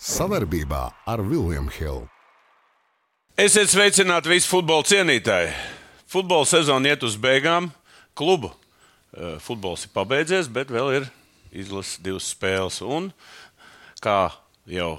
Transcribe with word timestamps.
Savarbībā 0.00 0.86
ar 1.04 1.20
Vilniņu 1.20 1.72
Hildu. 1.76 2.06
Esiet 3.36 3.68
sveicināti 3.68 4.30
visi 4.32 4.48
futbola 4.48 4.84
cienītāji. 4.88 5.50
Futbola 6.08 6.46
sezona 6.48 6.88
iet 6.88 7.04
uz 7.04 7.18
beigām. 7.20 7.68
Klubu 8.16 8.48
eh, 8.48 9.36
futbols 9.44 9.84
ir 9.84 9.92
pabeidzies, 9.92 10.48
bet 10.48 10.72
vēl 10.72 10.88
ir 10.96 11.08
izlases 11.52 12.00
divas 12.00 12.30
spēles. 12.32 12.80
Un, 12.80 13.10
kā 14.00 14.32
jau 14.72 14.94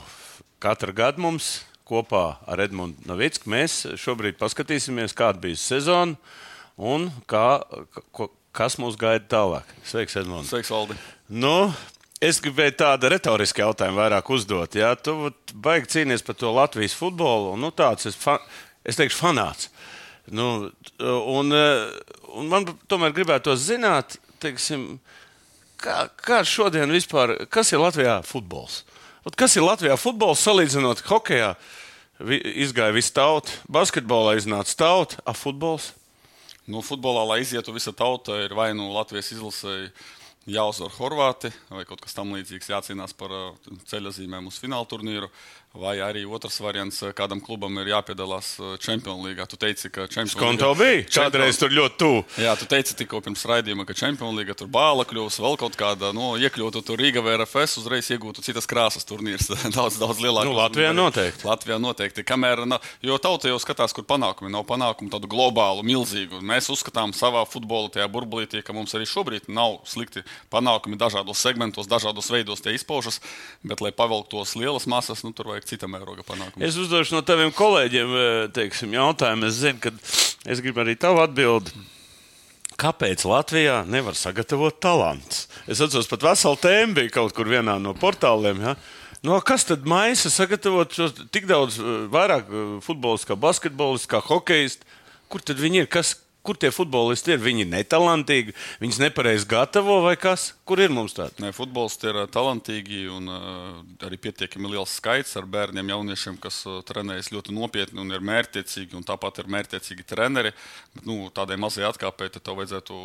katru 0.62 0.94
gadu 0.94 1.26
mums 1.26 1.50
kopā 1.90 2.38
ar 2.46 2.62
Edmundu 2.62 3.02
Novicku, 3.10 3.50
mēs 3.50 3.82
šobrīd 3.98 4.38
paskatīsimies, 4.38 5.18
kāda 5.18 5.42
bija 5.42 5.58
sezona 5.58 6.14
un 6.78 7.10
kā, 7.26 7.64
ko, 8.14 8.30
kas 8.54 8.78
mūs 8.78 9.02
gaida 9.02 9.26
tālāk. 9.34 9.74
Sveiks, 9.82 10.20
Edmunds! 10.22 10.54
Sveiks, 10.54 10.70
Valdi! 10.70 11.00
Nu, 11.28 11.72
Es 12.22 12.38
gribēju 12.38 12.76
tādu 12.78 13.10
retorisku 13.10 13.64
jautājumu 13.64 13.98
vairāk 13.98 14.28
uzdot. 14.30 14.76
Jā, 14.78 14.92
tu 14.94 15.32
baigi 15.58 15.90
cīnīties 15.96 16.22
par 16.28 16.36
to 16.38 16.52
Latvijas 16.54 16.94
futbolu. 16.94 17.56
Nu, 17.58 17.72
tāds 17.74 18.06
es, 18.12 18.18
fa 18.18 18.36
es 18.86 19.00
teikšu, 19.00 19.18
fanāts. 19.18 19.72
Nu, 20.30 20.70
un, 21.02 21.50
un 22.38 22.52
man 22.52 22.70
tomēr 22.92 23.16
gribētu 23.18 23.56
zināt, 23.58 24.20
teiksim, 24.44 25.00
kā, 25.82 26.04
kā 26.22 26.44
šodien 26.46 26.94
vispār, 26.94 27.40
kas 27.50 27.74
ir 27.74 27.82
Latvijā 27.82 28.20
futbols? 28.30 28.84
Kas 29.34 29.58
ir 29.58 29.66
Latvijā 29.66 29.98
futbols 29.98 30.46
salīdzinot 30.46 31.02
hokeja? 31.10 31.56
Izgāja 32.22 32.94
visa 32.94 33.18
tauta, 33.18 33.58
basketbolā 33.66 34.38
iznāca 34.38 34.78
tauta, 34.78 35.18
a 35.26 35.34
futbols. 35.34 35.90
Nu, 36.70 36.86
futbolā, 36.86 37.26
lai 37.26 37.42
izietu 37.42 37.74
visa 37.74 37.98
tauta, 37.98 38.44
ir 38.46 38.54
vai 38.54 38.76
nu 38.78 38.92
Latvijas 38.94 39.34
izlasēji 39.34 39.90
jāuzvar 40.50 40.94
Horvāti 40.98 41.52
vai 41.70 41.84
kaut 41.90 42.02
kas 42.02 42.16
tamlīdzīgs, 42.18 42.72
jācīnās 42.74 43.14
par 43.18 43.34
uh, 43.36 43.74
ceļazīmēm 43.92 44.48
uz 44.50 44.58
fināla 44.62 44.88
turnīru. 44.90 45.30
Vai 45.72 46.02
arī 46.04 46.26
otrs 46.28 46.58
variants, 46.60 46.98
eh, 47.00 47.14
kādam 47.16 47.40
klubam 47.40 47.78
ir 47.80 47.94
jāpiedalās 47.94 48.60
eh, 48.60 48.74
Champions 48.84 49.24
League. 49.24 49.46
Tu 49.48 49.56
teici, 49.56 49.88
ka 49.88 50.04
Champions 50.04 50.36
League. 50.36 50.58
Konto 50.60 50.76
bija 50.76 51.06
kādreiz 51.08 51.56
tur 51.56 51.72
ļoti 51.72 51.96
tuvu. 51.96 52.26
Jā, 52.44 52.58
tu 52.60 52.66
teici 52.68 52.98
tikko 53.00 53.22
pirms 53.24 53.46
raidījuma, 53.48 53.86
ka 53.88 53.96
Champions 53.96 54.36
League 54.36 54.52
tur 54.60 54.68
bāla 54.68 55.06
kļūs, 55.08 55.40
vēl 55.40 55.56
kaut 55.62 55.78
kāda, 55.80 56.10
nu, 56.12 56.34
iekļūtu 56.44 56.82
tur 56.84 57.00
Rīga 57.00 57.24
vai 57.24 57.38
RFS, 57.38 57.78
uzreiz 57.80 58.10
iegūtu 58.12 58.44
citas 58.44 58.68
krāsas 58.68 59.08
turnīrs. 59.08 59.48
daudz, 59.78 59.96
daudz 60.02 60.20
lielāks. 60.20 60.50
Nu, 60.50 60.58
Latvijā 60.60 60.92
noteikti. 60.92 61.48
Latvijā 61.48 61.80
noteikti. 61.80 62.28
Kamēr, 62.28 62.66
na, 62.68 62.82
jo 63.00 63.16
tauta 63.24 63.48
jau 63.48 63.56
skatās, 63.64 63.96
kur 63.96 64.04
panākumi 64.04 64.52
nav 64.52 64.68
panākumu 64.68 65.08
tādu 65.16 65.32
globālu, 65.32 65.88
milzīgu. 65.88 66.44
Mēs 66.44 66.68
uzskatām 66.76 67.16
savā 67.16 67.46
futbola 67.48 67.88
tajā 67.96 68.10
burbulītī, 68.12 68.60
ka 68.60 68.76
mums 68.76 68.92
arī 69.00 69.08
šobrīd 69.08 69.48
nav 69.48 69.80
slikti 69.88 70.28
panākumi 70.52 71.00
dažādos 71.00 71.40
segmentos, 71.40 71.88
dažādos 71.88 72.28
veidos 72.28 72.60
tie 72.60 72.76
izpaužas, 72.76 73.24
bet, 73.64 73.80
lai 73.80 73.96
pavilktos 73.96 74.58
lielas 74.60 74.90
masas, 74.92 75.24
nu, 75.24 75.32
tur 75.32 75.54
vajag 75.54 75.61
cita 75.68 75.90
mēroga 75.90 76.26
panākumu 76.28 76.42
panākumus. 76.42 76.68
Es 76.68 76.78
uzdošu 76.80 77.16
no 77.16 77.22
taviem 77.26 77.52
kolēģiem 77.56 78.16
eh, 78.18 78.50
teiksim, 78.56 78.94
jautājumu. 78.98 79.48
Es 79.48 79.60
zinu, 79.62 79.80
ka 79.82 79.92
es 80.50 80.62
gribu 80.64 80.84
arī 80.84 80.98
tavu 81.00 81.22
atbildi. 81.24 81.74
Kāpēc 82.82 83.26
Latvijā 83.30 83.82
nevar 83.86 84.18
sagatavot 84.18 84.80
talantus? 84.82 85.46
Es 85.70 85.82
atceros, 85.84 86.10
pat 86.10 86.24
veselu 86.26 86.58
tēmu 86.58 86.98
bija 86.98 87.14
kaut 87.20 87.36
kur 87.38 87.50
vienā 87.50 87.78
no 87.82 87.94
portāliem. 87.94 88.64
Ja? 88.64 88.76
No, 89.22 89.38
kas 89.46 89.68
tad 89.70 89.86
maisa 89.86 90.32
sagatavot 90.34 90.94
šos 90.98 91.14
tik 91.34 91.48
daudz, 91.50 91.80
eh, 91.80 92.08
vairāk 92.12 92.50
eh, 92.50 92.74
futbolistu, 92.86 93.32
kā 93.32 93.40
basketbolistu, 93.40 94.10
kā 94.16 94.24
hokejistu? 94.26 94.88
Kur 95.32 95.44
tad 95.46 95.62
viņi 95.62 95.86
ir? 95.86 95.92
Kas, 95.92 96.16
Kur 96.42 96.58
tie 96.58 96.72
futbolisti 96.74 97.36
ir? 97.36 97.42
Viņi 97.42 97.68
ir 97.68 97.70
netalantīgi, 97.70 98.56
viņus 98.82 98.98
nepareizi 99.04 99.46
gatavo 99.46 100.00
vai 100.02 100.16
kas? 100.18 100.48
Kur 100.66 100.80
ir 100.82 100.90
mums 100.90 101.14
tādi? 101.14 101.38
Nē, 101.44 101.52
futbolisti 101.54 102.10
ir 102.10 102.18
talantīgi 102.34 103.04
un 103.14 103.30
uh, 103.30 103.76
arī 104.08 104.18
pietiekami 104.24 104.72
liels 104.74 104.96
skaits 104.98 105.36
ar 105.38 105.46
bērniem, 105.46 105.92
jauniešiem, 105.94 106.40
kas 106.42 106.64
uh, 106.66 106.80
trenējas 106.88 107.30
ļoti 107.36 107.54
nopietni 107.54 108.02
un 108.02 108.10
ir 108.10 108.26
mērķiecīgi. 108.26 108.98
Un 108.98 109.06
tāpat 109.06 109.44
ir 109.44 109.52
mērķiecīgi 109.54 110.08
treneri. 110.10 110.54
Bet, 110.96 111.04
nu, 111.06 111.20
tādai 111.30 111.60
mazai 111.62 111.86
atkāpēji 111.92 112.40
tev 112.40 112.58
vajadzētu 112.58 112.98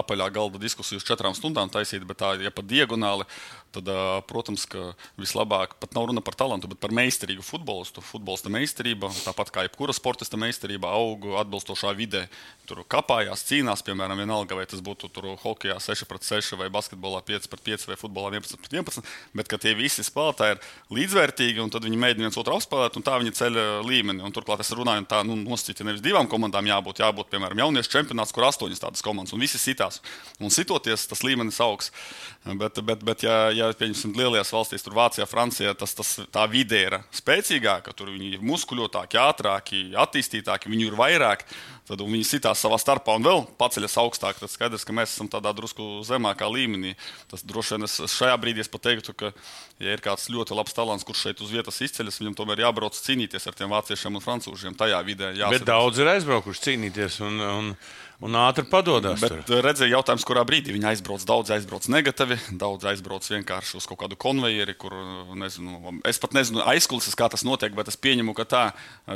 apaļā 0.00 0.30
galda 0.38 0.62
diskusiju 0.62 1.02
uz 1.02 1.06
četrām 1.10 1.36
stundām 1.36 1.68
taisīt, 1.68 2.08
bet 2.08 2.22
tā, 2.24 2.32
ja 2.40 2.54
pa 2.54 2.64
diagonāli, 2.64 3.28
tad, 3.76 3.92
protams, 4.32 4.64
ka 4.64 4.94
vislabāk 5.20 5.76
pat 5.76 5.92
nav 5.92 6.08
runa 6.08 6.24
par 6.24 6.40
talantu, 6.40 6.72
bet 6.72 6.80
par 6.80 6.96
meistarīgu 6.96 7.44
futbolistu. 7.44 8.00
Futbolista 8.00 8.48
meistarība, 8.52 9.12
tāpat 9.26 9.52
kā 9.52 9.68
jebkura 9.68 9.92
sportista 9.92 10.40
meistarība, 10.40 10.88
aug 10.96 11.28
atbilstošā 11.44 11.92
vidē. 11.98 12.24
Tur 12.68 12.77
tur 12.78 12.86
kapājās, 12.90 13.42
cīnās, 13.48 13.82
piemēram, 13.86 14.18
vienalga, 14.22 14.56
vai 14.58 14.66
tas 14.68 14.82
būtu 14.84 15.10
hokeja 15.42 15.78
6 15.82 16.06
pret 16.08 16.26
6, 16.26 16.54
vai 16.60 16.68
basketbolā 16.72 17.20
5 17.26 17.48
pret 17.50 17.64
5, 17.66 17.86
vai 17.90 17.98
futbolā 17.98 18.30
11 18.36 18.60
pret 18.62 18.76
11. 18.78 19.02
Bet 19.36 19.50
tie 19.58 19.74
visi 19.74 20.04
spēlētāji 20.06 20.56
ir 20.56 20.62
līdzvērtīgi, 20.98 21.62
un 21.62 21.72
tad 21.74 21.86
viņi 21.86 21.98
mēģina 21.98 22.28
viens 22.28 22.38
otru 22.38 22.54
apspēlēt, 22.56 22.98
un 22.98 23.06
tā 23.06 23.16
viņi 23.18 23.34
ceļ 23.38 23.60
līmeni. 23.86 24.22
Un 24.24 24.34
turklāt 24.34 24.62
es 24.62 24.72
runāju, 24.76 25.06
tā 25.10 25.22
nu, 25.26 25.36
nosacīta 25.42 25.86
nevis 25.86 26.04
divām 26.04 26.28
komandām 26.30 26.68
jābūt, 26.68 27.02
jābūt, 27.02 27.30
piemēram, 27.32 27.64
jauniešu 27.64 27.94
čempionāts, 27.96 28.34
kur 28.34 28.46
astoņas 28.48 28.84
tādas 28.84 29.04
komandas, 29.04 29.34
un 29.34 29.42
visi 29.42 29.60
sitās. 29.60 30.02
Un 30.38 30.54
sitoties, 30.54 31.08
tas 31.10 31.24
līmenis 31.26 31.58
augs. 31.64 31.90
Bet, 32.48 32.78
bet, 32.86 33.02
bet 33.04 33.24
ja, 33.26 33.48
ja 33.52 33.72
pieņemsim, 33.76 34.14
lielajās 34.16 34.52
valstīs, 34.54 34.84
tur 34.84 34.94
Vācijā, 34.96 35.26
Francijā, 35.28 35.74
tas, 35.76 35.92
tas 35.98 36.14
tā 36.32 36.46
vide 36.48 36.78
ir 36.80 36.96
spēcīgāka, 37.14 37.92
tur 37.96 38.12
viņi 38.14 38.38
ir 38.38 38.46
muskuļotāki, 38.46 39.18
ātrāki, 39.20 39.82
attīstītāki, 39.98 40.70
viņu 40.72 40.92
ir 40.92 40.96
vairāk. 40.98 41.44
Tad 41.88 42.02
viņi 42.04 42.26
sitās 42.28 42.60
savā 42.60 42.76
starpā 42.80 43.14
un 43.16 43.24
vēl 43.24 43.44
paceļas 43.60 43.96
augstāk. 44.02 44.40
Tad 44.40 44.52
skaidrs, 44.52 44.84
ka 44.84 44.94
mēs 44.96 45.14
esam 45.14 45.30
tādā 45.32 45.54
drusku 45.56 46.02
zemākā 46.04 46.48
līmenī. 46.52 46.92
Tas 47.30 47.44
droši 47.48 47.76
vien 47.76 47.88
es 47.88 47.96
šajā 48.12 48.34
brīdī 48.40 48.60
es 48.64 48.68
pateiktu, 48.72 49.14
ka, 49.16 49.32
ja 49.80 49.94
ir 49.96 50.04
kāds 50.04 50.28
ļoti 50.32 50.56
labs 50.58 50.76
talants, 50.76 51.06
kurš 51.08 51.24
šeit 51.28 51.40
uz 51.44 51.54
vietas 51.54 51.80
izceļas, 51.86 52.20
viņam 52.20 52.36
tomēr 52.36 52.66
jābrauc 52.66 52.98
cīnīties 52.98 53.48
ar 53.48 53.56
tiem 53.56 53.72
vāciešiem 53.72 54.20
un 54.20 54.24
francūžiem 54.24 54.76
tajā 54.76 55.00
vidē. 55.06 55.32
Jāsadās. 55.32 55.56
Bet 55.56 55.70
daudz 55.70 56.02
ir 56.02 56.12
aizbraukuši 56.12 56.64
cīnīties. 56.68 57.22
Un, 57.24 57.40
un 57.48 57.72
un 58.24 58.34
ātri 58.38 58.64
padodas. 58.66 59.20
Bet 59.22 59.50
redzēju, 59.50 59.94
jautājums, 59.94 60.24
kurā 60.26 60.42
brīdī 60.46 60.74
viņi 60.74 60.88
aizbrauc. 60.92 61.22
Daudz 61.28 61.52
aizbrauc 61.54 61.86
negatīvi, 61.92 62.38
daudz 62.62 62.88
aizbrauc 62.90 63.26
vienkārši 63.30 63.78
uz 63.78 63.86
kaut 63.88 64.00
kādu 64.02 64.18
konvejeri, 64.18 64.74
kur 64.78 64.94
nezinu, 65.38 65.94
es 66.08 66.18
pat 66.22 66.34
nezinu 66.34 66.64
aizkulises, 66.66 67.16
kā 67.18 67.28
tas 67.30 67.44
notiek, 67.46 67.74
bet 67.78 67.90
es 67.92 67.98
pieņemu, 68.00 68.34
ka 68.38 68.46
tā 68.48 68.64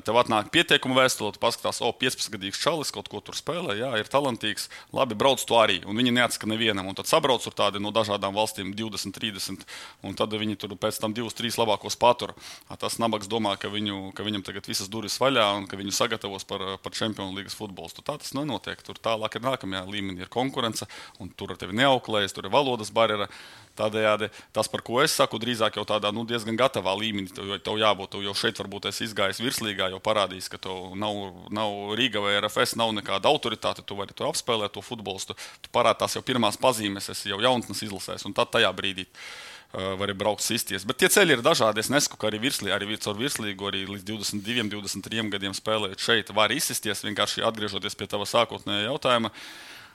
tev 0.06 0.20
atnāk 0.22 0.52
pieteikuma 0.54 1.00
vēstule, 1.00 1.34
tu 1.34 1.42
paskatās, 1.42 1.82
o, 1.82 1.90
15 1.90 2.30
gadīgs 2.36 2.62
čalis 2.62 2.94
kaut 2.94 3.10
ko 3.10 3.22
tur 3.24 3.38
spēlē, 3.38 3.76
jā, 3.80 3.90
ir 3.98 4.10
talantīgs, 4.12 4.68
labi, 4.94 5.18
brauc 5.18 5.42
tu 5.42 5.58
arī. 5.58 5.80
Un 5.88 5.98
viņi 5.98 6.14
neatsaka 6.14 6.50
nevienam, 6.50 6.88
un 6.90 6.98
tad 6.98 7.10
sabrauc 7.10 7.42
tur 7.42 7.56
tādi 7.58 7.82
no 7.82 7.90
dažādām 7.94 8.36
valstīm 8.36 8.70
20, 8.78 9.14
30, 9.18 9.66
un 10.06 10.18
tad 10.18 10.34
viņi 10.38 10.58
tur 10.62 10.76
pēc 10.78 11.02
tam 11.02 11.16
2, 11.16 11.34
3 11.42 11.58
labākos 11.62 11.98
patur. 11.98 12.36
Tas 12.82 12.98
nabaks 13.02 13.28
domā, 13.30 13.54
ka, 13.60 13.70
viņu, 13.70 14.12
ka 14.16 14.24
viņam 14.26 14.42
tagad 14.46 14.66
visas 14.66 14.90
durvis 14.90 15.18
vaļā 15.22 15.44
un 15.58 15.68
ka 15.70 15.78
viņu 15.78 15.94
sagatavos 15.94 16.46
par, 16.48 16.64
par 16.82 16.96
Champions 16.96 17.36
League 17.36 17.52
futbolu. 17.52 17.92
Tā 18.02 18.16
tas 18.18 18.34
nenotiek. 18.34 18.80
Tur 18.82 18.91
tālāk 19.00 19.38
ir 19.38 19.44
nākamajā 19.46 19.82
līmenī, 19.88 20.24
ir 20.24 20.32
konkurence, 20.32 20.88
un 21.22 21.30
tur 21.30 21.54
ar 21.54 21.60
tevi 21.60 21.76
neauklējas, 21.78 22.34
tur 22.36 22.48
ir 22.48 22.54
valodas 22.54 22.92
barjera. 22.94 23.28
Tādējādi 23.72 24.26
tas, 24.52 24.68
par 24.68 24.82
ko 24.84 24.98
es 25.00 25.14
saku, 25.16 25.38
drīzāk 25.40 25.78
jau 25.78 25.86
tādā 25.88 26.10
nu, 26.12 26.26
diezgan 26.28 26.58
gatavā 26.60 26.92
līmenī. 26.92 27.30
Tev, 27.32 27.54
tev 27.64 27.78
jābūt, 27.80 28.10
tev 28.12 28.26
jau 28.26 28.34
šeit 28.36 28.60
varbūt 28.60 28.90
esi 28.90 29.06
izgājis 29.06 29.40
virslīgā, 29.40 29.86
jau 29.94 30.00
parādījis, 30.04 30.50
ka 30.52 30.60
tev 30.60 30.92
nav, 31.00 31.22
nav 31.48 31.94
Rīga 31.96 32.20
vai 32.20 32.34
RFS, 32.42 32.76
nav 32.76 32.92
nekāda 32.98 33.32
autoritāte. 33.32 33.80
Tu 33.80 33.96
vari 33.96 34.12
tur 34.12 34.28
apspēlēt 34.28 34.76
to 34.76 34.84
futbolu. 34.84 35.38
Tu 35.64 35.72
parādās 35.72 36.18
jau 36.18 36.24
pirmās 36.26 36.60
pazīmes, 36.60 37.08
esi 37.14 37.32
jau 37.32 37.40
jaunatnes 37.40 37.80
izlasējis, 37.88 38.28
un 38.28 38.36
tad 38.36 38.52
tajā 38.52 38.68
brīdī 38.76 39.08
uh, 39.08 39.24
var 39.72 40.12
braukt 40.18 40.44
sisties. 40.44 40.84
Bet 40.88 40.98
tie 41.00 41.08
ceļi 41.12 41.38
ir 41.38 41.44
dažādi. 41.44 41.80
Es 41.80 41.88
nesaku, 41.92 42.18
ka 42.20 42.28
arī 42.28 42.42
virslī, 42.42 42.72
arī 42.74 42.98
caur 43.00 43.16
virslīgu, 43.16 43.68
arī 43.70 43.84
līdz 43.88 44.04
22, 44.08 44.66
23 44.74 45.30
gadiem 45.32 45.56
spēlējot 45.56 46.04
šeit, 46.04 46.34
var 46.36 46.52
izsisties 46.52 47.04
vienkārši 47.06 47.46
atgriežoties 47.48 47.96
pie 47.96 48.10
tava 48.10 48.28
sākotnējā 48.28 48.90
jautājuma. 48.90 49.32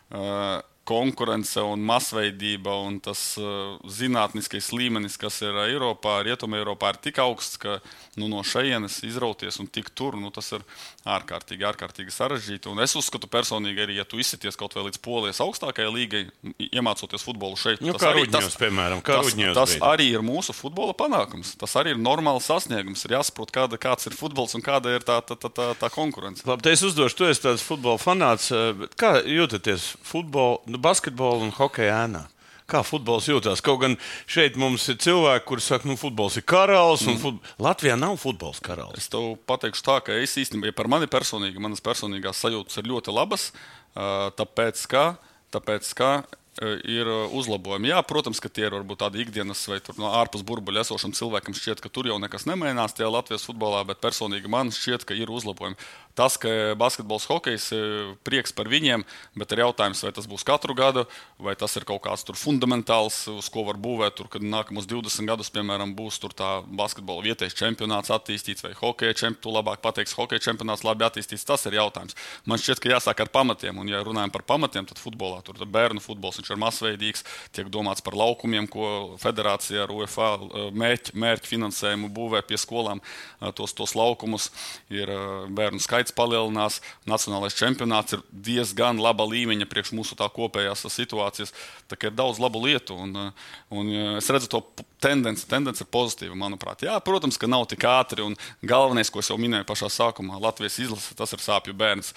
Uh, 0.08 0.58
konkurence 0.88 1.62
un 1.62 1.84
masveidība 1.88 2.74
un 2.86 3.00
tas 3.04 3.22
uh, 3.42 3.76
zinātniskais 3.92 4.70
līmenis, 4.76 5.18
kas 5.20 5.42
ir 5.44 5.58
Eiropā, 5.68 6.20
Rietumē, 6.26 6.62
Eiropā, 6.62 6.94
ir 6.94 7.02
tik 7.10 7.20
augsts, 7.24 7.60
ka 7.62 7.78
nu, 8.18 8.30
no 8.32 8.44
šejienes 8.48 9.02
izrauties 9.08 9.60
un 9.62 9.68
tikt 9.68 9.94
tur, 9.98 10.18
nu, 10.20 10.32
tas 10.34 10.50
ir 10.56 10.64
ārkārtīgi, 11.08 11.66
ārkārtīgi 11.68 12.14
sarežģīti. 12.14 12.72
Un 12.72 12.82
es 12.84 12.96
uzskatu 13.00 13.30
personīgi, 13.32 13.84
arī, 13.84 13.98
ja 14.00 14.08
tu 14.08 14.22
izsities 14.22 14.58
kaut 14.60 14.78
vai 14.78 14.88
līdz 14.88 15.02
polijas 15.04 15.42
augstākajai 15.44 15.94
līgai, 15.94 16.24
iemācoties 16.70 17.26
futbolu 17.28 17.60
šeit, 17.60 17.84
nu, 17.84 17.96
tas, 17.98 18.08
arī, 18.12 18.26
tas, 18.32 18.56
piemēram, 18.60 19.04
tas, 19.06 19.34
tas 19.58 19.76
arī 19.84 20.10
ir 20.16 20.26
mūsu 20.26 20.56
futbola 20.56 20.96
panākums. 20.98 21.56
Tas 21.60 21.76
arī 21.80 21.96
ir 21.96 22.02
normāls 22.02 22.48
sasniegums. 22.48 23.04
Ir 23.08 23.18
jāsaprot, 23.18 23.52
kāda, 23.54 23.80
kāds 23.82 24.08
ir 24.10 24.16
futbols 24.18 24.56
un 24.58 24.64
kāda 24.66 24.96
ir 24.98 25.06
tā, 25.08 25.20
tā, 25.26 25.38
tā, 25.40 25.52
tā, 25.52 25.70
tā 25.80 25.92
konkurence. 25.94 26.46
Labi, 26.48 26.72
es 26.72 26.84
uzdošu, 26.88 27.18
tu 27.20 27.28
esi 27.28 27.44
tāds 27.44 27.66
futbola 27.66 28.00
fanāts. 28.02 28.50
Kā 29.00 29.18
jūtaties 29.24 29.92
futbolā? 30.08 30.77
Nu, 30.78 30.84
basketbolu 30.86 31.48
un 31.48 31.54
hokeju 31.58 31.90
ēnā. 31.90 32.28
Kā 32.70 32.84
futbols 32.86 33.26
jūtas? 33.26 33.64
Kaut 33.66 33.80
gan 33.82 33.96
šeit 34.30 34.60
mums 34.60 34.84
ir 34.92 35.00
cilvēki, 35.02 35.46
kuriem 35.48 35.64
saka, 35.64 35.86
ka 35.86 35.90
nu, 35.90 35.96
futbols 35.98 36.36
ir 36.38 36.44
karalis, 36.46 37.06
un 37.08 37.16
mm. 37.16 37.22
fut... 37.24 37.54
Latvijā 37.64 37.96
nav 37.98 38.20
futbols 38.22 38.60
karalis. 38.62 39.08
Es 39.08 39.10
tev 39.10 39.40
pateikšu 39.50 39.86
tā, 39.88 39.96
ka 40.06 40.18
es 40.22 40.36
īstenībā, 40.38 40.70
ja 40.70 40.76
par 40.78 40.92
mani 40.92 41.10
personīgi, 41.10 41.64
manas 41.64 41.82
personīgās 41.82 42.44
sajūtas 42.44 42.78
ir 42.78 42.92
ļoti 42.92 43.16
labas. 43.16 43.50
Tāpēc, 43.96 44.84
ka, 44.92 45.06
tāpēc, 45.56 45.90
ka 45.98 46.12
ir 46.86 47.10
uzlabojumi. 47.38 47.90
Jā, 47.94 48.04
protams, 48.06 48.42
ka 48.44 48.50
tie 48.52 48.68
ir 48.68 48.76
varbūt 48.76 49.02
tādi 49.02 49.22
ikdienas 49.24 49.64
vai 49.70 49.80
no 49.98 50.12
ārpus 50.20 50.46
burbuļa 50.46 50.86
esošam 50.86 51.14
cilvēkam 51.18 51.58
šķiet, 51.58 51.82
ka 51.82 51.90
tur 51.94 52.10
jau 52.10 52.18
nekas 52.22 52.46
nemainās 52.50 52.94
tajā 52.98 53.10
Latvijas 53.14 53.46
futbolā, 53.48 53.84
bet 53.88 54.02
personīgi 54.04 54.50
man 54.52 54.74
šķiet, 54.76 55.06
ka 55.08 55.18
ir 55.18 55.34
uzlabojumi. 55.34 55.78
Tas, 56.18 56.34
ka 56.42 56.50
basketbols, 56.80 57.28
hokejs, 57.30 57.70
prieks 58.26 58.56
par 58.58 58.66
viņiem, 58.72 59.04
bet 59.38 59.54
ir 59.54 59.62
jautājums, 59.62 60.02
vai 60.02 60.12
tas 60.16 60.26
būs 60.26 60.46
katru 60.48 60.74
gadu, 60.78 61.04
vai 61.38 61.54
tas 61.60 61.76
ir 61.78 61.86
kaut 61.86 62.02
kāds 62.08 62.26
fundamentāls, 62.42 63.20
uz 63.30 63.50
ko 63.54 63.68
var 63.68 63.78
būvēt. 63.78 64.16
Tur, 64.18 64.30
kad 64.34 64.42
nākamos 64.42 64.88
20 64.90 65.30
gadus, 65.30 65.52
piemēram, 65.54 65.94
būs 65.98 66.18
tā 66.34 66.50
basketbola 66.66 67.22
vietējais 67.28 67.58
čempionāts 67.58 68.10
attīstīts, 68.14 68.66
vai 68.66 68.74
hokeja 68.74 69.14
čempionāts, 69.14 69.44
tu 69.46 69.54
labāk 69.54 69.84
pateiks, 69.86 70.16
hokeja 70.18 70.42
čempionāts 70.48 70.82
labi 70.88 71.06
attīstīts. 71.06 71.46
Tas 71.46 71.66
ir 71.70 71.78
jautājums. 71.78 72.18
Man 72.50 72.58
šķiet, 72.58 72.82
ka 72.82 72.92
jāsāk 72.96 73.22
ar 73.22 73.30
pamatiem, 73.30 73.78
un 73.78 73.92
ja 73.92 74.02
runājam 74.02 74.34
par 74.34 74.46
pamatiem, 74.50 74.88
tad 74.90 74.98
futbolā 74.98 75.44
tur 75.46 75.62
bērnu 75.62 76.02
futbols 76.02 76.42
viņš 76.42 76.50
ir 76.50 76.62
masveidīgs, 76.64 77.26
tiek 77.54 77.70
domāts 77.70 78.02
par 78.02 78.18
laukumiem, 78.18 78.66
ko 78.72 79.20
federācija 79.22 79.86
ar 79.86 79.94
UEFA 79.94 80.32
mērķu, 80.74 81.14
mērķu 81.14 81.52
finansējumu 81.54 82.10
būvē 82.18 82.42
pie 82.50 82.58
skolām 82.58 83.04
tos, 83.54 83.78
tos 83.78 83.94
laukumus. 83.98 84.50
Ir 84.90 85.12
bērnu 85.54 85.82
skaits 85.84 86.07
skaits 86.08 86.16
palielinās. 86.16 86.82
Nacionālais 87.06 87.56
čempionāts 87.56 88.16
ir 88.16 88.24
diezgan 88.32 89.00
laba 89.00 89.26
līmeņa 89.28 89.68
priekš 89.68 89.94
mūsu 89.94 90.16
kopējās 90.16 90.86
situācijas. 90.88 91.54
Tā 91.88 91.98
ir 92.02 92.16
daudz 92.16 92.40
labu 92.40 92.64
lietu, 92.64 92.96
un, 92.96 93.34
un 93.70 93.92
es 94.18 94.30
redzu 94.30 94.48
to 94.48 94.64
tendenci. 95.00 95.48
Tendence 95.48 95.84
ir 95.84 95.90
pozitīva, 95.92 96.36
manuprāt. 96.36 96.84
Jā, 96.84 97.00
protams, 97.00 97.38
ka 97.38 97.48
nav 97.48 97.68
tik 97.68 97.84
ātri, 97.84 98.24
un 98.24 98.36
galvenais, 98.62 99.10
ko 99.10 99.20
es 99.20 99.30
jau 99.30 99.38
minēju 99.38 99.68
pašā 99.68 99.90
sākumā, 99.90 100.40
Latvijas 100.40 100.80
izlase, 100.80 101.16
tas 101.16 101.34
ir 101.34 101.44
sāpju 101.44 101.76
bērns. 101.78 102.14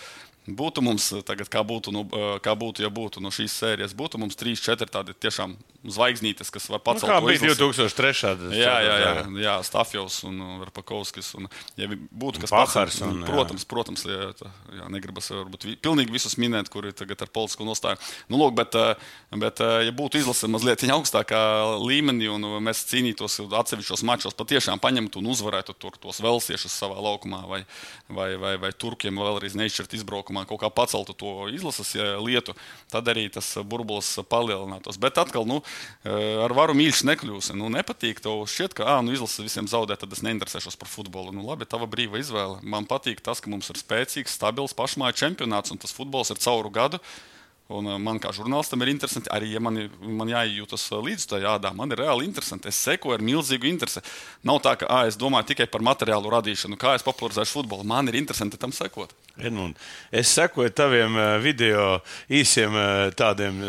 Būtu 0.48 0.81
mums 0.81 1.10
tagad, 1.28 1.50
kā 1.52 1.60
būtu, 1.66 1.92
nu, 1.92 2.06
kā 2.40 2.54
būtu, 2.56 2.81
ja 2.81 2.88
būtu 2.88 3.20
no 3.20 3.28
šīs 3.34 3.52
sērijas, 3.60 3.92
būtu 3.96 4.16
mums 4.19 4.38
trīs, 4.40 4.62
četri 4.64 4.88
tādi 4.88 5.12
tiešām 5.12 5.52
zvaigznītes, 5.84 6.48
kas 6.52 6.69
var 6.72 6.81
pacelt. 6.84 7.04
Nu, 7.04 7.12
kā 7.12 7.19
bija 7.25 7.52
2003. 7.52 8.52
Jā, 8.56 8.72
jā, 8.84 8.96
jā, 9.00 9.12
jā 9.40 9.54
Stafjovs 9.64 10.19
un 10.28 10.40
Verpakovskis. 10.62 11.31
Un, 11.38 11.48
ja 11.81 11.88
būtu 11.92 12.42
kas 12.42 12.52
pacels, 12.52 12.98
un, 13.04 13.22
protams, 13.28 13.66
protams, 13.69 14.04
jā, 14.08 14.31
jā, 14.76 14.88
negribas 14.92 15.31
varbūt 15.32 15.69
pilnīgi 15.84 16.14
visus 16.14 16.37
minēt, 16.40 16.72
kuri 16.72 16.94
tagad 16.96 17.25
ar 17.25 17.32
politisku 17.32 17.69
nostāju. 17.69 18.00
Nu, 18.32 18.40
lūk, 18.40 18.56
bet, 18.58 18.76
bet, 19.44 19.60
ja 19.60 19.94
būtu 19.96 20.20
izlase 20.20 20.48
mazliet 20.52 20.84
augstākā 20.90 21.40
līmenī 21.84 22.28
un 22.32 22.48
mēs 22.64 22.82
cīnītos 22.90 23.38
atsevišķos 23.44 24.04
mačos, 24.08 24.37
patiešām 24.37 24.81
paņemtu 24.82 25.20
un 25.20 25.31
uzvarētu 25.32 25.76
tur 25.76 25.96
tos 26.00 26.20
velsiešus 26.25 26.72
savā 26.82 26.96
laukumā 27.00 27.44
vai, 27.48 27.62
vai, 28.08 28.32
vai, 28.40 28.54
vai 28.60 28.72
turkiem 28.72 29.20
vēlreiz 29.20 29.56
neizšķirt 29.60 29.98
izbraukumu 30.00 30.30
sākumā 30.31 30.47
kaut 30.47 30.61
kā 30.61 30.71
paceltu 30.71 31.15
to 31.15 31.49
izlases 31.50 31.94
lietu, 32.23 32.55
tad 32.91 33.06
arī 33.09 33.31
tas 33.31 33.59
burbulis 33.65 34.19
palielinātos. 34.29 34.99
Bet 34.99 35.19
atkal, 35.19 35.47
nu, 35.47 35.62
eh, 36.05 36.44
ar 36.44 36.53
varu 36.53 36.75
mīļš 36.75 37.05
nekļūsi. 37.05 37.56
Nu, 37.56 37.69
nepatīk 37.69 38.21
tev 38.21 38.47
šķiet, 38.47 38.75
ka, 38.75 38.85
ah, 38.85 39.03
nu, 39.03 39.12
izlase 39.12 39.43
visiem 39.43 39.67
zaudē, 39.67 39.99
tad 39.99 40.12
es 40.12 40.23
neinteresēšos 40.23 40.79
par 40.79 40.88
futbolu. 40.88 41.32
Nu, 41.32 41.47
labi, 41.47 41.67
tava 41.67 41.87
brīva 41.87 42.19
izvēle. 42.19 42.62
Man 42.62 42.87
patīk 42.87 43.21
tas, 43.21 43.41
ka 43.41 43.50
mums 43.50 43.71
ir 43.71 43.77
spēcīgs, 43.77 44.37
stabils 44.38 44.75
pašmāju 44.75 45.15
čempionāts 45.15 45.71
un 45.71 45.79
tas 45.79 45.93
futbols 45.93 46.31
ir 46.31 46.38
cauru 46.38 46.71
gadu. 46.71 47.00
Un 47.71 47.87
uh, 47.87 47.99
man 48.03 48.19
kā 48.19 48.33
žurnālistam 48.35 48.83
ir 48.83 48.91
interesanti, 48.91 49.31
arī 49.31 49.53
ja 49.53 49.61
man, 49.62 49.79
man 50.03 50.31
jājūtas 50.31 50.88
uh, 50.91 50.99
līdz 51.06 51.26
tam 51.31 51.43
jādām. 51.44 51.76
Man 51.79 51.94
ir 51.94 52.03
reāli 52.03 52.26
interesanti. 52.26 52.71
Es 52.71 52.81
sekoju 52.83 53.15
ar 53.15 53.23
milzīgu 53.23 53.69
interesi. 53.71 54.03
Nav 54.47 54.59
tā, 54.65 54.75
ka 54.81 54.88
à, 54.91 55.05
es 55.06 55.19
domāju 55.21 55.53
tikai 55.53 55.69
par 55.71 55.85
materiālu 55.87 56.33
radīšanu, 56.35 56.79
kā 56.81 56.97
es 56.99 57.06
popularizēšu 57.06 57.61
futbolu. 57.61 57.87
Man 57.87 58.11
ir 58.11 58.19
interesanti 58.19 58.59
tam 58.59 58.75
sekot. 58.75 59.15
Edmund, 59.40 59.78
es 60.12 60.32
sekoju 60.37 60.72
taviem 60.76 61.16
uh, 61.19 61.37
video 61.42 62.00
īsiem 62.31 62.76
tādiem 63.16 63.62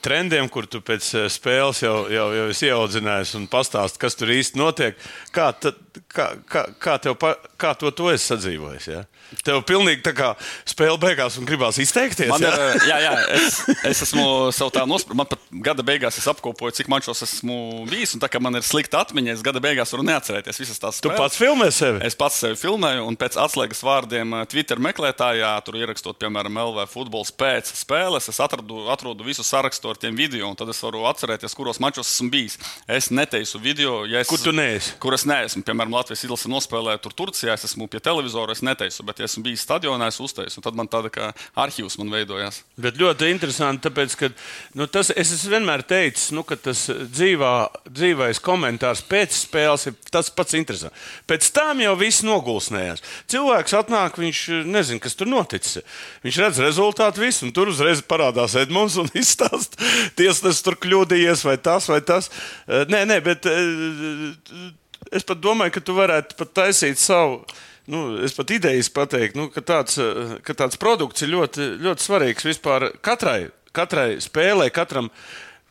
trendiem, 0.00 0.46
kur 0.48 0.64
tu 0.70 0.80
pēc 0.80 1.10
spēles 1.32 1.82
jau, 1.82 2.06
jau, 2.08 2.28
jau 2.32 2.44
esi 2.48 2.70
ieaudzinājies 2.70 3.34
un 3.36 3.44
pastāst, 3.52 3.98
kas 4.00 4.16
tur 4.16 4.32
īsti 4.32 4.56
notiek. 4.56 4.96
Kā, 5.34 5.50
tad, 5.52 5.76
kā, 6.08 6.30
kā, 6.48 6.62
kā, 6.80 6.96
tev, 7.02 7.18
kā 7.60 7.74
to, 7.76 7.92
to 7.92 8.08
esi 8.14 8.30
sadzīvojis? 8.30 8.88
Ja? 8.88 9.02
Tev 9.44 9.62
pilnīgi 9.68 10.02
tā 10.04 10.12
kā 10.16 10.32
spēle 10.68 10.98
beigās 11.00 11.38
un 11.40 11.46
gribās 11.48 11.78
izteikties. 11.80 12.30
Man 12.32 12.44
ir, 12.44 12.56
jā, 12.88 12.98
jā, 13.04 13.12
es, 13.38 13.58
es 13.88 14.02
esmu 14.06 14.24
savu 14.54 14.72
tā 14.74 14.84
nosprāstīju. 14.88 15.20
Man 15.22 15.28
pat 15.30 15.46
gada 15.64 15.84
beigās 15.86 16.18
es 16.20 16.28
apkopoju, 16.30 16.74
cik 16.76 16.90
mačos 16.92 17.24
esmu 17.24 17.86
bijis. 17.90 18.12
Un 18.16 18.22
tā 18.22 18.28
kā 18.32 18.40
man 18.42 18.58
ir 18.58 18.66
slikta 18.66 19.00
atmiņa, 19.06 19.36
es 19.38 19.44
gada 19.44 19.62
beigās 19.64 19.92
varu 19.94 20.04
neatcerēties 20.08 20.62
visas 20.62 20.80
tās 20.82 21.00
spēles. 21.00 21.16
Tu 21.16 21.24
pats 21.24 21.40
filmē 21.40 21.70
sevi? 21.72 22.02
Es 22.06 22.16
pats 22.18 22.40
sevi 22.44 22.58
filmēju, 22.60 23.06
un 23.08 23.18
pēc 23.20 23.38
atslēgas 23.40 23.84
vārdiem 23.86 24.36
eh, 24.36 24.44
Twitter 24.52 24.80
meklētājā, 24.82 25.50
tur 25.64 25.78
ierakstot, 25.80 26.18
piemēram, 26.20 26.58
LV 26.60 26.84
futbols 26.92 27.32
pēc 27.32 27.70
spēles, 27.78 28.28
es 28.28 28.40
atradu, 28.42 28.84
atrodu 28.92 29.24
visu 29.24 29.44
sarakstu 29.46 29.88
ar 29.88 30.00
tiem 30.00 30.16
video, 30.18 30.44
un 30.50 30.58
tad 30.58 30.68
es 30.68 30.80
varu 30.84 31.06
atcerēties, 31.08 31.54
kuros 31.56 31.80
mačos 31.80 32.10
esmu 32.10 32.28
bijis. 32.32 32.58
Es 32.90 33.08
neteicu 33.14 33.60
video, 33.62 33.94
ja 34.08 34.20
es, 34.20 34.28
kur 34.28 34.40
tu 34.42 34.52
neesi. 34.52 34.92
Kur 35.02 35.16
es 35.16 35.24
neesmu. 35.28 35.64
Piemēram, 35.64 35.94
Latvijas 35.96 36.24
izlase 36.26 36.50
nospēlēja 36.52 37.00
tur 37.02 37.16
Turcijā, 37.16 37.56
es 37.56 37.64
esmu 37.70 37.88
pie 37.92 38.02
televizora, 38.04 38.52
es 38.52 38.62
neteicu. 38.64 39.06
Bet, 39.08 39.22
ja 39.22 39.28
esmu 39.30 39.46
bijis 39.46 39.64
stadionā, 39.64 40.10
es 40.12 40.20
uztaisu. 40.20 40.60
Tad 40.64 40.76
man 40.78 40.90
tāda 40.92 41.08
kā 41.12 41.30
arhīvs 41.64 41.96
man 42.00 42.12
veidojās. 42.12 42.62
Bet 42.80 43.00
ļoti 43.00 43.30
interesanti, 43.32 43.86
tāpēc, 43.88 44.16
ka 44.20 44.30
nu, 44.78 44.88
tas, 44.92 45.12
es 45.16 45.32
vienmēr 45.48 45.84
teicis, 45.88 46.30
nu, 46.36 46.44
ka 46.44 46.58
tas 46.60 46.84
dzīvā, 46.90 47.54
dzīvais 47.88 48.42
komentārs 48.44 49.04
pēc 49.08 49.36
spēles 49.46 49.88
ir 49.88 49.96
tas 50.12 50.28
pats 50.34 50.58
interesants. 50.58 51.08
Pēc 51.30 51.48
tam 51.56 51.80
jau 51.82 51.94
viss 52.00 52.24
nogulsnējās. 52.26 53.02
Cilvēks 53.32 53.76
atnāk, 53.80 54.20
viņš 54.20 54.31
nezina, 54.68 55.00
kas 55.02 55.16
tur 55.18 55.30
noticis. 55.30 55.82
Viņš 56.24 56.38
redz 56.44 56.60
rezultātu 56.64 57.24
visu, 57.24 57.46
un 57.46 57.54
tur 57.56 57.72
uzreiz 57.72 58.02
parādās 58.06 58.56
Edmunds 58.60 58.98
un 59.00 59.10
izstāsta, 59.22 59.80
tiesnesis 60.18 60.62
tur 60.64 60.78
kļūdījies 60.82 61.44
vai 61.48 61.58
tas 61.60 61.90
vai 61.92 62.00
tas. 62.06 62.30
Eh, 62.66 62.86
nē, 62.92 63.04
nē, 63.10 63.20
bet 63.24 63.48
eh, 63.50 64.70
es 65.12 65.28
pat 65.28 65.42
domāju, 65.42 65.76
ka 65.76 65.84
tu 65.84 65.98
varētu 65.98 66.38
pat 66.38 66.56
taisīt 66.62 67.00
savu 67.02 67.42
nu, 67.90 68.02
es 68.22 68.34
pat 68.36 68.50
idejas 68.54 68.90
pateiktu, 68.94 69.38
nu, 69.40 69.48
ka, 69.52 69.62
tāds, 69.66 69.98
ka 70.46 70.54
tāds 70.58 70.78
produkts 70.80 71.24
ir 71.24 71.32
ļoti, 71.32 71.72
ļoti 71.82 72.04
svarīgs 72.04 72.46
vispār 72.46 72.92
katrai, 73.02 73.50
katrai 73.74 74.20
spēlei, 74.22 74.70
katram. 74.74 75.10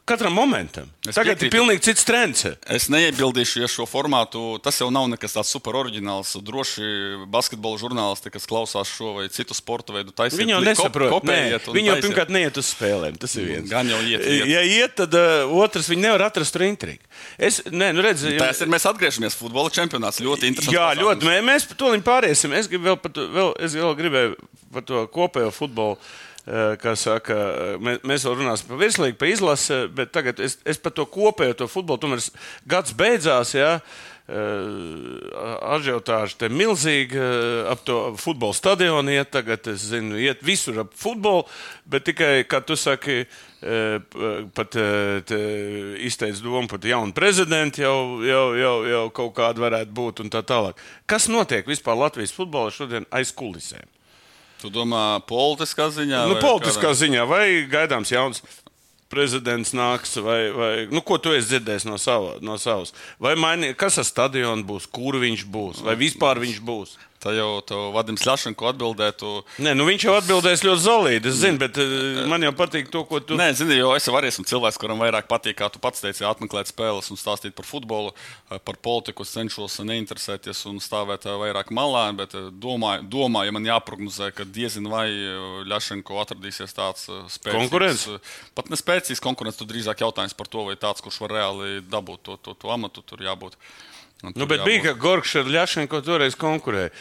Katram 0.06 0.34
momentam. 0.34 0.88
Es 1.06 1.16
Tagad 1.16 1.38
piekrītu. 1.38 1.46
ir 1.46 1.54
pilnīgi 1.54 1.84
cits 1.86 2.06
trends. 2.08 2.42
Es 2.66 2.88
neiebildīšu, 2.92 3.62
ja 3.62 3.68
šo 3.70 3.86
formātu 3.86 4.58
tas 4.64 4.80
jau 4.82 4.90
nav 4.94 5.06
nekas 5.12 5.36
tāds 5.38 5.52
super 5.54 5.78
oriģināls. 5.78 6.34
Droši 6.42 6.88
basketbola 7.32 7.78
žurnālisti, 7.80 8.32
kas 8.34 8.48
klausās 8.50 8.90
šo 8.90 9.14
vai 9.20 9.28
citu 9.34 9.54
sporta 9.58 9.94
veidu, 9.94 10.14
taisīt. 10.16 10.42
Viņi 10.42 10.56
jau 10.56 10.62
nesaprot, 10.66 11.28
nē, 11.30 11.38
viņi 11.70 11.92
jau 11.92 11.98
pirmkārt 12.08 12.34
neiet 12.34 12.58
uz 12.58 12.72
spēlēm. 12.74 13.20
Tas 13.22 13.38
ir 13.38 13.46
viens. 13.52 13.70
Gan 13.70 13.92
jau 13.94 14.00
iet. 14.02 14.26
iet. 14.26 14.48
Ja 14.50 14.64
iet, 14.66 14.98
tad 14.98 15.14
uh, 15.18 15.54
otrs 15.62 15.92
viņi 15.92 16.08
nevar 16.08 16.26
atrast 16.32 16.58
tur 16.58 16.66
intrigu. 16.66 17.06
Es, 17.38 17.62
nē, 17.70 17.92
nu 17.94 18.06
redz, 18.06 18.26
Tas 18.42 18.64
ir 18.66 18.74
mēs 18.74 18.88
atgriežamies 18.90 19.38
futbola 19.38 19.70
čempionāts. 19.74 20.20
Ļoti 20.26 20.50
interesanti. 20.50 20.76
Jā, 20.80 20.90
pasākums. 20.90 21.06
ļoti. 21.06 21.30
Mē, 21.30 21.38
mēs 21.52 21.70
par 21.70 21.80
to 21.84 21.94
pāriesim. 22.10 22.58
Es, 22.58 22.72
vēl, 22.72 22.98
pat, 23.00 23.22
vēl, 23.38 23.54
es 23.62 23.78
vēl 23.78 23.96
gribēju 24.02 24.36
par 24.74 24.86
to 24.88 25.06
kopējo 25.14 25.54
futbolu. 25.54 26.00
Eh, 26.42 26.74
kā 26.82 26.96
saka, 26.98 27.36
mēs, 27.78 28.00
mēs 28.02 28.24
vēl 28.26 28.40
runāsim 28.40 28.72
par 28.72 28.80
virslīgu, 28.82 29.18
par 29.22 29.30
izlasi, 29.30 29.84
bet 29.94 30.10
tagad 30.16 30.40
es, 30.42 30.58
es 30.66 30.80
par 30.82 30.96
to 30.98 31.06
kopējo 31.06 31.60
to 31.60 31.68
futbolu. 31.70 32.02
Tomēr 32.02 32.24
gads 32.70 32.96
beidzās. 32.98 33.54
Ja, 33.54 33.76
Ažiotāža 34.32 36.38
te 36.40 36.48
milzīga 36.48 37.26
ap 37.68 37.82
to 37.84 38.14
futbola 38.22 38.56
stadionu 38.56 39.12
iet. 39.12 39.28
Tagad 39.34 39.68
es 39.74 39.90
zinu, 39.92 40.16
iet 40.16 40.40
visur 40.46 40.86
ap 40.86 40.94
futbolu, 40.96 41.44
bet 41.90 42.06
tikai, 42.08 42.46
kā 42.48 42.62
tu 42.64 42.78
saki, 42.80 43.26
pat 44.56 44.78
izteicis 44.80 46.40
domu 46.46 46.72
par 46.72 46.88
jaunu 46.88 47.12
prezidentu, 47.18 47.84
jau, 47.84 47.98
jau, 48.24 48.46
jau, 48.56 48.76
jau 48.94 49.06
kaut 49.20 49.36
kāda 49.42 49.66
varētu 49.66 49.92
būt 50.00 50.24
un 50.24 50.32
tā 50.32 50.46
tālāk. 50.48 50.80
Kas 51.12 51.28
notiek 51.28 51.68
vispār 51.68 52.00
Latvijas 52.00 52.32
futbolā 52.38 52.72
šodien 52.72 53.10
aiz 53.12 53.36
kulisēm? 53.36 53.90
Tu 54.62 54.70
domā, 54.70 55.22
politiskā 55.26 55.90
ziņā? 55.94 56.26
Nu, 56.30 56.38
politiskā 56.42 56.92
kādā? 56.92 57.00
ziņā, 57.02 57.26
vai 57.30 57.46
gaidāms 57.70 58.14
jauns 58.14 58.44
prezidents 59.12 59.74
nāks, 59.76 60.16
vai, 60.24 60.40
vai 60.56 60.72
nu, 60.92 61.02
ko 61.04 61.18
tu 61.20 61.34
esi 61.36 61.50
dzirdējis 61.56 61.88
no, 61.90 61.98
sava, 62.00 62.38
no 62.46 62.56
savas? 62.62 62.94
Vai 63.22 63.34
maini, 63.40 63.74
kas 63.78 64.00
ar 64.00 64.08
stadionu 64.08 64.64
būs, 64.70 64.88
kur 64.88 65.18
viņš 65.22 65.48
būs, 65.52 65.82
vai 65.88 65.98
vispār 66.00 66.40
viņš 66.44 66.62
būs? 66.68 66.96
Tā 67.22 67.36
jau 67.36 67.62
Vadims 67.94 68.24
Lašanko 68.26 68.66
atbildētu. 68.72 69.32
Nē, 69.62 69.76
nu 69.78 69.86
viņš 69.86 70.06
jau 70.08 70.16
atbildēs 70.18 70.64
ļoti 70.66 70.82
zelīgi. 70.82 71.30
Es 71.30 71.36
zinu, 71.44 71.60
bet 71.62 71.78
uh, 71.78 72.24
man 72.32 72.42
jau 72.42 72.50
patīk 72.58 72.90
to, 72.90 73.04
ko 73.06 73.20
tu. 73.22 73.38
Nē, 73.38 73.52
zini, 73.60 73.78
jo 73.78 73.92
es 73.94 74.08
arī 74.10 74.32
esmu 74.32 74.48
cilvēks, 74.50 74.80
kuram 74.82 75.04
vairāk 75.04 75.30
patīk, 75.30 75.60
kā 75.60 75.70
tu 75.70 75.78
pats 75.84 76.02
teici, 76.02 76.26
apmeklēt 76.26 76.72
spēles 76.72 77.12
un 77.14 77.20
stāstīt 77.22 77.54
par 77.58 77.68
futbolu, 77.70 78.16
eh, 78.50 78.58
par 78.58 78.80
politiku. 78.82 79.22
Es 79.22 79.36
cenšos 79.36 79.78
neinteresēties 79.86 80.64
un 80.72 80.82
stāvēt 80.82 81.28
eh, 81.30 81.38
vairāk 81.44 81.70
malā, 81.70 82.08
bet 82.18 82.34
domāju, 82.34 83.06
domāju 83.14 83.52
ja 83.52 83.56
man 83.60 83.70
jāprognozē, 83.70 84.32
ka 84.34 84.48
diezin 84.58 84.90
vai 84.90 85.06
Lašanko 85.70 86.18
atradīsies 86.24 86.74
tāds 86.74 87.06
spēcīgs. 87.06 87.68
Konkurents? 87.68 88.08
Pat 88.58 88.74
nespēcīgs 88.74 89.22
konkurents, 89.22 89.62
tad 89.62 89.70
drīzāk 89.70 90.02
jautājums 90.02 90.34
par 90.38 90.50
to, 90.50 90.66
vai 90.72 90.78
tāds, 90.80 91.06
kurš 91.06 91.22
var 91.28 91.38
reāli 91.38 91.86
dabūt 91.86 92.26
to, 92.26 92.42
to, 92.42 92.58
to 92.58 92.74
amatu, 92.74 93.06
tur 93.06 93.22
jābūt. 93.22 93.60
Nu, 94.22 94.32
tur 94.34 94.46
bet 94.46 94.60
jābūt- 94.60 94.66
bija, 94.70 94.82
ka 94.84 94.94
Gorgs 95.02 95.36
ar 95.36 95.46
Ļašenko 95.50 96.02
toreiz 96.06 96.36
konkurēja. 96.38 96.92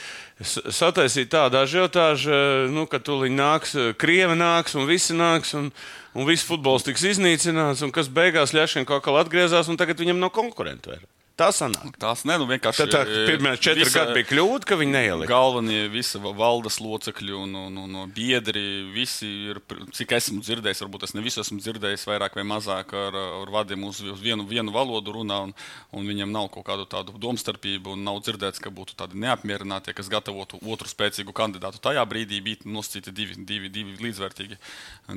Sataisīja 0.41 1.29
tādu 1.29 1.61
ažiotāžu, 1.61 2.71
nu, 2.73 2.87
ka 2.87 2.99
tūlīt 2.99 3.35
nāks, 3.37 3.75
eh, 3.77 3.93
krievi 3.93 4.37
nāks 4.41 4.75
un 4.75 4.87
visi 4.89 5.13
nāks, 5.13 5.53
un, 5.55 5.71
un 6.15 6.27
viss 6.27 6.47
futbols 6.49 6.83
tiks 6.87 7.05
iznīcināts, 7.05 7.83
un 7.85 7.93
kas 7.93 8.09
beigās 8.09 8.55
Ļašenko 8.57 8.97
atkal 8.97 9.21
atgriezās, 9.21 9.69
un 9.69 9.77
tagad 9.77 10.01
viņam 10.01 10.17
nav 10.19 10.31
konkurentu 10.33 10.95
vairs. 10.95 11.05
Tā 11.41 11.47
sanāk. 11.57 11.95
Tās 12.01 12.27
ne, 12.29 12.35
nu 12.37 12.45
vienkārši. 12.51 12.83
Tad 12.85 12.91
tā, 12.93 13.01
e, 13.09 13.21
pirmie 13.31 13.55
četri 13.57 13.87
visa- 13.87 14.03
gadi 14.03 14.19
bija 14.19 14.27
kļūda, 14.29 14.67
ka 14.69 14.77
viņi 14.77 14.93
neielika. 14.93 15.31
Galvenie 15.31 15.87
visi 15.89 16.19
va- 16.21 16.35
valdes 16.37 16.77
locekļi 16.85 17.33
un, 17.33 17.55
un, 17.57 17.79
un, 17.81 17.95
un 18.03 18.11
biedri, 18.13 18.65
visi 18.93 19.31
ir, 19.49 19.61
cik 19.97 20.13
esmu 20.19 20.43
dzirdējis, 20.45 20.83
varbūt 20.85 21.07
es 21.09 21.15
ne 21.17 21.23
visu 21.25 21.41
esmu 21.41 21.57
dzirdējis, 21.65 22.05
vairāk 22.11 22.37
vai 22.37 22.45
mazāk 22.45 22.93
ar, 22.93 23.17
ar 23.41 23.53
vadiem 23.55 23.87
uz, 23.89 24.03
uz 24.05 24.21
vienu, 24.21 24.45
vienu 24.51 24.75
valodu 24.75 25.15
runā, 25.17 25.39
un, 25.49 25.55
un 25.97 26.11
viņiem 26.13 26.29
nav 26.35 26.51
kaut 26.53 26.67
kādu 26.69 26.85
tādu 26.93 27.17
domstarpību, 27.17 27.97
un 27.97 28.05
nav 28.05 28.21
dzirdēts, 28.21 28.61
ka 28.61 28.69
būtu 28.69 28.99
tādi 29.01 29.17
neapmierinātie, 29.25 29.97
kas 29.97 30.13
gatavotu 30.13 30.61
otru 30.61 30.93
spēcīgu 30.93 31.33
kandidātu. 31.33 31.81
Tajā 31.81 32.05
brīdī 32.11 32.43
bija 32.45 32.69
nosacīti 32.69 33.17
divi, 33.17 33.39
divi, 33.49 33.73
divi 33.73 33.97
līdzvērtīgi 34.05 34.61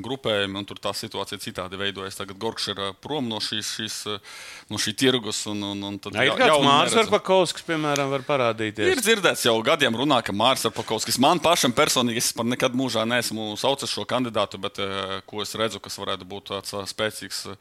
grupējumi, 0.08 0.56
un 0.62 0.72
tur 0.72 0.80
tā 0.80 0.96
situācija 0.96 1.44
citādi 1.44 1.78
veidojas. 1.84 2.16
Tagad 2.16 2.40
Gorkšs 2.40 2.72
ir 2.72 2.82
prom 3.04 3.28
no, 3.28 3.44
šīs, 3.44 3.76
šīs, 3.76 4.00
no 4.72 4.80
šī 4.80 4.96
tirgus, 5.04 5.44
un, 5.52 5.62
un, 5.74 5.84
un 5.92 6.00
tad 6.00 6.13
Ir 6.14 6.28
ja- 6.30 6.36
kāds 6.38 6.64
Mārcis. 6.64 7.00
Arpakovskis, 7.08 7.64
piemēram, 7.66 8.10
var 8.12 8.20
Ir 8.20 8.26
parādīties. 8.28 9.02
dzirdēts 9.02 9.46
jau 9.46 9.56
gadiem, 9.66 9.96
runā, 9.98 10.24
ka 10.24 10.32
Mārcis 10.32 10.70
Kalniņš, 10.70 11.18
man 11.20 11.40
pašam 11.40 11.74
personīgi, 11.74 12.18
es 12.18 12.32
par 12.34 12.46
nekad 12.46 12.74
mūžā 12.74 13.02
neesmu 13.08 13.58
saucis 13.58 13.90
šo 13.90 14.06
kandidātu, 14.06 14.60
bet 14.62 14.76
ko 15.26 15.42
es 15.42 15.54
redzu, 15.56 15.80
kas 15.82 15.98
varētu 15.98 16.24
būt 16.28 16.52
tāds 16.54 16.94
spēcīgs. 16.94 17.56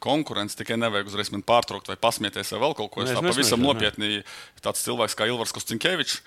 Konkurence 0.00 0.54
tikai 0.58 0.76
nevajag 0.76 1.06
uzreiz 1.08 1.30
man 1.32 1.42
pārtraukt 1.42 1.88
vai 1.88 1.96
pasmieties 1.96 2.50
vai 2.52 2.60
vēl 2.60 2.74
kaut 2.76 2.90
ko. 2.92 3.02
Es 3.02 3.08
Nē, 3.08 3.12
es 3.14 3.18
tā 3.18 3.30
pavisam 3.32 3.60
nē. 3.62 3.66
nopietni 3.72 4.24
tāds 4.60 4.82
cilvēks 4.84 5.16
kā 5.16 5.26
Ilvars 5.30 5.52
Kostinkevičs. 5.56 6.20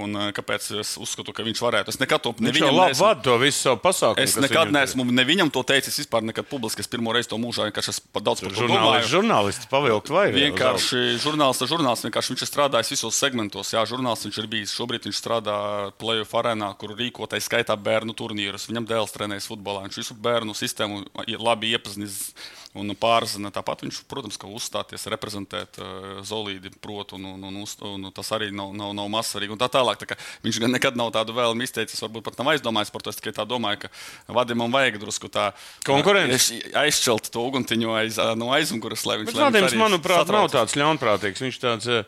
Un 0.00 0.14
eh, 0.16 0.30
kāpēc 0.32 0.70
es 0.80 0.94
uzskatu, 0.96 1.34
ka 1.36 1.44
viņš 1.44 1.58
varētu? 1.60 1.92
Es 1.92 1.98
nekad 2.00 2.22
to 2.24 2.30
neesmu- 2.40 2.96
vada 2.96 3.20
to 3.20 3.34
visu 3.36 3.58
savu 3.60 3.76
pasākumu. 3.76 4.24
Es 4.24 4.36
nekad 4.40 4.70
neesmu 4.72 5.04
ne 5.04 5.24
viņam 5.28 5.50
to 5.52 5.60
teicis 5.68 5.98
vispār, 6.00 6.24
nekad 6.24 6.48
publiski. 6.48 6.80
Es 6.80 6.88
pirmo 6.88 7.12
reizi 7.12 7.28
to 7.28 7.36
mūžā 7.36 7.66
vienkārši 7.68 8.00
par 8.10 8.22
daudz 8.24 8.40
par 8.40 8.54
to 8.56 8.68
domāju. 8.70 9.04
žurnālists 9.04 9.68
pavilkt 9.68 10.08
vai 10.08 10.30
Vienkārši 10.32 11.20
žurnālists, 11.20 11.68
žurnālists, 11.68 12.06
vienkārši 12.08 12.32
viņš 12.32 12.42
ir 12.46 12.48
strādājis 12.48 12.92
visos 12.96 13.20
segmentos. 13.20 13.68
Jā, 13.76 13.84
žurnālists 13.84 14.24
viņš 14.24 14.38
ir 14.40 14.46
bijis. 14.48 14.72
Šobrīd 14.72 15.04
viņš 15.04 15.20
strādā 15.20 15.92
Playoff 16.00 16.32
arēnā, 16.32 16.72
kur 16.78 16.96
rīkotais 16.96 17.44
skaitā 17.44 17.76
bērnu 17.76 18.16
turnīrus. 18.16 18.64
Viņam 18.72 18.88
dēls 18.88 19.12
trenējas 19.12 19.50
futbolā. 19.52 19.84
Viņš 19.84 20.00
visu 20.00 20.14
bērnu 20.16 20.56
sistēmu 20.56 21.04
ir 21.28 21.38
labi 21.38 21.76
iepazinis 21.76 22.32
un 22.74 22.88
pārzina. 22.96 23.50
Tāpat 23.52 23.82
viņš, 23.84 23.98
protams, 24.08 24.38
ka 24.40 24.48
uzstāties, 24.48 25.04
reprezentēt 25.12 25.76
uh, 25.82 26.22
Zolīdi, 26.24 26.70
prot, 26.80 27.12
un, 27.18 27.26
un, 27.34 27.42
un, 27.50 27.58
uz- 27.62 27.76
un 27.84 28.08
tas 28.16 28.30
arī 28.32 28.48
nav, 28.54 28.70
nav, 28.74 28.94
nav 28.96 29.10
mazsvarīgi. 29.12 29.52
Un 29.52 29.60
tā 29.60 29.68
tālāk. 29.68 30.00
Tā 30.00 30.16
viņš 30.44 30.60
gan 30.62 30.72
nekad 30.72 30.96
nav 30.96 31.10
tādu 31.12 31.34
vēlmi 31.36 31.66
izteicis, 31.68 32.00
varbūt 32.00 32.24
pat 32.30 32.38
nav 32.40 32.52
aizdomājis 32.54 32.92
par 32.94 33.04
to. 33.04 33.12
Es 33.12 33.20
tikai 33.20 33.34
tā 33.36 33.44
domāju, 33.48 33.82
ka 33.84 33.92
Vadimam 34.32 34.72
vajag 34.72 34.96
drusku 35.02 35.28
tā 35.28 35.50
Konkurence. 35.84 36.54
uh, 36.56 36.78
aizšķelt 36.86 37.28
to 37.34 37.44
uguntiņu 37.50 37.92
aiz, 37.98 38.16
no 38.40 38.48
aizmugures, 38.56 39.04
lai 39.04 39.18
viņš 39.20 39.34
lai 39.36 39.50
viņš 39.50 39.58
Vadims, 39.68 39.76
manuprāt, 39.82 40.22
nav 40.22 40.26
satraucas. 40.48 40.56
tāds 40.56 40.78
ļaunprātīgs. 40.80 41.44
Viņš 41.44 41.60
tāds, 41.60 41.90
eh, 41.92 42.04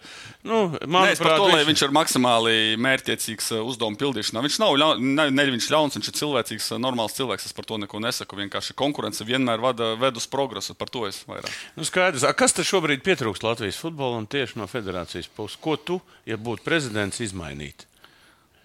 nu, 0.49 0.63
Nē, 0.81 0.87
manuprāt, 0.89 1.37
to, 1.43 1.51
lai 1.53 1.65
viņš 1.69 1.85
ir 1.85 1.93
maksimāli 2.01 2.57
mērķiecīgs 2.81 3.53
uzdevumu 3.61 4.01
pildīšanā. 4.01 4.41
Viņš 4.49 4.59
nav 4.65 4.77
ļaun, 4.81 5.05
ne, 5.21 5.29
ne 5.35 5.47
viņš 5.53 5.69
ļauns, 5.77 5.99
viņš 6.01 6.09
ir 6.09 6.19
cilvēcīgs, 6.23 6.71
normāls 6.81 7.17
cilvēks. 7.21 7.47
Es 7.51 7.53
par 7.53 7.69
to 7.69 7.77
neko 7.83 8.01
nesaku. 8.01 8.37
Vienkārši 8.41 8.73
konkurence 8.79 9.25
vienmēr 9.29 9.61
vada, 9.61 9.93
ved 10.01 10.17
uz 10.17 10.25
progresu. 10.27 10.54
Par 10.79 10.91
to 10.93 11.07
es 11.09 11.23
vairāk. 11.29 11.51
Nu, 11.79 11.87
skaidrs. 11.89 12.27
A, 12.29 12.35
Kas 12.37 12.55
tad 12.57 12.69
šobrīd 12.69 13.05
pietrūkst 13.07 13.47
Latvijas 13.47 13.81
futbolam 13.81 14.29
tieši 14.31 14.61
no 14.61 14.69
federācijas 14.71 15.31
puses? 15.33 15.59
Ko 15.61 15.77
tu, 15.77 16.01
ja 16.29 16.39
būtu 16.41 16.67
prezidents, 16.67 17.23
izmainītu? 17.25 17.89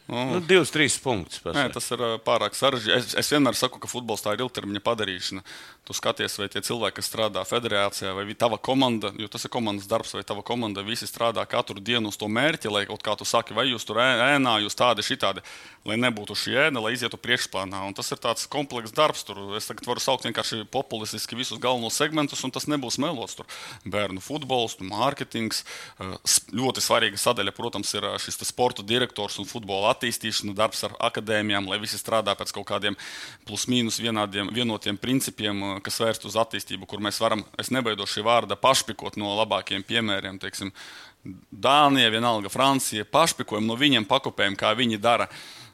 Nu, 0.10 0.40
divas, 0.42 0.72
trīs 0.74 0.96
punktus. 1.02 1.44
Nē, 1.46 1.68
tas 1.74 1.86
ir 1.94 2.02
pārāk 2.26 2.56
sarežģīti. 2.58 2.96
Es, 2.98 3.12
es 3.22 3.28
vienmēr 3.30 3.58
saku, 3.58 3.78
ka 3.82 3.90
futbols 3.90 4.24
tā 4.26 4.34
ir 4.34 4.42
ilgtermiņa 4.42 4.82
padarīšana. 4.82 5.44
Tu 5.86 5.96
skaties, 5.98 6.38
vai 6.42 6.48
tie 6.50 6.64
cilvēki, 6.66 6.98
kas 6.98 7.10
strādā 7.10 7.44
federācijā, 7.46 8.14
vai 8.18 8.26
tava 8.38 8.58
komanda, 8.62 9.12
jo 9.22 9.30
tas 9.30 9.46
ir 9.46 9.54
komandas 9.54 9.86
darbs, 9.90 10.16
vai 10.18 10.24
tava 10.26 10.42
komanda 10.46 10.82
visi 10.86 11.06
strādā 11.10 11.46
katru 11.50 11.82
dienu 11.82 12.10
uz 12.10 12.18
to 12.18 12.30
mērķi, 12.30 12.72
lai 12.74 12.84
kaut 12.90 13.06
kā 13.06 13.14
tu 13.18 13.26
saki, 13.26 13.54
vai 13.58 13.68
jūs 13.70 13.86
tur 13.86 14.02
ēnā, 14.02 14.56
jūs 14.64 14.78
tādi, 14.78 15.06
šitādi, 15.06 15.46
lai 15.90 15.98
nebūtu 16.02 16.38
šī 16.38 16.58
ēna, 16.66 16.82
lai 16.82 16.96
izietu 16.98 17.18
priekšplānā. 17.22 17.84
Un 17.86 17.98
tas 17.98 18.10
ir 18.10 18.22
tāds 18.22 18.50
komplekss 18.50 18.96
darbs. 18.98 19.26
Tur 19.30 19.58
es 19.58 19.70
tagad 19.70 19.90
varu 19.90 20.02
saukt 20.04 20.26
vienkārši 20.26 20.64
populistiski 20.74 21.38
visus 21.38 21.62
galvenos 21.62 21.98
segmentus, 22.02 22.42
un 22.46 22.54
tas 22.54 22.66
nebūs 22.70 22.98
melots. 23.02 23.38
Tur 23.38 23.50
bērnu 23.86 24.26
futbols, 24.26 24.80
mārketings. 24.82 25.62
Ļoti 26.50 26.86
svarīga 26.86 27.22
sadaļa, 27.22 27.54
protams, 27.58 27.94
ir 27.98 28.10
šis 28.22 28.42
sporta 28.50 28.86
direktors 28.86 29.38
un 29.42 29.50
futbola 29.50 29.94
attīstīšana, 30.00 30.56
darbs 30.56 30.86
ar 30.88 30.96
akadēmijām, 31.10 31.68
lai 31.68 31.82
visi 31.84 32.00
strādā 32.00 32.36
pēc 32.40 32.54
kaut 32.56 32.68
kādiem 32.72 32.96
plus-mínus 33.48 34.00
vienādiem, 34.00 34.50
vienotiem 34.56 34.98
principiem, 34.98 35.60
ā, 35.60 35.76
kas 35.84 36.00
vērst 36.00 36.26
uz 36.30 36.40
attīstību, 36.40 36.88
kur 36.90 37.04
mēs 37.04 37.20
varam, 37.20 37.44
es 37.60 37.74
nebaidos 37.76 38.16
šī 38.16 38.24
vārda, 38.26 38.58
pašpikot 38.60 39.20
no 39.20 39.36
labākiem 39.42 39.84
piemēriem. 39.84 40.40
Teiksim, 40.40 40.72
Dānija, 41.52 42.12
vienalga 42.14 42.50
Francija, 42.52 43.04
pašpikojam 43.04 43.68
no 43.68 43.76
viņiem, 43.76 44.08
pakopējam, 44.08 44.56
kā 44.60 44.72
viņi 44.80 45.02
dara. 45.04 45.28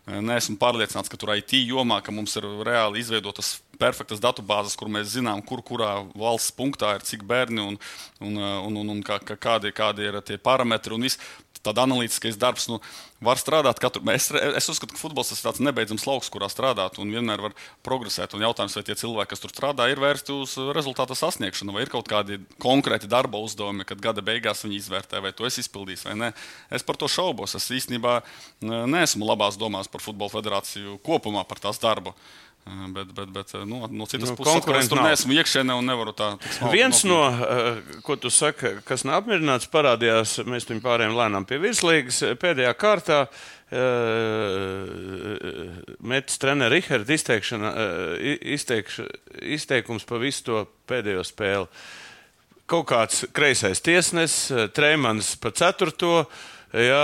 Neesmu 0.06 0.58
pārliecināts, 0.62 1.10
ka 1.10 1.18
tur 1.18 1.32
IT 1.34 1.54
jomā 1.66 1.98
ka 2.06 2.14
mums 2.14 2.36
ir 2.38 2.46
reāli 2.66 3.02
izveidotas 3.02 3.56
perfektas 3.80 4.22
datubāzes, 4.24 4.76
kur 4.80 4.92
mēs 4.92 5.14
zinām, 5.16 5.44
kur 5.46 5.64
kurā 5.66 5.94
valsts 6.16 6.54
punktā 6.56 6.96
ir 6.98 7.06
cik 7.08 7.26
bērni 7.28 7.64
un, 7.64 7.80
un, 8.22 8.38
un, 8.38 8.78
un, 8.84 8.94
un 8.98 9.02
kā, 9.06 9.20
kā, 9.24 9.38
kādi, 9.38 9.74
kādi 9.76 10.08
ir 10.08 10.22
tie 10.26 10.40
parametri. 10.42 10.96
un 10.96 11.08
viss. 11.08 11.20
Tāda 11.66 11.82
analītiskais 11.88 12.36
darbs 12.38 12.68
nu, 12.70 12.78
var 13.26 13.40
strādāt 13.42 13.80
katru. 13.82 14.04
Es, 14.14 14.28
es 14.30 14.68
uzskatu, 14.70 14.94
ka 14.94 15.02
futbols 15.02 15.32
ir 15.34 15.40
tāds 15.42 15.62
nebeidzams 15.66 16.06
lauks, 16.06 16.30
kurā 16.30 16.46
strādāt 16.52 17.00
un 17.02 17.10
vienmēr 17.10 17.42
var 17.42 17.56
progresēt. 17.86 18.36
Un 18.38 18.46
jautājums, 18.46 18.76
vai 18.78 18.84
tie 18.86 18.98
cilvēki, 19.00 19.32
kas 19.32 19.42
tur 19.42 19.54
strādā, 19.54 19.88
ir 19.90 20.02
vērsti 20.04 20.36
uz 20.36 20.54
rezultātu 20.78 21.18
sasniegšanu, 21.18 21.74
vai 21.74 21.88
ir 21.88 21.94
kaut 21.94 22.10
kādi 22.12 22.38
konkrēti 22.62 23.10
darba 23.10 23.42
uzdevumi, 23.42 23.88
kad 23.90 24.04
gada 24.04 24.22
beigās 24.26 24.62
viņi 24.68 24.78
izvērtē, 24.84 25.24
vai 25.26 25.34
to 25.34 25.50
es 25.50 25.58
izpildīšu 25.64 26.12
vai 26.12 26.18
nē. 26.22 26.32
Es 26.70 26.86
par 26.86 27.02
to 27.02 27.10
šaubos. 27.10 27.58
Es 27.58 27.66
īstenībā 27.74 28.20
neesmu 28.62 29.26
labās 29.26 29.58
domās 29.58 29.90
par 29.90 30.06
Futbola 30.06 30.38
federāciju 30.38 31.00
kopumā, 31.06 31.48
par 31.50 31.66
tās 31.66 31.82
darbu. 31.82 32.14
Eh, 32.14 32.45
Bet, 32.66 33.12
bet, 33.14 33.30
bet 33.30 33.52
nu, 33.66 33.88
no 33.92 34.06
citas 34.10 34.30
Nu, 34.30 34.36
puses, 34.36 34.54
konkurence 34.56 34.90
tur 34.90 34.98
neesmu 35.06 35.36
iekšēnē 35.38 35.76
un 35.78 35.86
nevaru 35.86 36.16
tā 36.18 36.32
tik 36.42 36.56
smalki 36.56 36.80
Viens 36.80 37.04
no, 37.06 37.20
eh, 37.30 37.76
ko 38.02 38.16
tu 38.18 38.32
saki, 38.34 38.72
kas 38.88 39.04
nav 39.06 39.20
apmierināts, 39.22 39.70
parādījās. 39.70 40.40
Mēs 40.50 40.66
tam 40.66 40.80
pārējām 40.82 41.14
lēnām 41.14 41.46
pie 41.46 41.60
virslīgas. 41.62 42.24
Pēdējā 42.42 42.72
kārtā 42.82 43.20
Metis 46.10 46.42
treneris 46.42 46.90
Rihards 46.90 47.30
eh, 47.30 48.34
izteikš, 48.58 49.00
izteikums 49.42 50.10
pa 50.10 50.18
visu 50.22 50.48
to 50.50 50.66
pēdējo 50.90 51.22
spēli. 51.22 51.70
Kaut 52.66 52.90
kāds 52.90 53.28
kreisais 53.30 53.82
tiesnesis, 53.86 54.72
Trēmans 54.74 55.36
pa 55.38 55.54
ceturto. 55.54 56.26
Jā, 56.76 57.04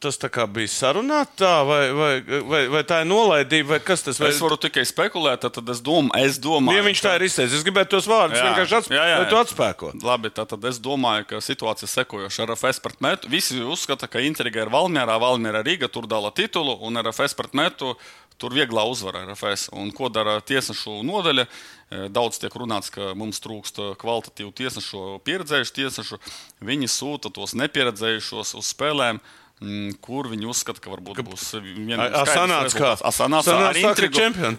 tas 0.00 0.16
tā 0.20 0.28
kā 0.32 0.46
bija 0.48 0.70
sarunāts, 0.70 1.42
vai, 1.68 1.90
vai, 1.92 2.12
vai, 2.48 2.60
vai 2.72 2.82
tā 2.88 3.02
ir 3.02 3.08
nolaidība, 3.10 3.74
vai 3.74 3.78
kas 3.84 4.04
tas 4.06 4.16
Es 4.16 4.22
vai- 4.22 4.48
varu 4.48 4.56
tikai 4.60 4.84
spekulēt, 4.88 5.44
tad 5.44 5.68
es, 5.68 5.80
dom, 5.84 6.08
es 6.16 6.38
domāju, 6.40 6.76
Ja 6.78 6.84
viņš 6.86 7.02
tā 7.04 7.14
ir 7.18 7.26
izteicis, 7.28 7.58
es 7.58 7.64
gribētu 7.66 7.96
tos 7.96 8.06
vārdus 8.08 8.38
Jā. 8.40 8.46
vienkārši 8.48 8.76
atspēkot. 8.78 8.96
Jā, 8.96 9.04
jā, 9.04 9.18
jā. 9.28 9.40
Atspēko. 9.42 9.92
Labi, 10.02 10.30
tad 10.30 10.64
es 10.64 10.78
domāju, 10.80 11.26
ka 11.28 11.36
situācija 11.44 11.88
sekojoša. 11.88 12.46
RFS 12.46 12.80
pret 12.80 13.00
metu. 13.00 13.28
Visi 13.28 13.60
uzskata, 13.60 14.08
ka 14.08 14.20
Intriga 14.24 14.62
ir 14.64 14.72
Valmjerā, 14.72 15.18
Valmjerā 15.20 15.62
Rīga, 15.66 15.90
tur 15.92 16.06
dala 16.06 16.30
titulu, 16.30 16.78
un 16.80 16.96
RFS 16.96 17.34
pret 17.36 17.52
metu. 17.52 17.94
Tur 18.38 18.52
vieglā 18.52 18.82
uzvara 18.90 19.22
RFS. 19.30 19.70
Un 19.72 19.88
ko 19.96 20.10
dara 20.12 20.38
tiesnešu 20.44 20.98
nodaļa? 21.08 21.46
E, 21.46 22.02
Daudz 22.12 22.40
tiek 22.42 22.52
runāts, 22.58 22.90
ka 22.92 23.14
mums 23.16 23.40
trūkst 23.44 23.80
kvalitatīvu 24.02 24.52
tiesnešu, 24.58 25.02
pieredzējušu 25.24 25.74
tiesnešu. 25.80 26.20
Viņi 26.66 26.90
sūta 26.90 27.30
tos 27.32 27.54
nepieredzējušos 27.56 28.54
uz 28.58 28.72
spēlēm. 28.74 29.20
mm, 29.62 29.94
Kur 30.04 30.26
viņi 30.28 30.44
uzskata, 30.52 30.82
ka 30.84 30.90
varbūt 30.92 31.22
būs 31.24 31.46
viena 31.64 32.10
kā? 32.12 32.24
Sanāca, 32.28 32.98
Sanāca 33.16 33.54
ar 33.54 33.62
tā, 33.62 33.70
ka 33.72 33.94
intrigu. 33.94 34.18
čempionu 34.20 34.56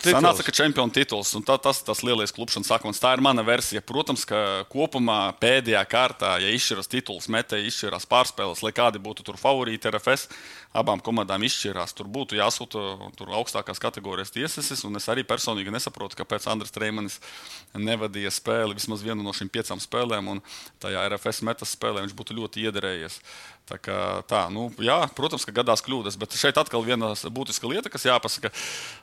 tituls. 0.96 1.34
Ka 1.38 1.42
tā, 1.52 1.58
tas 1.68 1.82
ir 1.84 1.86
tas 1.92 2.02
lielais 2.02 2.34
klubšanas 2.34 2.72
sākums. 2.72 2.98
Tā 3.04 3.12
ir 3.14 3.22
mana 3.22 3.44
versija. 3.46 3.84
Protams, 3.86 4.26
ka 4.26 4.64
kopumā 4.74 5.20
pēdējā 5.38 5.84
kārtā, 5.92 6.40
ja 6.42 6.50
izšķiras 6.50 6.90
tituls, 6.90 7.30
metēji 7.30 7.70
izšķirās 7.70 8.10
pārspēles, 8.10 8.64
lai 8.66 8.74
kādi 8.74 8.98
būtu 9.04 9.22
tur 9.28 9.38
favorīti 9.38 9.92
RFS, 9.94 10.32
abām 10.78 11.02
komandām 11.04 11.44
izšķirās. 11.48 11.96
Tur 11.98 12.10
būtu 12.12 12.38
jāsūta 12.38 12.84
tur 13.18 13.34
augstākās 13.40 13.82
kategorijas 13.82 14.34
tiesesis. 14.36 14.86
Un 14.88 15.00
es 15.00 15.10
arī 15.12 15.26
personīgi 15.28 15.74
nesaprotu, 15.74 16.20
kāpēc 16.22 16.48
Andris 16.52 16.74
Streimanis 16.74 17.20
nevadīja 17.78 18.34
spēli 18.34 18.78
vismaz 18.78 19.06
vienu 19.06 19.26
no 19.26 19.36
šīm 19.36 19.52
piecām 19.54 19.82
spēlēm. 19.84 20.34
Un 20.36 20.44
tajā 20.84 21.06
RFS 21.12 21.44
metas 21.48 21.76
spēlē 21.78 22.06
viņš 22.06 22.18
būtu 22.18 22.38
ļoti 22.38 22.68
iederējies. 22.68 23.22
Tā 23.68 23.76
kā 23.84 23.96
tā, 24.32 24.46
nu, 24.48 24.70
jā, 24.80 24.96
protams, 25.12 25.44
ka 25.44 25.52
gadās 25.52 25.82
kļūdas, 25.84 26.16
bet 26.20 26.36
šeit 26.40 26.56
atkal 26.56 26.86
viena 26.88 27.10
būtiska 27.12 27.68
lieta, 27.68 27.92
kas 27.92 28.06
jāpasaka. 28.08 28.54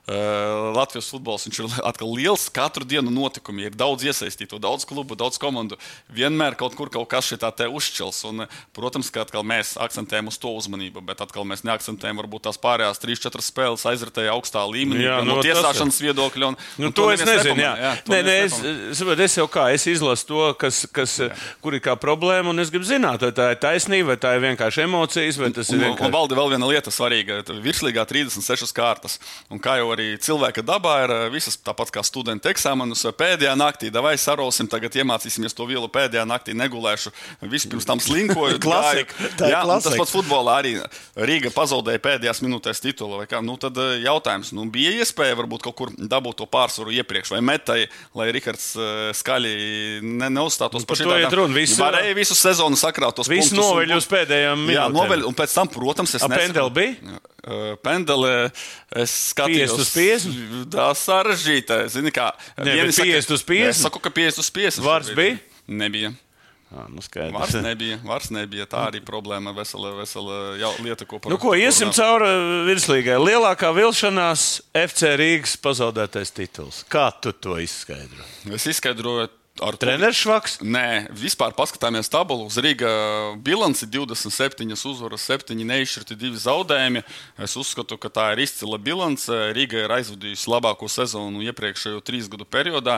Uh, 0.08 0.70
Latvijas 0.72 1.10
futbols 1.12 1.44
ir 1.50 1.68
atkal 1.84 2.08
liels, 2.16 2.46
katru 2.48 2.88
dienu 2.88 3.12
notikumi, 3.12 3.66
ir 3.68 3.76
daudz 3.76 4.06
iesaistīto, 4.08 4.56
daudz 4.62 4.86
klubu, 4.88 5.18
daudz 5.20 5.36
komandu. 5.42 5.76
Vienmēr 6.08 6.56
kaut 6.56 6.78
kur 6.78 6.88
kaut 6.92 7.10
kas 7.12 7.28
šitā 7.28 7.52
te 7.52 7.68
uzšķels. 7.68 8.22
Un, 8.30 8.46
protams, 8.76 9.12
ka 9.12 9.26
atkal 9.26 9.44
mēs 9.44 9.74
akcentējam 9.76 10.32
uz 10.32 10.40
to 10.40 10.54
uzmanību, 10.56 11.04
bet 11.12 11.20
atkal 11.20 11.44
mēs 11.48 11.63
neakcentējam 11.66 12.20
varbūt 12.22 12.46
tās 12.48 12.58
pārējās 12.60 13.00
3-4 13.02 13.44
spēles 13.44 13.84
aizritēja 13.88 14.34
augstā 14.34 14.62
līmenī, 14.68 15.06
jā, 15.06 15.18
no, 15.24 15.38
no 15.38 15.44
tiesāšanas 15.44 16.00
viedokļa. 16.04 16.50
Un, 16.52 16.58
nu, 16.78 16.88
un 16.90 16.94
to, 16.94 17.06
to 17.06 17.14
es 17.14 17.24
nezinu. 17.26 17.60
Jā. 17.62 17.72
Jā, 17.80 17.92
nē, 18.10 18.20
nē, 18.26 18.36
es, 18.46 18.58
saprot, 18.98 19.22
es 19.24 19.36
jau 19.38 19.46
kā, 19.50 19.66
es 19.74 19.86
izlasu 19.90 20.28
to, 20.28 20.42
kas, 20.60 20.82
kas, 20.94 21.16
kur 21.64 21.76
ir 21.76 21.82
kā 21.84 21.96
problēma, 22.00 22.52
un 22.52 22.62
es 22.62 22.72
gribu 22.74 22.88
zināt, 22.88 23.24
vai 23.24 23.32
tā 23.36 23.50
ir 23.54 23.60
taisnība, 23.62 24.12
vai 24.12 24.18
tā 24.20 24.34
ir 24.36 24.44
vienkārši 24.44 24.84
emocijas, 24.84 25.40
tas 25.56 25.72
ir 25.72 25.82
vienkārši. 25.82 26.04
Un, 26.04 26.10
un 26.10 26.16
valda 26.16 26.38
vēl 26.38 26.52
viena 26.54 26.70
lieta 26.70 26.92
svarīga. 26.94 27.40
Virslīgā 27.64 28.04
36 28.10 28.74
kārtas. 28.76 29.18
Un 29.52 29.62
kā 29.62 29.78
jau 29.80 29.90
arī 29.94 30.14
cilvēka 30.20 30.64
dabā 30.66 30.96
ir 31.06 31.14
visas 31.34 31.56
tāpat 31.60 31.92
kā 31.94 32.04
studenta 32.06 32.52
eksāmenus, 32.52 33.06
pēdējā 33.16 33.54
naktī, 33.58 33.92
vai 34.04 34.16
sarosim, 34.20 34.68
tagad 34.70 34.96
iemācīsimies 35.00 35.56
to 35.56 35.66
vielu 35.68 35.88
pēdējā 35.92 36.26
naktī, 36.28 36.56
negulēšu. 36.58 37.12
Vispirms 37.48 37.88
tam 37.88 38.02
slinkoju. 38.02 38.60
klasika. 38.64 39.14
Jā, 39.48 39.62
tas 39.64 39.96
pats 39.98 40.14
futbolā 40.14 40.58
arī 40.60 40.74
Rīga 41.44 41.52
pazaudēja 41.52 42.00
pēdējās 42.00 42.40
minūtēs 42.40 42.80
titulu. 42.80 43.18
Nu, 43.44 43.56
tad 43.60 43.76
jautājums, 44.00 44.52
nu, 44.56 44.64
bija 44.72 44.94
iespēja 45.02 45.36
varbūt 45.36 45.66
kaut 45.66 45.76
kur 45.76 45.90
dabūt 45.92 46.38
to 46.40 46.46
pārsvaru 46.48 46.94
iepriekš, 46.96 47.34
vai 47.34 47.40
metai, 47.44 47.78
lai 48.16 48.30
Rihards 48.32 48.70
skaļi 49.18 49.52
ne, 50.00 50.30
neuzstātos 50.32 50.86
nu, 50.86 50.88
par 50.88 51.20
iet 51.20 51.36
runa. 51.36 51.52
Visu, 51.56 51.76
varēja 51.82 52.16
visu 52.16 52.36
sezonu 52.38 52.80
sakrāt 52.80 53.18
tos 53.18 53.28
visu 53.28 53.58
noveļu 53.58 54.00
uz 54.00 54.08
pēdējām 54.08 54.64
minūtēm. 54.64 54.78
Jā, 54.78 54.88
noveļu, 54.96 55.28
un 55.28 55.36
pēc 55.36 55.58
tam, 55.58 55.70
protams, 55.74 56.16
es. 56.16 56.24
Pendeli 56.32 56.74
bija? 56.80 57.20
Pendeli, 57.84 58.34
es 59.04 59.20
skatījos. 59.34 59.76
50 59.76 59.84
uz 59.84 59.94
50? 60.00 60.68
Tā 60.72 60.90
sarežģīta. 60.96 61.82
Zini, 61.92 62.14
kā. 62.14 62.30
Ne, 62.56 62.80
50 62.88 63.36
uz 63.36 63.44
50? 63.44 63.74
Es 63.74 63.84
saku, 63.84 64.00
ka 64.00 64.14
50 64.16 64.40
uz 64.40 64.54
50. 64.56 64.86
Vārds 64.88 65.12
bija? 65.18 65.36
Nebija. 65.68 66.14
À, 66.72 66.86
nu 66.88 67.02
vairs 67.34 67.54
nebija, 67.62 67.98
vairs 68.02 68.30
nebija. 68.34 68.64
Tā 68.70 68.88
arī 68.88 69.00
problēma, 69.04 69.52
vesela, 69.54 69.92
vesela 69.98 70.38
lieta, 70.82 71.06
ko 71.06 71.20
par 71.22 71.30
nu, 71.30 71.38
ko 71.38 71.52
iesim 71.58 71.92
cauri 71.94 72.30
virslīgai. 72.66 73.18
Lielākā 73.20 73.70
vilšanās 73.76 74.46
FC 74.72 75.14
Rīgas 75.20 75.54
pazaudētais 75.62 76.34
tituls. 76.34 76.82
Kā 76.90 77.10
tu 77.22 77.34
to 77.36 77.60
izskaidro? 77.62 78.26
Es 78.56 78.66
izskaidroju 78.72 79.28
Ar 79.62 79.76
treneru 79.78 80.10
švaks? 80.10 80.56
Nē, 80.66 81.12
vispār 81.14 81.52
paskatāmies 81.54 82.08
tabulu. 82.10 82.48
Uz 82.50 82.56
Rīga 82.58 82.88
bilanci 83.38 83.86
27 83.86 84.66
uzvaras, 84.74 85.28
7 85.30 85.54
neizšķirti, 85.54 86.16
2 86.18 86.40
zaudējumi. 86.42 87.04
Es 87.38 87.54
uzskatu, 87.54 87.94
ka 87.94 88.10
tā 88.10 88.24
ir 88.34 88.42
izcila 88.42 88.80
bilance. 88.82 89.30
Rīga 89.54 89.84
ir 89.84 89.94
aizvadījusi 89.94 90.50
labāko 90.50 90.88
sezonu 90.90 91.44
iepriekšējo 91.46 92.02
trīs 92.02 92.26
gadu 92.32 92.42
periodā, 92.50 92.96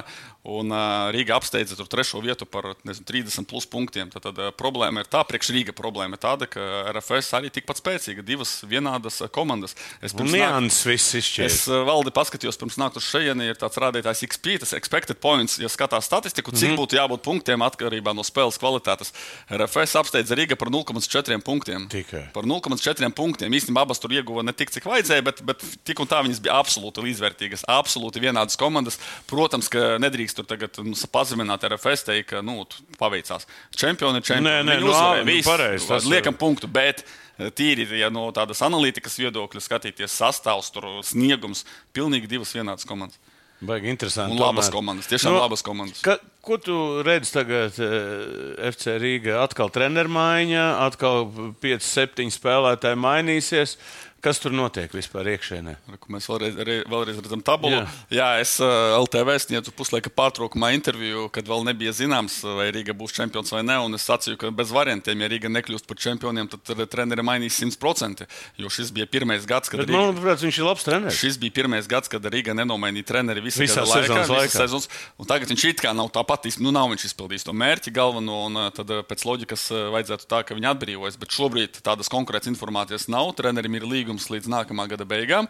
un 0.48 0.72
Rīga 1.12 1.36
apsteidza 1.36 1.76
tur 1.76 1.90
trešo 1.92 2.22
vietu 2.24 2.48
par 2.48 2.70
nezinu, 2.88 3.04
30 3.04 3.44
plus 3.52 3.68
punktiem. 3.68 4.08
Tad, 4.14 4.24
tad 4.30 4.40
problēma 4.56 5.04
ir 5.04 5.12
tā, 5.12 5.26
priekš 5.28 5.52
Rīga 5.58 5.76
problēma 5.76 6.16
ir 6.16 6.24
tāda, 6.24 6.48
ka 6.48 6.88
RFS 6.94 7.36
arī 7.36 7.52
tikpat 7.52 7.84
spēcīga, 7.84 8.24
divas 8.24 8.62
vienādas 8.64 9.20
komandas. 9.28 9.76
Es 10.00 10.16
pirms 10.16 10.32
Nians 10.32 10.80
viss 10.88 11.20
izšķirs. 11.20 11.52
Es 11.52 11.68
valdi 11.68 12.16
paskatījos 12.16 12.56
pirms 12.64 12.80
nākt 12.80 12.96
uz 12.96 13.12
šejieni, 13.12 13.52
ir 13.52 13.60
tāds 13.60 13.76
rādītājs 13.76 14.24
XP, 14.30 14.56
tas 14.64 14.72
expected 14.80 15.20
points, 15.20 15.60
ja 15.60 15.68
skatās 15.68 16.08
statistiku 16.08 16.45
statistiku, 16.46 16.50
cik 16.52 16.68
mm 16.68 16.74
-hmm. 16.74 16.80
būtu 16.80 16.96
jābūt 16.96 17.22
punktiem 17.22 17.60
atkarībā 17.62 18.14
no 18.14 18.22
spēles 18.22 18.58
kvalitātes. 18.58 19.12
RFS 19.50 19.96
apsteidza 19.96 20.34
Rīga 20.34 20.56
par 20.56 20.68
0,4 20.68 21.42
punktiem. 21.42 21.88
Tikai. 21.88 22.30
Par 22.32 22.44
0,4 22.44 23.10
punktiem. 23.12 23.52
Īstenībā 23.52 23.82
abas 23.82 23.98
tur 23.98 24.10
ieguva 24.10 24.42
ne 24.42 24.52
tik, 24.52 24.70
cik 24.70 24.84
vajadzēja, 24.84 25.22
bet, 25.22 25.42
bet 25.42 25.62
tik 25.84 26.00
un 26.00 26.06
tā 26.06 26.22
viņas 26.22 26.40
bija 26.40 26.54
absolūti 26.54 27.02
līdzvērtīgas, 27.02 27.64
absolūti 27.68 28.20
vienādas 28.20 28.56
komandas. 28.56 28.98
Protams, 29.26 29.68
ka 29.68 29.98
nedrīkst 29.98 30.36
tur 30.36 30.44
tagad 30.44 30.70
nu, 30.78 30.94
pazemināt 31.12 31.64
RFS, 31.64 32.04
teikt, 32.04 32.30
ka 32.30 32.42
nu, 32.42 32.66
paveicās. 32.98 33.46
Čempioni 33.76 34.18
ir 34.18 34.22
čempioni. 34.22 34.50
Nē, 34.50 34.62
nē, 34.62 34.80
nu, 34.80 34.90
uzvarēja, 34.90 35.24
nu, 35.24 35.42
pareizi, 35.42 35.88
tas 35.88 36.04
liekam 36.04 36.34
ir... 36.34 36.38
punktu. 36.38 36.66
Bet, 36.66 37.04
eh, 37.38 37.50
tīri 37.50 37.86
ja 37.98 38.10
no 38.10 38.30
tādas 38.32 38.62
analītikas 38.62 39.18
viedokļa 39.18 39.60
skatīties, 39.60 40.12
sastāvs, 40.12 40.72
sniegums, 41.02 41.64
pilnīgi 41.92 42.26
divas 42.26 42.54
vienādas 42.54 42.84
komandas. 42.84 43.18
Baigi 43.64 43.88
interesanti. 43.88 44.36
Un 44.36 44.42
labas 44.42 44.66
tomēr. 44.66 44.76
komandas, 44.76 45.06
tiešām 45.08 45.32
no, 45.32 45.40
labas 45.40 45.62
komandas. 45.64 46.02
Ka, 46.04 46.18
ko 46.44 46.58
tu 46.60 46.74
redzi 47.06 47.32
tagad? 47.38 47.78
Eh, 47.80 48.66
FC 48.68 48.98
Rīga 49.00 49.38
atkal 49.40 49.72
treneru 49.72 50.12
maiņa, 50.12 50.64
atkal 50.84 51.24
5-7 51.62 52.28
spēlētāji 52.34 53.00
mainīsies. 53.00 53.78
Kas 54.26 54.40
tur 54.42 54.50
notiek 54.50 54.90
vispār 54.90 55.28
iekšēnē? 55.36 55.72
Mēs 56.10 56.24
vēlreiz, 56.26 56.56
vēlreiz 56.90 57.18
redzam 57.22 57.42
tabulu. 57.46 57.76
Jā, 57.78 57.84
Jā 58.10 58.30
es 58.42 58.56
eh, 58.58 58.94
LTV 58.98 59.36
sniedzu 59.38 59.70
puslaika 59.76 60.10
pārtraukumā 60.10 60.72
interviju, 60.74 61.28
kad 61.30 61.46
vēl 61.46 61.62
nebija 61.68 61.92
zināms, 61.94 62.40
vai 62.58 62.66
Rīga 62.74 62.90
būs 62.98 63.14
čempions 63.14 63.54
vai 63.54 63.62
nē. 63.62 63.76
Es 63.94 64.06
sacīju, 64.08 64.40
ka 64.40 64.50
bez 64.50 64.72
variantiem, 64.74 65.22
ja 65.22 65.28
Rīga 65.30 65.50
nekļūst 65.54 65.86
par 65.86 66.00
čempioniem, 66.02 66.48
tad 66.50 66.82
treneri 66.90 67.22
mainīs 67.22 67.60
100%. 67.62 68.26
Jo 68.58 68.72
šis 68.72 68.90
bija 68.96 69.06
pirmais 69.06 69.46
gads, 69.46 69.70
kad 69.70 69.84
Bet, 69.84 69.92
Rīga... 69.92 70.02
manuprāt, 70.08 70.42
viņš 70.42 70.58
ir 70.58 70.66
labs 70.66 70.88
treneris. 70.88 71.20
Šis 71.22 71.38
bija 71.38 71.54
pirmais 71.60 71.86
gads, 71.86 72.10
kad 72.10 72.26
Rīga 72.26 72.56
nenomainīja 72.58 73.06
treneri 73.12 73.46
visu 73.46 73.62
visā 73.62 73.86
laikā. 73.86 74.26
laikā. 74.26 74.50
Sezonas, 74.56 74.90
tagad 75.22 75.54
viņš 75.54 75.68
it 75.70 75.84
kā 75.86 75.94
nav 75.94 76.10
tāpat, 76.10 76.50
nu 76.58 76.74
nav 76.74 76.90
viņš 76.96 77.06
izpildījis 77.12 77.46
to 77.46 77.54
mērķi 77.54 77.94
galveno, 77.94 78.42
un 78.50 78.58
uh, 78.64 78.68
tad 78.74 78.90
pēc 79.06 79.22
loģikas 79.28 79.68
vajadzētu 79.94 80.26
tā, 80.34 80.42
ka 80.42 80.58
viņi 80.58 80.72
atbrīvojas. 80.74 81.22
Bet 81.22 81.38
šobrīd 81.38 81.78
tādas 81.86 82.10
konkrētas 82.10 82.50
informācijas 82.50 83.06
nav. 83.12 83.30
Trenerim 83.38 83.78
ir 83.78 83.86
līgums 83.86 84.15
līdz 84.32 84.48
nākamā 84.52 84.88
gada 84.90 85.04
beigām. 85.08 85.48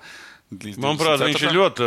Manuprāt, 0.79 1.23
viņš 1.27 1.43
ir 1.49 1.55
ļoti 1.57 1.87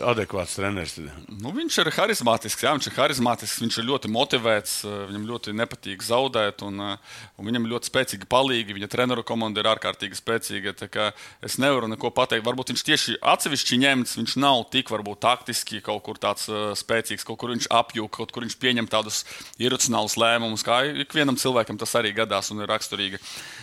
adekvāts 0.00 0.54
treneris. 0.56 0.94
Nu, 1.28 1.50
viņš 1.52 1.76
ir 1.82 1.90
harizmātisks, 1.92 2.62
jā, 2.64 2.72
viņš 2.72 2.88
ir 2.88 2.94
harizmātisks, 2.96 3.60
viņš 3.60 3.78
ir 3.80 3.86
ļoti 3.90 4.10
motivēts, 4.12 4.74
eh, 4.88 4.94
viņam 5.10 5.26
ļoti 5.28 5.54
nepatīk 5.58 6.00
zaudēt, 6.06 6.62
un, 6.64 6.80
eh, 6.80 6.96
un 7.36 7.46
viņam 7.46 7.68
ļoti 7.68 7.90
spēcīgi 7.90 8.28
palīgi. 8.28 8.72
Viņa 8.72 8.88
treneru 8.88 9.22
komanda 9.22 9.60
ir 9.60 9.68
ārkārtīgi 9.68 10.16
spēcīga. 10.16 11.12
Es 11.42 11.56
nevaru 11.58 11.88
neko 11.88 12.10
pateikt. 12.10 12.44
Varbūt 12.44 12.72
viņš 12.72 12.82
tieši 12.82 13.18
atsevišķi 13.20 13.78
ņemts, 13.84 14.16
viņš 14.16 14.36
nav 14.36 14.70
tik 14.70 14.88
varbūt 14.88 15.20
taktiski 15.20 15.82
kaut 15.82 16.02
kur 16.02 16.14
tāds 16.14 16.48
uh, 16.48 16.72
spēcīgs, 16.74 17.24
kaut 17.24 17.38
kur 17.38 17.50
viņš 17.50 17.68
apjūg, 17.68 18.10
kaut 18.10 18.32
kur 18.32 18.42
viņš 18.42 18.56
pieņem 18.56 18.88
tādus 18.88 19.24
iracionālus 19.58 20.16
lēmumus, 20.16 20.64
kā 20.64 20.82
ikvienam 21.04 21.36
cilvēkam 21.36 21.78
tas 21.78 21.92
arī 21.94 22.14
gadās 22.14 22.50
un 22.50 22.60
ir 22.60 22.68
raksturīgi. 22.68 23.20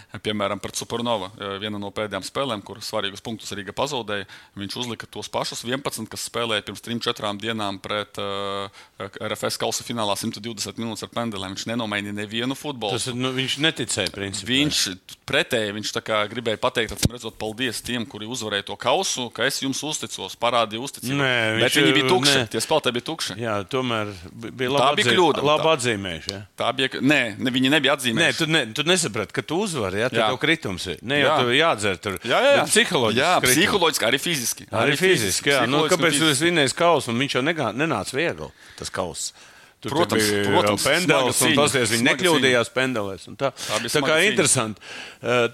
Piemēram, 0.09 0.59
pret 0.59 0.75
Supernova, 0.75 1.31
viena 1.61 1.77
no 1.77 1.91
pēdējām 1.91 2.25
spēlēm, 2.25 2.63
kur 2.65 2.81
svarīgus 2.81 3.21
punktus 3.21 3.51
Rīga 3.53 3.75
pazaudēja, 3.77 4.25
viņš 4.57 4.77
uzlika 4.81 5.05
tos 5.05 5.29
pašus 5.29 5.61
11, 5.63 6.09
kas 6.09 6.18
spēlēja 6.27 6.65
pirms 6.67 6.83
3-4 6.85 7.33
dienām 7.39 7.79
pret 7.83 8.19
uh, 8.21 8.67
RFS 8.99 9.59
kausa 9.61 9.85
finālā 9.87 10.15
120 10.19 10.79
minūtes 10.81 11.05
ar 11.05 11.13
pendelēm. 11.13 11.55
Viņš 11.55 11.67
nenomainīja 11.71 12.17
nevienu 12.17 12.57
futbolu. 12.57 12.97
Tas, 12.97 13.09
nu, 13.15 13.31
viņš 13.35 13.57
neticēja, 13.63 14.13
principā. 14.15 14.49
Viņš 14.51 14.81
pretēji 15.29 15.75
viņš 15.77 15.93
gribēja 16.31 16.59
pateikt, 16.61 16.95
atcīm 16.95 17.13
redzot, 17.15 17.37
paldies 17.39 17.81
tiem, 17.85 18.05
kuri 18.09 18.27
uzvarēja 18.29 18.67
to 18.69 18.77
kausu, 18.79 19.29
ka 19.33 19.45
es 19.47 19.61
jums 19.63 19.81
uzticos, 19.85 20.35
parādīju 20.39 20.85
uzticību. 20.87 21.19
Nē, 21.19 21.35
Bet 21.63 21.77
viņi 21.77 21.95
bija 21.95 22.09
tukši. 22.09 22.35
Nē. 22.35 22.45
Tie 22.53 22.61
spēlētāji 22.63 22.97
bija 22.97 23.07
tukši. 23.09 23.37
Jā, 23.39 23.55
tomēr 23.69 24.11
bija 24.33 24.73
labi. 24.73 24.83
Tā 24.83 24.89
bija 24.99 25.13
kļūda. 25.13 25.45
Labi 25.49 25.69
atzīmējuši. 25.73 26.33
Ja? 26.33 26.41
Tā 26.59 26.71
bija. 26.77 27.01
Nē, 27.01 27.21
ne, 27.39 27.53
viņi 27.55 27.73
nebija 27.73 27.95
atzīmējuši. 27.97 28.25
Nē, 28.25 28.37
tu, 28.39 28.49
ne, 28.51 28.63
tu 28.75 28.85
nesaprati, 28.87 29.35
ka 29.35 29.45
tu 29.45 29.61
uzvari. 29.65 30.01
Ja? 30.03 30.09
Tev 30.13 30.39
kritums 30.41 30.87
ir. 30.91 30.99
Ne 31.05 31.21
jau 31.21 31.29
jā. 31.29 31.37
tur 31.39 31.53
jādzer. 31.55 31.99
Tur. 32.03 32.17
Jā, 32.23 32.39
jā, 32.43 32.51
jā. 32.59 32.65
Psiholoģiski. 32.69 33.21
Jā, 33.21 33.31
psiholoģiski, 33.45 34.07
arī 34.09 34.21
fiziski. 34.21 34.67
Arī, 34.69 34.81
arī 34.81 34.99
fiziski. 34.99 35.53
Jā, 35.53 35.63
nu, 35.69 35.83
kāpēc 35.91 36.08
jūs 36.17 36.41
vinnējat 36.43 36.75
kausu? 36.77 37.13
Viņš 37.13 37.37
jau 37.37 37.43
negā, 37.45 37.69
nenāca 37.77 38.17
viegli, 38.17 38.49
tas 38.79 38.89
kauss. 38.93 39.33
Tur 39.79 39.93
protams, 39.95 40.25
bija 40.27 40.43
protams, 40.51 40.83
pendelis, 40.83 41.37
un 41.47 41.53
tas 41.55 41.75
viņi 41.93 42.03
nekļūdījās 42.03 42.71
pendelēs. 42.75 43.29
Tā, 43.39 43.53
tā, 43.55 43.77
tā 43.87 44.01
kā 44.03 44.17
interesanti. 44.27 44.83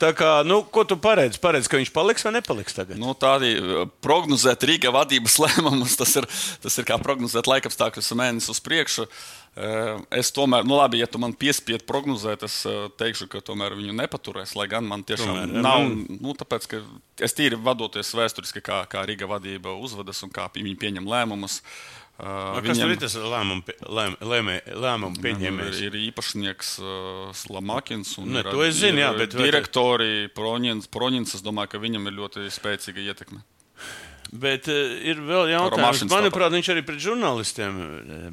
Tā 0.02 0.10
kā, 0.18 0.30
nu, 0.50 0.64
ko 0.66 0.82
tu 0.90 0.98
paredzi? 0.98 1.38
Paredzi, 1.42 1.70
ka 1.70 1.78
viņš 1.78 1.92
paliks 1.94 2.26
vai 2.26 2.32
nepaliks 2.40 2.74
tagad? 2.74 2.98
Nu, 2.98 3.14
tā 3.14 3.36
arī 3.38 3.52
prognozēt 4.02 4.66
Rīga 4.66 4.90
vadības 4.96 5.38
lēmumus, 5.44 5.94
tas 6.00 6.16
ir, 6.18 6.26
tas 6.64 6.82
ir 6.82 6.88
kā 6.90 6.98
prognozēt 7.04 7.46
laikapstākļus 7.52 8.16
mēnesi 8.18 8.50
uz 8.50 8.62
priekšu. 8.66 9.06
Es 10.12 10.34
tomēr, 10.36 10.66
nu 10.68 10.76
labi, 10.76 11.04
ja 11.04 11.08
tu 11.08 11.22
man 11.22 11.36
piespiedu 11.38 11.86
prognozēt, 11.88 12.42
es 12.50 12.56
teikšu, 12.98 13.30
ka 13.32 13.44
tomēr 13.46 13.78
viņu 13.78 13.94
nepaturēs. 13.96 14.56
Lai 14.58 14.66
gan 14.74 14.90
man 14.90 15.06
tiešām 15.06 15.30
tomēr, 15.32 15.54
nav, 15.62 15.86
nu, 16.10 16.34
tāpēc, 16.36 16.66
ka 16.74 16.82
es 17.24 17.38
tīri 17.38 17.62
vadoties 17.62 18.10
vēsturiski, 18.18 18.66
kā, 18.66 18.82
kā 18.90 19.06
Rīga 19.06 19.30
vadība 19.30 19.78
uzvedas 19.78 20.26
un 20.26 20.34
kā 20.34 20.50
viņi 20.58 20.76
pieņem 20.82 21.14
lēmumus. 21.14 21.62
Uh, 21.62 22.02
Uh, 22.15 22.62
kas 22.63 22.78
viņam, 22.78 22.91
ir 22.93 22.99
tas 23.01 23.15
lēmumu, 23.19 23.73
lēm, 23.91 24.13
lēmē, 24.23 24.54
lēmumu 24.71 25.19
pieņēmējs? 25.19 25.82
Ir, 25.84 25.97
ir 25.97 26.06
īpašnieks 26.13 26.69
uh, 26.80 27.34
Slamakins 27.36 28.13
un 28.21 28.38
ne, 28.38 28.43
ir, 28.45 28.71
zinu, 28.71 29.01
jā, 29.04 29.10
bet, 29.19 29.36
direktori 29.36 30.30
Proņins. 30.32 30.88
Proņins, 30.93 31.36
es 31.36 31.43
domāju, 31.43 31.73
ka 31.73 31.84
viņam 31.84 32.08
ir 32.08 32.15
ļoti 32.21 32.47
spēcīga 32.56 33.04
ietekme. 33.12 33.43
Bet 34.32 34.69
uh, 34.71 34.95
ir 35.04 35.19
vēl 35.28 35.51
jautājums, 35.58 36.06
manuprāt, 36.13 36.56
viņš 36.56 36.71
arī 36.71 36.86
pret 36.88 37.04
žurnālistiem 37.04 37.84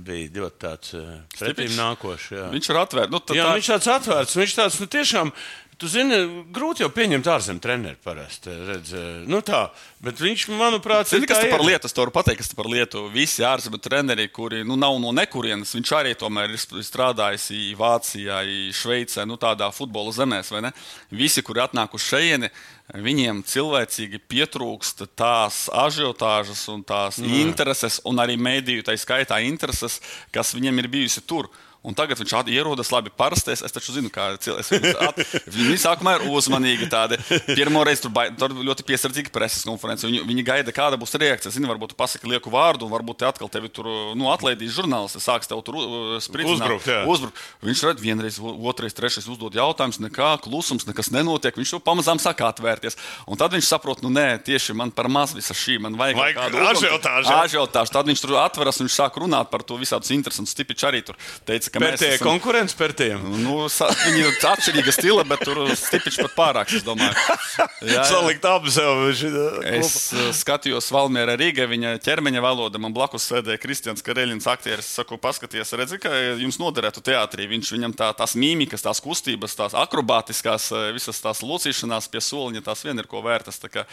bija 0.07 0.31
ļoti 0.38 0.62
tāds 0.62 0.95
uh, 0.95 1.11
pretīm 1.35 1.75
nākošs. 1.75 2.31
Viņš 2.55 2.71
ir 2.71 2.81
atvērts. 2.85 3.12
Nu, 3.12 3.18
tā, 3.18 3.35
jā, 3.40 3.49
tā... 3.51 3.59
viņš 3.59 3.73
tāds 3.75 3.90
atvērts. 3.99 4.38
Viņš 4.45 4.57
tāds 4.62 4.79
nu, 4.79 4.88
tiešām 4.95 5.35
Tu 5.83 5.88
zini, 5.90 6.14
grūti 6.55 6.85
jau 6.85 6.88
pieņemt 6.95 7.27
ārzemju 7.27 7.59
treneru 7.62 7.99
parasti. 8.05 8.53
Redz, 8.68 8.92
nu 9.27 9.40
tā, 9.42 9.64
bet 10.05 10.21
viņš, 10.23 10.45
manuprāt, 10.55 11.09
Zini, 11.11 11.27
kas 11.27 11.40
tā 11.40 11.49
tas 11.49 11.51
par 11.57 11.64
ir. 11.64 11.73
lietu? 11.73 11.88
Es 11.90 11.97
to 11.97 12.05
varu 12.05 12.12
pateikt, 12.14 12.38
kas 12.38 12.55
par 12.55 12.68
lietu. 12.71 13.03
Visi 13.11 13.42
ārzemju 13.42 13.81
treneri, 13.83 14.29
kuri 14.31 14.61
nu, 14.62 14.77
nav 14.79 14.95
no 15.03 15.11
nekurienes, 15.16 15.73
viņš 15.75 15.92
arī 15.99 16.12
tomēr 16.21 16.55
ir 16.55 16.62
strādājis 16.62 17.49
Vācijā, 17.81 18.38
Šveicē, 18.79 19.25
nu, 19.27 19.35
tādā 19.42 19.73
futbola 19.75 20.14
zemēs. 20.14 20.53
vai 20.55 20.62
ne? 20.68 20.73
Visi, 21.11 21.42
kuri 21.42 21.64
atnāk 21.64 21.99
uz 21.99 22.07
šejieni, 22.07 22.53
viņiem 23.03 23.42
cilvēcīgi 23.42 24.23
pietrūkst 24.31 25.03
tās 25.18 25.64
ažiotāžas 25.66 26.62
un 26.71 26.87
tās 26.87 27.18
mm. 27.18 27.35
intereses, 27.42 27.99
un 28.07 28.23
arī 28.23 28.38
mēdīju 28.38 28.87
tā 28.87 28.95
skaitā 28.95 29.42
intereses, 29.42 29.99
kas 30.31 30.55
viņiem 30.55 30.79
ir 30.79 30.92
bijusi 30.95 31.27
tur. 31.27 31.51
Un 31.83 31.97
tagad 31.99 32.21
viņš 32.21 32.33
ierodas 32.55 32.92
labi 32.95 33.11
parastais. 33.11 33.59
Es 33.66 33.73
taču 33.75 33.90
zinu, 33.97 34.07
kā 34.12 34.37
cilvēks. 34.38 34.71
Viņi 35.51 35.79
sākumā 35.83 36.12
ir 36.21 36.29
uzmanīgi. 36.31 36.87
Tādi. 36.92 37.16
Pirmo 37.57 37.83
reizi 37.87 38.05
tur, 38.05 38.12
bai- 38.14 38.29
tur 38.38 38.53
ļoti 38.55 38.85
piesardzīgi 38.87 39.33
preses 39.35 39.64
konferences. 39.66 40.07
Viņi, 40.07 40.21
viņi 40.29 40.45
gaida, 40.47 40.71
kāda 40.75 40.99
būs 41.01 41.14
reakcija. 41.18 41.51
Zini, 41.51 41.66
varbūt 41.66 41.90
tu 41.95 41.99
pasaki 41.99 42.31
lieku 42.31 42.53
vārdu, 42.55 42.87
un 42.87 42.92
varbūt 42.95 43.18
te 43.23 43.27
atkal 43.27 43.51
tevi 43.51 43.68
tur 43.75 43.88
nu, 44.14 44.29
atlaidīs 44.31 44.77
žurnālisti. 44.77 45.18
Sāks 45.23 45.51
tev 45.51 45.62
tur 45.66 45.81
spridzināt. 46.23 46.77
Uzbrukt. 46.79 47.09
Uzbrukt. 47.11 47.42
Viņš 47.66 47.83
redz 47.88 48.05
vienreiz, 48.05 48.38
otrais, 48.42 48.95
trešais 48.95 49.27
uzdod 49.27 49.59
jautājumus, 49.59 49.99
nekā 50.07 50.31
klusums, 50.45 50.87
nekas 50.87 51.11
nenotiek. 51.11 51.59
Viņš 51.59 51.75
jau 51.75 51.83
pamazām 51.83 52.23
sāk 52.23 52.45
atvērties. 52.47 52.95
Un 53.27 53.40
tad 53.40 53.51
viņš 53.57 53.66
saprot, 53.75 54.05
nu 54.07 54.11
nē, 54.14 54.38
tieši 54.47 54.77
man 54.79 54.95
par 54.95 55.11
maz 55.11 55.35
visa 55.35 55.55
šī. 55.57 55.81
Man 55.83 55.99
vajag, 55.99 56.21
Vajag 56.23 56.38
kādu 56.38 56.62
ažiotāžu. 57.42 57.92
Tad 57.99 58.07
viņš 58.07 58.23
tur 58.23 58.37
atveras 58.38 58.79
un 58.79 58.87
viņš 58.87 58.97
sāk 59.03 59.18
runāt 59.18 59.51
par 59.51 59.66
to 59.66 59.75
visādus 59.81 60.12
interesantus. 60.14 60.55
Stipiņš 60.55 60.87
arī 60.87 61.03
tur 61.07 61.16
teica, 61.49 61.72
ka 61.73 61.81
Pēc 61.81 61.95
mēs 61.95 62.01
tie 62.03 62.09
esam- 62.15 62.29
konkurence 62.29 62.77
par 62.77 62.93
tiem. 62.93 63.23
Nu, 63.43 63.67
sa- 63.73 63.89
viņi 63.91 64.21
ir 64.27 64.35
atšķirīga 64.53 64.93
stila, 64.95 65.25
bet 65.29 65.41
tur 65.47 65.63
stipriņš 65.73 66.19
pat 66.27 66.35
pārāk, 66.37 66.75
es 66.77 66.85
domāju. 66.85 67.15
Jā, 67.59 67.67
jā. 67.95 68.03
Salikt 68.09 68.45
abus 68.49 68.77
sev. 68.77 69.01
Es 69.73 70.13
uh, 70.13 70.29
skatījos 70.37 70.91
Valmērā 70.93 71.35
Rīgā, 71.41 71.65
viņa 71.71 71.95
ķermeņa 72.05 72.43
valoda. 72.45 72.79
Man 72.83 72.93
blakus 72.95 73.25
sēdēja 73.31 73.61
Kristians 73.63 74.05
Kareļins, 74.05 74.47
aktieris. 74.53 74.85
Es 74.87 74.97
saku, 75.01 75.17
paskaties, 75.21 75.73
redzi, 75.79 75.99
ka 76.03 76.11
jums 76.41 76.59
noderētu 76.61 77.01
teātrī. 77.05 77.49
Viņš 77.51 77.73
viņam 77.77 77.95
tā, 77.97 78.11
tās 78.17 78.35
mīmikas, 78.39 78.85
tās 78.85 79.01
kustības, 79.05 79.57
tās 79.59 79.73
akrobātiskās, 79.79 80.69
uh, 80.77 80.91
visas 80.97 81.21
tās 81.25 81.41
locīšanās 81.47 82.09
pie 82.13 82.21
soliņa, 82.25 82.63
tās 82.67 82.85
vien 82.85 82.99
ir 83.01 83.09
ko 83.11 83.23
vērtas. 83.25 83.61
Kā, 83.73 83.85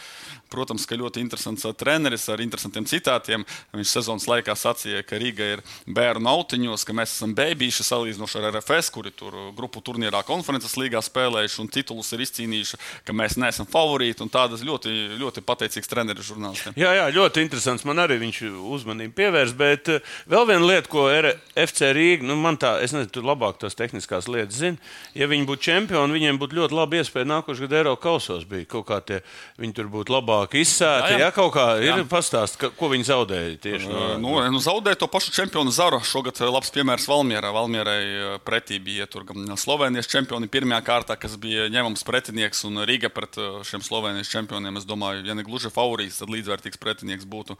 protams, 0.52 0.84
ka 0.88 0.98
ļoti 0.98 1.22
interesants 1.22 1.64
uh, 1.64 1.72
treneris 1.72 2.28
ar 2.32 2.42
interesantiem 2.44 2.84
citātiem. 2.90 3.44
Viņš 3.72 3.92
sezonas 3.96 4.26
laikā 4.28 4.52
sacīja, 4.58 5.04
ka 5.06 5.16
Rīga 5.20 5.46
ir 5.56 5.62
bērnu 5.86 6.28
autiņos, 6.28 6.84
ka 6.84 6.92
mēs 6.96 7.14
esam 7.16 7.32
bēbīši 7.70 7.84
salīdzinoši 7.86 8.38
ar 8.40 8.48
RFS, 8.56 8.88
kuri 8.90 9.10
tur 9.14 9.34
uh, 9.34 9.48
grupu 9.54 9.80
turnīrā 9.84 10.22
konferences 10.26 10.74
līgā 10.78 11.00
spēlējuši 11.04 11.60
un 11.62 11.68
titulus 11.70 12.10
ir 12.16 12.22
izcīnījuši, 12.24 12.78
ka 13.06 13.14
mēs 13.14 13.36
neesam 13.38 13.66
favorīti 13.70 14.24
un 14.24 14.30
tādas 14.32 14.64
ļoti, 14.66 14.90
ļoti 15.20 15.44
pateicīgas 15.46 15.90
treneru 15.90 16.24
žurnālistiem. 16.26 16.74
Jā, 16.80 16.90
jā, 16.98 17.06
ļoti 17.14 17.44
interesants. 17.44 17.84
Man 17.86 18.00
arī 18.02 18.18
viņš 18.24 18.40
uzmanību 18.74 19.14
pievērs. 19.20 19.54
Bet 19.60 19.88
eh, 19.94 20.00
vēl 20.30 20.48
viena 20.50 20.66
lieta, 20.66 20.90
ko 20.90 21.06
R- 21.12 21.36
FC 21.62 21.92
Rīga, 21.94 22.26
nu, 22.26 22.36
man 22.40 22.58
tā, 22.60 22.76
es 22.84 22.94
nezinu, 22.96 23.10
tu 23.14 23.22
labāk 23.26 23.60
tās 23.62 23.78
tehniskās 23.78 24.28
lietas 24.30 24.58
zini. 24.60 24.80
Ja 25.14 25.28
viņi 25.30 25.46
būtu 25.48 25.64
čempioni, 25.68 26.16
viņiem 26.18 26.40
būtu 26.42 26.58
ļoti 26.58 26.76
labi 26.76 27.00
iespēja 27.04 27.28
nākošais 27.30 27.64
gadu 27.68 27.78
Eiropas 27.84 28.02
kausos. 28.04 28.46
Bija 28.50 28.66
kaut 28.70 28.88
kā 28.90 29.00
tie, 29.06 29.20
viņi 29.60 29.76
tur 29.78 29.90
būtu 29.92 30.14
labāk 30.16 30.56
izsēti. 30.58 31.14
Jā, 31.14 31.20
Jā, 31.20 31.26
jā. 31.28 31.30
kaut 31.36 31.52
kā 31.54 31.66
ir 31.82 31.90
Jā. 31.92 31.98
pastāst, 32.10 32.58
ka, 32.60 32.70
ko 32.74 32.90
viņi 32.92 33.06
zaudēja 33.10 33.56
tieši 33.62 33.90
no. 33.90 34.06
Nu, 34.20 34.36
nu, 34.54 34.60
zaudēja 34.62 34.98
to 35.04 35.08
pašu 35.10 35.34
čempionu 35.36 35.70
Zaru. 35.74 36.00
Šogad 36.06 36.38
labs 36.50 36.72
piemērs 36.74 37.04
Valmjerā. 37.10 37.50
Valmjerai 37.60 38.04
eh, 38.04 38.34
pretī 38.44 38.78
bija 38.80 39.06
tur 39.10 39.26
Slovenijas 39.60 40.08
čempioni 40.10 40.48
pirmajā 40.50 40.80
kārtā, 40.86 41.16
kas 41.20 41.36
bija 41.40 41.68
ņemams 41.72 42.04
pretinieks, 42.08 42.64
un 42.68 42.82
Rīga 42.88 43.10
pret 43.12 43.36
eh, 43.40 43.60
šiem 43.68 43.84
Slovenijas 43.84 44.30
čempioniem. 44.32 44.78
Es 44.80 44.86
domāju, 44.88 45.24
ja 45.28 45.36
ne 45.36 45.44
gluži 45.46 45.72
favorīts, 45.72 46.20
tad 46.22 46.32
līdzvērtīgs 46.32 46.80
pretinieks 46.80 47.28
būtu. 47.28 47.58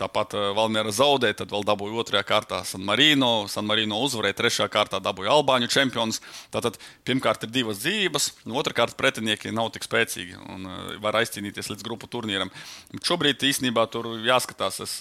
Tāpat 0.00 0.36
eh, 0.36 0.48
Valmjera 0.58 0.92
zaudēja, 0.94 1.40
tad 1.42 1.54
vēl 1.54 1.66
dabūja 1.68 2.02
otrajā 2.04 2.24
kārtā 2.28 2.62
San 2.68 2.84
Marino. 2.88 3.32
San 3.50 3.68
Marino 3.68 4.00
uzvarēja, 4.04 4.38
trešajā 4.42 4.68
kārtā 4.74 5.02
dabūja 5.04 5.32
Albāņu 5.38 5.70
čempions. 5.72 6.20
Tātad 6.54 6.76
pirmkārt 7.08 7.46
ir 7.48 7.54
divas 7.54 7.80
dzīves, 7.84 8.30
otrkārt 8.48 8.98
pretinieki 9.00 9.54
nav 9.54 9.72
tik 9.74 9.86
spēcīgi 9.88 10.38
un 10.48 10.66
var 11.02 11.20
aizcīnīties 11.22 11.72
līdz 11.72 11.86
grupu 11.86 12.10
turnīram. 12.10 12.52
Bet 12.92 13.08
šobrīd 13.08 13.48
īstenībā 13.48 13.88
tur 13.92 14.12
jāskatās. 14.26 14.82
Es, 14.84 14.98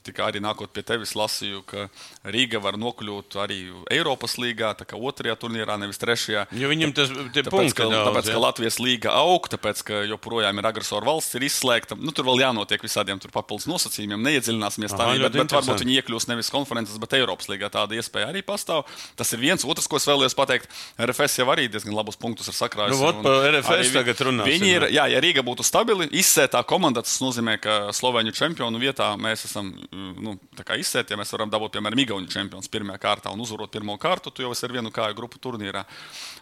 Tikai 0.00 0.30
arī 0.30 0.40
nākot 0.40 0.70
pie 0.72 0.80
tevis, 0.86 1.12
lasīju, 1.18 1.60
ka 1.68 1.86
Rīga 2.32 2.60
var 2.62 2.78
nokļūt 2.80 3.36
arī 3.42 3.58
Eiropas 3.92 4.38
līgā, 4.40 4.72
tā 4.78 4.86
kā 4.88 4.96
otrajā 4.96 5.34
turnīrā, 5.36 5.76
nevis 5.80 6.00
trešajā. 6.00 6.46
Jo 6.56 6.70
viņam 6.70 6.94
tas 6.96 7.10
Tāpēc, 7.10 7.50
punkti 7.52 7.76
ka, 7.76 7.84
daudz, 7.84 8.08
tāpēc, 8.08 8.30
jā. 8.30 8.36
ka 8.36 8.40
Latvijas 8.40 8.78
līga 8.80 9.12
aug, 9.20 9.48
tāpēc, 9.52 9.82
ka 9.84 10.00
joprojām 10.08 10.62
ir 10.62 10.68
agresoru 10.70 11.10
valsts, 11.10 11.36
ir 11.36 11.44
izslēgta. 11.50 11.98
Nu, 12.00 12.14
tur 12.16 12.30
vēl 12.30 12.46
jānotiek 12.46 12.84
visādiem 12.84 13.20
papildus 13.30 13.68
nosacījumiem, 13.68 14.24
neiedziļināsimies 14.24 14.94
tādā, 14.96 15.18
bet, 15.18 15.26
ļoti 15.26 15.42
bet 15.42 15.56
varbūt 15.58 15.84
viņi 15.84 15.98
iekļūs 16.00 16.28
nevis 16.32 16.52
konferences, 16.54 16.96
bet 17.02 17.18
Eiropas 17.20 17.50
līgā. 17.52 17.68
Tāda 17.72 18.00
iespēja 18.00 18.30
arī 18.32 18.40
pastāv. 18.46 18.86
Tas 19.20 19.34
ir 19.36 19.42
viens. 19.42 19.66
Otrs, 19.68 19.88
ko 19.90 20.00
es 20.00 20.08
vēlējos 20.08 20.36
pateikt, 20.38 20.72
RFS 20.96 21.42
jau 21.42 21.48
arī 21.52 21.68
diezgan 21.70 21.94
labus 21.96 22.16
punktus 22.20 22.48
ir 22.48 22.56
sakrājis. 22.56 22.96
Nu, 22.96 23.12
par 23.20 23.50
RFS 23.52 23.92
tagad 23.94 24.24
runāsim, 24.30 24.50
Viņi 24.50 24.72
ir, 24.72 24.88
jā. 24.88 25.04
jā, 25.04 25.06
ja 25.14 25.22
Rīga 25.22 25.44
būtu 25.46 25.66
stabili, 25.66 26.08
izsētā 26.20 26.62
komanda, 26.68 27.04
tas 27.06 27.20
nozīmē, 27.22 27.58
ka 27.62 27.78
Slovēņu 27.96 28.34
čempionu 28.36 28.80
vietā 28.82 29.12
mēs 29.20 29.46
esam 29.48 29.72
nu, 30.20 30.36
izsēti. 30.76 31.14
Ja 31.14 31.20
mēs 31.20 31.32
varam 31.34 31.50
dabūt, 31.52 31.74
piemēram, 31.76 32.02
Igaunijas 32.04 32.36
čempions 32.36 32.70
pirmajā 32.70 33.00
kārtā 33.02 33.32
un 33.34 33.40
uzvarot 33.42 33.72
pirmo 33.72 33.96
kārtu, 34.00 34.32
tu 34.34 34.44
jau 34.44 34.52
esi 34.54 34.66
ar 34.68 34.76
vienu 34.76 34.92
kāju 34.94 35.16
grupu 35.18 35.40
turnīrā. 35.42 35.86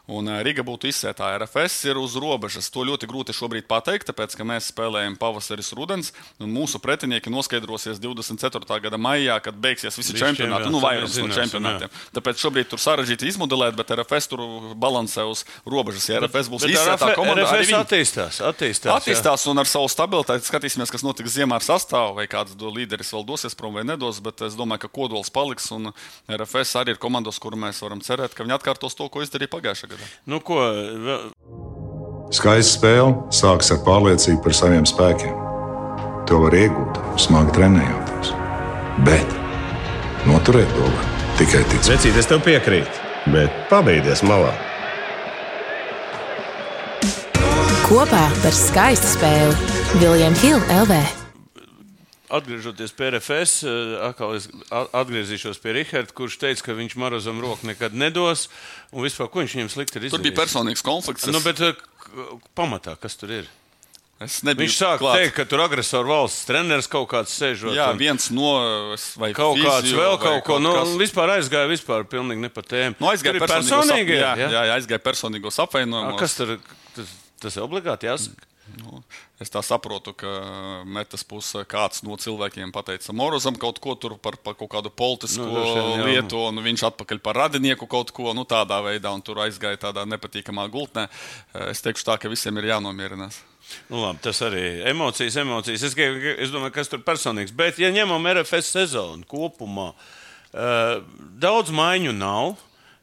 Un 0.08 0.28
ā, 0.32 0.40
Riga 0.46 0.64
būtu 0.66 0.90
izsētā. 0.90 1.30
RFS 1.38 1.78
ir 1.90 2.00
uz 2.00 2.16
robežas. 2.18 2.70
To 2.74 2.84
ļoti 2.88 3.08
grūti 3.10 3.36
šobrīd 3.36 3.68
pateikt, 3.70 4.08
tāpēc, 4.10 4.34
ka 4.38 4.46
mēs 4.48 4.72
spēlējam 4.72 5.18
pavasaris, 5.20 5.72
rudens, 5.76 6.12
un 6.40 6.50
mūsu 6.52 6.80
pretinieki 6.82 7.32
noskaidrosies 7.32 8.00
24. 8.02 8.80
gada 8.88 9.00
maijā, 9.00 9.38
kad 9.44 9.58
beigsies 9.60 9.98
visi 9.98 10.08
Visi 10.14 10.24
čempionāti, 10.24 10.70
nu, 10.72 10.80
tad 10.80 10.86
vairums 10.86 11.16
no 11.20 11.28
čempionātiem. 11.34 11.92
Tāpēc 12.16 12.40
šobrīd 12.42 12.70
tur 12.70 12.80
sarežģīti 12.82 13.28
izmodelēt, 13.32 13.76
bet 13.78 13.92
RFS 13.94 14.30
tur 14.32 14.42
balansē 14.80 15.26
uz 15.28 15.44
robežas. 15.68 16.08
Ja 16.08 16.22
RFS 16.22 16.50
būs 16.52 16.66
izsētā 16.68 17.12
komanda, 17.18 17.44
RFS 17.44 17.68
viņi 17.68 17.78
attīstās. 17.78 18.40
Attīstās, 18.48 18.88
jā. 18.88 18.96
attīstās 18.96 19.46
un 19.50 19.62
ar 19.62 19.68
savu 19.68 19.90
stabilitāti 19.92 20.48
skatīsimies, 20.48 20.92
kas 20.94 21.04
notiks 21.04 21.36
ziemā 21.36 21.58
ar 21.60 21.66
sastāvu, 21.66 22.16
vai 22.18 22.28
kāds 22.30 22.56
līderis 22.58 23.12
vēl 23.14 23.26
dosies 23.38 23.54
prom 23.54 23.74
vai 23.74 23.84
nedos. 23.86 24.20
Bet 24.20 24.42
es 24.42 24.56
domāju, 24.58 24.86
ka 24.86 24.92
kodols 24.92 25.30
paliks 25.30 25.70
un 25.74 25.92
RFS 26.28 26.76
arī 26.80 26.96
ir 26.96 27.02
komandos, 27.02 27.38
kuru 27.38 27.56
mēs 27.56 27.82
varam 27.84 28.02
cerēt, 28.02 28.34
ka 28.34 28.44
viņi 28.44 28.58
atkārtos 28.58 28.98
to, 28.98 29.08
ko 29.08 29.22
izdarīja 29.22 29.54
pagājušajā 29.54 29.94
gadā. 29.94 30.08
Nu, 30.26 30.42
ko, 30.42 30.58
Skaista 32.28 32.74
spēle 32.74 33.12
sākas 33.32 33.70
ar 33.72 33.78
pārliecību 33.86 34.42
par 34.44 34.52
saviem 34.52 34.84
spēkiem. 34.84 35.32
To 36.28 36.42
var 36.42 36.52
iegūt, 36.58 36.98
smagi 37.16 37.54
trenējoties. 37.56 38.34
Bet 39.06 39.36
noturēt 40.28 40.68
to 40.76 40.90
var 40.92 41.06
tikai 41.38 41.62
ticēt. 41.70 41.94
Vecīt, 41.94 42.18
es 42.20 42.28
tev 42.28 42.42
piekrītu, 42.44 43.06
bet 43.32 43.54
pabeigties 43.70 44.20
malā. 44.28 44.52
Kopā 47.88 48.26
par 48.42 48.52
skaistu 48.52 49.14
spēli 49.14 50.02
Viljams 50.02 50.44
Hilde 50.44 50.82
LV. 50.82 51.17
Atgriežoties 52.28 52.92
pie 52.92 53.06
RFS, 53.14 53.62
eh, 53.64 53.94
atkal 54.10 54.34
es 54.36 54.48
atgriezīšos 54.70 55.60
pie 55.62 55.72
Raharda, 55.78 56.12
kurš 56.12 56.36
teica, 56.42 56.62
ka 56.66 56.72
viņš 56.76 56.96
Marozam 57.00 57.40
roku 57.40 57.64
nekad 57.66 57.94
nedos. 57.96 58.48
Un 58.92 59.06
vispār, 59.06 59.30
ko 59.32 59.40
viņš 59.40 59.54
viņam 59.56 59.70
slikti 59.72 59.96
ir 59.96 60.02
Tur 60.10 60.18
izdarījis? 60.18 60.26
bija 60.28 60.36
personīgs 60.42 60.84
konflikts. 60.84 61.24
Es, 61.24 61.32
Nu, 61.32 61.40
bet 61.40 61.60
eh, 61.60 61.72
pamatā, 62.54 62.98
kas 63.00 63.16
tur 63.16 63.30
ir? 63.32 63.48
Viņš 64.18 64.74
sāk 64.74 64.98
klāt. 64.98 65.14
teikt, 65.14 65.34
ka 65.36 65.44
tur 65.46 65.60
agresoru 65.62 66.10
valsts 66.10 66.42
treneris 66.48 66.88
kaut 66.90 67.06
kāds 67.08 67.30
sēžot. 67.38 67.70
Jā, 67.78 67.92
viens 67.94 68.32
no 68.34 68.96
vai 69.16 69.30
Kaut 69.32 69.60
kāds 69.62 69.86
fizio, 69.86 70.00
vēl 70.00 70.16
vai 70.18 70.24
kaut 70.24 70.42
ko. 70.48 70.56
Nu, 70.58 70.72
kas. 70.74 70.88
vispār 70.98 71.30
aizgāja 71.38 71.68
vispār 71.70 72.02
pilnīgi 72.02 72.42
ne 72.42 72.50
pa 72.50 72.64
tēmu. 72.66 72.96
Nu, 72.98 73.06
aizgāja 73.12 73.38
Tur 73.38 73.38
ir 73.38 73.46
personīgos 73.46 73.70
ap- 73.70 73.84
personīgi. 73.86 74.16
Jā, 74.18 74.32
jā, 74.42 74.48
jā, 74.56 74.74
aizgāja 74.74 74.98
personīgos 75.06 75.60
apvainojumos. 75.62 76.18
Kas 76.18 76.34
tur 76.34 76.58
tas, 76.96 77.14
tas 77.40 77.56
ir 77.56 77.62
obligāti 77.62 78.10
jāsaka? 78.10 78.47
Nu, 78.76 79.00
es 79.40 79.50
tā 79.52 79.62
saprotu, 79.64 80.12
ka 80.18 80.30
metas 80.86 81.24
pusē 81.26 81.64
kāds 81.68 82.02
no 82.04 82.18
cilvēkiem 82.20 82.72
pateica 82.74 83.14
Morozam 83.16 83.56
kaut 83.60 83.80
ko 83.82 83.94
par, 84.20 84.36
par 84.44 84.56
kaut 84.58 84.70
kādu 84.74 84.92
politisko 84.92 85.46
Nu, 85.48 85.62
vien, 85.64 86.04
lietu, 86.04 86.40
un 86.50 86.60
viņš 86.64 86.84
atpakaļ 86.90 87.22
par 87.24 87.40
radinieku 87.46 87.88
kaut 87.90 88.12
ko 88.14 88.34
nu, 88.36 88.44
tādā 88.48 88.80
veidā, 88.84 89.12
un 89.14 89.24
tur 89.24 89.40
aizgāja 89.44 89.80
tādā 89.88 90.04
nepatīkamā 90.08 90.68
gultnē. 90.72 91.08
Es 91.70 91.82
teikšu 91.84 92.10
tā, 92.10 92.18
ka 92.20 92.30
visiem 92.32 92.60
ir 92.60 92.70
jānomierinās. 92.74 93.40
Nu, 93.88 94.02
labi, 94.02 94.20
tas 94.24 94.40
arī 94.44 94.64
emocijas, 94.88 95.36
emocijas. 95.42 95.88
Es, 95.90 95.96
es 95.96 96.52
domāju, 96.52 96.74
kas 96.76 96.92
tur 96.92 97.02
personīgs. 97.04 97.52
Bet, 97.56 97.80
ja 97.80 97.90
ņemam 97.94 98.30
RFS 98.32 98.72
sezonu 98.76 99.28
kopumā, 99.28 99.90
uh, 99.92 100.98
daudz 101.40 101.72
maiņu 101.74 102.14
nav. 102.16 102.56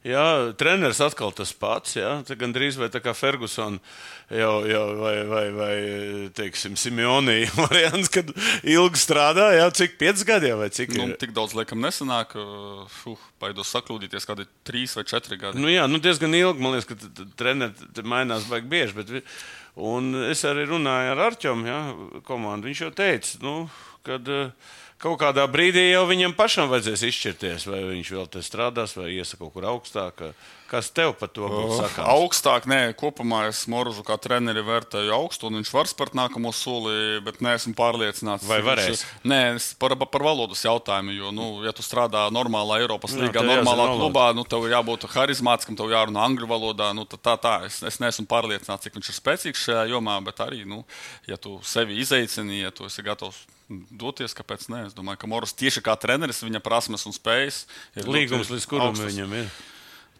Jā, 0.06 0.52
treneris 0.58 1.00
atkal 1.02 1.32
tas 1.34 1.50
pats. 1.56 1.96
Jā, 1.98 2.20
tā 2.26 2.36
gan 2.38 2.52
drīz 2.54 2.76
vai 2.78 2.86
tā 2.92 3.00
kā 3.02 3.10
Fergusona 3.16 3.80
jau, 4.30 4.52
jau 4.70 4.84
vai, 5.00 5.14
vai, 5.26 5.44
vai 5.56 5.74
teiksim, 6.36 6.76
Simeonija 6.78 7.50
variants, 7.64 8.10
kad 8.14 8.30
ilgi 8.62 9.02
strādā. 9.02 9.48
Jā, 9.56 9.66
cik 9.74 9.98
pieci 9.98 10.28
gadi 10.28 10.52
jau 10.52 10.60
vai 10.62 10.70
cik? 10.70 10.94
Nu, 10.94 11.08
tik 11.18 11.34
daudz 11.36 11.56
laikam 11.58 11.82
nesanāk. 11.82 12.36
Uh, 12.38 13.18
baidos 13.42 13.72
saklūdīties, 13.74 14.28
kādi 14.28 14.46
trīs 14.66 14.94
vai 14.96 15.06
četri 15.10 15.40
gadi. 15.42 15.62
Nu, 15.62 15.72
jā, 15.72 15.88
nu, 15.90 15.98
diezgan 16.02 16.38
ilgi. 16.38 16.62
Man 16.62 16.76
liekas, 16.76 16.88
ka 16.92 17.26
treneri 17.40 18.06
mainās 18.06 18.46
baigi 18.50 18.70
bieži. 18.70 18.98
Bet, 19.00 19.36
un 19.74 20.14
es 20.30 20.46
arī 20.46 20.68
runāju 20.70 21.14
ar 21.16 21.26
Arčumu, 21.32 21.78
komandu. 22.28 22.70
Viņš 22.70 22.86
jau 22.86 22.94
teica, 23.02 23.38
nu, 23.42 23.60
kad. 24.06 24.30
Uh, 24.30 24.74
kaut 25.02 25.20
kādā 25.20 25.44
brīdī 25.50 25.90
jau 25.90 26.04
viņam 26.08 26.34
pašam 26.36 26.70
vajadzēs 26.72 27.04
izšķirties, 27.10 27.66
vai 27.70 27.82
viņš 27.90 28.12
vēl 28.16 28.28
te 28.32 28.42
strādās, 28.44 28.96
vai 28.98 29.12
iesa 29.16 29.38
kaut 29.40 29.52
kur 29.56 29.68
augstāk. 29.68 30.22
Kas 30.66 30.88
tev 30.90 31.12
par 31.20 31.30
to 31.30 31.46
būtu 31.46 31.76
sakāms? 31.78 32.08
Augstāk, 32.10 32.64
nē, 32.66 32.80
kopumā 32.98 33.44
es 33.52 33.60
Moružu 33.70 34.02
kā 34.06 34.16
treneri 34.18 34.64
vērtēju 34.66 35.14
augstu, 35.14 35.46
un 35.46 35.60
viņš 35.60 35.70
var 35.74 35.90
spērt 35.90 36.16
nākamo 36.18 36.50
soli, 36.54 37.20
bet 37.22 37.38
neesmu 37.44 37.74
pārliecināts. 37.78 38.48
Vai 38.50 38.58
varēs? 38.66 38.88
Viņš, 38.90 39.04
nē, 39.30 39.40
par, 39.82 39.94
par 40.10 40.26
valodas 40.26 40.64
jautājumu, 40.66 41.14
jo, 41.14 41.30
nu, 41.34 41.48
ja 41.66 41.70
tu 41.76 41.86
strādā 41.86 42.24
normālā 42.34 42.80
Eiropas 42.82 43.14
nu, 43.14 43.22
līgā, 43.24 43.46
normālā 43.46 43.88
klubā, 43.94 44.26
nu, 44.34 44.42
tev 44.48 44.66
jābūt 44.72 45.06
harizmātiskam, 45.14 45.78
tev 45.78 45.94
jārunā 45.94 46.26
angļu 46.26 46.50
valodā, 46.50 46.90
nu, 46.98 47.06
tā, 47.06 47.20
tā, 47.22 47.36
tā. 47.38 47.56
Es, 47.70 47.78
es 47.86 48.00
neesmu 48.02 48.26
pārliecināts, 48.30 48.88
cik 48.88 48.98
viņš 48.98 49.12
ir 49.12 49.20
spēcīgs 49.20 49.66
šajā 49.68 49.86
jomā, 49.94 50.18
bet 50.26 50.42
arī, 50.42 50.64
nu, 50.66 50.82
ja 51.30 51.38
tu 51.38 51.60
sevi 51.62 52.00
izaicini, 52.02 52.64
ja 52.64 52.74
tu 52.74 52.90
esi 52.90 53.06
gatavs 53.06 53.44
doties, 53.90 54.34
kāpēc 54.36 54.68
ne? 54.72 54.84
Es 54.90 54.94
domāju, 54.96 55.20
ka 55.22 55.30
Moras 55.30 55.54
tieši 55.56 55.82
kā 55.84 55.96
treneris, 55.98 56.42
viņa 56.44 56.62
prasmes 56.64 57.06
un 57.08 57.14
spējas 57.14 57.64
ir 57.98 58.10
līgums, 58.10 58.50
līdz 58.52 58.68
kuram 58.70 58.92
augstas. 58.92 59.10
viņam 59.14 59.34
ir. 59.40 59.50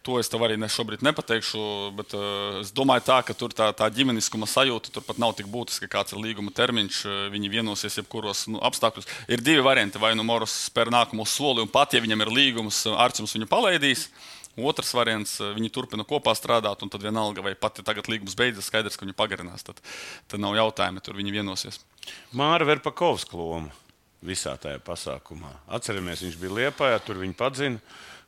To 0.07 0.15
es 0.21 0.29
tev 0.31 0.45
arī 0.45 0.55
ne 0.55 0.69
šobrīd 0.71 1.01
nepateikšu, 1.03 1.61
bet 1.97 2.13
uh, 2.15 2.61
es 2.61 2.69
domāju, 2.71 3.03
tā, 3.09 3.17
ka 3.27 3.33
tur 3.35 3.51
tā, 3.51 3.65
tā 3.75 3.89
ģimeniskuma 3.91 4.47
sajūta 4.47 4.93
turpat 4.95 5.19
nav 5.19 5.33
tik 5.35 5.49
būtiska, 5.51 5.89
kāds 5.91 6.15
ir 6.15 6.21
līguma 6.23 6.53
termiņš. 6.55 6.99
Uh, 7.03 7.17
viņi 7.33 7.51
vienosies 7.51 7.99
jebkuros 7.99 8.45
nu, 8.53 8.61
apstākļos. 8.63 9.09
Ir 9.27 9.43
divi 9.43 9.65
varianti. 9.65 9.99
Vai 9.99 10.13
nu 10.15 10.23
Moras 10.23 10.55
spēr 10.69 10.93
nākamo 10.95 11.27
soli, 11.27 11.59
un 11.65 11.73
pat 11.73 11.97
ja 11.97 11.99
viņam 12.05 12.23
ir 12.23 12.33
līgums, 12.39 12.85
Arčuns 12.95 13.35
viņu 13.35 13.49
palaidīs. 13.51 14.07
Otrs 14.55 14.95
variants, 14.95 15.35
viņi 15.43 15.73
turpina 15.75 16.07
kopā 16.07 16.31
strādāt, 16.39 16.81
un 16.81 16.89
tad 16.89 17.03
vienalga, 17.03 17.43
vai 17.43 17.51
pat 17.59 17.77
ja 17.77 17.85
tagad 17.85 18.07
līgums 18.07 18.39
beidzas, 18.39 18.71
skaidrs, 18.71 18.95
ka 18.95 19.03
viņi 19.03 19.17
pagarinās. 19.19 19.67
Tad, 19.67 19.83
tad 20.31 20.41
nav 20.41 20.55
jautājumi, 20.55 21.03
tur 21.03 21.19
viņi 21.19 21.35
vienosies. 21.35 21.83
Māra 22.31 22.65
Verpakovs 22.65 23.27
lomu 23.35 23.75
visā 24.23 24.55
tajā 24.57 24.79
pasākumā. 24.87 25.51
Atceramies, 25.77 26.23
viņš 26.23 26.39
bija 26.41 26.61
Liepājā, 26.61 27.03
tur 27.03 27.19
viņa 27.21 27.37
padzina 27.37 27.83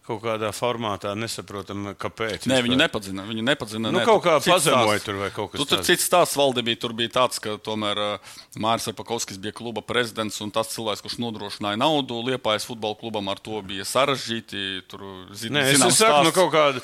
kaut 0.09 0.21
kādā 0.23 0.49
formātā 0.55 1.13
nesaprotam, 1.17 1.91
kāpēc. 1.99 2.47
Nē, 2.49 2.59
viņu 2.65 2.77
nepadzina. 2.79 3.25
Viņu 3.29 3.45
nepadzina 3.45 3.91
nu, 3.91 3.99
ne, 4.01 4.05
kaut 4.07 4.23
kā 4.25 4.37
pazemoja 4.43 5.01
tur 5.03 5.19
vai 5.21 5.29
kaut 5.33 5.53
kas 5.53 5.61
tāds. 5.61 5.71
Tur 5.71 5.85
cits 5.85 6.07
stāsts 6.09 6.37
valde 6.39 6.63
bija. 6.65 6.79
Tur 6.81 6.95
bija 6.97 7.13
tāds, 7.19 7.41
ka 7.43 7.57
tomēr 7.61 8.01
uh, 8.01 8.35
Māris 8.61 8.89
Arpakovskis 8.89 9.39
bija 9.41 9.55
kluba 9.59 9.83
prezidents 9.85 10.39
un 10.43 10.53
tas 10.55 10.71
cilvēks, 10.73 11.03
kurš 11.05 11.19
nodrošināja 11.21 11.79
naudu 11.79 12.21
Liepājas 12.25 12.65
futbola 12.69 12.97
klubam, 12.99 13.29
ar 13.31 13.41
to 13.43 13.61
bija 13.65 13.85
sarežģīti. 13.87 14.65
Tur, 14.89 15.05
zin, 15.37 15.53
Nē, 15.57 15.65
es 15.75 15.83
saku, 15.99 16.23
nu 16.27 16.33
kaut 16.35 16.51
kādu 16.55 16.83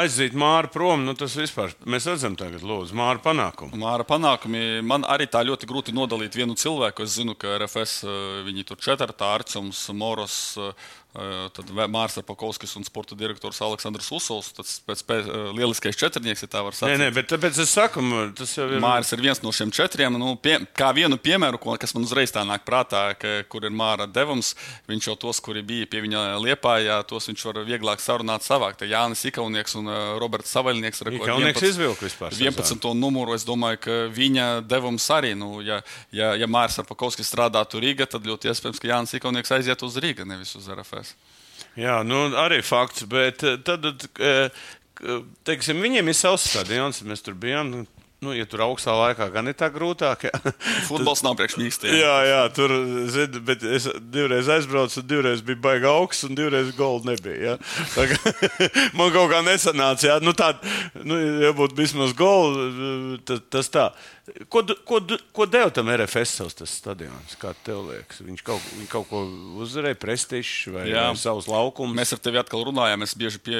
aizzīt 0.00 0.36
Māru 0.38 0.70
prom, 0.74 1.04
nu 1.08 1.16
tas 1.18 1.34
vispār, 1.38 1.74
mēs 1.88 2.08
redzam 2.10 2.38
tagad, 2.38 2.62
lūdzu, 2.66 2.96
Māra 2.98 3.22
panākumu. 3.24 3.78
Māra 3.80 4.06
panākumi, 4.06 4.82
man 4.86 5.06
arī 5.10 5.26
tā 5.30 5.42
ļoti 5.46 5.68
grūti 5.70 5.94
nodalīt 5.96 6.36
vienu 6.38 6.56
cilvēku. 6.58 7.06
Es 7.06 7.18
zinu, 7.18 7.34
ka 7.38 7.56
RFS 7.58 8.02
viņi 8.46 8.66
tur 8.68 8.80
četrtā, 8.84 9.34
Arcums, 9.34 9.86
Moros, 9.94 10.36
Tad 11.14 11.70
Mārcis 11.70 12.26
Pakovskis 12.26 12.74
un 12.78 12.86
sporta 12.86 13.14
direktors 13.18 13.60
Aleksandrs 13.62 14.10
Usovs. 14.16 14.50
Tas 14.56 14.76
pēc, 14.86 15.04
pēc 15.06 15.28
lieliskais 15.54 15.98
četrnieks, 15.98 16.42
ja 16.42 16.50
tā 16.50 16.64
var 16.66 16.74
sacīt. 16.74 16.96
Nē, 16.96 17.04
nē, 17.04 17.10
bet 17.14 17.28
tāpēc 17.30 17.60
es 17.62 17.70
saku, 17.70 18.02
tas 18.34 18.56
jau 18.58 18.66
ir. 18.66 18.80
Mārcis 18.82 19.14
ir 19.14 19.22
viens 19.22 19.42
no 19.44 19.52
šiem 19.54 19.70
četriem. 19.74 20.18
Nu, 20.18 20.34
pie, 20.40 20.56
kā 20.74 20.90
vienu 20.96 21.18
piemēru, 21.22 21.60
ko, 21.62 21.76
kas 21.78 21.94
man 21.94 22.06
uzreiz 22.08 22.34
tā 22.34 22.42
nāk 22.48 22.66
prātā, 22.66 23.04
ka, 23.18 23.36
kur 23.50 23.66
ir 23.66 23.74
Māra 23.74 24.08
devums, 24.10 24.54
viņš 24.90 25.10
jau 25.10 25.16
tos, 25.26 25.40
kuri 25.44 25.62
bija 25.66 25.86
pie 25.90 26.02
viņa 26.04 26.24
liepājā, 26.42 26.98
tos 27.06 27.30
viņš 27.30 27.46
var 27.50 27.62
vieglāk 27.68 28.02
sarunāt 28.02 28.46
savāk. 28.46 28.78
Tā 28.80 28.88
Jānis 28.90 29.22
Ikaunieks 29.30 29.78
un 29.78 29.92
Roberts 30.18 30.50
Savaļnieks 30.54 31.04
Ikaunieks 31.12 31.60
11, 31.60 31.68
izvilka 31.68 32.06
vispār. 32.06 32.34
11. 32.34 32.90
numuru, 32.98 33.34
es 33.36 33.46
domāju, 33.46 33.80
ka 33.86 33.98
viņa 34.14 34.48
devums 34.66 35.06
arī, 35.14 35.34
nu, 35.38 35.60
ja, 35.64 35.80
ja, 36.14 36.32
ja 36.38 36.48
Mārcis 36.50 36.86
Pakovskis 36.88 37.30
strādātu 37.30 37.82
Rīgā, 37.82 38.06
tad 38.10 38.26
ļoti 38.26 38.50
iespējams, 38.50 38.80
ka 38.82 38.90
Jānis 38.90 39.14
Ikaunieks 39.18 39.54
aiziet 39.58 39.84
uz 39.86 39.98
Rīgā, 40.02 40.26
nevis 40.28 40.54
uz 40.58 40.68
RFS. 40.72 41.03
Jā, 41.78 41.98
nu, 42.06 42.28
arī 42.38 42.60
fakts. 42.64 43.06
Bet 43.10 43.42
eh, 43.46 43.58
tad, 43.66 43.86
eh, 44.22 44.64
teiksim, 45.46 45.82
viņiem 45.82 46.10
ir 46.10 46.18
savs 46.18 46.46
stadions. 46.52 47.02
Mēs 47.06 47.24
tur 47.24 47.38
bijām. 47.38 47.84
Nu, 48.24 48.32
ja 48.32 48.46
tur 48.48 48.62
augstā 48.64 48.94
laikā 48.96 49.26
gan 49.34 49.50
ir 49.50 49.56
tā 49.58 49.68
grūtāk. 49.74 50.22
Jā. 50.30 50.52
Futbols 50.88 51.20
nav 51.26 51.34
priekš 51.36 51.58
mīkstiem. 51.60 51.92
Jā, 51.98 52.14
jā, 52.24 52.38
tur, 52.56 52.72
zin, 53.12 53.36
bet 53.44 53.66
es 53.68 53.88
divreiz 54.14 54.48
aizbraucu, 54.48 55.02
un 55.02 55.08
divreiz 55.10 55.42
bija 55.44 55.60
baigi 55.66 55.90
augsts, 55.90 56.24
un 56.24 56.38
divreiz 56.38 56.70
golda 56.78 57.10
nebija. 57.10 57.58
Kā, 57.92 58.32
man 58.96 59.12
kaut 59.12 59.28
kā 59.34 59.42
nesanāca, 59.44 60.08
jā, 60.08 60.16
nu 60.24 60.32
tā, 60.36 60.54
nu, 61.02 61.20
ja 61.44 61.52
būtu 61.58 61.76
vismaz 61.82 62.16
golda, 62.16 62.70
tas, 63.28 63.44
tas 63.52 63.72
tā. 63.74 63.90
Ko, 64.48 64.62
ko, 64.88 64.98
ko 65.36 65.44
deva 65.44 65.68
tam 65.68 65.90
RFS 65.92 66.38
savs 66.38 66.56
stadions? 66.72 67.34
Kā 67.36 67.50
tev 67.66 67.82
liekas? 67.90 68.22
Viņš 68.24 68.42
kaut, 68.46 68.68
viņš 68.78 68.88
kaut 68.88 69.08
ko 69.10 69.20
uzvarēja, 69.60 69.98
prestižs 70.00 70.70
vai, 70.72 70.86
vai 70.88 71.02
savus 71.20 71.44
laukumus? 71.50 71.92
Mēs 71.98 72.14
ar 72.16 72.22
tevi 72.24 72.40
atkal 72.40 72.64
runājām. 72.64 73.04
Es 73.04 73.12
bieži 73.20 73.42
pie, 73.44 73.58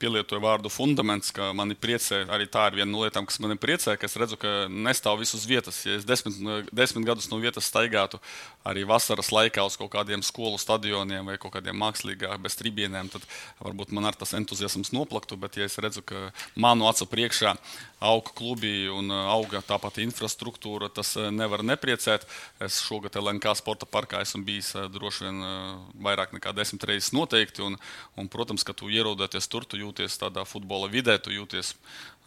pielietoju 0.00 0.40
vārdu 0.40 0.72
fundaments, 0.72 1.28
ka 1.36 1.50
mani 1.56 1.76
priecē. 1.76 2.22
Arī 2.32 2.48
tā 2.48 2.70
ir 2.70 2.78
viena 2.80 2.88
no 2.88 3.02
lietām, 3.04 3.28
kas 3.28 3.36
mani 3.44 3.58
priecē, 3.60 3.98
ka 4.00 4.08
es 4.08 4.16
redzu, 4.16 4.38
ka 4.40 4.54
nestāv 4.72 5.20
visus 5.20 5.44
vietas. 5.50 5.82
Ja 5.84 5.98
es 6.00 6.08
desmit, 6.08 6.40
desmit 6.72 7.04
gadus 7.10 7.28
no 7.28 7.42
vietas 7.42 7.68
staigātu 7.68 8.22
arī 8.68 8.86
vasaras 8.88 9.28
laikā 9.32 9.64
uz 9.68 9.76
kaut 9.80 9.92
kādiem 9.92 10.24
skolu 10.24 10.56
stadioniem 10.60 11.28
vai 11.28 11.36
kaut 11.40 11.54
kādiem 11.56 11.76
mākslīgiem 11.80 12.40
bez 12.44 12.56
tribieniem, 12.58 13.08
tad 13.12 13.24
varbūt 13.60 13.92
man 13.96 14.08
ar 14.08 14.16
tas 14.18 14.34
entuziasms 14.36 14.92
noplaktu. 14.96 15.36
Bet, 15.40 15.60
ja 15.60 15.68
es 15.68 15.76
redzu, 15.80 16.04
ka 16.04 16.30
manu 16.56 16.88
acu 16.88 17.08
priekšā 17.08 17.54
auga 18.00 18.32
klubi 18.36 18.88
un 18.92 19.12
auga 19.12 19.62
tāpat 19.66 19.97
infrastruktūra, 20.04 20.90
tas 20.94 21.14
eh, 21.18 21.28
nevar 21.34 21.64
nepriecēt. 21.66 22.26
Es 22.64 22.80
šogad 22.86 23.18
LNK 23.20 23.54
sporta 23.58 23.88
parkā 23.88 24.22
esmu 24.24 24.44
bijis 24.46 24.72
eh, 24.76 24.88
droši 24.92 25.26
vien 25.26 25.42
eh, 25.44 25.72
vairāk 26.08 26.34
nekā 26.36 26.54
desmit 26.56 26.86
reizes 26.88 27.12
noteikti. 27.16 27.64
Un, 27.66 27.78
un, 28.18 28.30
protams, 28.32 28.64
ka 28.66 28.76
tu 28.76 28.90
ierodoties 28.92 29.50
tur, 29.50 29.66
tu 29.68 29.80
jūties 29.80 30.20
tādā 30.20 30.46
futbola 30.48 30.90
vidē, 30.92 31.18
tu 31.22 31.34
jūties 31.34 31.74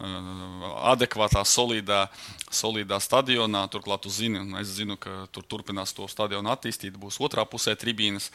adekvātā, 0.01 1.43
solidā, 1.45 2.05
solidā 2.51 2.99
stadionā. 3.01 3.63
Turklāt, 3.71 4.07
zini, 4.09 4.41
es 4.61 4.73
zinu, 4.77 4.97
ka 5.01 5.25
tur 5.31 5.45
turpinās 5.47 5.93
to 5.95 6.07
stadionu 6.11 6.51
attīstīt. 6.53 6.97
Būs 6.99 7.21
otrā 7.23 7.45
pusē 7.49 7.75
tribīnes. 7.79 8.31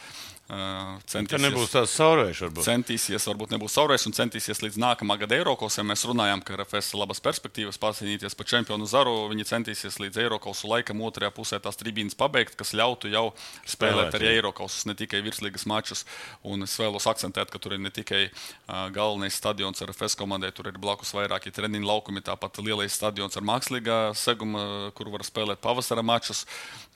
Centīsies, 0.47 1.27
Tur 1.27 1.41
nebūs 1.43 1.73
tāds 1.73 1.91
saurējs, 1.91 2.41
varbūt. 2.45 2.63
Centīsies, 2.63 3.25
varbūt 3.27 3.51
nebūs 3.51 3.73
saurējs 3.75 4.07
un 4.07 4.13
centīsies 4.15 4.61
līdz 4.63 4.77
nākamā 4.79 5.17
gada 5.19 5.35
Eirokosiem. 5.35 5.89
Mēs 5.91 6.05
runājām, 6.07 6.39
ka 6.47 6.55
RFS 6.55 6.93
ir 6.93 7.01
labas 7.01 7.19
perspektīvas 7.25 7.79
pārcīnīties 7.81 8.37
par 8.39 8.47
čempionu 8.47 8.87
zaru. 8.87 9.15
Viņi 9.33 9.47
centīsies 9.49 9.99
līdz 9.99 10.21
Eirokosu 10.23 10.71
laikam 10.71 11.03
otrajā 11.03 11.33
pusē 11.35 11.59
tās 11.59 11.75
tribīnes 11.75 12.15
pabeigt, 12.15 12.55
kas 12.55 12.71
ļautu 12.79 13.11
jau 13.11 13.25
spēlēt, 13.35 13.73
spēlēt 13.73 14.15
arī 14.21 14.29
Eirokosus, 14.37 14.85
ne 14.87 14.95
tikai 14.95 15.19
virslīgas 15.25 15.67
mačus. 15.67 16.05
Un 16.47 16.63
es 16.63 16.77
vēlos 16.79 17.09
akcentēt, 17.11 17.51
ka 17.51 17.59
tur 17.59 17.75
ir 17.75 17.83
ne 17.83 17.91
tikai 17.91 18.29
uh, 18.29 18.87
galvenais 18.95 19.35
stadions 19.35 19.83
RFS 19.83 20.15
komandai, 20.15 20.53
tur 20.55 20.71
ir 20.71 20.79
blakus 20.79 21.11
vairāki 21.17 21.51
treniņu 21.57 21.89
laukumi, 21.89 22.23
tāpat 22.25 22.61
lielais 22.63 22.93
stadions 22.93 23.37
ar 23.37 23.45
mākslīgā 23.47 23.99
seguma, 24.17 24.91
kur 24.97 25.11
var 25.13 25.25
spēlēt 25.27 25.63
pavasara 25.63 26.05
mačus. 26.05 26.45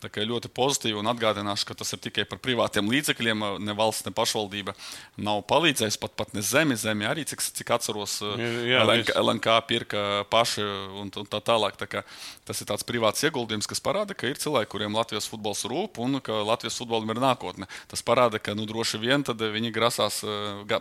Tā 0.01 0.09
kā 0.09 0.23
ļoti 0.25 0.49
pozitīvi 0.49 0.97
un 0.97 1.09
atgādināšu, 1.11 1.67
ka 1.69 1.75
tas 1.77 1.93
ir 1.93 1.99
tikai 2.01 2.23
par 2.25 2.39
privātiem 2.41 2.87
līdzekļiem. 2.89 3.43
Ne 3.61 3.75
valsts, 3.77 4.07
ne 4.07 4.13
pašvaldība 4.17 4.73
nav 5.21 5.43
palīdzējusi, 5.49 5.99
pat, 6.01 6.15
pat 6.17 6.33
ne 6.33 6.41
zemi. 6.41 6.77
Zemi 6.81 7.05
arī, 7.05 7.25
cik, 7.29 7.43
cik 7.59 7.69
atceros, 7.75 8.15
jā, 8.41 8.81
LNK, 8.81 9.13
LNK 9.21 9.57
pirka 9.69 10.01
paši 10.33 10.65
un, 11.03 11.11
un 11.21 11.29
tā 11.29 11.41
tālāk. 11.51 11.77
Tā 11.77 12.01
tas 12.47 12.63
ir 12.63 12.69
tāds 12.71 12.85
privāts 12.87 13.21
ieguldījums, 13.27 13.69
kas 13.69 13.83
parāda, 13.83 14.17
ka 14.17 14.31
ir 14.31 14.41
cilvēki, 14.41 14.71
kuriem 14.73 14.97
Latvijas 14.97 15.29
futbols 15.29 15.61
rūp 15.69 16.01
un 16.01 16.17
ka 16.25 16.41
Latvijas 16.49 16.81
futbolam 16.81 17.13
ir 17.13 17.21
nākotne. 17.21 17.69
Tas 17.91 18.01
parāda, 18.05 18.41
ka 18.41 18.57
nu, 18.57 18.65
droši 18.65 18.97
vien 19.05 19.21
viņi 19.21 19.69
grasās 19.75 20.23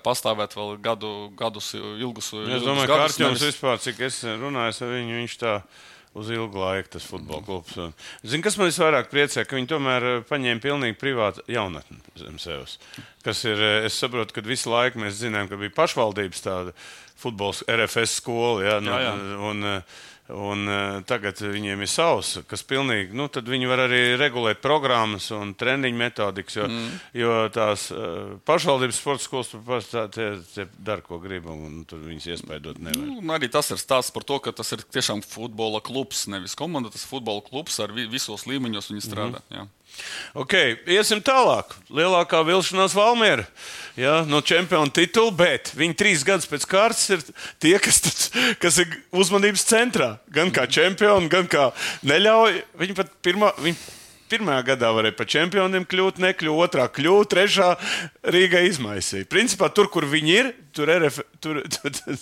pastāvēt 0.00 0.56
vēl 0.56 0.78
gadu, 0.80 1.12
gadus 1.36 1.74
ilgus. 1.76 2.32
Es 2.32 2.64
domāju, 2.64 2.88
ka 2.88 3.02
Arčuns. 3.04 3.59
Vispār, 3.60 3.80
cik 3.80 4.00
es 4.08 4.22
runāju 4.24 4.72
ar 4.72 4.92
viņu, 4.94 5.16
viņš 5.20 5.34
tā 5.40 5.54
uz 6.16 6.30
ilgu 6.32 6.58
laiku 6.58 6.96
tas 6.96 7.04
futbola 7.06 7.42
klubs. 7.44 7.76
Zini, 8.24 8.42
kas 8.42 8.56
man 8.58 8.70
visvairāk 8.70 9.10
priecē, 9.12 9.44
ka 9.44 9.58
viņi 9.58 9.68
tomēr 9.70 10.06
eh, 10.08 10.22
paņēma 10.26 10.64
pilnīgi 10.64 10.98
privātu 10.98 11.44
jaunatni 11.46 12.00
zem 12.18 12.38
sevis. 12.40 12.78
Kas 13.22 13.44
ir, 13.44 13.60
eh, 13.60 13.86
es 13.86 13.98
saprotu, 14.00 14.34
ka 14.34 14.42
visu 14.42 14.72
laiku 14.72 14.98
mēs 15.02 15.20
zinām, 15.20 15.48
ka 15.48 15.60
bija 15.60 15.76
pašvaldības 15.76 16.42
tāda 16.42 16.74
futbola 17.20 17.76
RFS 17.76 18.16
skola. 18.22 18.64
Ja, 18.64 18.78
nu, 18.80 18.90
jā, 18.90 19.04
jā. 19.06 19.12
Un, 19.12 19.40
Un, 19.50 19.82
uh, 20.68 21.00
tagad 21.08 21.40
viņiem 21.42 21.84
ir 21.84 21.90
savs, 21.90 22.36
kas 22.50 22.62
pilnīgi, 22.66 23.14
nu, 23.16 23.26
tad 23.32 23.48
viņi 23.50 23.68
var 23.70 23.84
arī 23.86 24.00
regulēt 24.20 24.62
programmas 24.64 25.30
un 25.34 25.54
treniņu 25.58 26.00
metodikas, 26.00 26.58
jo, 26.60 26.68
mm. 26.70 27.00
jo 27.20 27.34
tās 27.54 27.88
uh, 27.94 28.36
pašvaldības 28.48 29.00
sporta 29.00 29.26
skolas 29.26 29.90
tie 30.14 30.68
dara, 30.78 31.02
ko 31.06 31.20
grib, 31.22 31.48
un 31.50 31.82
tur 31.88 32.02
viņas 32.06 32.30
iespējot 32.36 32.80
nevar. 32.82 33.10
Nu, 33.20 33.34
arī 33.36 33.50
tas 33.52 33.72
ir 33.74 33.80
stāsts 33.80 34.14
par 34.14 34.26
to, 34.28 34.40
ka 34.44 34.54
tas 34.56 34.72
ir 34.76 34.84
tiešām 34.86 35.24
futbola 35.26 35.82
klubs, 35.84 36.26
nevis 36.30 36.56
komanda, 36.58 36.92
tas 36.92 37.04
ir 37.06 37.12
futbola 37.12 37.44
klubs 37.46 37.80
ar 37.82 37.94
vi 37.96 38.08
visos 38.10 38.46
līmeņos 38.50 38.92
viņi 38.92 39.06
strādā. 39.06 39.42
Mm. 39.50 39.56
Jā. 39.58 39.68
Ok, 40.38 40.56
iesim 40.90 41.22
tālāk. 41.24 41.74
Lielākā 41.90 42.42
vilšanās 42.46 42.94
Valmiera 42.96 43.46
ja, 44.00 44.20
no 44.28 44.40
čempiona 44.44 44.90
titula, 44.94 45.32
bet 45.34 45.72
viņi 45.76 45.96
trīs 45.98 46.24
gadus 46.26 46.48
pēc 46.50 46.66
kārtas 46.70 47.06
ir 47.12 47.24
tie, 47.62 47.76
kas, 47.82 48.30
kas 48.62 48.80
ir 48.82 48.92
uzmanības 49.12 49.66
centrā. 49.68 50.12
Gan 50.32 50.52
kā 50.54 50.66
čempioni, 50.70 51.30
gan 51.32 51.48
kā 51.50 51.70
neļauj. 52.06 52.62
Viņi 52.80 52.96
pat 52.98 53.12
pirmā. 53.24 53.52
Viņi 53.60 53.99
Pirmajā 54.30 54.64
gadā 54.72 54.90
varēja 54.94 55.16
par 55.18 55.28
čempioniem 55.30 55.86
kļūt, 55.90 56.20
nekļūt, 56.24 56.60
otrā 56.66 56.86
kļūt, 56.96 57.30
trešā 57.34 57.70
Rīgā 58.34 58.62
izmaisīja. 58.68 59.28
Principā 59.30 59.70
tur, 59.74 59.90
kur 59.92 60.06
viņi 60.10 60.36
ir, 60.36 60.52
tur, 60.76 60.92
RF, 60.96 61.22
tur, 61.42 61.62
tur, 61.74 62.20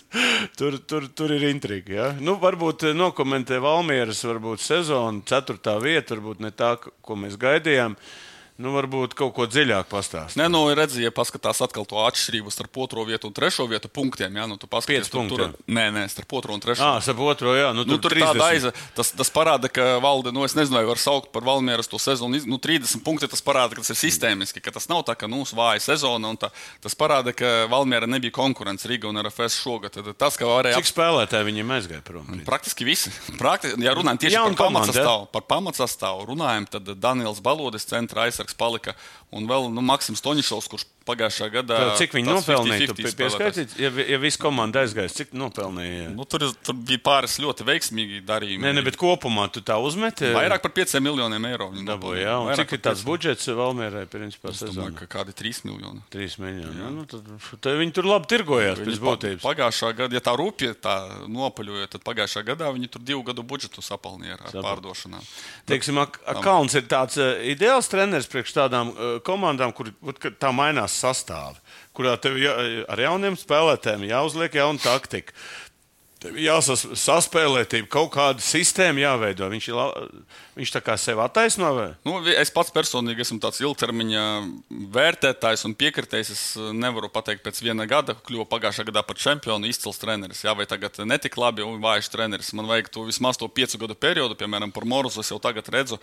tur, 0.59 0.79
tur, 0.89 1.11
tur 1.21 1.37
ir 1.37 1.49
intriga. 1.51 1.93
Ja? 1.99 2.09
Nu, 2.21 2.39
varbūt 2.41 2.89
nokomentē 2.97 3.61
Valmieras 3.65 4.25
varbūt 4.27 4.65
sezonu, 4.65 5.25
ceturtā 5.29 5.77
vieta, 5.83 6.17
varbūt 6.17 6.43
ne 6.47 6.55
tā, 6.55 6.75
ko 6.79 7.19
mēs 7.21 7.37
gaidījām. 7.41 7.99
Uh, 7.99 8.17
Nu, 8.59 8.73
varbūt 8.75 9.13
kaut 9.15 9.37
ko 9.37 9.45
dziļāk 9.47 9.87
pastāstīt. 9.87 10.41
Nē, 10.41 10.49
nu, 10.51 10.65
redziet, 10.75 11.05
ja 11.05 11.13
paskatās 11.15 11.61
atkal 11.63 11.85
to 11.87 12.01
atšķirību 12.03 12.51
starp 12.51 12.81
otro 12.83 13.05
vietu 13.07 13.29
un 13.31 13.35
trešo 13.37 13.69
vietu 13.71 13.87
punktiem. 13.87 14.35
Jā, 14.35 14.49
nu, 14.51 14.57
tu 14.59 14.67
paskaties, 14.67 15.07
tur, 15.13 15.29
tur, 15.31 15.45
nē, 15.71 15.85
nē, 15.95 16.03
starp 16.11 16.35
otro 16.41 16.57
un 16.57 16.63
trešo. 16.65 16.83
Ah, 16.83 16.97
starp 16.99 17.23
otro, 17.23 17.53
jā, 17.55 17.69
nu, 17.71 17.85
tur, 17.87 17.95
nu, 17.95 17.99
tur 18.03 18.17
ir 18.19 18.25
tāda 18.27 18.49
aiza. 18.51 18.73
Tas, 18.99 19.13
tas 19.15 19.31
parāda, 19.31 19.71
ka 19.71 20.01
valde, 20.03 20.33
nu, 20.35 20.43
es 20.43 20.57
nezinu, 20.59 20.81
var 20.89 20.99
saukt 20.99 21.31
par 21.31 21.47
Valmieras 21.47 21.87
to 21.87 22.01
sezonu. 22.03 22.41
Nu, 22.51 22.59
30 22.59 23.05
punkti 23.07 23.29
tas 23.31 23.45
parāda, 23.47 23.79
ka 23.79 23.85
tas 23.85 23.95
ir 23.95 24.01
sistēmiski, 24.01 24.65
ka 24.65 24.75
tas 24.75 24.91
nav 24.91 25.05
tā, 25.07 25.15
ka, 25.15 25.31
nu, 25.31 25.45
vāja 25.55 25.85
sezona. 25.93 26.35
Tā, 26.43 26.51
tas 26.83 26.99
parāda, 26.99 27.31
ka 27.39 27.69
Valmiera 27.71 28.11
nebija 28.11 28.35
konkurence 28.35 28.91
Riga 28.91 29.07
un 29.07 29.23
RFS 29.23 29.61
šogad. 29.63 29.95
Tad 29.95 30.11
tas, 30.19 30.35
ka 30.35 30.51
varēja. 30.51 30.83
Cik 30.83 30.91
spēlētāji 30.97 31.47
viņiem 31.53 31.73
aizgāja 31.79 32.03
prom? 32.11 32.27
Praktiski 32.43 32.91
visi. 32.91 33.15
Prakti, 33.39 33.71
ja 33.87 33.95
runājam 33.95 34.25
tieši 34.27 34.43
par 34.43 34.59
pamatsastāvu, 34.65 35.31
par 35.39 35.47
pamatsastāvu 35.55 36.27
runājam, 36.33 36.67
tad 36.75 36.95
Daniels 36.99 37.39
Balodis 37.45 37.87
centra 37.87 38.27
aizsargs 38.27 38.48
palika. 38.57 38.95
Un 39.35 39.49
vēl 39.51 39.69
nu, 39.73 39.85
Maksims 39.85 40.23
Toņšovs, 40.25 40.71
kurš 40.73 40.87
pagājušā 41.09 41.49
gadā. 41.57 41.79
Tā, 41.81 41.97
cik 42.03 42.17
viņi 42.19 42.29
nopelnīja? 42.29 42.97
Pieskaitīt, 43.19 43.75
ja, 43.81 43.91
ja 44.13 44.21
viss 44.23 44.41
komanda 44.41 44.85
aizgājas, 44.85 45.17
cik 45.17 45.35
nopelnīja? 45.37 46.11
Nu, 46.15 46.27
tur, 46.29 46.47
tur 46.65 46.77
bija 46.77 47.03
pāris 47.09 47.39
ļoti 47.43 47.67
veiksmīgi 47.69 48.23
darījumi. 48.29 48.63
Nē, 48.67 48.75
ne, 48.77 48.85
bet 48.87 48.99
kopumā 49.01 49.49
tu 49.53 49.63
tā 49.65 49.79
uzmeti. 49.83 50.31
Vairāk 50.37 50.65
par 50.65 50.75
5 50.77 50.99
miljoniem 51.05 51.49
eiro. 51.51 51.71
Dabūja, 51.89 52.23
jā, 52.27 52.37
un 52.45 52.53
cik 52.59 52.77
ir 52.77 52.83
tāds 52.85 53.05
budžets 53.07 53.49
Valmierai, 53.59 54.05
principā, 54.11 54.53
sezonā? 54.57 54.93
Ka 54.99 55.09
kādi 55.19 55.35
3 55.37 55.65
miljoni. 55.69 56.03
3 56.13 56.39
miljoni. 56.43 56.83
Jā. 56.83 56.91
Nu, 56.95 57.07
tad, 57.09 57.27
tad 57.65 57.79
viņi 57.81 57.95
tur 57.97 58.09
labi 58.09 58.31
tirgojās 58.31 58.83
viņi 58.83 58.91
pēc 58.91 59.03
būtības. 59.05 59.45
Pagājušā 59.45 59.93
gada, 59.99 60.19
ja 60.19 60.25
tā 60.25 60.35
rūpīgi 60.39 60.79
tā 60.85 60.97
nopaļoja, 61.31 61.91
tad 61.95 62.05
pagājušā 62.07 62.45
gadā 62.49 62.71
viņi 62.75 62.91
tur 62.93 63.05
divu 63.05 63.25
gadu 63.27 63.45
budžetu 63.47 63.85
sapalnīja 63.85 64.39
ar 64.39 64.45
Sapal. 64.51 64.67
pārdošanām. 64.67 65.29
Teiksim, 65.69 66.01
Kalns 66.45 66.77
ir 66.79 66.87
tāds 66.91 67.19
uh, 67.21 67.39
ideāls 67.49 67.91
treneris 67.91 68.29
priekš 68.31 68.55
tādām 68.57 68.93
uh, 68.93 69.17
komandām, 69.25 69.73
kur 69.77 69.91
tā 70.39 70.53
mainās 70.55 70.98
sastāvi, 70.99 71.63
kurā 71.97 72.17
tev 72.21 72.37
jā, 72.41 72.55
ar 72.91 73.07
jauniem 73.07 73.39
spēlētājiem 73.39 74.09
jāuzliek 74.11 74.61
jauna 74.61 74.83
taktika. 74.83 75.35
Tev 76.19 76.35
jāsaspēlē, 76.35 77.61
kaut 77.87 78.09
kāda 78.17 78.43
sistēma 78.43 79.05
jāveido. 79.05 79.47
Viņš, 79.53 79.67
ir, 79.71 80.17
viņš 80.59 80.73
tā 80.75 80.81
kā 80.83 80.97
sev 80.99 81.21
attaisno. 81.23 81.69
Vai? 81.77 81.85
Nu, 82.03 82.17
es 82.33 82.51
pats 82.51 82.75
personīgi 82.75 83.23
esmu 83.23 83.39
tāds 83.45 83.61
ilgtermiņa 83.63 84.25
vērtētājs 84.97 85.63
un 85.69 85.77
piekritējs. 85.79 86.33
Es 86.35 86.43
nevaru 86.75 87.07
pateikt, 87.15 87.45
pēc 87.47 87.63
viena 87.63 87.87
gada 87.87 88.17
kļuva 88.19 88.49
pagājušā 88.51 88.89
gadā 88.89 89.05
par 89.07 89.21
čempionu, 89.23 89.71
izcils 89.71 90.03
treneris. 90.03 90.43
Jā, 90.43 90.57
vai 90.59 90.67
tagad 90.67 90.99
netik 91.07 91.39
labi 91.39 91.63
un 91.63 91.79
vājš 91.85 92.11
treneris. 92.17 92.51
Man 92.59 92.67
vajag 92.67 92.91
to 92.99 93.07
vismaz 93.07 93.39
to 93.39 93.47
piecu 93.47 93.79
gadu 93.85 93.95
periodu, 93.95 94.35
piemēram, 94.43 94.75
par 94.75 94.91
Morusu. 94.91 95.23
Es 95.23 95.31
jau 95.31 95.39
tagad 95.39 95.71
redzu, 95.71 96.01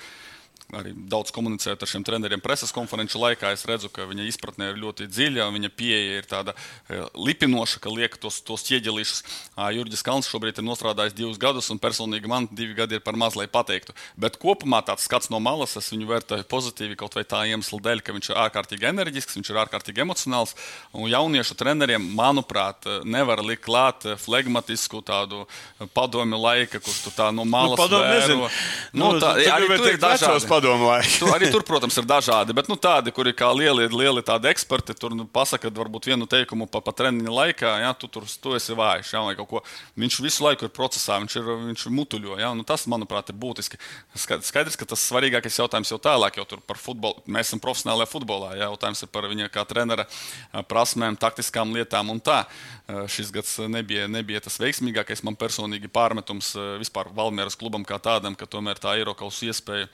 arī 0.73 0.93
daudz 0.95 1.33
komunicējot 1.35 1.83
ar 1.83 1.89
šiem 1.89 2.03
treneriem 2.05 2.41
preses 2.43 2.73
konferenču 2.73 3.19
laikā, 3.21 3.51
es 3.53 3.65
redzu, 3.69 3.89
ka 3.93 4.07
viņa 4.09 4.25
izpratne 4.25 4.71
ir 4.71 4.79
ļoti 4.81 5.07
dziļa, 5.11 5.47
viņa 5.53 5.71
pieeja 5.77 6.19
ir 6.19 6.29
tāda 6.29 6.55
e, 6.55 7.01
lipinoša, 7.13 7.81
ka 7.83 7.93
liek 7.93 8.17
tos, 8.21 8.39
tos 8.45 8.65
ķieģelīšus. 8.65 9.21
Jurģis 9.75 10.03
Kalns 10.05 10.29
šobrīd 10.31 10.61
ir 10.61 10.71
strādājis 10.75 11.15
divus 11.17 11.39
gadus, 11.41 11.69
un 11.73 11.79
personīgi 11.81 12.29
man 12.31 12.47
divi 12.51 12.75
gadi 12.77 12.97
ir 12.97 13.03
par 13.05 13.17
maz, 13.19 13.37
lai 13.37 13.47
pateiktu. 13.51 13.93
Bet 14.19 14.39
kopumā 14.41 14.81
tāds 14.85 15.05
skats 15.05 15.29
no 15.33 15.39
malas, 15.43 15.75
es 15.79 15.91
viņu 15.93 16.09
vērtēju 16.09 16.47
pozitīvi 16.49 16.97
kaut 16.99 17.15
vai 17.17 17.25
tā 17.27 17.43
iemesla 17.49 17.81
dēļ, 17.85 18.03
ka 18.05 18.15
viņš 18.15 18.31
ir 18.31 18.41
ārkārtīgi 18.45 18.89
enerģisks, 18.89 19.37
viņš 19.37 19.53
ir 19.53 19.61
ārkārtīgi 19.65 20.03
emocionāls. 20.05 20.55
Un 20.95 21.09
jauniešu 21.11 21.57
treneriem, 21.59 22.09
manuprāt, 22.17 22.89
nevar 23.05 23.43
likt 23.45 23.65
klāt 23.65 24.05
flegmatisku 24.21 25.01
tādu 25.05 25.45
padomi 25.95 26.37
laika, 26.39 26.81
kurš 26.83 27.05
tu 27.07 27.13
tā 27.15 27.31
no 27.35 27.45
malas 27.49 27.79
nu, 27.79 28.01
vēro. 28.01 28.49
Nu, 28.93 29.13
nu, 29.15 29.21
tā, 29.23 29.33
arī 29.55 29.69
tur 29.71 29.89
ir 29.93 29.99
dažādi 30.01 30.54
padomu 30.55 30.89
laiku. 30.89 31.13
tur, 31.19 31.33
arī 31.35 31.49
tur, 31.53 31.63
protams, 31.67 31.97
ir 31.99 32.07
dažādi, 32.09 32.55
bet 32.55 32.69
nu, 32.71 32.77
tādi, 32.79 33.13
kuri 33.15 33.33
kā 33.35 33.49
lieli, 33.55 33.87
lieli 33.91 34.23
tādi 34.25 34.49
eksperti, 34.51 34.95
tur 34.97 35.15
nu, 35.17 35.27
pasaka, 35.29 35.69
varbūt 35.75 36.09
vienu 36.09 36.27
teikumu 36.29 36.67
pa, 36.71 36.81
pa 36.83 36.93
treniņa 36.95 37.35
laikā, 37.39 37.73
ja 37.83 37.93
tu 37.97 38.09
tur 38.11 38.27
tu 38.41 38.55
esi 38.57 38.75
vājš. 38.77 39.13
Ja, 39.15 39.23
viņš 39.99 40.19
visu 40.23 40.45
laiku 40.45 40.67
ir 40.67 40.73
procesā, 40.75 41.19
viņš 41.23 41.37
ir, 41.39 41.49
viņš 41.69 41.85
ir 41.87 41.95
mutuļo. 41.95 42.39
Ja, 42.41 42.51
nu, 42.57 42.65
tas, 42.67 42.85
manuprāt, 42.91 43.31
ir 43.31 43.39
būtiski. 43.39 43.79
Skaidrs, 44.15 44.77
ka 44.79 44.87
tas 44.89 45.03
svarīgākais 45.09 45.59
jautājums 45.59 45.91
jau 45.91 45.99
tālāk, 46.01 46.39
jau 46.39 46.47
par 46.65 46.79
futbolu. 46.81 47.23
Mēs 47.29 47.51
esam 47.51 47.61
profesionālajā 47.63 48.09
futbolā. 48.11 48.53
Ja, 48.55 48.69
jautājums 48.69 49.03
ir 49.05 49.11
par 49.13 49.27
viņa 49.31 49.49
kā 49.53 49.65
trenera 49.67 50.07
prasmēm, 50.69 51.19
taktiskām 51.19 51.75
lietām 51.75 52.11
un 52.13 52.21
tā. 52.23 52.43
Šis 53.11 53.31
gads 53.33 53.57
nebija, 53.71 54.05
nebija 54.11 54.43
tas 54.45 54.59
veiksmīgākais. 54.61 55.23
Man 55.25 55.37
personīgi 55.39 55.89
pārmetums 55.91 56.53
vispār 56.81 57.09
Valmieras 57.15 57.57
klubam 57.59 57.85
kā 57.87 57.97
tādam, 58.01 58.37
ka 58.37 58.47
tomēr 58.49 58.79
tā 58.81 58.95
Eiropas 58.99 59.41
iespēja 59.45 59.89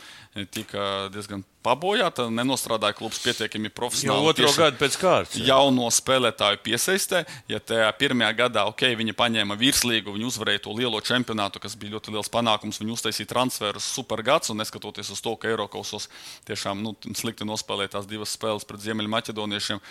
tika 0.51 1.09
diezgan 1.13 1.43
pabojāta. 1.65 2.27
Nenostrādāja 2.33 2.97
klubs 2.97 3.21
pietiekami 3.23 3.71
profesionāli. 3.73 4.21
Jau 4.21 4.33
otro 4.33 4.51
gadu 4.57 4.79
pēc 4.81 4.97
kārtas. 5.01 5.37
Jā. 5.39 5.53
Jauno 5.53 5.89
spēlētāju 5.93 6.61
piesaistē. 6.65 7.23
Ja 7.51 7.61
tajā 7.61 7.89
pirmajā 7.99 8.31
gadā 8.43 8.65
okay, 8.69 8.97
viņi 8.99 9.15
paņēma 9.17 9.57
virslīgu, 9.59 10.15
viņi 10.15 10.29
uzvarēja 10.29 10.65
to 10.65 10.75
lielo 10.77 11.01
čempionātu, 11.05 11.61
kas 11.63 11.77
bija 11.79 11.95
ļoti 11.97 12.15
liels 12.15 12.31
panākums. 12.33 12.81
Viņi 12.81 12.95
uztaisīja 12.97 13.29
transferus 13.31 13.89
supergads, 13.95 14.51
un 14.53 14.61
neskatoties 14.61 15.13
uz 15.13 15.21
to, 15.21 15.35
ka 15.37 15.51
Eiropasos 15.51 16.09
tiešām 16.49 16.81
nu, 16.83 16.95
slikti 17.17 17.47
nospēlēja 17.47 17.97
tās 17.97 18.09
divas 18.09 18.33
spēles 18.37 18.65
pret 18.67 18.81
Ziemeļmaķedoniešiem, 18.85 19.81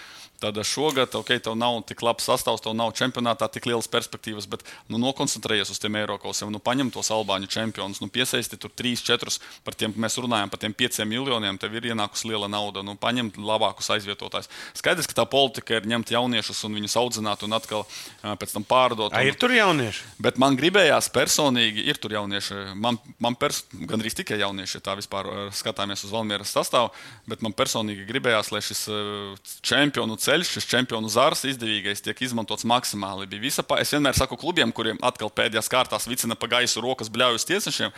tad 0.40 0.56
šogad, 0.64 1.14
ok, 1.14 1.34
tev 1.44 1.56
nav 1.58 1.82
tik 1.88 2.02
labs 2.04 2.24
sastāvs, 2.26 2.62
tev 2.64 2.74
nav 2.76 2.94
čempionātā 2.96 3.48
tik 3.52 3.68
lielas 3.68 3.88
perspektīvas, 3.92 4.48
bet 4.50 4.64
nu, 4.88 4.98
nokoncentrējies 5.02 5.72
uz 5.74 5.80
tiem 5.82 5.98
Eiropasiem, 6.00 6.50
nu, 6.52 6.62
paņem 6.64 6.92
tos 6.94 7.12
Albāņu 7.12 7.50
čempionus, 7.52 8.00
nu, 8.00 8.08
piesaisti 8.12 8.58
tur 8.60 8.72
3, 8.72 9.04
4, 9.04 9.36
par 9.66 9.76
tiem 9.76 9.94
mēs 10.00 10.16
runājam, 10.20 10.52
par 10.52 10.62
tiem 10.62 10.74
5 10.76 11.04
miljoniem 11.10 11.59
tev 11.60 11.76
ir 11.78 11.90
ienākusi 11.92 12.30
liela 12.30 12.48
nauda, 12.50 12.84
nu, 12.86 12.96
paņemt 13.00 13.38
labākus 13.40 13.90
aizvietotājus. 13.94 14.50
Skaidrs, 14.78 15.08
ka 15.10 15.18
tā 15.20 15.26
politika 15.30 15.78
ir 15.78 15.88
ņemt 15.90 16.12
jauniešus 16.14 16.64
un 16.68 16.78
viņus 16.78 16.96
audzināt 17.00 17.44
un 17.46 17.56
atkal 17.56 17.86
pēc 18.22 18.54
tam 18.56 18.66
pārdot. 18.66 19.12
Un, 19.12 19.26
ir 19.26 19.38
tur 19.40 19.54
jaunieši. 19.54 20.06
Bet 20.22 20.40
man 20.40 20.58
gribējās 20.58 21.10
personīgi, 21.14 21.84
ir 21.90 22.00
tur 22.00 22.14
jaunieši. 22.16 22.58
Man, 22.80 22.98
man 23.22 23.36
pers, 23.40 23.62
gandrīz 23.72 24.16
tikai 24.18 24.40
jaunieši, 24.40 24.82
tā 24.84 24.96
vispār 24.98 25.28
skatāmies 25.56 26.04
uz 26.06 26.14
Valmieras 26.14 26.52
sastāvu, 26.54 26.92
bet 27.30 27.44
man 27.44 27.54
personīgi 27.56 28.06
gribējās, 28.08 28.52
lai 28.54 28.62
šis 28.64 28.84
čempionu 29.66 30.16
ceļš, 30.20 30.54
šis 30.56 30.68
čempionu 30.70 31.10
zars 31.12 31.44
izdevīgais 31.48 32.04
tiek 32.04 32.24
izmantots 32.24 32.66
maksimāli. 32.68 33.28
Bija 33.30 33.44
visa, 33.46 33.64
es 33.80 33.92
vienmēr 33.94 34.16
saku 34.18 34.38
klubiem, 34.40 34.72
kuriem 34.74 35.00
atkal 35.06 35.32
pēdējās 35.32 35.70
kārtās 35.70 36.08
vicina 36.10 36.36
pa 36.38 36.50
gaisu 36.50 36.82
rokas 36.84 37.10
bļaujas 37.12 37.46
tiesnešiem, 37.48 37.94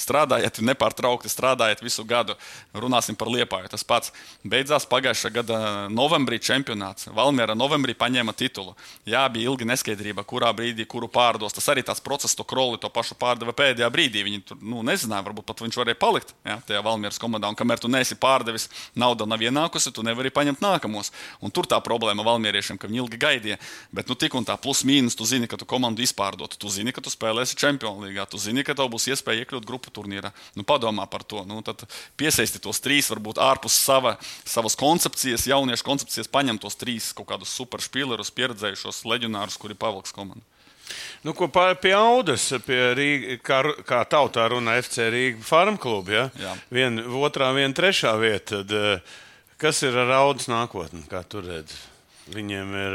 strādājiet 0.00 0.60
nepārtraukti, 0.64 1.32
strādājiet 1.32 1.84
visu 1.84 2.04
gadu. 2.08 2.36
Runās 2.74 3.03
runāsim 3.04 3.16
par 3.16 3.28
liepāju. 3.28 3.68
Tas 3.70 3.84
pats 3.84 4.12
beidzās 4.44 4.86
pagājušā 4.88 5.30
gada 5.32 5.88
novembrī 5.90 6.38
čempionāts. 6.40 7.08
Valmiera 7.12 7.54
novembrī 7.54 7.94
paņēma 7.94 8.34
titulu. 8.34 8.74
Jā, 9.06 9.28
bija 9.28 9.50
ilga 9.50 9.64
neskaidrība, 9.64 10.24
kurā 10.24 10.52
brīdī 10.54 10.86
kuru 10.86 11.08
pārdos. 11.08 11.52
Tas 11.52 11.68
arī 11.68 11.82
tāds 11.82 12.00
process, 12.00 12.34
to 12.34 12.44
kroli 12.44 12.78
to 12.78 12.88
pašu 12.88 13.14
pārdeva 13.14 13.52
pēdējā 13.52 13.90
brīdī. 13.90 14.24
Viņi 14.24 14.42
tur 14.48 14.58
nu, 14.60 14.82
nezināja, 14.82 15.24
varbūt 15.24 15.46
pat 15.46 15.60
viņš 15.60 15.78
varēja 15.80 15.98
palikt 15.98 16.34
jā, 16.44 16.58
tajā 16.66 16.82
Valmieras 16.84 17.20
komandā. 17.20 17.48
Un 17.48 17.58
kamēr 17.58 17.80
tu 17.80 17.88
neesi 17.88 18.16
pārdevis, 18.16 18.68
nauda 18.94 19.26
nav 19.26 19.42
ienākusi, 19.42 19.92
tu 19.92 20.02
nevari 20.02 20.32
paņemt 20.34 20.62
nākamos. 20.64 21.12
Un 21.40 21.52
tur 21.52 21.68
tā 21.68 21.80
problēma 21.84 22.24
Valmieriešiem, 22.24 22.78
ka 22.78 22.88
viņi 22.88 23.02
ilgi 23.04 23.20
gaidīja. 23.20 23.60
Bet 23.92 24.08
nu, 24.08 24.16
tik 24.18 24.34
un 24.34 24.46
tā 24.46 24.56
plus 24.60 24.84
mīnus, 24.86 25.16
tu 25.18 25.26
zini, 25.28 25.48
ka 25.50 25.58
tu 25.60 25.68
komandu 25.68 26.04
izpārdot. 26.04 26.56
Tu 26.58 26.72
zini, 26.72 26.94
ka 26.94 27.04
tu 27.04 27.12
spēlēsi 27.12 27.58
Champions 27.58 28.00
League. 28.04 28.28
Tu 28.30 28.40
zini, 28.40 28.64
ka 28.66 28.76
tev 28.76 28.90
būs 28.92 29.08
iespēja 29.12 29.44
iekļūt 29.44 29.66
grupu 29.68 29.92
turnīrā. 29.94 30.32
Nu, 30.56 30.64
padomā 30.66 31.06
par 31.10 31.24
to. 31.26 31.44
Nu, 31.48 31.60
tad 31.66 31.84
piesaisti 32.20 32.60
tos 32.62 32.80
trīs 32.84 32.93
trīs, 32.94 33.10
varbūt 33.10 33.40
ārpus 33.42 33.74
sava, 33.74 34.16
savas 34.46 34.76
koncepcijas, 34.78 35.48
jauniešu 35.50 35.84
koncepcijas, 35.84 36.30
paņem 36.30 36.60
tos 36.62 36.76
trīs 36.78 37.12
kaut 37.16 37.26
kādus 37.32 37.54
superspīlerus, 37.58 38.30
pieredzējušos 38.34 39.04
leģionārus, 39.04 39.58
kuri 39.58 39.74
pavilks 39.74 40.14
komandu. 40.14 40.42
Nu, 41.24 41.32
ko 41.32 41.48
pie 41.48 41.94
Audas, 41.96 42.52
pie 42.66 42.92
Rīga, 42.94 43.38
kā, 43.42 43.60
kā 43.88 44.02
tautā 44.04 44.46
runā 44.52 44.76
FC 44.82 45.08
Rīga 45.10 45.42
farm 45.42 45.78
klubu, 45.80 46.12
ja? 46.12 46.28
Jā. 46.38 46.52
Vien 46.70 47.00
otrā, 47.00 47.50
viena 47.56 47.74
trešā 47.74 48.12
vieta. 48.20 48.60
Tad, 48.60 48.70
eh, 48.70 49.00
kas 49.58 49.82
ir 49.82 49.96
ar 49.96 50.12
Audas 50.20 50.46
nākotni, 50.52 51.06
kā 51.08 51.24
tur 51.26 51.48
redzat? 51.48 51.93
Viņiem 52.32 52.70
ir, 52.72 52.94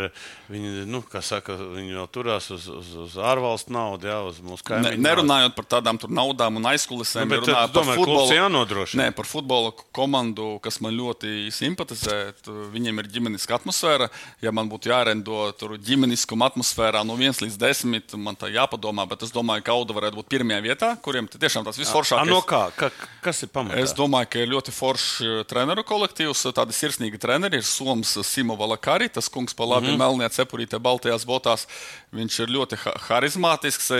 viņi, 0.49 0.69
nu, 0.89 1.03
kā 1.05 1.19
saka, 1.21 1.53
viņi 1.53 1.91
jau 1.93 2.05
turās 2.09 2.47
uz, 2.49 2.63
uz, 2.65 2.87
uz 3.03 3.13
ārvalstu 3.21 3.69
naudu, 3.75 4.07
jā, 4.09 4.15
uz 4.25 4.39
mūsu 4.41 4.63
Ne, 4.63 4.67
kaimiņu. 4.71 4.89
naudu. 4.89 5.03
nerunājot 5.05 5.53
par 5.55 5.65
tādām 5.75 5.99
naudām 6.09 6.57
un 6.57 6.63
aizkulisēm, 6.71 7.27
Nu, 7.29 7.35
bet 7.35 7.45
runājot 7.45 7.75
tomēr 7.75 7.99
klubs 8.01 8.31
jānodrošina. 8.33 9.03
Nē, 9.03 9.13
par 9.13 9.25
futbola 9.29 9.69
komandu, 9.93 10.59
kas 10.65 10.79
man 10.81 10.97
ļoti 10.97 11.51
simpatizē. 11.53 12.33
Viņiem 12.73 13.03
ir 13.03 13.09
ģimeniska 13.13 13.59
atmosfēra. 13.59 14.09
Ja 14.41 14.49
man 14.51 14.65
būtu 14.71 14.89
jārendo 14.89 15.43
tur 15.59 15.77
ģimeniskuma 15.77 16.49
atmosfērā 16.49 17.05
no 17.05 17.13
1 17.19 17.43
līdz 17.45 17.57
10, 17.61 18.17
man 18.17 18.35
tā 18.35 18.49
jāpadomā. 18.49 19.05
Bet 19.09 19.21
es 19.27 19.31
domāju, 19.35 19.61
ka 19.63 19.77
Auda 19.77 19.93
varētu 19.93 20.23
būt 20.23 20.29
pirmajā 20.33 20.61
vietā, 20.65 20.89
kuriem 21.05 21.29
tiešām 21.29 21.63
tas 21.69 21.77
A, 21.77 21.81
visforšākais. 21.83 22.29
no 22.33 22.41
kā? 22.41 22.71
Ka, 22.75 22.89
kas 23.21 23.43
ir 23.45 23.53
pamatā? 23.53 23.77
Es 23.77 23.93
domāju, 23.93 24.29
ka 24.33 24.39
ir 24.41 24.49
ļoti 24.55 24.73
foršs 24.73 25.21
eh, 25.21 25.43
treneru 25.45 25.85
kolektīvs, 25.85 26.47
tādi 26.57 26.73
sirsnīgi 26.73 27.21
treneri. 27.21 27.61
Ir 27.61 27.63
Soms 27.69 28.17
Simo 28.25 28.55
Valakari, 28.57 29.09
tas 29.19 29.29
kungs 29.31 29.53
pa 29.53 29.67
labi 29.67 29.89
mm 29.89 29.93
-hmm. 29.93 30.01
melnajā 30.03 30.29
cepurītē, 30.39 30.79
baltajās 30.79 31.27
botās. 31.27 31.67
Viņš 32.15 32.39
ir 32.43 32.55
ļoti 32.55 32.79
ha 32.85 32.95
harizmātisks. 33.07 33.91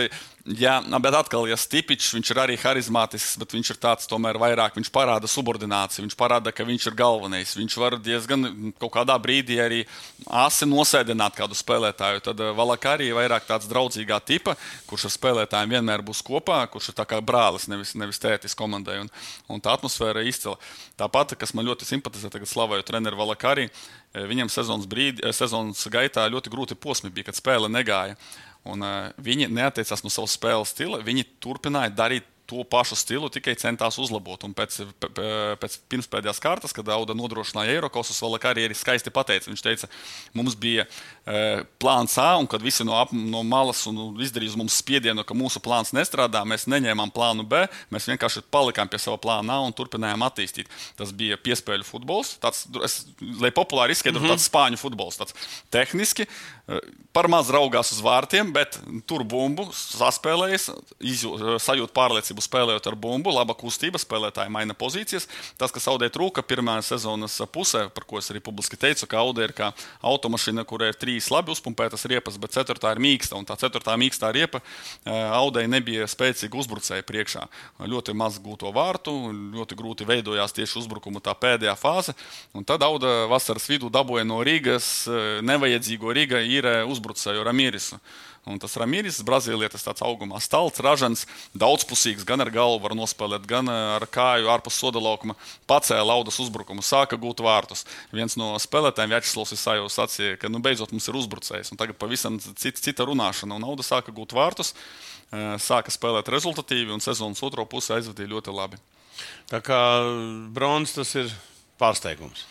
Jā, 0.50 0.80
bet 0.98 1.14
atkal, 1.14 1.44
ja 1.46 1.54
Stipičs, 1.58 2.08
ir 2.16 2.38
arī 2.40 2.56
harizmātisks, 2.58 3.36
bet 3.38 3.52
viņš 3.54 3.68
ir 3.70 3.78
tāds 3.78 4.08
tomēr 4.10 4.38
vairāk, 4.40 4.74
viņš 4.74 4.88
parāda 4.90 5.28
subordināciju, 5.30 6.02
viņš 6.06 6.16
parāda, 6.18 6.50
ka 6.50 6.64
viņš 6.66 6.88
ir 6.90 6.96
galvenais. 6.98 7.52
Viņš 7.58 7.76
var 7.78 7.94
diezgan 8.02 8.72
kaut 8.80 8.90
kādā 8.96 9.14
brīdī 9.22 9.60
arī 9.62 9.84
asi 10.26 10.66
nosēdināt 10.66 11.36
kādu 11.38 11.54
spēlētāju. 11.58 12.24
Tad 12.26 12.42
eh, 12.42 12.50
Valakari 12.56 13.10
ir 13.10 13.18
vairāk 13.20 13.46
tāds 13.46 13.70
draudzīgā 13.70 14.18
tipa, 14.26 14.56
kurš 14.90 15.06
ar 15.06 15.14
spēlētājiem 15.18 15.76
vienmēr 15.76 16.02
būs 16.08 16.24
kopā, 16.26 16.64
kurš 16.72 16.90
ir 16.90 16.98
tā 16.98 17.06
kā 17.06 17.22
brālis, 17.22 17.68
nevis, 17.70 17.94
nevis 17.94 18.18
tētis 18.18 18.58
komandai. 18.58 18.98
Un, 19.04 19.14
un 19.46 19.62
tā 19.62 19.76
atmosfēra 19.78 20.24
ir 20.24 20.32
izcila. 20.32 20.58
Tāpat, 20.98 21.38
kas 21.38 21.54
man 21.54 21.68
ļoti 21.70 21.86
simpatizē, 21.86 22.32
tagad 22.32 22.50
slavēju 22.50 22.90
treneru 22.90 23.22
Valakari, 23.22 23.70
eh, 23.70 24.26
viņam 24.26 24.50
sezonas, 24.50 24.90
brīdi, 24.90 25.22
sezonas 25.36 25.86
gaitā 25.92 26.26
ļoti 26.26 26.50
grūti 26.50 26.80
posmi 26.80 27.12
bija, 27.14 27.30
kad 27.30 27.38
spēle 27.38 27.70
negāja. 27.70 28.18
Un, 28.68 28.84
uh, 28.84 29.08
viņi 29.16 29.48
neatteicās 29.48 30.04
no 30.04 30.12
savas 30.12 30.36
spēles 30.36 30.74
stila. 30.74 31.00
Viņi 31.04 31.28
turpināja 31.40 31.94
darīt 31.96 32.28
to 32.50 32.64
pašu 32.66 32.96
stilu, 32.98 33.28
tikai 33.30 33.54
centās 33.54 33.94
uzlabot. 34.02 34.42
Un 34.42 34.54
pēc, 34.58 34.80
pēc 35.62 35.76
pirmspēdējās 35.92 36.42
kārtas, 36.42 36.74
kad 36.74 36.88
Auda 36.90 37.14
nodrošināja 37.14 37.76
Eiropas, 37.76 38.10
vēl 38.10 38.40
arī 38.50 38.64
arī 38.66 38.74
skaisti 38.74 39.12
pateica. 39.14 39.46
Viņš 39.52 39.62
teica, 39.62 39.90
mums 40.34 40.56
bija 40.58 40.82
uh, 40.88 41.62
plāns 41.78 42.16
A, 42.18 42.32
un 42.42 42.48
kad 42.50 42.64
visi 42.64 42.82
no, 42.86 42.96
ap, 42.98 43.12
no 43.14 43.44
malas 43.46 43.84
un 43.86 44.18
izdarīja 44.18 44.56
uz 44.56 44.58
mums 44.58 44.80
spiedienu, 44.82 45.22
ka 45.26 45.36
mūsu 45.38 45.62
plāns 45.62 45.94
nestrādā, 45.94 46.42
mēs 46.48 46.66
neņēmām 46.70 47.14
plānu 47.14 47.46
B. 47.46 47.62
Mēs 47.94 48.10
vienkārši 48.10 48.42
palikām 48.50 48.90
pie 48.90 48.98
sava 48.98 49.20
plāna 49.22 49.60
A 49.60 49.68
un 49.68 49.76
turpinājām 49.76 50.26
attīstīt. 50.26 50.74
Tas 50.98 51.14
bija 51.14 51.38
piespēļu 51.38 51.86
futbols, 51.86 52.34
tāds, 52.42 52.64
es, 52.82 53.04
lai 53.38 53.52
populāri 53.54 53.94
izskaidrotu, 53.94 54.26
mm 54.26 54.32
-hmm. 54.32 54.42
tāds 54.42 54.50
spāņu 54.50 54.82
futbols. 54.82 55.22
Tāds 55.22 55.38
tehniski, 55.70 56.26
eh, 56.26 56.59
par 57.12 57.26
maz 57.30 57.50
raugās 57.50 57.90
uz 57.94 57.98
vārtiem, 58.04 58.52
bet 58.54 58.78
tur 59.08 59.24
bumbu 59.26 59.66
saspēlējas, 59.74 60.68
izjū, 61.02 61.56
sajūt 61.62 61.92
pārliecību 61.96 62.44
spēlējot 62.44 62.86
ar 62.90 62.96
bumbu, 63.00 63.32
laba 63.34 63.56
kustība, 63.58 63.98
spēlētāji 63.98 64.52
maina 64.54 64.76
pozīcijas. 64.78 65.26
Tas, 65.58 65.74
kas 65.74 65.88
Audē 65.90 66.10
trūka 66.12 66.44
pirmā 66.46 66.76
sezonas 66.86 67.40
pusē, 67.50 67.88
par 67.94 68.06
ko 68.06 68.20
es 68.20 68.30
arī 68.30 68.42
publiski 68.44 68.78
teicu, 68.78 69.08
ka 69.10 69.22
Audē 69.24 69.48
ir 69.48 69.54
kā 69.56 69.72
automašīna, 70.06 70.64
kurai 70.68 70.92
ir 70.92 71.00
trīs 71.00 71.30
labi 71.34 71.50
uzpumpētas 71.54 72.06
riepas, 72.10 72.38
bet 72.40 72.54
ceturtā 72.54 72.94
ir 72.94 73.02
mīksta. 73.02 73.38
Un 73.40 73.48
tā 73.48 73.58
ceturtā 73.60 73.96
mīkstā 74.00 74.30
riepa 74.36 74.62
Audē 75.40 75.66
nebija 75.70 76.06
spēcīga 76.10 76.62
uzbrucēja 76.62 77.06
priekšā. 77.06 77.46
Ļoti 77.90 78.14
maz 78.14 78.38
gūto 78.42 78.70
vārtu, 78.74 79.16
ļoti 79.56 79.78
grūti 79.78 80.06
veidojās 80.06 80.54
tieši 80.54 80.78
uzbrukuma 80.84 81.22
tā 81.24 81.34
pēdējā 81.34 81.74
fāze. 81.80 82.14
Un 82.54 82.66
tad 82.66 82.84
Auda 82.86 83.26
vasaras 83.30 83.66
vidū 83.70 83.90
dabūja 83.92 84.24
no 84.28 84.40
Rīgas 84.46 84.86
eh, 85.10 85.40
nevajadzīgo 85.46 86.14
Rīga 86.16 86.40
ir 86.60 86.68
uzbrucēju 86.86 87.46
Ramīrisu. 87.46 87.98
Un 88.48 88.56
tas 88.56 88.72
Ramīris, 88.80 89.18
Brazīlietis, 89.26 89.82
tāds 89.84 90.00
augumā 90.00 90.38
stalts, 90.40 90.80
ražants, 90.80 91.26
daudzpusīgs, 91.52 92.24
gan 92.24 92.40
ar 92.40 92.48
galvu 92.54 92.78
var 92.86 92.94
nospēlēt, 92.96 93.44
gan 93.48 93.68
ar 93.68 94.06
kāju 94.08 94.48
ārpus 94.48 94.78
soda 94.80 95.02
laukuma. 95.02 95.36
Pacēla 95.68 96.06
laudas 96.08 96.38
uzbrukumu, 96.40 96.80
sāka 96.80 97.18
gūt 97.20 97.42
vārtus. 97.44 97.84
Viens 98.16 98.38
no 98.40 98.54
spēlētājiem, 98.62 99.12
Vjačeslavs 99.12 99.52
Isājovs, 99.58 99.98
sacīja, 100.00 100.38
ka 100.40 100.48
nu, 100.48 100.62
beidzot 100.64 100.94
mums 100.94 101.08
ir 101.12 101.18
uzbrucējs. 101.20 101.74
Un 101.74 101.80
tagad 101.80 102.00
pavisam 102.00 102.38
cita, 102.40 102.80
cita 102.80 103.04
runāšana, 103.10 103.58
un 103.58 103.66
nauda 103.66 103.84
sāka 103.84 104.14
gūt 104.16 104.32
vārtus, 104.38 104.72
sāka 105.60 105.92
spēlēt 105.92 106.32
rezultatīvi, 106.32 106.94
un 106.96 107.04
sezonas 107.04 107.44
otro 107.44 107.68
pusi 107.68 107.92
aizvadīja 107.98 108.32
ļoti 108.32 108.56
labi. 108.56 108.80
Tā 109.52 109.60
kā 109.60 109.82
bronzas 110.56 110.96
tas 110.96 111.12
ir 111.20 111.36
pārsteigums. 111.80 112.46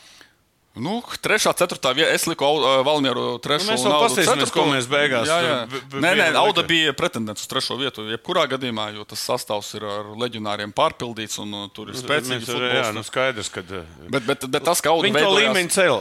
Nu, 0.84 1.00
trešā, 1.24 1.52
ceturtā 1.58 1.92
vieta. 1.96 2.12
Es 2.16 2.26
liku 2.30 2.48
Valmieru 2.88 3.38
trešo 3.44 3.68
Nu, 3.68 3.74
mēs 3.74 3.84
Audu 3.86 4.00
paskatīsimies, 4.06 4.52
ko 4.54 4.66
mēs 4.70 4.88
beigās 4.90 5.28
Jā, 5.30 5.38
jā. 5.44 5.58
Nē, 6.00 6.12
nē, 6.18 6.28
Auda 6.40 6.64
bija 6.68 6.94
pretendents 6.98 7.44
uz 7.44 7.52
trešo 7.52 7.78
vietu. 7.80 8.06
Jebkurā 8.10 8.46
gadījumā, 8.52 8.90
jo 8.96 9.06
tas 9.10 9.24
sastāvs 9.28 9.72
ir 9.78 9.86
ar 9.90 10.12
leģionāriem 10.20 10.74
pārpildīts 10.76 11.40
un 11.44 11.56
uh, 11.58 11.68
tur 11.76 11.92
ir 11.92 12.00
spēcīgi 12.00 12.48
Mēs, 12.50 12.78
jā, 12.80 12.88
nu 12.96 13.04
skaidrs, 13.06 13.52
ka 13.54 13.64
uh, 13.66 13.84
Bet, 14.10 14.26
bet, 14.28 14.48
bet 14.50 14.66
tas, 14.66 14.82
ka 14.84 14.94
Auda 14.96 15.12
veidojās, 15.14 15.62
cēl. 15.76 16.00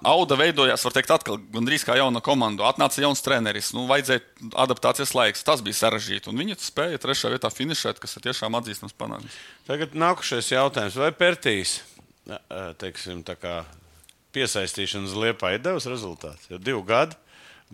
Auda 0.00 0.38
veidojās, 0.40 0.86
var 0.86 0.96
teikt, 0.96 1.14
atkal 1.14 1.40
gandrīz 1.52 1.84
kā 1.86 1.98
jauna 2.00 2.22
komanda. 2.24 2.68
Atnāca 2.70 3.02
jauns 3.04 3.24
treneris, 3.26 3.72
nu, 3.76 3.86
vajadzēja 3.90 4.24
adaptācijas 4.64 5.14
laiks. 5.16 5.44
Tas 5.46 5.64
bija 5.66 5.80
sarežģīti. 5.82 6.30
Un 6.30 6.40
viņi 6.40 6.58
spēja 6.62 7.02
trešā 7.02 7.32
vietā 7.34 7.50
finišēt, 7.52 8.00
kas 8.02 8.16
ir 8.16 8.28
tiešām 8.30 8.58
atzīstams 8.60 8.96
panākums. 8.96 9.38
Tagad 9.68 9.96
nākušais 9.98 10.54
jautājums. 10.54 10.98
Vai 11.00 11.12
Pērtīs 11.16 11.80
teiksim, 12.80 13.22
tā 13.26 13.36
kā 13.38 13.60
piesaistīšanas 14.34 15.14
liepā 15.16 15.54
ir 15.56 15.64
devis 15.64 15.86
rezultātu? 15.90 16.50
Jau 16.52 16.58
divu 16.62 16.82
gadu 16.86 17.16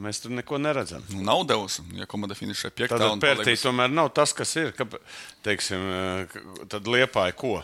mēs 0.00 0.20
tur 0.20 0.30
neko 0.36 0.58
neredzam. 0.60 1.04
Nu, 1.12 1.22
nav 1.24 1.44
devusi, 1.48 1.80
ja 1.96 2.04
komanda 2.10 2.34
finišē 2.36 2.68
piektā. 2.76 2.98
Tad 3.00 3.14
un 3.14 3.20
Pērtīs 3.22 3.44
palikusi- 3.56 3.64
tomēr 3.68 3.92
nav 3.92 4.10
tas, 4.12 4.32
kas 4.36 4.54
ir. 4.60 4.72
Ka, 4.76 4.84
teiksim, 5.42 5.80
eh, 5.80 6.26
tad 6.68 6.84
liepā 6.84 7.28
ir 7.28 7.32
ko? 7.32 7.62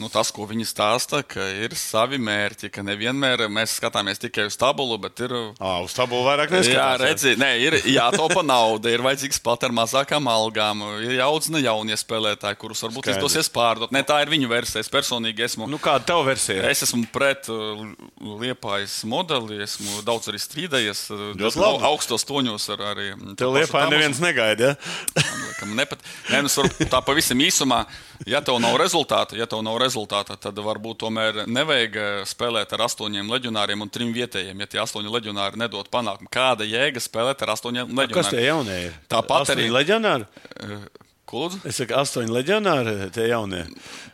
Nu, 0.00 0.08
tas, 0.08 0.30
ko 0.32 0.46
viņi 0.48 0.64
stāsta, 0.64 1.20
ka 1.28 1.44
ir 1.60 1.74
savi 1.76 2.16
mērķi, 2.22 2.70
ka 2.72 2.80
nevienmēr 2.86 3.42
mēs 3.52 3.74
skatāmies 3.76 4.20
tikai 4.22 4.46
uz 4.48 4.56
tabulu, 4.56 4.96
bet 5.02 5.20
ir. 5.26 5.34
À, 5.60 5.74
uz 5.84 5.92
tabulu 5.96 6.24
vairāk 6.24 6.54
Jā, 6.54 6.60
neskatās. 6.62 7.02
redzi, 7.04 7.34
nē, 7.40 7.50
ir 7.60 7.76
jātaupa 7.92 8.40
nauda, 8.46 8.88
ir 8.94 9.04
vajadzīgs 9.04 9.42
pat 9.44 9.66
ar 9.68 9.74
mazākām 9.76 10.30
algām, 10.32 10.80
ir 11.04 11.18
jāaudzina 11.18 11.60
jaunie 11.60 11.98
spēlētāji, 12.00 12.58
kurus 12.62 12.80
varbūt 12.86 13.10
Skaidrs. 13.10 13.20
izdosies 13.20 13.52
pārdot. 13.52 13.92
Ne, 13.92 14.00
tā 14.08 14.22
ir 14.24 14.32
viņu 14.32 14.48
versija. 14.48 14.80
Es 14.80 14.88
personīgi 14.92 15.44
esmu. 15.44 15.68
Nu, 15.68 15.76
kāda 15.82 16.06
tev 16.14 16.24
versija? 16.28 16.64
Es 16.72 16.80
esmu 16.88 17.04
pret 17.12 17.50
uh, 17.52 17.84
liepājas 18.40 19.02
modeli, 19.04 19.60
esmu 19.66 20.00
daudz 20.08 20.30
arī 20.32 20.40
strīdējies. 20.40 21.04
uh, 21.12 21.26
Ļoti 21.36 21.60
labi. 21.60 21.84
Augstos 21.90 22.24
toņos 22.28 22.70
ar 22.72 22.86
arī. 22.94 23.10
Tev 23.36 23.52
liepā 23.58 23.84
neviens 23.92 24.20
negaida. 24.24 24.72
Ja? 24.72 25.28
Kam 25.60 25.76
nepat... 25.76 26.00
Nē, 26.32 26.40
nu, 26.46 26.50
tā 26.88 27.02
pavisam 27.04 27.40
īsumā, 27.44 27.82
ja 28.28 28.40
tev 28.44 28.56
nav 28.62 28.78
rezultāta, 28.80 29.36
ja 29.36 29.44
tev 29.50 29.60
nav 29.66 29.76
rezultāta, 29.90 30.38
tad 30.40 30.56
varbūt 30.62 31.00
tomēr 31.02 31.42
nevajag 31.50 31.96
eh, 31.98 32.22
spēlēt 32.30 32.72
ar 32.78 32.86
astoņiem 32.86 33.28
leģionāriem 33.34 33.82
un 33.82 33.90
trim 33.92 34.14
vietējiem. 34.14 34.62
Ja 34.62 34.70
tie 34.70 34.80
astoņi 34.86 35.10
leģionāri 35.10 35.58
nedod 35.60 35.90
panākumu, 35.92 36.30
kāda 36.32 36.64
jēga 36.70 37.02
spēlēt 37.02 37.42
ar 37.42 37.56
astoņiem 37.58 37.90
leģionāriem? 37.90 38.16
Kas 38.16 38.30
tie 38.32 38.46
jaunie? 38.46 38.80
Tāpat 39.10 39.48
Astoņi 39.50 39.66
arī- 39.66 39.74
leģionāri. 39.80 40.30
Lūdzu? 41.36 41.60
Es 41.68 41.78
saku, 41.80 41.94
astoņi 42.00 42.32
leģionāri, 42.34 42.94
tie 43.14 43.28
jaunie. 43.30 43.62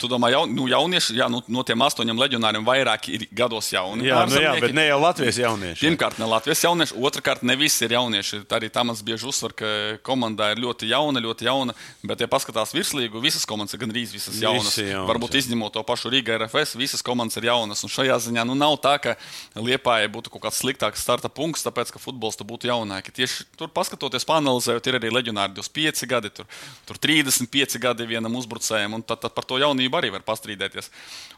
Tu 0.00 0.08
domā, 0.10 0.30
jaun, 0.34 0.52
nu, 0.56 0.66
jaunieši, 0.70 1.16
jā, 1.18 1.28
nu, 1.32 1.40
no 1.52 1.64
tiem 1.66 1.84
astoņiem 1.86 2.18
leģionāriem 2.20 2.66
vairāk 2.66 3.08
ir 3.12 3.26
gados 3.36 3.70
jauni. 3.72 4.06
Jā, 4.08 4.22
nu, 4.28 4.40
jā 4.42 4.52
bet 4.60 4.74
ne 4.76 4.86
jau 4.88 4.98
Latvijas 5.02 5.40
jaunieši. 5.40 5.80
Pirmkārt, 5.82 6.20
ne 6.20 6.28
Latvijas 6.30 6.64
jaunieši, 6.66 6.96
otrkārt, 7.08 7.44
ne 7.46 7.56
visi 7.58 7.86
ir 7.86 7.96
jaunieši. 7.96 8.42
Tā 8.48 8.60
arī 8.60 8.70
Tamas 8.72 9.02
bieži 9.06 9.28
uzsver, 9.30 9.54
ka 9.56 9.70
komandā 10.06 10.50
ir 10.54 10.62
ļoti 10.64 10.90
jauna, 10.90 11.22
ļoti 11.24 11.48
jauna. 11.48 11.76
Bet, 12.06 12.24
ja 12.24 12.30
paskatās 12.30 12.74
virslīgu, 12.76 13.22
visas 13.24 13.46
komandas 13.48 13.76
ir 13.76 13.82
gandrīz 13.84 14.14
visas 14.16 14.40
jaunas. 14.42 14.72
Visi 14.74 14.90
jaunas, 14.90 15.08
Varbūt 15.10 15.36
jā. 15.36 15.44
izņemot 15.44 15.74
to 15.76 15.84
pašu 15.86 16.12
Rīgā 16.12 16.36
RFS, 16.42 16.76
visas 16.80 17.04
komandas 17.06 17.40
ir 17.40 17.48
jaunas. 17.48 17.84
Un 17.86 17.92
šajā 17.92 18.18
ziņā 18.28 18.46
nu, 18.48 18.58
nav 18.58 18.76
tā, 18.84 18.96
ka 19.02 19.16
Liepājai 19.56 20.10
būtu 20.12 20.32
kaut 20.34 20.46
kāds 20.46 20.60
sliktāks 20.60 21.02
starta 21.02 21.30
punkts, 21.32 21.64
tāpēc, 21.66 21.92
ka 21.94 22.02
futbols 22.02 22.36
tur 22.38 22.48
būtu 22.48 22.68
jaunāki. 22.68 23.14
Tieši 23.16 23.46
tur 23.58 23.70
paskatoties, 23.74 24.26
panelizējot, 24.28 24.90
ir 24.90 24.98
arī 25.00 25.12
leģionāri 25.14 25.56
25 25.56 26.10
gadi, 26.10 26.32
tur, 26.34 26.48
tur 26.88 27.00
35 27.06 27.78
gadi 27.78 28.06
vienam 28.08 28.34
uzbrucējam, 28.40 28.96
un 28.98 29.04
tad, 29.06 29.20
tad 29.22 29.34
par 29.36 29.46
to 29.46 29.60
jaunību 29.62 30.00
arī 30.00 30.10
var 30.14 30.24
pastrīdēties. 30.26 30.90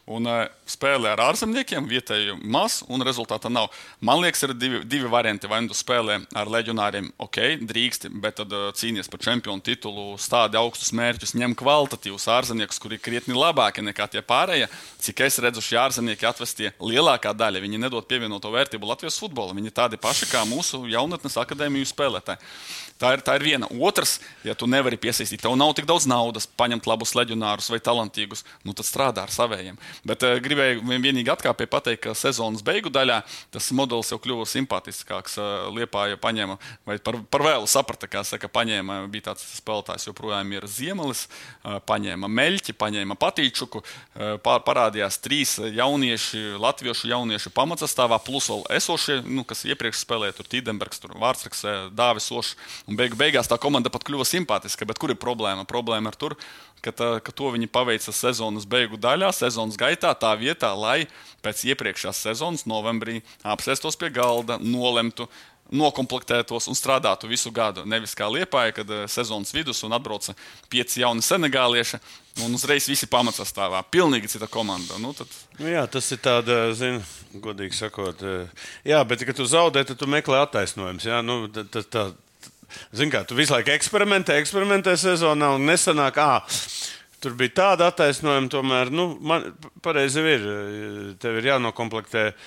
Un, 0.09 0.25
uh, 0.25 0.47
spēlē 0.69 1.11
ar 1.13 1.21
ārzemniekiem, 1.27 1.85
vietēju 1.89 2.39
maz, 2.49 2.79
un 2.89 3.05
rezultātā 3.05 3.51
nav. 3.53 3.69
Man 4.01 4.23
liekas, 4.23 4.41
ir 4.47 4.55
divi, 4.57 4.81
divi 4.89 5.11
varianti. 5.11 5.49
Vai 5.49 5.61
nu 5.65 5.75
spēlē 5.77 6.17
ar 6.37 6.49
leģionāriem, 6.49 7.11
ok, 7.21 7.39
drīksti, 7.69 8.09
bet 8.23 8.39
tad 8.41 8.55
uh, 8.55 8.69
cīnīties 8.73 9.11
par 9.13 9.21
čempionu 9.27 9.61
titulu, 9.65 10.07
stādi 10.21 10.57
augstus 10.57 10.89
mērķus, 10.97 11.35
ņem 11.37 11.53
kvalitatīvus 11.59 12.25
ārzemniekus, 12.33 12.81
kuri 12.81 12.97
ir 12.97 13.05
krietni 13.05 13.37
labāki 13.37 13.85
nekā 13.85 14.09
tie 14.09 14.25
pārējie. 14.25 14.71
Cik 15.05 15.25
es 15.27 15.37
redzu, 15.45 15.63
šie 15.63 15.77
ārzemnieki 15.83 16.29
atvestie 16.29 16.73
lielākā 16.81 17.35
daļa, 17.37 17.61
viņi 17.61 17.83
nedod 17.85 18.09
pievienoto 18.09 18.49
vērtību 18.55 18.89
Latvijas 18.89 19.19
futbolam. 19.21 19.61
Viņi 19.61 19.75
tādi 19.75 20.01
paši 20.01 20.31
kā 20.31 20.41
mūsu 20.49 20.81
jaunatnes 20.89 21.37
akadēmiju 21.37 21.93
spēlētāji. 21.93 22.41
Tā 22.99 23.13
ir, 23.15 23.21
tā 23.23 23.37
ir 23.39 23.45
viena. 23.47 23.67
Otrs, 23.79 24.17
ja 24.43 24.51
tu 24.59 24.67
nevari 24.67 24.97
piesaistīt, 24.99 25.39
tev 25.39 25.53
nav 25.55 25.71
tik 25.77 25.85
daudz 25.87 26.03
naudas, 26.09 26.49
paņemt 26.59 26.87
labus 26.89 27.13
leģionārus 27.15 27.69
vai 27.71 27.79
talantīgus, 27.79 28.43
nu 28.67 28.73
tad 28.75 28.87
strādā 28.89 29.23
ar 29.23 29.31
saviem. 29.31 29.77
Bet 30.07 30.25
uh, 30.27 30.35
gribēju 30.43 30.83
vienīgi 30.83 31.31
atkāpē 31.31 31.63
pateikt, 31.71 32.01
ka 32.03 32.15
sezonas 32.17 32.63
beigu 32.65 32.91
daļā 32.91 33.21
tas 33.55 33.69
modelis 33.75 34.11
jau 34.11 34.19
kļuva 34.19 34.43
simpātiskāks. 34.51 35.37
Uh, 35.39 35.69
Liepā 35.77 36.09
jau 36.11 36.17
paņēma, 36.19 36.57
vai 36.89 36.97
par, 37.03 37.21
par 37.31 37.45
vēlu 37.45 37.69
saprata, 37.71 38.09
kā 38.11 38.25
saka, 38.27 38.49
paņēma, 38.51 38.99
bija 39.13 39.29
tāds 39.29 39.47
spēlētājs, 39.61 40.09
joprojām 40.09 40.51
ir 40.57 40.67
Ziemelis, 40.67 41.23
uh, 41.29 41.79
paņēma 41.87 42.27
Meļķi, 42.27 42.75
paņēma 42.83 43.15
Patīčuku, 43.21 43.79
uh, 43.79 44.35
pār, 44.43 44.59
parādījās 44.67 45.21
trīs 45.23 45.55
jaunieši, 45.63 46.43
latviešu 46.59 47.13
jaunieši 47.13 47.55
pamatsastāvā, 47.55 48.19
plus 48.27 48.51
vēl 48.51 48.67
esošie, 48.75 49.21
nu, 49.23 49.47
kas 49.47 49.63
iepriekš 49.71 50.03
spēlēja, 50.03 50.35
tur 50.41 50.51
Tīdenbergs, 50.51 50.99
tur 50.99 51.15
Vārtsraks, 51.15 51.63
Dāvis 51.95 52.31
Ošs. 52.35 52.57
Un 52.89 52.97
beigu, 52.97 53.17
beigās 53.19 53.49
tā 53.49 53.59
komanda 53.61 53.91
pat 53.93 54.03
kļuva 54.07 54.25
simpātiska. 54.25 54.87
Bet 54.89 54.97
kur 55.01 55.13
ir 55.13 55.19
problēma? 55.21 55.67
Problēma 55.69 56.09
ir 56.09 56.17
tur, 56.17 56.35
ka, 56.81 56.93
tā, 56.95 57.09
ka 57.21 57.33
to 57.35 57.51
viņi 57.53 57.69
paveica 57.69 58.13
sezonas 58.15 58.65
beigu 58.69 58.97
daļā, 58.97 59.29
sezonas 59.35 59.77
gaitā, 59.77 60.15
tā 60.17 60.33
vietā, 60.39 60.73
lai 60.73 61.03
pēc 61.45 61.67
iepriekšējās 61.69 62.25
sezonas, 62.25 62.65
novembrī, 62.69 63.19
apsēstos 63.45 63.99
pie 63.99 64.11
galda, 64.15 64.57
nolemtu. 64.63 65.29
Nokomplektētos 65.69 66.65
un 66.65 66.73
strādātu 66.73 67.27
visu 67.29 67.51
gadu. 67.53 67.83
Nevis 67.85 68.15
kā 68.17 68.25
liepāja, 68.25 68.71
kad 68.79 68.89
uh, 68.89 69.03
sezonas 69.05 69.51
vidus 69.53 69.83
un 69.85 69.93
atbrauca 69.93 70.33
pieci 70.65 71.03
jauni 71.03 71.21
senegālieši, 71.21 71.99
un 72.41 72.57
uzreiz 72.57 72.87
visi 72.89 73.05
pamatsastāvā. 73.05 73.83
Pilnīgi 73.93 74.31
cita 74.33 74.49
komanda. 74.49 74.97
Nu, 74.97 75.11
tad... 75.13 75.29
Nu, 75.59 75.67
jā, 75.69 75.83
tas 75.93 76.09
ir 76.09 76.23
tāds, 76.25 76.49
zinu, 76.79 77.03
godīgi 77.45 77.77
sakot, 77.77 78.25
jā, 78.81 79.03
bet, 79.05 79.27
kad 79.29 79.37
tu 79.37 79.45
zaudē, 79.45 79.85
tad 79.85 80.01
tu 80.01 80.09
meklē 80.09 80.41
attaisnojumus. 80.47 81.05
Nu, 81.29 81.37
tā, 81.53 81.85
tā, 81.85 82.07
Zini, 82.93 83.11
kā 83.13 83.23
tu 83.27 83.37
visu 83.37 83.55
laiku 83.55 83.73
eksperimentē, 83.73 84.37
eksperimentē 84.41 84.95
sezonā 84.99 85.53
un 85.57 85.67
nesanāk. 85.69 86.21
À, 86.23 86.41
Tur 87.19 87.33
bija 87.35 87.51
tāda 87.51 87.89
attaisnojuma, 87.91 88.47
tomēr, 88.47 88.89
nu, 88.95 89.09
man 89.19 89.49
pareizi 89.83 90.21
ir. 90.23 90.45
Tev 91.19 91.41
ir 91.41 91.49
jānokomplektē 91.49 92.21
uh, 92.29 92.45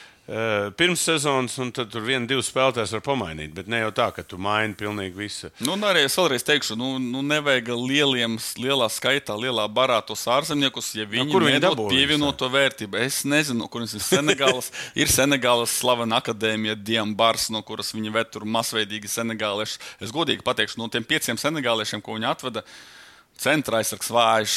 pirms 0.79 1.03
sezonas, 1.03 1.57
un 1.59 1.73
tad 1.75 1.89
tur 1.91 2.05
viena, 2.07 2.23
divas 2.31 2.47
spēlētājas 2.47 2.93
var 2.95 3.03
pamainīt. 3.03 3.51
Bet 3.57 3.67
ne 3.71 3.81
jau 3.83 3.91
tā, 3.97 4.07
ka 4.15 4.23
tu 4.23 4.39
maini 4.39 4.77
pilnīgi 4.79 5.19
visu. 5.19 5.51
Nu, 5.67 5.75
arī 5.89 6.05
es 6.07 6.15
vēlreiz 6.19 6.47
teikšu, 6.47 6.77
nu, 6.79 6.93
nu 7.03 7.25
nevajag 7.27 7.73
lieliem, 7.75 8.39
lielā 8.63 8.87
skaitā, 8.93 9.35
lielā 9.39 9.67
barā 9.67 9.99
tos 10.07 10.23
ārzemniekus, 10.31 10.93
ja 10.95 11.09
viņi, 11.11 11.27
nu, 11.27 11.35
kur 11.35 11.47
viņi 11.49 11.59
nedod 11.59 11.85
pievienoto 11.91 12.49
vērtību. 12.55 13.01
Es 13.03 13.23
nezinu, 13.27 13.67
kurš 13.73 13.99
ir 13.99 14.07
Senegāls. 14.07 14.71
ir 15.03 15.11
Senegālas 15.11 15.75
slavena 15.83 16.23
akadēmija, 16.23 16.79
Diembars, 16.79 17.51
no 17.51 17.65
kuras 17.67 17.91
viņi 17.97 18.15
ved 18.15 18.31
tur 18.31 18.47
masveidīgi 18.47 19.11
senegālieši. 19.11 19.83
Es 20.07 20.15
godīgi 20.15 20.47
pateikšu, 20.47 20.79
no 20.79 20.91
tiem 20.93 21.07
pieciem 21.07 21.41
senegāliešiem, 21.41 22.05
ko 22.05 22.15
viņi 22.17 22.31
atveda. 22.31 22.63
Centra 23.43 23.81
aizsargs 23.83 24.11
vājš, 24.15 24.57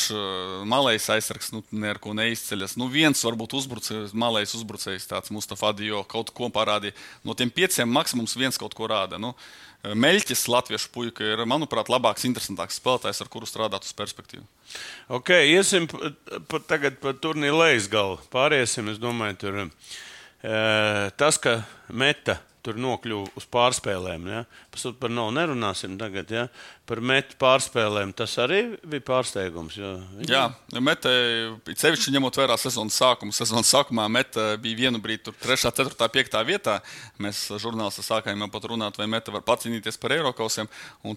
malais 0.70 1.08
aizsargs 1.10 1.50
nu, 1.56 1.64
neko 1.74 2.14
neizceļas. 2.18 2.76
Nu, 2.78 2.86
viens 2.92 3.24
varbūt 3.26 3.56
uzbrucējs, 3.58 4.14
malais 4.14 4.54
uzbrucējs, 4.58 5.08
tāds 5.10 5.34
Mustafa 5.34 5.72
Dio 5.78 6.04
kaut 6.10 6.30
ko 6.36 6.52
parādīja. 6.54 6.94
No 7.26 7.34
tiem 7.38 7.50
pieciem 7.54 7.90
maksimums 7.90 8.38
viens 8.38 8.62
kaut 8.62 8.78
ko 8.78 8.90
rāda. 8.92 9.18
Nu, 9.22 9.34
Meļķis, 9.86 10.48
latviešu 10.50 10.90
puika, 10.94 11.22
ir, 11.22 11.44
manuprāt, 11.50 11.92
labāks, 11.94 12.26
interesantāks 12.26 12.80
spēlētājs, 12.80 13.20
ar 13.22 13.30
kuru 13.30 13.46
strādāt 13.46 13.86
uz 13.86 13.94
perspektīvu. 13.98 14.42
Ok, 15.14 15.30
iesim 15.46 15.86
pat 16.50 16.66
tagad 16.70 16.98
par 17.04 17.18
turnīru 17.22 17.60
lejas 17.60 17.90
galu. 17.92 18.18
Pāriesim, 18.34 18.90
es 18.90 18.98
domāju, 19.02 19.38
tur 19.44 19.60
e, 19.62 19.68
tas, 21.22 21.38
ka 21.42 21.60
meta 21.94 22.40
tur 22.66 22.80
nokļuva 22.82 23.36
uz 23.38 23.46
pārspēlēm. 23.54 24.26
Ja? 24.32 24.42
Par 25.00 25.14
no 25.14 25.28
nerunāsim 25.34 25.96
tagad. 26.00 26.32
Ja? 26.34 26.46
Par 26.90 27.02
metu 27.02 27.38
pārspēlēm 27.42 28.14
tas 28.18 28.34
arī 28.42 28.62
bija 28.86 29.06
pārsteigums. 29.06 29.78
Jo, 29.80 29.92
viņa... 30.20 30.30
Jā, 30.32 30.80
metē, 30.84 31.14
sevišķi 31.72 32.16
ņemot 32.16 32.40
vērā 32.42 32.58
sezonas 32.62 32.98
sākumu. 33.02 33.36
Sezonas 33.36 33.72
sākumā 33.74 34.08
meta 34.12 34.52
bija 34.62 34.86
vienu 34.86 35.02
brīdi 35.02 35.34
3, 35.46 35.60
4, 35.70 35.96
5 36.18 36.40
vietā. 36.50 36.80
Mēs 37.22 37.46
žurnālisti 37.62 38.06
sākām 38.06 38.42
jau 38.42 38.50
pat 38.54 38.70
runāt, 38.72 39.00
vai 39.02 39.10
meta 39.10 39.34
var 39.34 39.46
pacīnīties 39.48 40.02
par 40.02 40.18
Eiropausiem. 40.18 40.72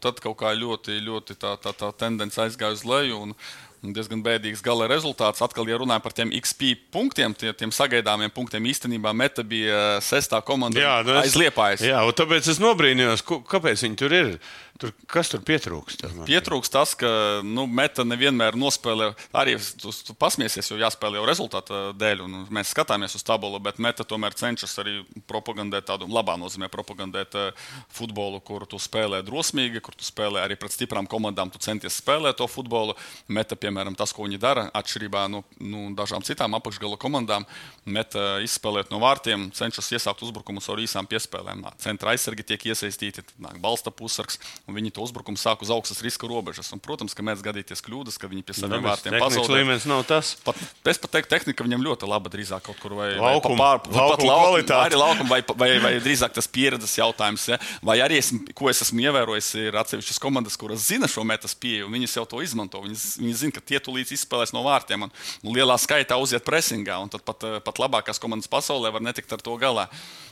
Tad 0.05 0.23
kaut 0.25 0.39
kā 0.41 0.53
ļoti, 0.57 1.01
ļoti 1.05 1.39
tā, 1.41 1.57
tā, 1.63 1.75
tā 1.77 1.93
tendence 2.01 2.41
aizgāja 2.45 2.77
uz 2.79 2.85
leju. 2.89 3.25
Un, 3.29 3.35
diezgan 3.83 4.23
bēdīgs 4.25 4.63
gala 4.65 4.89
rezultāts. 4.91 5.43
Atkal, 5.45 5.69
ja 5.71 5.79
runājam 5.81 6.05
par 6.05 6.15
tiem 6.17 6.33
XP 6.41 6.75
punktiem, 6.95 7.35
tie, 7.39 7.53
tiem 7.57 7.73
sagaidāmiem 7.75 8.33
punktiem, 8.35 8.67
īstenībā 8.71 9.13
Meta 9.17 9.45
bija 9.47 9.99
sestā 10.05 10.41
komanda 10.45 10.83
jā, 10.83 10.97
nu 11.07 11.15
es, 11.17 11.29
aizliepājas. 11.29 11.85
Jā, 11.87 12.03
un 12.07 12.17
tāpēc 12.19 12.51
es 12.51 12.61
nobrīnījos, 12.63 13.25
kāpēc 13.27 13.87
viņi 13.87 14.01
tur 14.01 14.17
ir. 14.17 14.33
Tur, 14.79 14.93
kas 15.11 15.27
tur 15.27 15.41
pietrūkst? 15.43 16.05
Pietrūkst 16.29 16.71
tas, 16.71 16.93
ka 16.95 17.09
nu, 17.43 17.65
Meta 17.67 18.05
nevienmēr 18.07 18.55
nospēlē. 18.55 19.09
Arī 19.35 19.57
tu, 19.75 19.91
tu 19.91 20.15
pasmiesies, 20.15 20.69
jo 20.71 20.77
jāspēlē 20.79 21.19
jau 21.19 21.25
rezultāta 21.27 21.81
dēļ, 21.99 22.21
un 22.23 22.37
mēs 22.55 22.71
skatāmies 22.71 23.17
uz 23.19 23.25
tabulu, 23.27 23.59
bet 23.63 23.81
Meta 23.83 24.07
tomēr 24.07 24.37
cenšas 24.39 24.77
arī 24.79 25.01
propagandēt 25.27 25.89
tādu 25.89 26.07
labā 26.07 26.37
nozīmē, 26.39 26.69
propagandēt 26.71 27.35
uh, 27.35 27.73
futbolu, 27.91 28.39
kur 28.39 28.69
tu 28.71 28.79
spēlē 28.79 29.19
drosmīgi, 29.27 29.83
kur 29.83 29.99
tu 29.99 30.07
spēlē 30.07 30.45
arī 30.47 30.55
pret 30.61 30.77
stiprām 30.77 31.11
komandām, 31.11 31.51
tu 31.51 31.59
centies 31.59 31.99
spēlēt 31.99 32.39
to 32.39 32.47
futbolu. 32.47 32.95
Meta, 33.27 33.59
piemēram, 33.59 33.99
tas, 33.99 34.15
ko 34.15 34.29
viņi 34.29 34.39
dara, 34.47 34.69
atšķirībā 34.79 35.25
no 35.35 35.43
nu, 35.59 35.89
dažām 35.99 36.23
citām 36.23 36.55
apakšgala 36.61 37.01
komandām, 37.03 37.49
Meta 37.83 38.39
izspēlēt 38.47 38.95
no 38.95 39.03
vārtiem, 39.03 39.51
cenšas 39.59 39.91
iesākt 39.99 40.23
uzbrukumus 40.23 40.71
ar 40.71 40.87
īsām 40.87 41.11
piespēlēm. 41.11 41.67
Centra 41.83 42.15
aizsargi 42.15 42.47
tiek 42.47 42.71
iesaistīti, 42.71 43.27
nāk 43.43 43.59
balsta 43.65 43.91
pusargs 43.91 44.39
un 44.69 44.77
viņi 44.77 44.93
to 44.95 45.05
uzbrukumu 45.05 45.41
sāk 45.41 45.63
uz 45.65 45.71
augstas 45.73 46.03
riska 46.05 46.29
robežas. 46.29 46.69
Un, 46.75 46.81
protams, 46.85 47.15
ka 47.17 47.25
mēdz 47.25 47.43
gadīties 47.47 47.81
kļūdas, 47.87 48.19
ka 48.21 48.29
viņi 48.29 48.45
pie 48.45 48.57
saviem 48.59 48.85
vārtiem 48.85 49.17
pazaudē. 49.17 49.57
līmenis 49.57 49.87
nav 49.89 50.05
tas. 50.09 50.35
Pat, 50.45 50.61
es 50.85 51.01
pat 51.01 51.15
teiktu, 51.17 51.31
tehnika 51.33 51.65
viņam 51.65 51.87
ļoti 51.87 52.11
laba 52.11 52.33
drīzāk 52.33 52.67
kaut 52.69 52.77
kur 52.83 52.99
vai 52.99 53.09
laukuma, 53.17 53.57
pār, 53.81 53.89
laukuma 53.97 54.37
laukuma, 54.37 54.83
arī 54.83 55.01
laukuma, 55.01 55.31
vai, 55.33 55.41
vai, 55.63 55.71
vai 55.87 55.95
drīzāk 56.05 56.37
tas 56.37 56.51
pieredzes 56.53 56.99
jautājums. 57.01 57.49
Ja? 57.55 57.59
Vai 57.85 57.99
arī, 58.05 58.21
es, 58.21 58.31
ko 58.59 58.69
es 58.69 58.85
esmu 58.85 59.09
ievērojis, 59.09 59.51
ir 59.65 59.81
atsevišķas 59.81 60.23
komandas, 60.23 60.61
kuras 60.61 60.85
zina 60.91 61.09
šo 61.09 61.25
metas 61.25 61.57
pieeju, 61.57 61.89
un 61.89 61.97
viņas 61.97 62.19
jau 62.21 62.29
to 62.29 62.45
izmanto. 62.45 62.85
Viņas, 62.85 63.09
viņas 63.25 63.43
zina, 63.47 63.57
ka 63.57 63.65
tie 63.73 63.81
tulīt 63.81 64.13
izspēlēs 64.13 64.53
no 64.53 64.67
vārtiem 64.69 65.09
un, 65.09 65.17
un 65.43 65.57
lielā 65.57 65.81
skaitā 65.81 66.21
uziet 66.21 66.45
presingā, 66.45 67.01
un 67.01 67.09
tad 67.13 67.25
pat, 67.25 67.49
pat 67.65 67.81
labākās 67.81 68.21
komandas 68.21 68.53
pasaulē 68.53 68.93
var 68.93 69.05
netikt 69.09 69.33
ar 69.33 69.41
to 69.45 69.57
galā. 69.61 69.89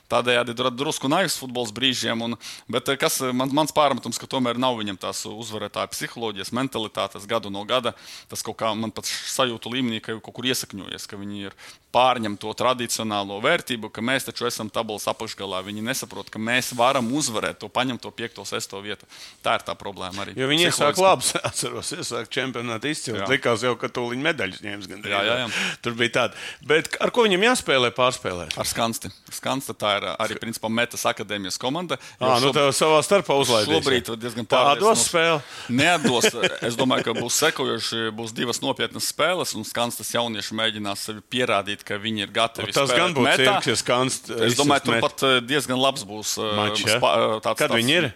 Tādējādi 0.07 0.55
ir 0.55 0.69
drusku 0.71 1.09
naivs 1.11 1.35
futbols 1.41 1.73
brīžiem, 1.75 2.21
un, 2.23 2.37
bet 2.71 2.93
kas 3.01 3.19
man, 3.35 3.51
mans 3.55 3.75
pārmetums, 3.75 4.21
ka 4.23 4.26
tomēr 4.31 4.61
nav 4.61 4.79
viņam 4.81 4.99
tās 5.01 5.25
uzvarētāja 5.31 5.91
psiholoģijas, 5.93 6.53
mentalitātes 6.57 7.27
gadu 7.31 7.53
no 7.53 7.65
gada. 7.69 7.95
Tas 8.31 8.45
kaut 8.47 8.59
kā 8.61 8.73
man 8.77 8.95
pats 8.95 9.13
sajūta 9.33 9.73
līmenī, 9.73 10.03
ka 10.05 10.15
jau 10.15 10.23
kaut 10.25 10.39
kur 10.39 10.49
iesakņojies, 10.51 11.09
ka 11.11 11.21
viņi 11.21 11.49
ir 11.49 11.59
pārņem 11.97 12.37
to 12.41 12.53
tradicionālo 12.57 13.39
vērtību, 13.45 13.89
ka 13.93 14.05
mēs 14.05 14.29
taču 14.29 14.49
esam 14.49 14.69
tabulas 14.73 15.07
apakšgalā. 15.11 15.63
Viņi 15.67 15.85
nesaprot, 15.87 16.29
ka 16.33 16.41
mēs 16.43 16.73
varam 16.77 17.09
uzvarēt 17.17 17.61
to, 17.63 17.71
paņemt 17.73 18.03
to 18.05 18.13
5, 18.13 18.43
6 18.51 18.77
vietu. 18.85 19.09
Tā 19.45 19.57
ir 19.59 19.65
tā 19.67 19.77
problēma 19.79 20.27
arī. 20.27 20.37
Jo 20.37 20.49
viņi 20.51 20.69
iesāk 20.69 21.01
labi, 21.01 21.25
atceros, 21.49 21.93
iesāk 21.97 22.29
čempionātu 22.33 22.91
izcili. 22.93 23.23
Likās 23.31 23.65
jau, 23.65 23.75
ka 23.81 23.89
tūlīt 23.93 24.21
medaļas 24.27 24.63
ņems 24.65 24.91
gan 24.91 25.07
jā, 25.07 25.23
jā, 25.29 25.39
jā. 25.45 25.49
Tur 25.85 25.97
bija 25.99 26.15
tāda. 26.21 26.43
Bet 26.69 26.91
ar 27.01 27.13
ko 27.15 27.25
viņam 27.27 27.47
jāspēlē 27.49 27.93
pārspēlēt? 27.97 28.59
Ar 28.61 28.69
skansti. 28.69 29.13
Skansta 29.33 29.77
tā 29.77 29.97
ir 30.01 30.09
arī 30.13 30.39
principā 30.43 30.71
metas 30.73 31.07
akadēmijas 31.09 31.61
komanda. 31.61 32.01
Jā, 32.21 32.37
nu 32.45 32.53
tā 32.57 32.69
savā 32.77 33.01
starpā 33.07 33.39
uzlaidīs. 33.41 33.73
Šobrīd 33.73 34.13
diezgan 34.21 34.47
pārdos 34.49 35.05
spēle. 35.09 35.41
Neatdos. 35.73 36.29
Es 36.67 36.79
domāju, 36.79 37.07
ka 37.09 37.15
būs 37.17 37.39
sekojoši, 37.45 38.11
būs 38.17 38.35
divas 38.37 38.63
nopietnas 38.65 39.11
spēles, 39.13 39.55
un 39.59 39.67
skanstas 39.69 40.13
jaunieši 40.15 40.57
mēģinās 40.59 41.07
sevi 41.09 41.23
pierādīt, 41.35 41.85
ka 41.87 42.01
viņi 42.03 42.27
ir 42.27 42.35
gatavi. 42.35 42.75
Tas 42.77 42.93
gan 42.95 43.15
būs 43.17 43.31
cirks, 43.39 43.71
ja 43.71 43.77
skans. 43.81 44.21
Es 44.49 44.59
domāju, 44.59 44.89
tur 44.89 45.05
pat 45.05 45.27
eh, 45.29 45.39
diezgan 45.45 45.81
labs 45.81 46.07
būs. 46.09 46.37
Eh, 46.41 46.57
Mač, 46.59 46.85
ja? 46.87 46.99
eh, 46.99 47.39
tāds, 47.45 47.61
Kad 47.61 47.71
tāds, 47.71 47.79
viņi 47.81 47.97
ir? 48.01 48.11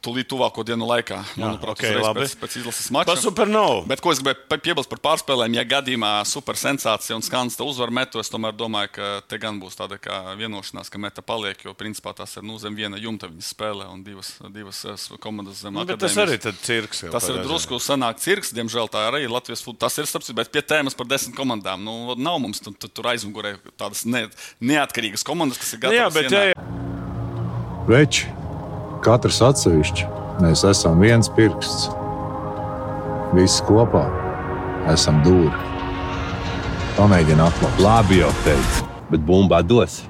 Tūlīt 0.00 0.30
tuvāko 0.32 0.62
dienu 0.64 0.86
laikā. 0.88 1.18
Manuprāt, 1.36 1.76
okay. 1.76 1.98
Pēc, 2.16 2.32
pēc 2.40 2.54
izlases 2.62 2.86
mača. 2.94 3.10
Par 3.10 3.20
supernovu. 3.20 3.82
Bet 3.90 4.00
ko 4.00 4.14
es 4.14 4.22
gribēju 4.22 4.60
piebilst 4.64 4.88
par 4.88 5.02
pārspēlēm, 5.04 5.58
ja 5.58 5.64
gadījumā 5.68 6.12
super 6.28 6.56
sensācija 6.56 7.18
un 7.18 7.24
skans 7.24 7.58
te 7.58 7.66
uzvar 7.66 7.92
metu, 7.92 8.22
es 8.22 8.32
tomēr 8.32 8.56
domāju, 8.56 8.94
ka 8.96 9.10
te 9.28 9.36
gan 9.42 9.60
būs 9.60 9.76
tāda 9.76 10.00
kā 10.00 10.22
vienošanās, 10.40 10.88
ka 10.90 11.02
meta 11.02 11.24
paliek, 11.26 11.60
jo 11.68 11.76
principā 11.76 12.14
tas 12.16 12.32
ir 12.40 12.48
nu, 12.48 12.56
zem 12.62 12.78
viena 12.78 12.96
jumta 13.00 13.28
viņas 13.28 13.52
spēlē 13.52 13.90
un 13.92 14.00
divas, 14.06 14.32
divas 14.56 14.80
eh, 14.88 15.06
komandas 15.20 15.60
zem 15.66 15.76
nu, 15.76 15.84
tas 15.84 16.16
arī 16.24 16.40
ir 16.40 16.58
cirks. 16.64 17.04
Tas 17.12 17.28
ir 17.28 17.44
drusku 17.44 17.76
sanāk 17.84 18.24
cirks, 18.24 18.54
diemžēl 18.56 18.88
tā 18.90 19.04
arī 19.12 19.26
ir 19.28 19.36
Latvijas 19.36 19.60
futbols. 19.66 19.84
Tas 19.84 20.00
ir 20.00 20.08
starps, 20.08 20.32
bet 20.36 20.48
pie 20.54 20.64
tēmas 20.64 20.96
par 20.96 21.12
desmit 21.12 21.36
komandām. 21.36 21.84
Nu, 21.84 22.16
nav 22.16 22.40
mums 22.40 22.64
tur, 22.64 22.72
tur 22.80 23.12
aizmugurē 23.12 23.58
tādas 23.76 24.06
ne, 24.08 24.26
neatkarīgas 24.64 25.26
komandas, 25.28 25.60
kas 25.60 25.76
ir 25.76 25.84
gatavas. 25.84 26.00
Jā, 26.00 26.12
bet, 26.16 26.32
jā, 26.32 26.44
jā. 26.54 26.70
Veči, 27.90 28.30
katrs 29.04 29.42
atsevišķi 29.44 30.20
Mēs 30.40 30.62
esam 30.64 31.02
viens 31.04 31.28
pirksts. 31.36 31.90
Visi 33.36 33.60
kopā 33.66 34.06
esam 34.88 35.18
dūri. 35.20 35.52
Pamēģini 36.96 37.44
atklāt. 37.44 37.82
Labi, 37.84 38.22
jau 38.22 38.30
teicu, 38.46 38.88
bet 39.12 39.26
bumbā 39.28 39.60
dos. 39.60 40.00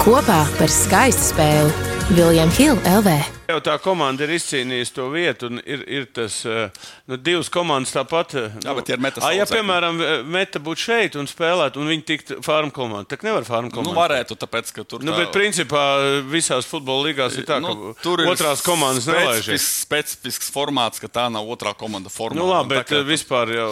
Kopā 0.00 0.40
par 0.56 0.72
skaistu 0.72 1.34
spēli 1.34 2.16
Viljams 2.16 2.56
Hilde 2.56 2.96
LV. 3.02 3.35
Jau 3.46 3.60
tā 3.62 3.76
komanda 3.78 4.26
ir 4.26 4.32
izcīnījusi 4.34 4.94
to 4.96 5.04
vietu, 5.12 5.48
un 5.52 5.60
ir, 5.62 5.82
ir 5.86 6.06
tas 6.14 6.40
eh, 6.50 6.66
nu, 7.06 7.18
divas 7.20 7.46
komandas 7.52 7.92
tāpat. 7.94 8.34
Eh, 8.40 8.56
Jā, 8.64 8.72
bet 8.74 8.90
ir 8.90 9.02
metas. 9.02 9.26
Ja, 9.36 9.46
piemēram, 9.46 10.00
eh, 10.02 10.24
meta 10.36 10.58
būtu 10.62 10.82
šeit 10.88 11.18
un 11.20 11.28
spēlēt, 11.30 11.78
un 11.78 11.86
viņi 11.92 12.04
tiktu 12.08 12.38
farm 12.42 12.72
komandā, 12.74 13.12
tad 13.12 13.22
nevar 13.26 13.46
farm 13.46 13.70
komandā. 13.70 13.92
Nu, 13.92 13.94
varētu, 13.94 14.38
tāpēc, 14.42 14.72
ka 14.74 14.86
tur. 14.88 15.04
Nu, 15.06 15.14
tā... 15.14 15.22
bet 15.22 15.36
principā 15.36 15.84
visās 16.26 16.66
futbola 16.66 17.06
līgās 17.06 17.38
ir 17.38 17.46
tā, 17.46 17.60
ka 17.62 17.70
nu, 17.70 17.92
tur 18.02 18.24
ir 18.24 18.32
otrās 18.32 18.64
komandas 18.66 19.06
nelaiž. 19.06 19.46
Tas 19.46 19.52
ir 19.54 19.62
specifisks 19.62 20.50
formāts, 20.50 21.02
ka 21.02 21.12
tā 21.20 21.28
nav 21.30 21.46
otrā 21.46 21.76
komanda 21.78 22.10
formāta. 22.10 22.42
Nu, 22.42 22.50
labi, 22.50 22.74
bet 22.74 22.90
kā... 22.90 23.04
vispār 23.06 23.54
jau 23.54 23.70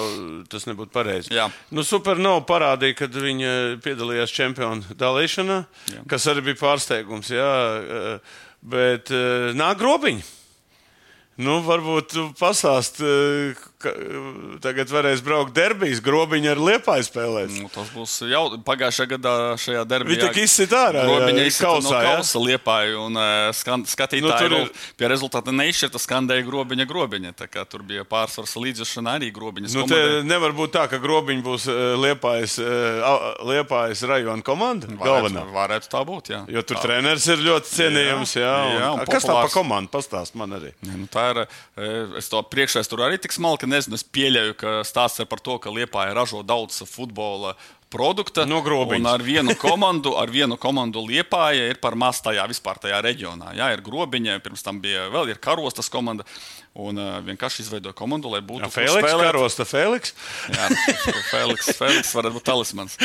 tas 0.55 0.71
nebūtu 0.71 0.95
pareizi. 0.95 1.35
Jā. 1.35 1.49
Nu, 1.75 1.83
super 1.83 2.23
nav 2.23 2.45
parādīja, 2.47 3.01
kad 3.03 3.21
viņi 3.27 3.81
piedalījās 3.83 4.39
čempionu 4.39 4.95
dalīšanā, 5.03 5.61
Jā. 5.97 6.09
kas 6.15 6.31
arī 6.31 6.47
bija 6.53 6.63
pārsteigums. 6.63 7.35
Jā, 7.35 7.53
Bet 8.65 9.13
uh, 9.13 9.53
nāk 9.57 9.79
grobiņi. 9.83 10.25
Nu, 11.45 11.59
varbūt 11.67 12.13
tu 12.15 12.29
eh, 13.89 13.95
eh, 13.95 14.57
tagad 14.65 14.91
varēs 14.93 15.23
braukt 15.25 15.55
derbijas, 15.57 16.01
grobiņa 16.05 16.53
ar 16.55 16.61
liepāju 16.69 17.07
spēlēs. 17.07 17.57
Nu, 17.63 17.71
tas 17.73 17.91
būs 17.95 18.17
jau 18.31 18.43
pagājušajā 18.67 19.11
gadā 19.15 19.35
šajā 19.61 19.85
derbijā. 19.91 20.19
Viņa 20.19 20.31
tik 20.31 20.41
izsit 20.45 20.75
ārā. 20.77 21.05
Grobiņa 21.09 21.47
izsit 21.49 21.67
kausā, 21.67 21.93
no 21.95 22.15
kausa 22.15 22.43
liepāju 22.43 23.05
un 23.07 23.21
uh, 23.21 23.51
skan, 23.57 23.87
skatītāji 23.89 24.51
nu, 24.53 24.63
ir... 24.67 24.85
pie 25.01 25.11
rezultāta 25.13 25.55
neizšķirta 25.55 26.03
skandēja 26.03 26.47
grobiņa 26.49 26.89
grobiņa. 26.91 27.35
Tā 27.39 27.49
kā 27.51 27.67
tur 27.69 27.85
bija 27.87 28.07
pārsvars 28.09 28.57
līdzešana 28.61 29.19
arī 29.19 29.31
grobiņas. 29.35 29.79
Nu, 29.79 30.01
nevar 30.27 30.57
būt 30.57 30.75
tā, 30.79 30.87
ka 30.91 31.01
grobiņa 31.03 31.45
būs 31.45 31.69
liepājas, 32.01 32.59
liepājas 33.45 34.05
rajona 34.09 34.45
komanda. 34.47 34.91
Varētu, 35.01 35.47
varētu 35.55 35.93
tā 35.93 36.05
būt, 36.07 36.33
jā. 36.35 36.43
Jo 36.51 36.65
tur 36.67 36.81
tā. 36.81 36.87
treneris 36.89 37.27
ir 37.31 37.43
ļoti 37.45 37.71
cienījams, 37.71 38.37
jā. 38.39 38.49
jā, 38.49 38.79
jā 38.81 38.91
un, 38.95 39.05
kas 39.11 39.27
tā 39.27 39.37
pa 39.37 39.51
komandu 39.53 39.93
pastāst 39.95 40.37
man 40.39 40.57
arī? 40.59 40.73
Ja, 40.85 40.97
nu, 40.97 41.09
tā 41.11 41.27
ir. 41.33 41.45
Eh, 41.75 42.19
es 42.21 42.29
to 42.31 42.41
priekšvēsturu 42.47 43.05
arī 43.07 43.19
tik 43.23 43.35
smalki 43.35 43.69
nezinu. 43.75 43.99
Es 43.99 44.07
pieļauju, 44.07 44.57
ka 44.61 44.77
stāsts 44.87 45.23
ir 45.23 45.31
par 45.31 45.43
to, 45.45 45.59
ka 45.63 45.73
Liepāja 45.75 46.15
ražo 46.17 46.43
daudz 46.47 46.81
futbola 46.89 47.55
produkta. 47.95 48.45
No 48.49 48.61
grobiņas. 48.65 49.13
ar 49.15 49.25
vienu 49.25 49.55
komandu, 49.61 50.17
ar 50.19 50.33
vienu 50.33 50.59
komandu 50.61 51.05
Liepāja 51.07 51.71
ir 51.71 51.81
par 51.83 51.97
maz 51.99 52.21
tajā 52.25 52.45
vispār 52.51 52.83
tajā 52.83 53.01
reģionā. 53.05 53.55
Jā, 53.59 53.71
ir 53.75 53.85
grobiņa, 53.87 54.41
pirms 54.45 54.67
tam 54.67 54.83
bija 54.83 55.09
vēl 55.15 55.35
ir 55.35 55.43
karostas 55.43 55.91
komanda. 55.93 56.27
Un 56.75 56.99
uh, 56.99 57.21
vienkārši 57.23 57.63
izveidoja 57.63 57.95
komandu, 57.95 58.27
lai 58.33 58.41
būtu 58.43 58.67
Fēniks. 58.75 59.13
Karosta 59.21 59.63
Fēniks. 59.63 60.11
Jā, 60.51 60.65
Fēniks, 61.31 61.69
Fēniks 61.79 62.11
varētu 62.19 62.35
būt 62.35 62.45
talismans. 62.49 62.97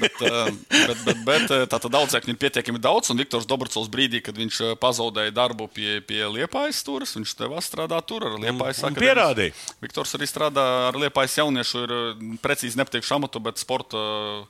bet, 0.00 0.22
uh, 0.24 0.48
bet, 0.72 1.02
bet, 1.04 1.20
bet 1.26 1.44
tā 1.68 1.76
tad 1.76 1.90
daudzēkņu 1.92 2.32
ir 2.32 2.38
pietiekami 2.40 2.80
daudz, 2.80 3.12
un 3.12 3.20
Viktors 3.20 3.44
Dobrcovs 3.50 3.90
brīdī, 3.92 4.22
kad 4.24 4.40
viņš 4.40 4.62
pazaudēja 4.80 5.34
darbu 5.36 5.68
pie, 5.68 5.98
pie 6.08 6.22
Liepājas 6.32 6.80
stūres, 6.80 7.12
viņš 7.18 7.36
tev 7.42 7.58
strādā 7.66 8.00
tur 8.08 8.24
ar 8.30 8.38
Liepājas 8.40 8.80
akadēmiju. 8.80 9.04
Pierādīja. 9.04 9.58
Viktors 9.84 10.16
arī 10.16 10.30
strādā 10.30 10.64
ar 10.88 10.96
Liepājas 11.04 11.36
jauniešu, 11.42 11.84
ir 11.84 11.94
precīzi 12.40 12.80
nepateikšu 12.80 13.18
amatu, 13.18 13.44
bet 13.44 13.60
sporta. 13.60 14.00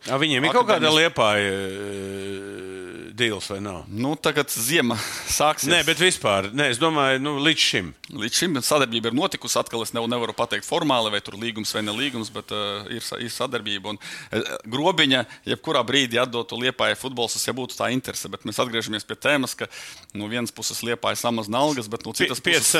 Jā, 0.09 0.21
viņiem 0.21 0.49
ir 0.49 0.55
kaut 0.55 0.69
kāda 0.69 0.93
Liepāja 0.95 1.53
dīls 3.15 3.47
vai 3.53 3.61
nav? 3.63 3.85
Nu, 3.89 4.15
tagad 4.19 4.51
ziema 4.51 4.97
sāksies. 5.39 5.71
Nē, 5.71 5.81
bet 5.87 6.01
vispār, 6.03 6.51
nē, 6.55 6.69
es 6.75 6.81
domāju, 6.83 7.21
nu, 7.23 7.37
līdz 7.45 7.67
šim. 7.69 7.91
Līdz 8.15 8.41
šim 8.41 8.59
sadarbība 8.65 9.11
ir 9.11 9.17
notikusi. 9.17 9.59
Atkal 9.61 9.85
es 9.85 9.95
nevaru 9.95 10.35
pateikt 10.37 10.67
formāli, 10.67 11.13
vai 11.15 11.23
tur 11.25 11.39
līgums 11.41 11.73
vai 11.77 11.85
nelīgums, 11.87 12.33
bet 12.35 12.53
uh, 12.55 12.85
ir, 12.93 13.05
ir 13.23 13.33
sadarbība. 13.33 13.95
Un, 13.95 14.01
uh, 14.01 14.55
grobiņa, 14.71 15.25
jebkurā 15.55 15.85
brīdī 15.87 16.21
atdotu 16.23 16.59
liepāja 16.61 16.99
futbols, 16.99 17.39
ja 17.47 17.55
būtu 17.57 17.79
tā 17.79 17.91
interese. 17.95 18.31
Bet 18.33 18.47
mēs 18.49 18.61
atgriežamies 18.63 19.07
pie 19.09 19.19
tēmas, 19.19 19.57
ka 19.59 19.71
no 20.19 20.29
vienas 20.31 20.55
puses 20.55 20.83
liepāja 20.87 21.21
samazina 21.25 21.63
algas, 21.63 21.91
bet 21.91 22.07
no 22.07 22.15
citas 22.17 22.43
Pie, 22.45 22.59
puses 22.59 22.75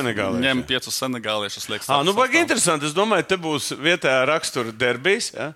ņem 0.45 0.65
piecus 0.69 0.99
senegāliešus. 0.99 1.71
Ah, 1.89 2.03
nu, 2.07 2.15
baigi 2.17 2.43
interesanti. 2.43 2.91
Es 2.91 2.97
domāju, 2.97 3.29
te 3.31 3.39
būs 3.41 3.73
vietējā 3.79 4.25
rakstura 4.31 4.75
derbijas. 4.75 5.31
Ja? 5.35 5.53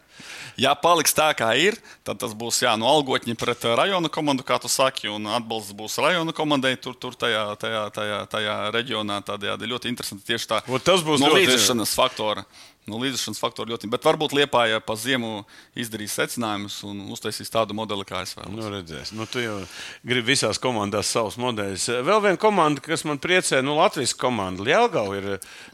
Ja 0.58 0.72
paliks 0.74 1.14
tā, 1.14 1.28
kā 1.38 1.52
ir, 1.54 1.76
tad 2.06 2.18
tas 2.18 2.32
būs 2.34 2.56
jā, 2.64 2.72
no 2.80 2.88
algotņa 2.90 3.36
pret 3.38 3.66
eh, 3.68 3.74
rajona 3.78 4.10
komandu, 4.10 4.42
kā 4.46 4.58
tu 4.58 4.70
saki, 4.70 5.06
un 5.12 5.28
atbalsts 5.30 5.76
būs 5.78 6.00
rajona 6.02 6.34
komandai 6.34 6.74
tur, 6.82 6.96
tur 6.98 7.14
tajā, 7.14 7.44
tajā, 7.62 7.84
tajā, 7.94 8.18
tajā 8.32 8.56
reģionā. 8.74 9.20
Tādējādi 9.28 9.70
ļoti 9.70 9.92
interesanti 9.92 10.26
tieši 10.32 10.50
tā. 10.50 10.58
Un 10.66 10.82
tas 10.82 11.04
būs 11.06 11.22
no 11.22 11.30
līdzšanas 11.36 11.94
faktora 11.94 12.42
nu, 12.88 12.98
līdzšanas 13.02 13.40
faktori 13.40 13.72
ļoti. 13.74 13.90
Bet 13.92 14.06
varbūt 14.06 14.34
Liepājā 14.36 14.80
pa 14.84 14.96
ziemu 14.98 15.42
izdarīs 15.78 16.14
secinājumus 16.18 16.78
un 16.88 17.04
uztaisīs 17.14 17.52
tādu 17.52 17.76
modeli, 17.76 18.06
kā 18.08 18.22
es 18.24 18.34
vēlos. 18.36 18.54
Nu, 18.56 18.70
redzēs. 18.72 19.12
Nu, 19.16 19.28
tu 19.30 19.42
jau 19.42 19.58
gribi 20.06 20.32
visās 20.32 20.60
komandās 20.62 21.12
savus 21.12 21.38
modeļus. 21.40 21.88
Vēl 22.06 22.22
viena 22.24 22.40
komanda, 22.40 22.82
kas 22.84 23.04
man 23.08 23.20
priecē, 23.22 23.60
nu, 23.64 23.76
Latvijas 23.78 24.16
komanda. 24.18 24.64
Lielgau 24.66 25.06
ir 25.18 25.28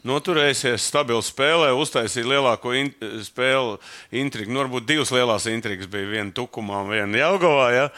noturējusies 0.07 0.89
stabili 0.91 1.23
spēlē, 1.25 1.71
uztaisīja 1.79 2.33
lielāko 2.35 2.75
in 2.77 2.91
spēli 3.25 3.79
intrigu. 4.23 4.53
Nu, 4.53 4.65
varbūt 4.65 4.89
divas 4.89 5.13
lielās 5.15 5.49
intrigas 5.51 5.89
bija 5.91 6.11
viena 6.17 6.35
Tukumā 6.35 6.85
un 6.85 6.93
viena 6.95 7.25
Jelgavā. 7.25 7.71
Ja? 7.75 7.89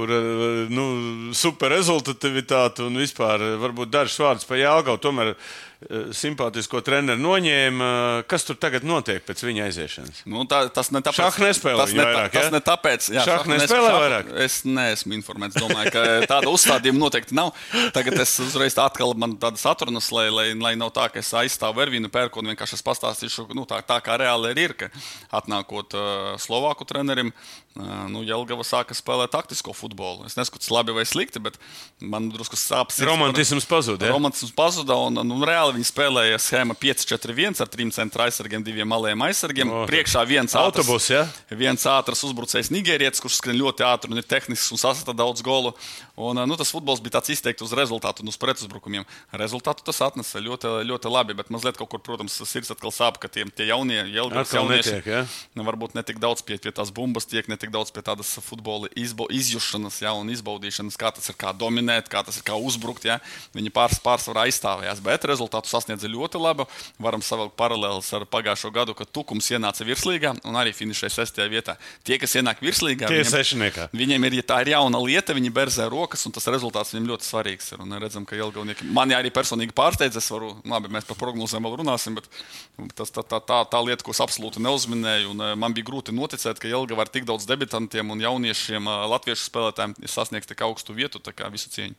kur 0.00 0.08
nu, 0.70 0.84
super 1.36 1.74
rezultātivitāte 1.74 2.86
un 2.86 2.94
vispār 2.96 3.42
varbūt 3.60 3.90
dažs 3.92 4.14
vārds 4.22 4.46
par 4.48 4.56
Jālgavu. 4.56 5.00
Tomēr 5.02 5.34
Eh, 5.34 5.69
simpātisko 6.12 6.82
treneru 6.84 7.20
noņēma. 7.22 7.86
Kas 8.28 8.44
tur 8.44 8.58
tagad 8.60 8.84
notiek 8.84 9.24
pēc 9.24 9.40
viņa 9.46 9.64
aiziešanas? 9.68 10.22
Nu, 10.28 10.44
tā, 10.48 10.62
tas 10.74 10.90
ne 10.92 11.00
tāpēc, 11.04 11.38
ka 11.38 11.48
tas 11.48 11.94
ne, 11.96 12.04
vairāk. 12.04 12.34
Tas 12.34 12.48
ja? 12.48 12.52
ne 12.52 12.60
tāpēc, 12.66 13.08
jā, 13.16 13.24
šādi 13.24 13.52
nespēlē 13.54 13.88
šāh, 13.88 14.00
vairāk. 14.04 14.32
Es 14.44 14.58
neesmu 14.68 15.16
informēts. 15.16 15.56
Domāju, 15.60 15.94
ka 15.94 16.04
tāda 16.28 16.52
uzstādījuma 16.52 17.00
noteikti 17.06 17.36
nav. 17.38 17.54
Tagad 17.96 18.20
es 18.20 18.36
uzreiz 18.44 18.76
atkal 18.80 19.16
man 19.16 19.38
tādas 19.40 19.64
atrunas, 19.70 20.10
lai, 20.12 20.26
lai, 20.34 20.46
lai 20.60 20.74
nav 20.80 20.92
tā, 20.96 21.08
ka 21.12 21.22
es 21.22 21.32
aizstāvu 21.40 21.80
Ervīnu 21.86 22.12
Pērku 22.12 22.42
un 22.42 22.52
vienkārši 22.52 22.82
pastāstīšu, 22.84 23.48
nu, 23.56 23.64
tā, 23.68 23.80
tā 23.86 23.98
kā 24.04 24.20
reāli 24.20 24.52
ir, 24.60 24.76
ka 24.76 24.90
atnākot 25.40 25.96
uh, 25.96 26.36
Slovāku 26.40 26.84
trenerim, 26.88 27.32
nu, 28.10 28.24
Jelgava 28.26 28.64
sāka 28.66 28.96
spēlēt 28.96 29.32
taktisko 29.32 29.72
futbolu. 29.76 30.26
Es 30.28 30.36
neskatu, 30.36 30.66
labi 30.74 30.94
vai 30.96 31.04
slikti, 31.08 31.40
bet 31.42 31.56
man 32.02 32.28
drusku 32.32 32.58
sāpes. 32.58 32.98
Romantisms 33.06 33.66
pazuda. 33.70 34.08
Ja? 34.08 34.14
Romantisms 34.16 34.52
pazuda 34.56 34.96
un, 35.06 35.20
un, 35.22 35.34
un 35.36 35.46
reāli 35.46 35.69
reāli 35.70 35.78
viņi 35.78 35.88
spēlēja 35.88 36.38
schēmu 36.40 36.74
5-4-1 36.78 37.60
ar 37.62 37.68
trim 37.70 37.90
centra 37.94 38.26
aizsargiem, 38.26 38.62
diviem 38.64 38.88
malējiem 38.90 39.22
aizsargiem. 39.26 39.70
Oh, 39.70 39.86
Priekšā 39.88 40.24
viens 40.26 40.54
autobus, 40.58 41.10
ja? 41.10 41.26
viens 41.50 41.84
ātrs 41.86 42.24
uzbrucējs 42.26 42.70
Nigērietis, 42.74 43.22
kurš 43.22 43.38
skrien 43.38 43.58
ļoti 43.58 43.86
ātri 43.86 44.10
un 44.10 44.18
ir 44.18 44.26
tehnisks 44.26 44.70
un 44.74 44.80
sastāv 44.80 45.16
daudz 45.16 45.42
golu. 45.42 45.72
Un, 46.20 46.36
nu, 46.44 46.56
tas 46.58 46.72
futbols 46.72 47.00
bija 47.00 47.16
tāds 47.16 47.32
izteikts 47.32 47.64
uz 47.64 47.72
rezultātu 47.76 48.24
un 48.24 48.28
uz 48.28 48.36
pretuzbrukumiem. 48.40 49.06
Rezultātu 49.40 49.84
tas 49.86 50.02
atnesa 50.04 50.42
ļoti, 50.42 50.72
ļoti 50.88 51.12
labi, 51.12 51.36
bet 51.38 51.52
mazliet 51.54 51.78
kaut 51.80 51.88
kur, 51.92 52.02
protams, 52.04 52.36
sirds 52.44 52.72
atkal 52.74 52.92
sāp, 52.92 53.16
ka 53.22 53.30
tie, 53.32 53.46
tie 53.56 53.70
jaunie, 53.70 54.02
jaunieši, 54.12 54.66
netiek, 54.68 55.08
ja? 55.08 55.22
nu, 55.56 55.64
varbūt 55.64 55.96
ne 55.96 56.04
tik 56.04 56.20
daudz 56.20 56.44
pie, 56.44 56.58
pie 56.60 56.74
tās 56.76 56.92
bumbas 56.92 57.28
tiek, 57.30 57.48
ne 57.48 57.56
tik 57.60 57.72
daudz 57.72 57.92
pie 57.94 58.04
tādas 58.04 58.34
futbola 58.44 58.90
izbo, 59.00 59.30
izjušanas 59.32 60.02
ja, 60.04 60.12
un 60.18 60.28
izbaudīšanas, 60.34 60.98
kā 61.00 61.12
tas 61.16 61.32
ir, 61.32 61.38
kā 61.40 61.54
dominēt, 61.56 62.10
kā 62.12 62.20
tas 62.26 62.36
ir, 62.36 62.44
kā 62.44 62.58
uzbrukt. 62.60 63.08
Ja? 63.08 63.16
Viņi 63.56 63.72
pārs, 63.72 63.96
pārsvarā 64.04 64.44
aizstāvējās, 64.48 65.00
bet 65.04 65.24
rezultātu 65.28 65.59
rezultātu 65.60 65.70
sasniedza 65.70 66.08
ļoti 66.08 66.40
labu. 66.40 66.66
Varam 66.98 67.22
savilkt 67.22 67.56
paralēlus 67.56 68.10
ar 68.14 68.24
pagājušo 68.26 68.70
gadu, 68.72 68.94
kad 68.94 69.10
Tukums 69.10 69.50
ienāca 69.50 69.84
virslīgā 69.84 70.34
un 70.44 70.56
arī 70.56 70.72
finišēja 70.72 71.10
sestajā 71.10 71.48
vietā. 71.50 71.76
Tie, 72.04 72.18
kas 72.18 72.34
ienāk 72.36 72.60
virslīgā, 72.60 73.08
Tie 73.08 73.24
sešniekā. 73.24 73.90
viņiem 73.92 74.24
ir, 74.26 74.40
ja 74.40 74.42
tā 74.42 74.60
ir 74.62 74.72
jauna 74.74 74.98
lieta, 74.98 75.34
viņi 75.34 75.50
berzē 75.50 75.88
rokas, 75.90 76.24
un 76.26 76.32
tas 76.32 76.46
rezultāts 76.46 76.94
viņiem 76.94 77.08
ļoti 77.10 77.24
svarīgs. 77.26 77.72
Ir. 77.72 77.82
Un 77.84 77.92
redzam, 78.00 78.24
ka 78.24 78.36
Jelgavnieki 78.36 78.88
mani 78.90 79.14
arī 79.14 79.30
personīgi 79.30 79.74
pārsteidz. 79.74 80.16
Es 80.16 80.30
varu, 80.30 80.54
labi, 80.64 80.88
mēs 80.92 81.06
par 81.08 81.18
prognozēm 81.20 81.64
vēl 81.64 81.78
runāsim, 81.80 82.16
bet 82.16 82.28
tas 82.96 83.10
tā, 83.10 83.22
tā, 83.22 83.40
tā, 83.40 83.62
tā 83.68 83.80
lieta, 83.84 84.04
ko 84.04 84.14
es 84.14 84.20
absolūti 84.20 84.62
neuzminēju, 84.62 85.34
un 85.34 85.44
eh, 85.44 85.54
man 85.58 85.74
bija 85.76 85.88
grūti 85.90 86.14
noticēt, 86.16 86.60
ka 86.60 86.70
Jelgava 86.70 87.04
ar 87.04 87.12
tik 87.12 87.26
daudz 87.28 87.46
debitantiem 87.48 88.10
un 88.12 88.20
jauniešiem, 88.20 88.88
eh, 88.88 89.06
latviešu 89.14 89.48
spēlētājiem 89.48 89.96
ir 90.00 90.12
sasniegts 90.12 90.50
tik 90.50 90.64
augstu 90.66 90.96
vietu, 90.96 91.20
tā 91.22 91.34
kā 91.36 91.50
visu 91.52 91.70
cieņu. 91.72 91.96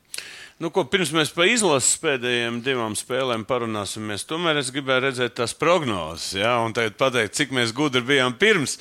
Nu, 0.61 0.69
ko, 0.69 0.83
pirms 0.85 1.09
mēs 1.13 1.31
par 1.33 1.49
izlases 1.49 1.97
pēdējiem 2.03 2.59
divām 2.61 2.93
spēlēm 2.97 3.47
parunāsimies, 3.51 4.23
tomēr 4.29 4.61
es 4.61 4.71
gribēju 4.71 5.05
redzēt 5.09 5.35
tās 5.37 5.53
prognozes, 5.57 6.37
ja, 6.39 6.55
un 6.63 6.75
tagad 6.75 6.95
pateikt, 6.99 7.35
cik 7.35 7.51
mēs 7.55 7.75
gudri 7.75 8.03
bijām 8.07 8.37
pirms, 8.39 8.77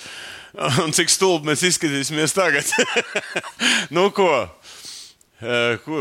un 0.84 0.94
cik 0.96 1.10
stulbi 1.10 1.50
mēs 1.50 1.66
izskatīsimies 1.66 2.36
tagad. 2.36 2.70
nu, 3.96 4.08
ko? 4.14 4.30
Ko? 5.84 6.00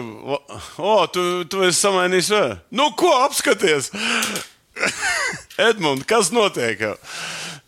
O, 0.77 0.93
tu, 1.13 1.25
tu 1.49 1.63
esi 1.63 1.79
samainījis 1.79 2.31
vēl. 2.35 2.55
Nu, 2.75 2.89
ko 2.99 3.13
apskaties? 3.23 3.91
Edmunds, 5.69 6.07
kas 6.09 6.33
notiek? 6.35 6.81
Jau? 6.83 6.95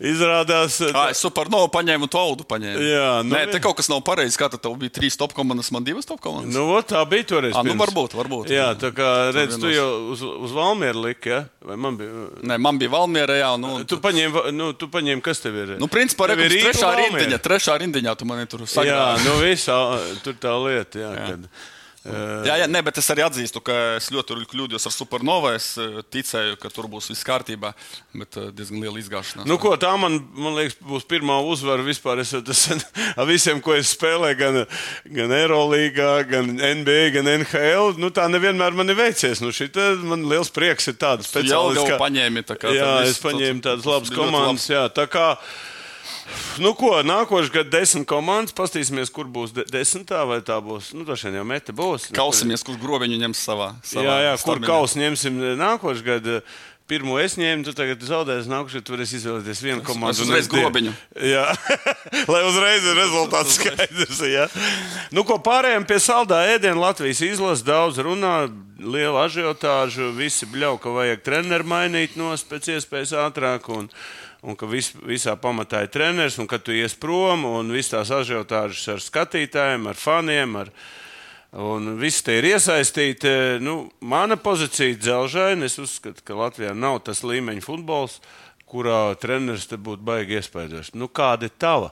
Izrādās, 0.01 0.79
Tā, 0.81 1.03
es 1.13 1.19
supernovu 1.21 1.67
paņēmu, 1.73 2.07
to 2.09 2.17
audu 2.17 2.45
paņēmu. 2.49 2.81
Jā, 2.81 3.09
nu, 3.21 3.35
Nē, 3.35 3.41
te 3.51 3.59
jā. 3.59 3.61
kaut 3.67 3.77
kas 3.77 3.89
nav 3.91 3.99
pareizi. 4.07 4.37
Kā 4.39 4.47
tad 4.49 4.63
tev 4.63 4.73
bija 4.81 4.93
trīs 4.95 5.17
top 5.19 5.35
komandas, 5.37 5.69
man 5.75 5.85
divas 5.85 6.07
top 6.09 6.21
komandas? 6.23 6.49
Nu, 6.55 6.63
ot, 6.73 6.87
tā 6.89 7.01
bija 7.09 7.27
toreiz. 7.29 7.53
Ā, 7.53 7.61
nu, 7.67 7.75
varbūt, 7.77 8.15
varbūt. 8.17 8.49
Jā, 8.53 8.71
tā 8.81 8.89
kā 8.97 9.09
redz, 9.35 9.59
tu 9.61 9.69
jau 9.69 9.87
uz, 10.15 10.23
uz 10.47 10.55
Valmieru 10.57 11.03
liki, 11.05 11.29
ja? 11.35 11.43
vai 11.61 11.77
man 11.77 11.99
bija? 11.99 12.23
Nē, 12.49 12.57
man 12.65 12.79
bija 12.81 12.93
Valmiera, 12.95 13.35
jā, 13.37 13.51
nu, 13.61 13.75
Tu 13.85 13.99
paņēmi, 14.01 14.45
nu, 14.57 14.71
tu 14.73 14.89
paņēmi, 14.89 15.21
kas 15.25 15.43
tev 15.43 15.59
ir? 15.61 15.75
nu 15.81 15.89
principā, 15.91 16.31
Tev 16.31 16.41
ir 16.47 16.57
trešā 16.63 16.89
rindiņa, 17.03 17.41
trešā 17.45 17.77
rindiņā 17.85 18.15
tu 18.17 18.25
mani 18.29 18.49
tur 18.49 18.65
Jā, 18.65 18.71
sagrāvi. 18.73 19.27
nu 19.27 19.37
visā, 19.43 19.77
tur 20.25 20.33
tā 20.41 20.55
lieta, 20.65 21.05
jā, 21.05 21.13
jā. 21.13 21.29
kad. 21.35 21.45
Jā, 22.01 22.55
jā, 22.57 22.65
nē, 22.65 22.79
bet 22.81 22.97
es 22.97 23.05
arī 23.13 23.21
atzīstu, 23.21 23.61
ka 23.61 23.75
es 23.99 24.07
ļoti 24.09 24.33
kļūdījos 24.49 24.87
ar 24.89 24.93
supernovu. 24.95 25.51
Es 25.53 25.67
eh, 25.77 25.99
ticēju, 26.09 26.55
ka 26.57 26.71
tur 26.73 26.87
būs 26.89 27.11
viss 27.11 27.25
kārtībā, 27.27 27.75
bet 28.17 28.37
eh, 28.41 28.47
diezgan 28.57 28.81
liela 28.81 28.97
izgāšanās. 28.97 29.45
Nu, 29.45 29.59
ko, 29.61 29.75
tā 29.77 29.91
man, 30.01 30.17
man 30.33 30.57
liekas, 30.57 30.79
būs 30.81 31.05
pirmā 31.05 31.37
uzvara 31.45 31.85
vispār. 31.85 32.23
Es, 32.23 32.33
tas, 32.47 32.63
ar 33.19 33.29
visiem, 33.29 33.61
ko 33.61 33.75
es 33.77 33.93
spēlēju, 33.93 34.39
gan, 34.41 34.59
gan 35.19 35.35
Eirolandā, 35.37 36.09
gan 36.31 36.49
NBA, 36.57 37.03
gan 37.19 37.29
NHL, 37.35 37.93
nu, 38.01 38.09
tā 38.09 38.25
nevienmēr 38.33 38.73
man 38.81 38.89
ir 38.89 38.97
veicies. 38.97 39.43
Nu, 39.45 39.53
šita, 39.53 39.91
man 40.01 40.25
liels 40.31 40.49
prieks 40.49 40.89
ir 40.89 40.97
tāda 40.97 41.21
jau 41.21 41.29
speciālista. 41.35 41.85
jau 41.93 42.01
paņēmi. 42.01 42.47
tā 42.49 42.57
kā 42.57 42.73
Jā, 42.73 42.89
es 43.05 43.21
paņēmu 43.21 43.61
tāds- 43.61 43.85
tādas 43.85 43.93
labas 43.93 44.15
komandas. 44.17 44.65
Jā, 44.73 44.87
tā 44.89 45.05
kā, 45.05 45.35
nu, 46.63 46.73
ko, 46.77 46.93
nākošais 47.05 47.51
gads 47.53 47.71
desmit 47.73 48.07
komandas. 48.09 48.55
Pastīsimies, 48.57 49.11
kur 49.13 49.29
būs 49.31 49.53
de 49.55 49.65
desmitā, 49.71 50.23
vai 50.29 50.41
tā 50.45 50.57
būs. 50.63 50.91
Nu, 50.95 51.05
droši 51.07 51.29
vien 51.29 51.39
jau 51.41 51.45
meta 51.47 51.75
būs. 51.75 52.09
Kausimies, 52.15 52.65
kur 52.67 52.79
grobiņu 52.81 53.21
ņems 53.21 53.45
savā. 53.47 53.71
savā 53.85 54.05
Jā, 54.07 54.17
jā, 54.29 54.35
kur 54.45 54.61
kausu 54.65 55.01
ņemsim 55.01 55.41
nākošais 55.61 56.05
gads. 56.07 56.43
Pirmo 56.91 57.15
es 57.21 57.37
ņēmu, 57.39 57.63
tu 57.63 57.71
tagad 57.71 58.01
zaudēsi. 58.03 58.49
Nākamā 58.51 58.67
gada 58.73 58.91
varēs 58.91 59.13
izvēlēties 59.15 59.61
vienu 59.63 59.83
komandu. 59.87 60.25
uzreiz 60.25 60.49
grobiņu. 60.51 60.91
Jā, 61.23 61.45
lai 62.33 62.41
uzreiz 62.49 62.83
ir 62.83 62.97
rezultāts 62.99 63.55
skaidrs. 63.55 64.19
Jā. 64.27 64.49
Nu, 65.15 65.23
ko 65.27 65.37
pārējiem 65.39 65.85
pie 65.87 66.01
saldā 66.03 66.41
ēdiena 66.51 66.81
Latvijas 66.81 67.21
izlases 67.23 67.63
daudz 67.63 68.01
runā, 68.03 68.49
liela 68.81 69.23
ažiotāža, 69.29 70.09
visi 70.17 70.49
bļauj, 70.51 70.81
ka 70.83 70.91
vajag 70.97 71.23
treneru 71.23 71.69
mainīt 71.71 72.19
nos 72.19 72.43
pēc 72.49 72.73
iespējas 72.75 73.15
ātrāk. 73.23 73.71
Un, 73.71 73.87
Un 74.41 74.57
ka 74.57 74.65
vis, 74.65 74.89
visā 75.05 75.35
pamatā 75.37 75.83
ir 75.85 75.91
treneris, 75.93 76.39
un 76.41 76.47
ka 76.49 76.57
tu 76.57 76.73
ies 76.73 76.95
prom, 76.97 77.45
un 77.45 77.69
viss 77.73 77.93
tās 77.93 78.09
ažiotāžas 78.09 78.87
ar 78.95 79.03
skatītājiem, 79.05 79.85
ar 79.91 79.99
faniem, 79.99 80.55
ar, 80.63 80.73
Un 81.51 81.97
viss 81.99 82.23
te 82.23 82.37
ir 82.39 82.45
iesaistīti. 82.47 83.27
Nu, 83.59 83.89
mana 83.99 84.37
pozīcija 84.39 84.93
ir 84.93 84.99
dzelžaina. 85.03 85.67
Es 85.67 85.75
uzskatu, 85.83 86.23
ka 86.23 86.37
Latvijā 86.39 86.71
nav 86.71 87.01
tas 87.03 87.25
līmeņa 87.27 87.63
futbols, 87.65 88.21
kurā 88.63 89.11
treneris 89.19 89.67
te 89.67 89.75
būtu 89.75 90.05
baigi 90.07 90.39
iespaidošs. 90.39 90.93
Nu, 90.95 91.09
kāda 91.11 91.49
ir 91.49 91.57
tava 91.59 91.91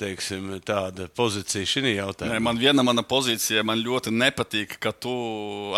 teiksim, 0.00 0.50
tāda 0.66 1.08
pozīcija 1.18 1.66
Nē, 1.96 2.02
jautājumā? 2.02 2.40
man 2.42 2.58
viena 2.60 2.84
mana 2.86 3.04
pozīcija, 3.06 3.64
man 3.66 3.80
ļoti 3.84 4.12
nepatīk, 4.14 4.76
ka 4.82 4.92
tu 4.92 5.12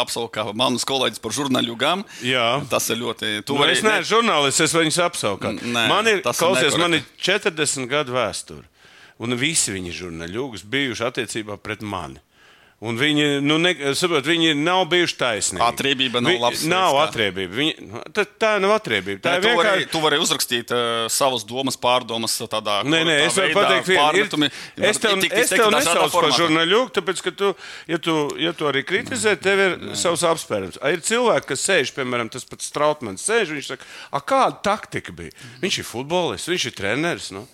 apsauki 0.00 0.44
manus 0.58 0.86
kolēģus 0.88 1.22
par 1.22 1.36
žurnāļugām. 1.36 2.04
Jā. 2.26 2.46
Tas 2.70 2.88
ir 2.90 3.00
ļoti. 3.02 3.32
Tu 3.46 3.56
Nu, 3.56 3.64
es 3.68 3.82
neesmu 3.84 4.08
žurnālists, 4.14 4.64
es 4.66 4.74
viņus. 4.76 5.00
Nē, 5.61 5.86
Man 5.90 6.08
ir, 6.11 6.22
klausies, 6.24 6.76
man 6.80 6.98
ir 6.98 7.04
nekorekti. 7.04 7.30
40 7.30 7.90
gadu 7.90 8.16
vēsture. 8.16 8.66
Un 9.20 9.36
visi 9.36 9.74
viņi 9.74 9.92
žurnāļi 9.92 10.40
bijuši 10.64 11.06
attiecībā 11.11 11.58
pret 11.61 11.82
mani. 11.84 12.22
Un 12.81 12.97
viņi, 12.97 13.24
nu, 13.45 13.59
ne, 13.61 13.74
saprot, 13.93 14.24
viņi 14.24 14.55
nav 14.57 14.87
bijuši 14.89 15.16
taisnīgi. 15.20 15.61
Atriebība 15.66 16.22
nav 16.24 16.39
labs 16.41 16.62
Nav 16.64 16.95
kā. 16.97 17.03
atriebība. 17.11 17.53
Viņi, 17.59 17.74
nu, 17.85 18.01
tā, 18.16 18.24
tā 18.41 18.53
nav 18.62 18.72
atriebība. 18.78 19.20
Tā 19.26 19.35
Nē, 19.35 19.37
ir 19.37 19.45
tu, 19.45 19.59
vari, 19.59 19.85
tu 19.93 20.01
vari 20.01 20.20
uzrakstīt 20.24 20.72
uh, 20.72 21.05
savas 21.12 21.45
domas, 21.45 21.76
pārdomas 21.76 22.39
tādā 22.41 22.78
Nē, 22.89 23.03
nē, 23.05 23.18
korektā 23.18 23.26
es 23.26 23.37
varu 23.37 23.51
veidā, 23.51 23.61
pateikt, 23.61 23.93
pārmetumi. 24.01 24.49
Ir, 24.81 24.89
es 24.89 25.03
tev, 25.05 25.20
es 25.43 25.53
tev 25.53 25.68
nesaucu 25.76 26.24
par 26.24 26.31
žurnāļu, 26.39 26.81
tāpēc, 26.97 27.22
ka 27.28 27.35
tu, 27.43 27.53
ja 27.93 28.01
tu, 28.01 28.16
ja 28.41 28.57
tu 28.57 28.72
arī 28.72 28.87
kritizē, 28.89 29.37
tev 29.37 29.61
ir 29.66 29.78
savs 30.01 30.24
apspērums. 30.33 30.81
Ir 30.81 31.05
cilvēki, 31.05 31.51
kas 31.53 31.68
sēž, 31.68 31.93
piemēram, 32.01 32.33
tas 32.33 32.49
pats 32.49 32.72
Strautmans, 32.72 33.28
sēž, 33.28 33.53
viņš 33.61 33.72
saka, 33.74 33.93
a, 34.09 34.24
kāda 34.24 34.57
taktika 34.72 35.12
bija? 35.20 35.37
Viņš 35.61 35.83
ir 35.85 35.91
futbolists, 35.93 36.49
viņš 36.49 36.70
ir 36.72 36.81
treneris. 36.81 37.28
Nu? 37.37 37.45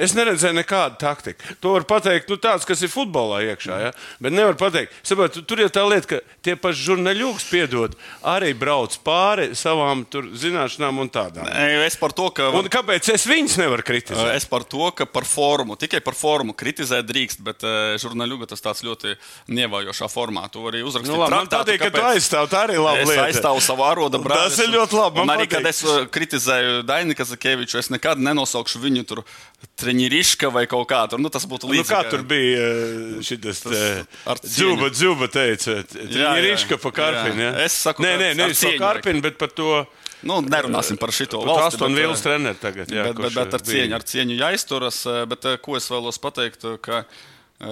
Es 0.00 0.14
neredzēju 0.16 0.56
nekādu 0.56 0.98
taktiku. 1.02 1.54
To 1.60 1.74
var 1.76 1.84
pateikt, 1.88 2.28
nu, 2.32 2.36
tāds, 2.40 2.64
kas 2.68 2.80
ir 2.82 2.88
futbolā 2.92 3.42
iekšā. 3.52 3.76
Ja? 3.84 3.90
Bet 4.20 4.32
nevar 4.32 4.54
pateikt, 4.60 4.92
saprot, 5.06 5.32
tu- 5.36 5.42
tur 5.42 5.60
ir 5.60 5.68
tā 5.68 5.84
lieta, 5.88 6.06
ka 6.06 6.20
tie 6.42 6.56
paši 6.56 6.86
žurnāļi, 6.90 7.28
piedod, 7.50 7.94
arī 8.24 8.52
brauc 8.56 8.96
pāri 9.04 9.50
savām 9.58 10.04
tur, 10.08 10.28
zināšanām 10.32 10.98
un 11.04 11.08
tādām. 11.10 11.44
Nē, 11.50 11.86
Es 11.86 11.96
par 11.96 12.12
to, 12.12 12.30
ka. 12.30 12.48
Un 12.54 12.68
kāpēc 12.70 13.08
es 13.12 13.24
viņus 13.26 13.56
nevaru 13.58 13.82
kritizēt? 13.82 14.34
Es 14.36 14.44
par 14.44 14.62
to, 14.64 14.90
ka 14.92 15.04
par 15.06 15.24
formu, 15.24 15.76
tikai 15.76 16.00
par 16.04 16.14
formu 16.14 16.54
kritizēt 16.54 17.06
drīkst, 17.08 17.40
bet 17.42 17.62
uh, 17.66 17.96
žurnāļuga 18.00 18.46
tas 18.52 18.60
tāds 18.60 18.82
ļoti 18.86 19.16
nievājošā 19.48 20.08
formā. 20.12 20.46
Tu 20.52 20.62
vari 20.62 20.82
uzrakstīt 20.86 21.10
Nu, 21.12 21.18
labi, 21.20 21.34
man 21.34 21.46
patīk, 21.50 21.78
ka 21.82 21.90
tu 21.90 21.98
kāpēc- 21.98 22.16
aizstāv. 22.20 22.48
Tā 22.52 22.64
arī 22.66 22.76
ir 22.78 22.84
laba 22.84 23.00
Es 23.02 23.08
lieta. 23.08 23.26
aizstāvu 23.28 23.60
savu 23.64 23.82
ārodu 23.88 24.20
brāli. 24.22 24.48
Tas 24.50 24.58
ir 24.62 24.68
ļoti 24.72 24.98
labi, 25.00 25.24
man 25.24 25.36
arī, 25.38 25.48
kad 25.50 25.66
es 25.66 25.82
uh, 25.84 26.04
kritizēju 26.06 26.82
Dainu 26.86 27.14
Kazakēviču, 27.18 27.78
es 27.78 27.88
nekad 27.90 28.18
nenosaukšu 28.22 28.78
viņu 28.84 29.04
tur 29.06 29.24
treniņriška 29.90 30.50
vai 30.54 30.66
kaut 30.70 30.86
kā 30.90 31.02
tur. 31.10 31.20
Nu, 31.20 31.28
tas 31.32 31.44
būtu 31.48 31.66
Nu, 31.68 31.74
līdzīgi. 31.74 31.90
kā 31.90 32.02
tur 32.10 32.22
bija 32.22 32.66
šis 33.26 33.40
cieņu. 34.86 34.90
dzūba 34.94 35.28
teica, 35.34 35.80
ir 36.38 36.52
izka 36.54 36.78
pa 36.78 36.90
karpinu. 36.94 37.42
Ja? 37.42 37.52
Es 37.66 37.72
saku, 37.84 38.02
nē, 38.06 38.14
nē, 38.20 38.28
nevis 38.38 38.60
cieņu 38.62 38.78
karpinu, 38.80 39.20
bet 39.22 39.38
par 39.38 39.48
to. 39.50 39.86
Nu, 40.22 40.42
nerunāsim 40.44 40.98
par 41.00 41.08
Pat 41.40 41.48
valsti. 41.48 41.76
Aston 41.80 41.94
bet, 41.94 42.02
Villas 42.02 42.20
uh, 42.20 42.24
treneris 42.28 42.60
tagad. 42.60 42.90
Jā, 42.92 43.06
bet, 43.08 43.16
bet, 43.24 43.34
bet 43.38 43.54
ar 43.56 43.62
cieņu, 43.64 43.94
ar 43.96 44.02
cieņu 44.04 44.34
jāizturas. 44.36 44.98
eh, 45.08 45.22
Bet 45.30 45.44
eh, 45.48 45.56
ko 45.64 45.76
es 45.78 45.88
vēlos 45.88 46.18
pateikt, 46.20 46.64
eh, 46.68 46.76
ka 46.84 46.98
eh, 47.06 47.14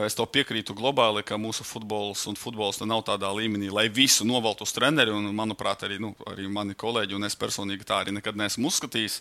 es 0.05 0.15
tev 0.19 0.27
piekrītu 0.29 0.75
globāli, 0.77 1.23
ka 1.25 1.39
mūsu 1.41 1.65
futbols 1.65 2.27
un 2.29 2.37
futbols 2.37 2.81
nav 2.85 3.01
tādā 3.07 3.31
līmenī, 3.33 3.71
lai 3.73 3.87
visu 3.89 4.27
novaltu 4.29 4.67
uz 4.69 4.73
treneri. 4.77 5.11
Un, 5.15 5.31
manuprāt, 5.33 5.87
arī, 5.89 5.97
nu, 6.03 6.11
arī 6.29 6.45
mani 6.53 6.75
kolēģi 6.77 7.17
un 7.17 7.25
es 7.25 7.37
personīgi 7.41 7.87
tā 7.89 8.03
arī 8.05 8.13
nekad 8.13 8.37
neesmu 8.37 8.69
uzskatījis. 8.69 9.21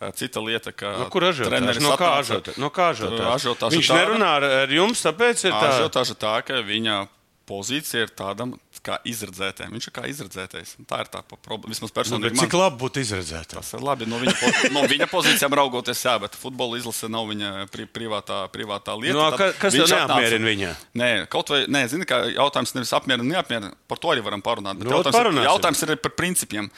Eh, 0.00 0.12
Cita 0.14 0.40
lieta, 0.40 0.70
ka 0.72 0.92
No, 1.02 1.08
kur 1.10 1.26
ažiotāža? 1.26 1.50
treneris 1.50 1.82
No 1.82 1.96
kā 1.98 2.12
ažiotāža? 2.20 2.58
No 2.62 2.70
kā 2.70 2.90
ažiotāža? 2.94 3.34
Ažiotāža 3.34 3.74
Viņš 3.74 3.90
tāda- 3.90 4.00
nerunā 4.04 4.30
ar, 4.38 4.44
ar 4.62 4.68
jums, 4.68 5.02
tāpēc 5.02 5.44
ir 5.48 5.52
tā. 5.52 5.68
Ažiotāža 5.72 6.14
tā, 6.14 6.34
ka 6.46 6.62
viņa 6.62 7.08
pozīcija 7.50 8.06
ir 8.06 8.14
tāda 8.16 8.46
kā 8.84 8.98
izredzētājiem. 9.08 9.72
Viņš 9.74 9.86
ir 9.88 9.94
kā 9.96 10.02
izredzētais. 10.10 10.74
Tā 10.90 10.98
ir 11.04 11.08
tā 11.12 11.22
problēma. 11.24 11.70
Vismaz 11.72 11.90
Nu, 11.90 11.94
personīgi. 11.96 12.30
bet 12.34 12.42
cik 12.44 12.56
labi 12.58 12.78
būtu 12.82 13.00
izredzēt? 13.04 13.46
Tas 13.54 13.72
ir 13.74 13.80
labi. 13.84 14.06
No 14.10 14.18
viņa, 14.20 14.34
po- 14.40 14.72
no 14.76 14.82
viņa 14.90 15.08
pozīcijām 15.10 15.56
raugoties, 15.60 16.02
jā, 16.04 16.14
bet 16.20 16.36
futbola 16.38 16.76
izlase 16.78 17.08
nav 17.08 17.26
viņa 17.32 17.68
pri, 17.72 17.86
privātā, 17.86 18.42
privātā 18.52 18.96
lieta. 19.00 19.16
Nu, 19.16 19.22
a, 19.24 19.30
Tad 19.32 19.38
ka- 19.40 19.52
kas 19.66 19.72
tev 19.78 19.88
neapmierina 19.88 20.50
viņā? 20.52 20.72
Nē, 21.00 21.08
kaut 21.32 21.48
vai, 21.54 21.62
nē, 21.66 21.86
zini, 21.88 22.04
kā 22.06 22.22
jautājums 22.34 22.74
nevis 22.76 22.92
apmierina, 22.92 23.24
neapmierina. 23.38 23.72
Par 23.88 23.98
to 23.98 24.08
arī 24.14 24.22
varam 24.22 24.42
parunāt. 24.44 24.76
Bet 24.78 24.86
Nu, 24.88 24.98
ot, 25.00 25.06
jautājums, 25.06 25.32
ir, 25.40 25.48
jautājums 25.48 25.82
ir 25.88 25.96
par 26.04 26.12
principiem. 26.12 26.70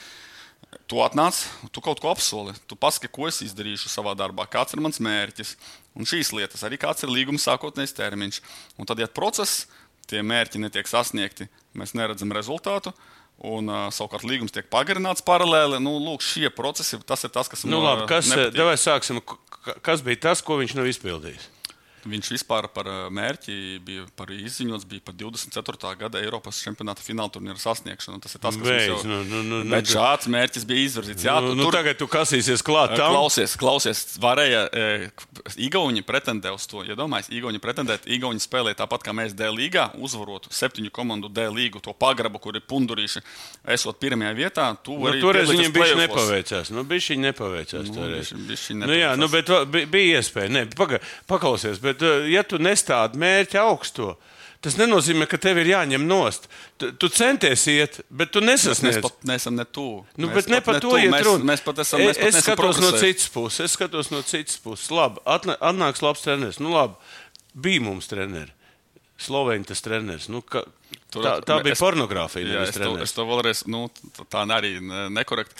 Tu 0.87 0.97
atnāc, 1.03 1.35
tu 1.73 1.81
kaut 1.83 1.99
ko 2.03 2.11
apsoli. 2.13 2.53
Tu 2.69 2.77
pasaki, 2.79 3.09
ko 3.11 3.27
es 3.27 3.41
izdarīšu 3.43 3.89
savā 3.91 4.15
darbā, 4.19 4.47
kāds 4.51 4.75
ir 4.75 4.81
mans 4.83 4.99
mērķis. 5.03 5.55
Un 5.97 6.05
šīs 6.07 6.31
lietas, 6.37 6.63
arī 6.67 6.79
kāds 6.79 7.03
ir 7.03 7.11
līguma 7.11 7.41
sākotnējs 7.43 7.95
termiņš. 7.97 8.41
Un 8.79 8.87
tad, 8.87 8.99
ja 9.03 9.07
process, 9.07 9.67
tie 10.07 10.21
mērķi 10.23 10.61
netiek 10.63 10.87
sasniegti, 10.87 11.49
mēs 11.81 11.95
neredzam 11.99 12.33
rezultātu. 12.35 12.95
Un, 13.37 13.69
uh, 13.69 13.89
savukārt, 13.93 14.25
līgums 14.25 14.55
tiek 14.55 14.69
pagarināts 14.73 15.25
paralēli. 15.27 15.77
Nu, 15.85 15.99
lūk, 16.01 16.25
šie 16.25 16.49
procesi, 16.57 16.97
tas 17.05 17.27
ir 17.29 17.35
tas, 17.35 17.51
kas 17.53 17.67
Nu, 17.69 17.83
man 17.83 17.91
labi, 17.91 18.07
kas, 18.09 18.31
sāksim, 18.81 19.21
kas 19.85 20.05
bija 20.07 20.23
tas, 20.31 20.41
ko 20.45 20.57
viņš 20.63 20.77
nav 20.79 20.89
izpildījis? 20.89 21.51
Viņš 22.07 22.29
vispār 22.37 22.69
par 22.71 22.87
ā, 22.87 22.97
mērķi 23.11 23.55
bija 23.85 24.05
par 24.17 24.31
izziņots 24.31 24.85
bija 24.87 25.03
par 25.05 25.15
24. 25.19 25.91
gada 25.99 26.21
Eiropas 26.23 26.61
čempionāta 26.63 27.03
fināla 27.03 27.33
turnīra 27.35 27.59
sasniegšanu. 27.59 28.21
Tas 28.23 28.37
ir 28.37 28.43
tas, 28.45 28.55
kas 28.57 28.67
Beidz, 28.69 28.87
jau 28.87 28.99
nu, 29.09 29.19
nu, 29.27 29.41
nu, 29.43 29.61
nu, 29.65 29.71
Bet 29.75 29.91
šāds 29.91 30.29
mērķis 30.31 30.67
bija 30.69 30.85
izvirzīts. 30.87 31.27
Jā, 31.27 31.37
nu, 31.43 31.51
tu 31.53 31.59
nu, 31.59 31.67
tur 31.67 31.77
tagad 31.81 31.99
tu 31.99 32.07
kasīsies 32.11 32.63
klāt 32.67 32.95
tam. 32.97 33.11
Klausies, 33.17 33.57
klausies, 33.59 34.05
varēja 34.23 34.63
e, 34.71 34.87
Igauni 35.67 36.03
pretendēt 36.07 36.55
uz 36.55 36.67
to. 36.71 36.85
Iedomājieties, 36.87 37.33
ja 37.33 37.39
Igauni 37.41 37.61
pretendēt, 37.63 38.07
Igauni 38.07 38.43
spēlē 38.43 38.75
tāpat 38.79 39.03
kā 39.07 39.15
mēs 39.17 39.35
D 39.37 39.49
līgā, 39.51 39.89
uzvarot 39.99 40.47
septiņu 40.55 40.93
komandu 40.95 41.29
D 41.33 41.49
līgu, 41.51 41.83
to 41.83 41.95
pagrabu, 41.97 42.39
kur 42.43 42.57
ir 42.59 42.65
pundurīši, 42.69 43.23
esot 43.77 43.99
pirmajā 44.03 44.35
vietā. 44.39 44.69
Tu 44.85 44.97
Nu, 44.97 45.13
toreiz 45.23 45.51
viņam 45.51 45.73
bija 45.75 45.97
nepaveicās. 45.99 46.71
Nu, 46.75 46.83
bija 46.89 47.05
šī 47.09 47.19
nepaveicās. 47.23 47.87
Nu, 47.91 47.95
toreiz. 47.99 48.31
bišķiņ- 48.31 48.47
bišķiņ 48.51 48.83
Nu, 48.87 48.95
jā, 48.97 49.13
nu, 49.17 49.27
nepaveicās. 49.27 49.71
bet 49.71 49.91
bija 49.93 50.21
iespēja. 50.21 50.51
Nē, 50.57 50.63
paga, 50.77 51.01
paklausies, 51.31 51.79
bet 51.83 51.96
uh, 52.03 52.25
ja 52.31 52.43
tu 52.43 52.59
nestādi 52.63 53.19
mērķi 53.23 53.59
augsto, 53.63 54.17
tas 54.65 54.75
nenozīmē, 54.81 55.29
ka 55.31 55.39
tev 55.39 55.61
ir 55.63 55.69
jāņem 55.71 56.07
nost. 56.09 56.49
Tu, 56.81 56.91
tu 56.99 57.09
centies 57.13 57.67
iet, 57.71 58.01
bet 58.11 58.33
tu 58.35 58.41
Mēs, 58.43 58.65
mēs 58.67 58.81
nesasniedz. 58.83 59.01
pat 59.05 59.29
neesam 59.31 59.55
ne 59.55 59.65
tuvu. 59.65 60.03
Nu, 60.17 60.27
Mēs 60.29 60.35
bet 60.41 60.49
ne 60.51 60.61
par 60.65 60.81
to 60.83 60.97
iet 60.99 61.13
mēs, 61.13 61.25
runa. 61.29 61.45
mēs 61.53 61.63
pat 61.65 61.79
esam. 61.85 62.03
Mēs 62.03 62.17
es 62.17 62.23
pat 62.25 62.35
es 62.35 62.45
skatos 62.45 62.81
no 62.83 62.91
citas 62.99 63.29
puses. 63.31 63.61
Es 63.69 63.77
skatos 63.79 64.11
no 64.11 64.23
citas 64.27 64.59
puses. 64.65 64.91
Labi, 64.91 65.23
atnāks 65.27 66.03
labs 66.03 66.25
treneris. 66.27 66.59
Nu, 66.61 66.73
labi, 66.75 66.99
bija 67.55 67.85
mums 67.87 68.11
treneris. 68.11 68.53
Slovēņi 69.17 69.65
tas 69.71 69.81
treneris. 69.81 70.27
Nu, 70.29 70.43
ka, 70.45 70.61
Tur- 71.11 71.25
tā, 71.25 71.33
tā 71.41 71.57
bija 71.65 71.73
es- 71.73 71.81
pornogrāfija. 71.81 72.45
Jā, 72.45 72.63
es, 72.69 72.77
to, 72.77 72.91
es 73.01 73.15
to 73.17 73.25
vēlreiz, 73.25 73.63
nu, 73.71 73.87
tā 74.29 74.43
arī 74.53 74.75
ne- 74.83 75.07
nekorekti. 75.15 75.55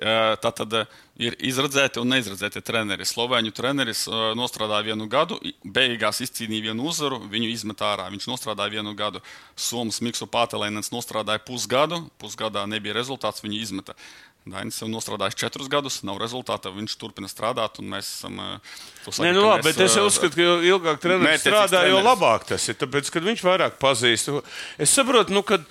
Tā 0.00 0.52
tad 0.56 0.72
eh, 0.78 0.86
ir 1.20 1.36
izredzēti 1.44 2.00
un 2.00 2.08
neizredzēti 2.14 2.62
treneri. 2.64 3.04
Slovēņu 3.04 3.52
treneris 3.52 4.06
eh, 4.08 4.22
nostrādāja 4.38 4.86
vienu 4.88 5.08
gadu, 5.12 5.36
beigās 5.64 6.22
izcīnīja 6.24 6.70
vienu 6.70 6.88
uzvaru, 6.88 7.20
viņu 7.28 7.52
izmet 7.52 7.84
ārā. 7.84 8.08
Viņš 8.14 8.30
nostrādāja 8.30 8.78
vienu 8.78 8.94
gadu. 8.96 9.20
Somijas 9.56 10.00
Mikls 10.00 10.24
Pātelēns 10.32 10.88
nostrādāja 10.94 11.44
pusgadu, 11.44 12.06
pusgadā 12.22 12.64
nebija 12.70 12.96
rezultāts, 12.96 13.44
viņu 13.44 13.60
izmeta. 13.60 13.98
Dainis 14.42 14.80
jau 14.82 14.88
nostrādājis 14.90 15.36
četrus 15.38 15.68
gadus, 15.70 16.00
nav 16.02 16.16
rezultāta, 16.18 16.72
viņš 16.74 16.96
turpina 16.98 17.28
strādāt, 17.30 17.78
un 17.78 17.92
mēs 17.92 18.08
esam. 18.18 18.40
eh, 18.42 18.72
saka, 19.06 19.22
Nē, 19.22 19.32
nu 19.36 19.44
labi, 19.46 19.62
mēs, 19.62 19.68
bet 19.68 19.80
es 19.86 19.96
eh, 19.96 20.02
uzskatu, 20.02 20.34
ka 20.34 20.42
jo 20.42 20.56
ilgāk 20.72 20.98
treneris 21.04 21.44
strādā, 21.44 21.84
jo 21.86 22.00
treneris. 22.00 22.08
labāk 22.10 22.46
tas 22.50 22.68
ir. 22.68 22.74
Tāpēc, 22.80 23.10
kad 23.14 23.22
viņš 23.28 23.44
vairāk 23.46 23.78
pazīst, 23.78 24.32
es 24.82 24.90
saprotu, 24.90 25.30
nu, 25.36 25.44
kad, 25.46 25.62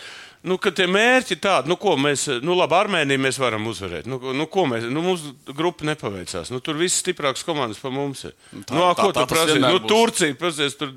nu, 0.43 0.57
tie 0.57 0.87
mērķi 0.89 1.35
tādi, 1.43 1.69
nu, 1.69 1.75
ko 1.77 1.95
mēs, 2.01 2.27
nu, 2.41 2.55
labi, 2.57 2.73
Armēniju 2.79 3.21
mēs 3.21 3.37
varam 3.41 3.67
uzvarēt. 3.69 4.07
Nu, 4.09 4.17
nu, 4.33 4.47
ko 4.49 4.65
mēs, 4.65 4.87
nu, 4.89 5.01
mums 5.05 5.21
grupa 5.53 5.85
nepaveicās. 5.85 6.49
Nu, 6.51 6.59
tur 6.59 6.75
viss 6.79 7.01
stiprāks 7.03 7.43
komandas 7.45 7.77
pa 7.79 7.89
mums 7.93 8.23
ir. 8.25 8.33
tā- 8.65 8.73
nu, 8.73 8.81
tā- 8.81 8.95
ko 9.03 9.11
tā 9.13 9.27
tu 9.27 9.35
vienmēr 9.35 9.73
Nu, 9.75 9.79
būs. 9.79 9.87
Turcija, 9.91 10.35
prasies, 10.35 10.77
tur 10.77 10.91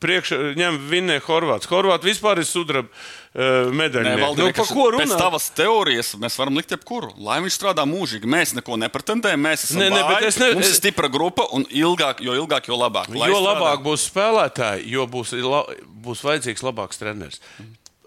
priekšā 0.00 0.54
ņem 0.56 0.78
vinnē 0.88 1.20
Horvāts. 1.26 1.68
Horvāts 1.68 2.04
vispār 2.08 2.38
ir 2.40 2.48
sudraba 2.48 2.88
uh, 2.88 3.68
medaļa. 3.76 4.04
Nē, 4.08 4.16
Nu, 4.18 4.24
Valdi, 4.24 4.52
pa 4.56 4.64
ko 4.64 4.88
Pēc 4.90 5.04
runāt? 5.04 5.18
tavas 5.20 5.50
teorijas 5.54 6.14
mēs 6.16 6.38
varam 6.40 6.56
likt 6.56 6.70
jebkuru. 6.72 7.12
Lai 7.18 7.40
viņš 7.44 7.58
strādā 7.60 7.84
mūžīgi, 7.88 8.24
mēs 8.24 8.54
neko 8.56 8.78
nepretendējam. 8.80 9.40
Mēs 9.44 9.64
esam 9.68 9.82
nē, 9.84 9.90
bet 9.92 10.04
vāji, 10.08 10.26
es 10.32 10.38
ne- 10.40 10.52
mums 10.54 10.64
es- 10.66 10.72
ir 10.72 10.80
stipra 10.80 11.08
grupa 11.12 11.44
un 11.52 11.64
ilgāk, 11.66 12.20
jo 12.24 12.32
ilgāk, 12.32 12.66
jo 12.68 12.76
labāk. 12.80 13.12
Lai 13.14 13.28
Jo 13.28 13.36
strādā. 13.36 13.52
labāk 13.52 13.84
būs 13.84 14.08
spēlētāji, 14.10 14.88
jo 14.96 15.06
būs, 15.06 15.32
la, 15.44 15.62
būs 16.02 16.22
vajadzīgs 16.24 16.62
labāks 16.64 16.98
treneris. 16.98 17.40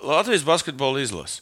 Latvijas 0.03 0.43
basketbola 0.47 1.01
izlase. 1.03 1.41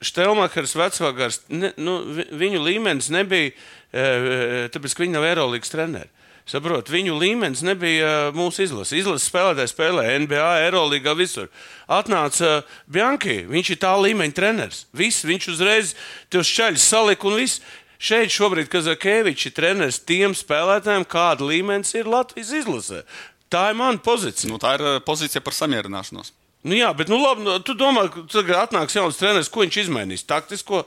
Štelmakers, 0.00 0.72
vecvagars, 0.78 1.40
ne, 1.52 1.72
nu, 1.76 1.98
vi- 2.16 2.28
viņu 2.32 2.62
līmenis 2.64 3.10
nebija, 3.12 3.50
e, 3.92 4.68
tāpēc, 4.72 4.94
ka 4.96 5.02
viņi 5.04 5.12
nav 5.12 5.26
Eirolandes 5.28 5.68
treneri. 5.72 6.08
Saprot, 6.48 6.88
viņu 6.88 7.18
līmenis 7.20 7.60
nebija 7.62 8.06
e, 8.08 8.32
mūsu 8.32 8.64
izlases. 8.64 8.96
Izlases 8.96 9.28
spēlētāji 9.28 9.70
spēlē 9.74 10.06
NBA, 10.24 10.46
Eirolandā, 10.64 11.12
visur. 11.14 11.50
Atnāca 11.86 12.62
Bianchi, 12.88 13.44
viņš 13.46 13.70
ir 13.70 13.80
tā 13.84 13.92
līmeņa 14.00 14.34
treneris. 14.34 14.86
Viss, 14.96 15.22
viņš 15.28 15.50
uzreiz 15.52 15.92
tos 16.32 16.48
šķaļus 16.48 16.88
salika 16.94 17.28
un 17.28 17.36
viss. 17.36 17.60
Šeit 18.00 18.32
šobrīd 18.32 18.70
Kazakēvičs 18.72 19.50
ir 19.50 19.52
treneris 19.52 20.00
tiem 20.00 20.32
spēlētājiem, 20.32 21.04
kāda 21.04 21.44
līmenis 21.44 21.92
ir 21.94 22.08
Latvijas 22.08 22.54
izlasē. 22.56 23.02
Tā 23.52 23.68
ir 23.68 23.76
mana 23.76 23.98
pozīcija. 24.00 24.48
Nu, 24.48 24.56
tā 24.56 24.78
ir 24.78 25.00
pozīcija 25.04 25.42
par 25.44 25.52
samierināšanos. 25.52 26.32
Nu, 26.66 26.76
jā, 26.76 26.90
bet, 26.96 27.08
nu, 27.08 27.16
labi, 27.22 27.44
nu, 27.46 27.54
tu 27.64 27.72
domā, 27.78 28.04
ka 28.12 28.26
tagad 28.28 28.66
atnāks 28.66 28.96
jauns 28.98 29.16
treneris, 29.16 29.48
ko 29.48 29.64
viņš 29.64 29.78
izmainīs? 29.86 30.26
Taktisko 30.28 30.82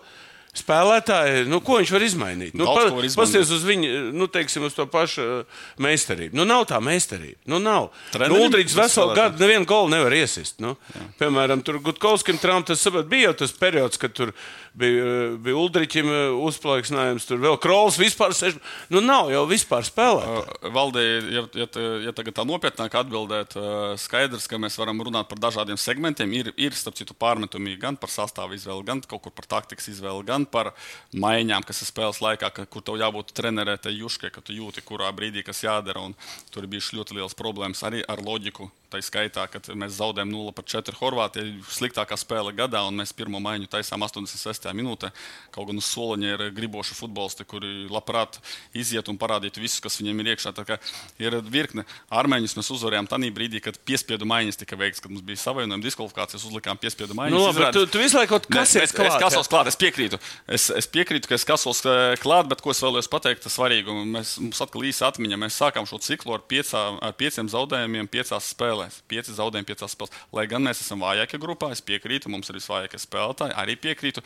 spēlētāju, 0.54 1.47
nu, 1.49 1.58
ko 1.66 1.80
viņš 1.80 1.91
var 1.95 2.04
izmainīt? 2.06 2.54
Nu, 2.58 2.68
izmainīt. 2.78 3.16
Pasties 3.18 3.51
uz 3.56 3.64
viņu, 3.66 3.89
nu, 4.14 4.28
teiksim, 4.32 4.66
uz 4.68 4.76
to 4.78 4.86
pašu 4.89 5.24
uh, 5.24 5.62
meistarību. 5.82 6.38
Nu, 6.38 6.45
nav 6.49 6.68
tā 6.70 6.78
meistarība. 6.84 7.39
Nu, 7.49 7.58
nav. 7.64 7.89
Nu, 8.22 8.38
Uldrichs 8.38 8.76
veselu 8.78 9.16
gadu 9.18 9.41
nevienu 9.41 9.66
golu 9.70 9.89
nevar 9.95 10.14
iesist. 10.14 10.60
Nu. 10.64 10.76
Piemēram, 11.18 11.64
tur 11.66 11.80
Gutkovskim 11.84 12.38
Trump, 12.41 12.68
tas 12.70 12.84
saprot, 12.86 13.10
bija 13.10 13.32
jau 13.32 13.39
tas 13.41 13.56
periods, 13.58 13.97
kad 14.01 14.14
tur 14.14 14.34
bija, 14.78 15.08
uh, 15.08 15.39
bija 15.41 15.58
Uldrichim 15.58 16.12
uh, 16.12 16.38
uzplaiksnājums, 16.45 17.26
tur 17.30 17.41
vēl 17.41 17.58
Krols 17.64 17.97
vispār 18.01 18.38
seš. 18.38 18.60
Nu, 18.93 19.01
nav 19.01 19.34
jau 19.34 19.47
vispār 19.49 19.89
spēlēt. 19.89 20.54
Valdī, 20.74 21.08
ja, 21.34 21.45
ja, 21.64 21.70
ja 22.06 22.14
tagad 22.14 22.38
tā 22.38 22.45
nopietnāk 22.47 22.93
atbildēt, 23.01 23.58
skaidrs, 24.01 24.45
ka 24.49 24.62
mēs 24.62 24.78
varam 24.78 25.01
runāt 25.01 25.30
par 25.32 25.41
dažādiem 25.41 25.82
segmentiem. 25.82 26.38
Ir, 26.38 26.54
ir 26.62 26.78
starp 26.78 26.99
citu, 26.99 27.18
pārmetumi 27.18 27.74
gan 27.82 27.97
par 27.97 28.14
sastāvu 28.14 28.54
izvēli, 28.58 28.86
gan 28.86 29.01
kaut 29.01 29.26
kur 29.26 29.34
par 29.34 29.49
taktikas 29.49 29.89
izvēli, 29.89 30.26
gan 30.30 30.43
par 30.50 30.74
maiņām, 31.14 31.66
kas 31.68 31.84
ir 31.84 31.89
spēles 31.89 32.22
laikā, 32.24 32.52
ka, 32.54 32.66
kur 32.66 32.86
tev 32.86 33.00
jābūt 33.02 33.34
trenerē, 33.38 33.78
tai 33.82 33.96
juškai, 33.96 34.32
ka 34.34 34.41
tu 34.41 34.56
jūti, 34.56 34.86
kurā 34.86 35.12
brīdī 35.16 35.44
kas 35.46 35.64
jādara. 35.66 36.06
Tur 36.54 36.68
bijušas 36.70 36.98
ļoti 37.00 37.20
liels 37.20 37.38
problēmas 37.38 37.84
arī 37.88 38.04
ar 38.08 38.22
loģiku. 38.24 38.70
Tā 38.94 39.02
skaitā, 39.02 39.48
kad 39.50 39.66
mēs 39.74 39.96
zaudējam 39.98 40.30
0,4 40.30 40.94
Horvātijai, 41.00 41.56
sliktākā 41.74 42.18
spēle 42.20 42.52
gadā, 42.54 42.84
un 42.86 43.00
mēs 43.02 43.14
pirmo 43.18 43.39
maiņu 43.41 43.66
taisām 43.72 44.06
86. 44.06 44.68
minūtē. 44.78 45.10
Kaut 45.56 45.70
gan 45.70 45.82
uz 45.82 45.88
soliņa 45.89 46.34
ir 46.36 46.44
griboši 46.54 46.98
futbolisti, 46.98 47.48
kuri 47.50 47.88
labprāt 47.89 48.38
iziet 48.78 49.10
un 49.10 49.18
parādītu 49.18 49.64
visu, 49.64 49.82
kas 49.82 49.98
viņiem 49.98 50.22
ir 50.22 50.34
iekšā. 50.36 50.54
Tā 50.54 50.78
Ir 51.22 51.39
virkne 51.50 51.88
armēņus 52.14 52.56
mēs 52.58 52.70
uzvarējām 52.76 53.10
tajā 53.10 53.32
brīdī, 53.34 53.62
kad 53.64 53.78
piespiedu 53.88 54.28
maiņas 54.30 54.62
tika 54.62 54.78
veikts, 54.78 55.02
kad 55.02 55.14
mums 55.14 55.26
bija 55.26 55.41
savainojuma 55.41 55.84
diskvalifikācijas, 55.84 56.46
uzlikām 56.50 56.80
piespiedu 56.82 57.18
maiņas. 57.18 57.34
Nu, 57.34 57.44
labi, 57.48 57.66
tu, 57.76 57.86
tu 57.89 58.02
visu 58.02 58.18
laiku 58.20 58.36
kaut 58.36 58.48
kas 58.52 58.76
es, 58.78 58.94
es, 58.94 58.94
kasos 58.94 59.50
klāt, 59.52 59.70
es 59.72 59.80
piekrītu. 59.80 60.20
Es, 60.46 60.70
es 60.74 60.89
piekrītu, 60.89 61.30
ka 61.30 61.38
es 61.38 61.46
kasos 61.48 61.84
eh, 61.89 62.16
klāt, 62.22 62.50
bet 62.52 62.62
ko 62.64 62.74
es 62.74 62.82
vēlējos 62.84 63.10
pateikt, 63.12 63.44
tas 63.46 63.58
svarīgi. 63.58 63.98
Mēs, 64.14 64.36
mums 64.41 64.62
atkal 64.64 64.86
īsa 64.89 65.10
atmiņa. 65.10 65.39
Mēs 65.46 65.60
sākām 65.62 65.88
šo 65.89 66.02
ciklu 66.04 66.36
ar, 66.38 66.44
piecā, 66.50 66.84
ar 67.04 67.16
pieciem 67.20 67.50
zaudējumiem, 67.54 68.10
piecās 68.12 68.52
spēlēs. 68.54 68.83
Pieci 69.08 69.34
zaudējumi, 69.38 69.68
piecās 69.70 69.94
spēlēs. 69.96 70.14
Lai 70.34 70.46
gan 70.52 70.64
mēs 70.66 70.82
esam 70.84 71.00
vājākie 71.06 71.40
grupā, 71.42 71.72
es 71.76 71.82
piekrītu, 71.82 72.30
mums 72.34 72.50
ir 72.50 72.58
visvājākie 72.60 73.00
spēlētāji, 73.02 73.56
arī 73.60 73.76
piekrītu. 73.80 74.24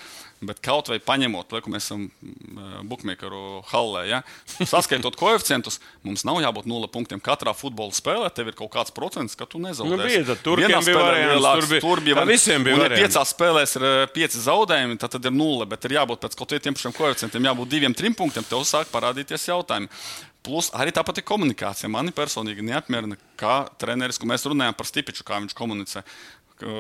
Bet 0.48 0.60
kaut 0.66 0.88
vai 0.92 1.00
paņemot, 1.00 1.52
lai 1.56 1.62
mēs 1.74 1.88
esam 1.90 2.08
bookmakeru 2.88 3.62
hallē, 3.72 4.04
ja, 4.10 4.22
saskaitot 4.66 5.16
koeficientus, 5.22 5.80
mums 6.06 6.26
nav 6.28 6.40
jābūt 6.44 6.68
nulle 6.70 6.90
punktiem. 6.92 7.22
Katrā 7.24 7.54
futbola 7.58 7.94
spēlē 7.96 8.30
tev 8.34 8.52
ir 8.52 8.58
kaut 8.60 8.72
kāds 8.76 8.94
procents, 8.96 9.36
ka 9.38 9.46
tu 9.50 9.60
nezaudēsi. 9.64 9.98
Nu, 9.98 10.04
bija, 10.04 10.24
Vienā 10.64 10.82
bija 10.86 10.98
variants, 11.02 11.44
tur 11.62 11.70
bija- 11.72 11.84
tur 11.84 12.04
vari- 12.22 12.34
visiem 12.38 12.64
bija 12.68 12.76
un, 12.78 12.86
ja 12.86 12.90
piecās 13.02 13.34
spēlēs 13.36 13.76
ir 13.80 13.88
eh, 13.88 14.08
pieci 14.14 14.42
zaudējumi, 14.46 14.98
tad, 15.02 15.12
tad 15.18 15.26
ir 15.30 15.36
nulle. 15.36 15.66
Bet 15.70 15.86
ir 15.90 15.98
jābūt 15.98 16.24
pēc 16.26 16.38
kaut 16.40 16.50
kādiem 16.56 16.78
pašiem 16.78 16.96
koeficientiem, 16.98 17.50
jābūt 17.52 17.70
diviem, 17.70 17.94
trim 17.98 18.16
punktiem. 18.18 18.46
Tev 18.48 18.64
sāk 18.68 18.90
parādīties 18.94 19.48
jautājumi. 19.50 19.90
Plus 20.48 20.72
arī 20.72 20.96
tāpat 20.96 21.20
ir 21.20 21.28
komunikācija. 21.28 21.92
Mani 21.92 22.16
personīgi 22.16 22.66
neapmierina, 22.66 23.20
kā 23.40 23.60
treneris, 23.82 24.20
ko 24.22 24.30
mēs 24.32 24.48
runājam 24.48 24.78
par 24.80 24.88
Stipiču, 24.88 25.28
kā 25.28 25.42
viņš 25.44 25.56
komunicē. 25.58 26.06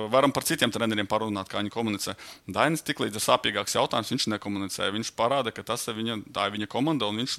Varam 0.09 0.31
par 0.33 0.41
citiem 0.41 0.71
treneriem 0.73 1.05
parunāt, 1.05 1.51
kā 1.51 1.59
viņi 1.59 1.69
komunicē. 1.69 2.15
Dainis 2.49 2.81
tik 2.81 3.03
līdz 3.03 3.19
ir 3.19 3.21
sāpīgāks 3.21 3.75
jautājums, 3.77 4.09
viņš 4.09 4.31
nekomunicē. 4.33 4.87
Viņš 4.95 5.11
parāda, 5.19 5.53
ka 5.53 5.61
tas 5.67 5.83
ir 5.91 5.99
viņa, 5.99 6.21
tā 6.33 6.47
ir 6.47 6.55
viņa 6.55 6.69
komanda 6.71 7.05
un 7.05 7.21
viņš 7.21 7.35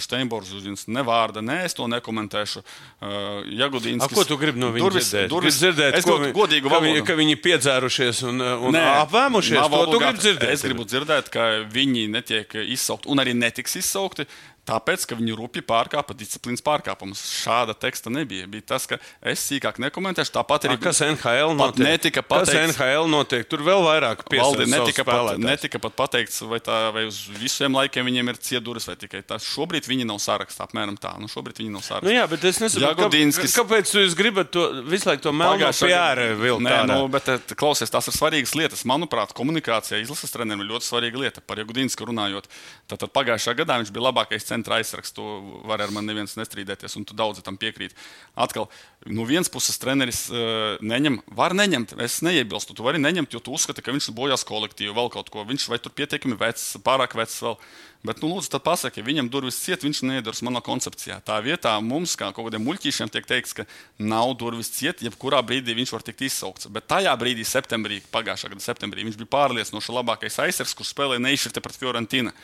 Steinborgs 0.00 0.50
uz 0.50 0.64
viņas 0.66 0.88
ne 0.90 1.04
vārda, 1.06 1.38
nē, 1.44 1.60
es 1.68 1.76
to 1.78 1.86
nekomentēšu. 1.86 2.62
Uh, 2.64 3.44
Jagudīns, 3.54 4.02
A, 4.02 4.08
ko 4.10 4.24
tu 4.26 4.38
gribi 4.40 4.58
no 4.58 4.72
viņa 4.74 4.82
durvis, 4.82 5.10
dzirdēt? 5.12 5.28
Durvis, 5.30 5.58
dzirdēt, 5.60 5.98
es 6.00 6.08
gribu 6.08 6.32
godīgu 6.34 6.72
ka 6.72 6.80
viņi, 6.82 6.96
valodu. 6.96 7.06
ka 7.06 7.16
viņi 7.20 7.36
piedzērušies 7.44 8.24
un, 8.26 8.42
un 8.42 8.74
Nē, 8.74 8.82
apvēmušies. 9.04 9.60
To 9.60 9.84
tu 9.92 10.00
gribi 10.02 10.24
dzirdēt. 10.24 10.50
Es 10.56 10.66
gribu 10.66 10.88
dzirdēt, 10.88 11.30
ka 11.34 11.46
viņi 11.70 12.08
netiek 12.10 12.58
izsaukti 12.64 13.12
un 13.14 13.22
arī 13.22 13.36
netiks 13.38 13.78
izsaukti. 13.84 14.26
Tāpēc, 14.64 15.02
ka 15.04 15.16
viņi 15.18 15.34
rupji 15.36 15.60
pārkāpa 15.60 16.14
disciplīnas 16.16 16.62
pārkāpumus. 16.64 17.20
Šāda 17.44 17.74
teksta 17.76 18.08
nebija. 18.08 18.46
Bija 18.48 18.64
tas, 18.72 18.86
ka 18.88 18.96
es 19.20 19.42
sīkāk 19.44 19.76
nekomentēšu. 19.82 20.32
Tāpat 20.32 20.64
arī 20.70 20.78
A, 20.78 20.80
kas 20.86 21.02
NHL 21.04 21.52
notiek? 21.58 21.84
netika 21.84 22.22
Kas 22.24 22.30
pateikts. 22.48 22.78
NHL 22.78 23.10
notiek? 23.12 23.44
Tur 23.50 23.60
vēl 23.66 23.84
vairāk 23.84 24.22
Valdi, 24.24 24.32
piesaistīt 24.64 24.72
netika, 24.72 25.04
pat, 25.04 25.36
netika 25.42 25.80
pat 25.84 25.98
pateikts, 25.98 26.40
vai, 26.48 26.62
tā, 26.64 26.78
vai 26.96 27.02
uz 27.10 27.18
visiem 27.36 27.76
laikiem 27.76 28.08
viņiem 28.08 28.32
ir 28.32 28.40
cieduris, 28.40 28.88
vai 28.88 28.96
tikai 28.96 29.20
tas. 29.28 29.44
Šobrīd 29.44 29.84
viņi 29.90 30.08
nav 30.08 30.22
sarakstā. 30.24 30.64
Apmēram 30.64 30.96
tā. 30.96 31.12
Nu, 31.20 31.28
šobrīd 31.28 31.60
viņi 31.60 31.74
nav 31.76 31.84
sarakstā. 31.84 32.08
Nu, 32.08 32.16
jā, 32.16 32.24
bet 32.32 32.48
es 32.48 32.62
nesaprotu, 32.64 32.88
Jagodinskis- 33.04 33.52
kā, 33.52 33.66
kāpēc 33.66 33.92
jūs 34.00 34.16
gribat 34.16 34.48
to 34.56 34.64
visu 34.88 35.10
laiku 35.12 35.26
to 35.28 35.34
melno 35.36 35.68
PR 35.76 36.24
vilkt. 36.40 36.64
Nē, 36.64 36.78
nu, 36.88 37.04
bet 37.12 37.28
eh, 37.28 37.44
klausies, 37.52 37.92
tās 37.92 38.08
ir 38.08 38.16
svarīgas 38.16 38.56
lietas. 38.56 38.86
Manuprāt, 38.88 39.36
komunikācija 39.36 40.00
izlases 40.00 40.32
trenerim 40.32 40.64
ir 40.64 40.72
ļoti 40.72 40.88
svarīga 40.88 41.20
lieta. 41.20 41.44
Par 41.44 41.60
Jagudīnsku 41.60 42.08
runājot, 42.08 42.48
tad 42.88 43.04
pagājušā 43.12 43.52
gadā 43.60 43.76
viņš 43.84 43.92
bija 43.92 44.08
labākais 44.08 44.53
centra 44.54 44.80
aizsargs. 44.80 45.12
To 45.18 45.38
var 45.68 45.84
ar 45.84 45.92
mani 45.94 46.12
neviens 46.12 46.36
nestrīdēties, 46.38 46.96
un 46.98 47.06
tu 47.08 47.16
daudz 47.18 47.42
tam 47.44 47.58
piekrīt. 47.60 47.96
Atkal, 48.38 48.70
no 49.06 49.26
vienas 49.28 49.50
puses, 49.52 49.78
treneris 49.82 50.26
uh, 50.32 50.78
neņem, 50.84 51.20
var 51.36 51.56
neņemt. 51.58 51.96
Es 52.04 52.20
neiebilstu, 52.24 52.76
tu 52.76 52.86
vari 52.86 53.02
neņemt, 53.02 53.34
jo 53.34 53.42
tu 53.44 53.54
uzskati, 53.58 53.84
ka 53.84 53.94
viņš 53.94 54.12
bojās 54.16 54.46
kolektīvu, 54.48 54.96
vēl 54.96 55.12
kaut 55.14 55.32
ko. 55.34 55.44
Viņš 55.48 55.68
vai 55.72 55.82
tur 55.82 55.94
pietiekami 55.96 56.38
vecs, 56.40 56.72
pārāk 56.86 57.18
vecs 57.18 57.42
vēl. 57.44 57.58
Bet, 58.04 58.18
nu, 58.20 58.28
lūdzu, 58.34 58.50
tad 58.52 58.60
pasaki, 58.66 59.00
ja 59.00 59.06
viņam 59.06 59.30
durvis 59.32 59.56
ciet, 59.64 59.80
viņš 59.80 60.02
neiedarbojas 60.04 60.42
manā 60.44 60.60
koncepcijā. 60.64 61.22
Tā 61.24 61.38
vietā 61.40 61.70
mums, 61.80 62.12
kā 62.20 62.26
kaut 62.36 62.50
kādiem 62.50 62.60
muļķīšiem, 62.66 63.08
tiek 63.08 63.24
teikts, 63.24 63.54
ka 63.56 63.64
nav 63.96 64.34
durvis 64.36 64.68
ciet, 64.76 65.00
jebkurā 65.06 65.40
brīdī 65.40 65.72
viņš 65.78 65.94
var 65.94 66.04
tikt 66.04 66.20
izsaukts. 66.26 66.68
Bet 66.68 66.84
tajā 66.92 67.14
brīdī, 67.16 67.46
septembrī, 67.48 68.02
pagājušā 68.12 68.50
gada 68.52 68.60
septembrī, 68.60 69.06
viņš 69.08 69.16
bija 69.22 69.30
pārliecinoši 69.32 69.96
labākais 69.96 70.36
aizsargs, 70.44 70.76
kurš 70.76 70.92
spēlēja 70.92 71.24
neizšķirti 71.24 71.64
pret 71.64 71.80
Fiorentīnu. 71.80 72.34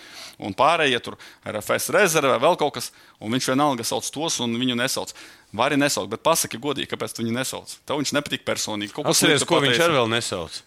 Un 0.40 0.56
pārējie 0.56 1.02
tur 1.04 1.18
ir 1.44 1.60
FS 1.60 1.92
rezerve 1.92 2.40
vēl 2.40 2.56
kaut 2.64 2.78
kas, 2.78 2.88
un 3.20 3.36
viņš 3.36 3.50
vienalga 3.52 3.84
sauc 3.84 4.08
tos, 4.16 4.40
un 4.40 4.56
viņu 4.56 4.80
nesauc. 4.80 5.12
Vari 5.60 5.76
nesaukt, 5.76 6.08
bet 6.14 6.24
pasaki 6.24 6.56
godīgi, 6.62 6.88
kāpēc 6.88 7.12
tu 7.12 7.26
viņu 7.26 7.36
nesauc. 7.36 7.76
Tev 7.84 8.00
viņš 8.00 8.16
nepatīk 8.16 8.48
personīgi. 8.48 8.96
Atceries, 9.04 9.44
ko 9.44 9.60
viņš 9.60 9.76
pateici. 9.76 9.88
ar 9.90 9.96
vēl 9.98 10.12
nesauc. 10.16 10.62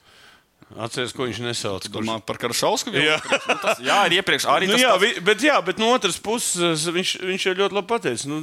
Atceries, 0.80 1.14
ko 1.14 1.28
viņš 1.28 1.40
nesauc. 1.44 1.86
Kurš... 1.86 1.94
Domā 1.94 2.18
par 2.26 2.40
Karašausku? 2.42 2.94
Jā. 2.98 3.18
Nu, 3.22 3.56
tas, 3.62 3.82
jā, 3.90 3.98
ir 4.10 4.16
iepriekš 4.20 4.48
arī 4.50 4.70
Nu, 4.70 4.74
tas 4.78 4.82
jā, 4.82 4.94
vi, 5.02 5.12
bet, 5.22 5.44
jā, 5.46 5.58
bet 5.66 5.78
no 5.82 5.92
otras 5.94 6.18
puses 6.24 6.86
viņš, 6.90 7.12
viņš 7.22 7.46
jau 7.50 7.54
ļoti 7.60 7.78
labi 7.78 7.90
pateica. 7.92 8.30
Nu, 8.32 8.40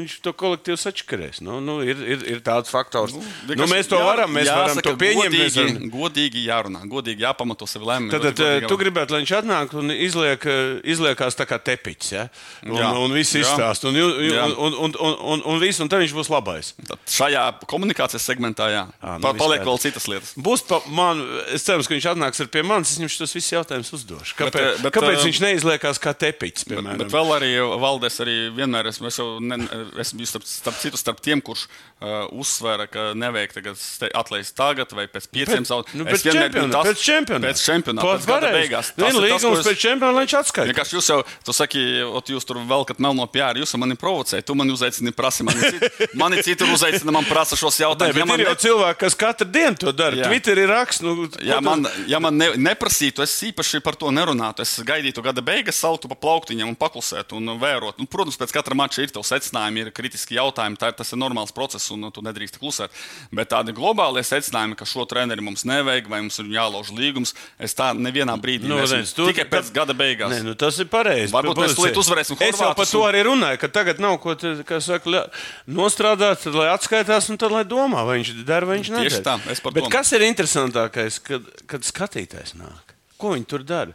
viņš 0.00 0.16
to 0.24 0.32
kolektīvu 0.40 0.78
sačakarēs. 0.80 1.40
Nu, 1.46 1.60
nu, 1.64 1.78
ir, 1.86 2.00
ir, 2.16 2.24
ir 2.34 2.42
tāds 2.46 2.72
faktors. 2.72 3.14
Nu, 3.14 3.54
nu, 3.54 3.68
mēs 3.70 3.90
to 3.90 3.98
jā- 4.00 4.06
varam, 4.08 4.32
mēs 4.34 4.48
jāsaka, 4.48 4.64
varam 4.66 4.82
to 4.88 4.94
pieņemt. 5.00 5.36
Godīgi, 5.36 5.60
varam- 5.60 5.90
godīgi 5.94 6.44
jārunā, 6.48 6.82
godīgi 6.90 7.26
jāpamato 7.26 7.68
sevi 7.70 7.88
lēmumu. 7.90 8.14
Tad, 8.14 8.26
tad 8.32 8.44
eh, 8.46 8.66
tu 8.70 8.78
gribētu, 8.80 9.14
lai 9.14 9.22
viņš 9.22 9.34
atnāk 9.40 9.76
un 9.78 9.94
izliek, 9.94 10.46
eh, 10.50 10.80
izliekās 10.94 11.38
tā 11.38 11.46
kā 11.48 11.60
tepiņš. 11.70 12.10
Ja? 12.16 12.26
Un, 12.66 12.76
Jā. 12.80 12.90
un 13.04 13.14
viss 13.14 13.36
Jā. 13.36 13.44
izstāsta. 13.44 13.90
Un, 13.90 14.00
un, 14.00 14.12
un, 14.58 14.74
un, 14.80 14.96
un, 14.98 15.16
un, 15.34 15.44
un, 15.54 15.60
viss, 15.62 15.80
un 15.82 15.90
tad 15.92 16.02
viņš 16.02 16.16
būs 16.16 16.32
labais. 16.32 16.72
Tad 16.88 16.98
šajā 17.10 17.44
komunikācijas 17.70 18.26
segmentā, 18.26 18.70
jā, 18.72 18.84
Ā, 19.00 19.16
nu, 19.18 19.24
pa, 19.24 19.34
viss 19.34 19.42
paliek 19.44 19.64
vēl 19.66 19.80
citas 19.82 20.08
lietas. 20.10 20.32
Būs 20.40 20.64
pa, 20.66 20.80
man, 20.90 21.20
es 21.60 21.66
ceru, 21.68 21.84
ka 21.84 21.94
viņš 21.94 22.08
atnāks 22.14 22.42
pie 22.50 22.62
manis. 22.66 22.94
Es 22.94 23.00
viņam 23.00 23.12
šos 23.12 23.36
visus 23.36 23.52
jautājumus 23.52 23.92
uzdošu. 23.98 24.36
Kāpēc, 24.38 24.56
Bet, 24.56 24.64
eh, 24.64 24.82
bet, 24.82 24.94
kāpēc 24.96 25.18
eh, 25.18 25.26
viņš 25.28 25.40
neizliekās 25.44 26.00
kā 26.02 26.14
tepiņš? 26.16 26.66
Bet, 26.72 26.90
bet 27.04 27.12
vēl 27.12 27.34
arī 27.36 27.52
Valdēs 27.84 28.20
arī 28.24 28.36
vienmēr 28.56 28.90
esmu, 28.90 29.10
es 29.12 29.20
ne, 29.44 29.60
esmu 30.00 30.28
starp, 30.28 30.48
starp 30.48 30.80
citu 30.80 31.00
starp 31.00 31.20
tiem, 31.24 31.44
kurš 31.44 31.68
uzsvēra, 32.00 32.86
ka 32.90 33.02
nevajag 33.18 33.52
tagad 33.58 33.76
atlaist 34.16 34.54
tagad 34.56 34.92
vai 34.96 35.04
pēc 35.10 35.26
pieciem 35.28 35.66
zaudējumiem. 35.68 36.00
Nu, 36.00 36.06
pēc 36.08 36.22
čempionāta. 36.24 36.82
Pēc 36.88 37.02
čempionāta. 37.04 37.50
Pēc 37.50 37.62
čempionāta. 37.66 38.06
Pēc 38.08 38.26
gada 38.30 38.52
beigās. 38.54 38.90
Tas 38.96 39.04
ir 39.04 39.18
tas, 39.18 39.20
līgums 39.26 39.60
es- 39.60 39.66
pēc 39.68 39.80
čempionāta, 39.84 40.14
lai 40.16 40.24
viņš 40.24 40.34
atskaita. 40.40 40.68
Vienkārši 40.72 40.96
jūs 40.96 41.08
jau, 41.12 41.18
tu 41.44 41.52
saki, 41.52 41.82
ot, 42.08 42.32
jūs 42.32 42.46
tur 42.48 42.56
velkat 42.70 42.98
melno 43.04 43.26
pjāri, 43.28 43.60
jūs 43.60 43.76
mani 43.78 43.96
provocējat, 44.00 44.46
tu 44.48 44.54
mani 44.56 44.72
uzaicini, 44.72 45.12
prasi 45.12 45.44
mani 45.44 45.60
citu. 45.60 45.90
Mani 46.20 46.42
citur 46.42 46.68
uzaicina, 46.72 47.12
man 47.12 47.24
prasa 47.28 47.56
šos 47.56 47.76
Nē, 47.78 47.84
jautājumus. 47.84 48.14
bet 48.16 48.22
Ja 48.24 48.24
man 48.26 48.40
ir 48.40 48.46
jau 48.46 48.54
ne- 48.56 48.62
cilvēki, 48.64 48.98
kas 49.04 49.14
katru 49.20 49.46
dienu 49.52 49.76
to 49.78 49.92
dara. 49.92 50.16
Jā. 50.16 50.28
Twitterī 50.30 50.64
raksta, 50.68 51.04
nu, 51.04 51.28
Ja 51.44 51.60
man, 51.60 51.86
ja 52.08 52.18
man 52.20 52.36
ne, 52.36 52.50
neprasītu, 52.56 53.22
es 53.22 53.36
īpaši 53.44 53.80
par 53.84 53.94
to 53.96 54.10
nerunātu. 54.10 54.60
Es 54.64 54.78
gaidītu 54.84 55.22
gada 55.22 55.40
beigas, 55.44 55.76
saltu 55.80 56.08
pa 56.08 56.14
plauktiņam 56.16 56.68
un 56.68 56.76
paklusētu 56.76 57.36
un 57.36 57.46
vērot. 57.60 57.98
Un, 58.00 58.06
protams, 58.06 58.36
pēc 58.40 58.52
katra 58.52 58.74
mača 58.74 59.02
ir 59.02 59.08
tev 59.14 59.22
secinājumi, 59.22 59.86
ir 59.86 59.90
kritiski 59.92 60.36
jautājumi. 60.36 60.76
Tā, 60.80 60.92
tas 60.96 61.12
ir 61.12 61.18
normāls 61.18 61.52
process 61.54 61.89
un 61.94 62.08
tu 62.14 62.22
nedrīkst 62.24 62.58
klusēt. 62.60 62.94
Bet 63.34 63.50
tādi 63.52 63.74
globālie 63.76 64.22
secinājumi, 64.26 64.76
ka 64.78 64.86
šo 64.88 65.06
treneri 65.10 65.42
mums 65.44 65.64
nevajag 65.68 66.08
vai 66.10 66.20
mums 66.24 66.38
ir 66.42 66.50
jālauž 66.54 66.92
līgums, 66.96 67.34
es 67.58 67.74
tā 67.74 67.90
nevienā 67.96 68.36
brīdī 68.40 68.68
Nu, 68.70 68.78
redz, 68.80 69.14
tu- 69.16 69.26
Tikai 69.30 69.46
pēc 69.50 69.72
gada 69.74 69.94
beigās. 69.96 70.30
Nē, 70.32 70.42
nu, 70.44 70.54
tas 70.54 70.78
ir 70.78 70.86
pareizi. 70.92 71.32
Varbūt 71.34 71.60
mēs 71.64 71.76
tūlīt 71.78 71.98
uzvarēsim 72.00 72.38
Es 72.40 72.60
jau 72.60 72.72
par 72.74 72.86
to 72.86 73.02
arī 73.06 73.24
runāju, 73.26 73.58
ka 73.60 73.68
tagad 73.68 73.98
nav 74.00 74.18
ko 74.22 74.34
saka, 74.80 75.26
nostrādāt, 75.68 76.42
tad, 76.44 76.54
lai 76.56 76.68
atskaitās 76.74 77.30
un 77.30 77.38
tad, 77.40 77.52
lai 77.54 77.64
domā, 77.68 78.04
vai 78.06 78.20
viņš 78.20 78.32
dara 78.48 78.66
vai 78.68 78.78
viņš 78.80 78.90
nedara. 78.94 79.08
Tieši 79.10 79.22
tā, 79.26 79.36
es 79.52 79.60
par 79.60 79.72
to. 79.76 79.88
kas 79.92 80.12
ir 80.16 80.24
interesantākais, 80.26 81.20
kad, 81.22 81.46
kad 81.70 81.86
skatītājs 81.86 82.54
nāk? 82.58 82.94
Ko 83.20 83.34
viņi 83.34 83.46
tur 83.50 83.64
dara? 83.66 83.94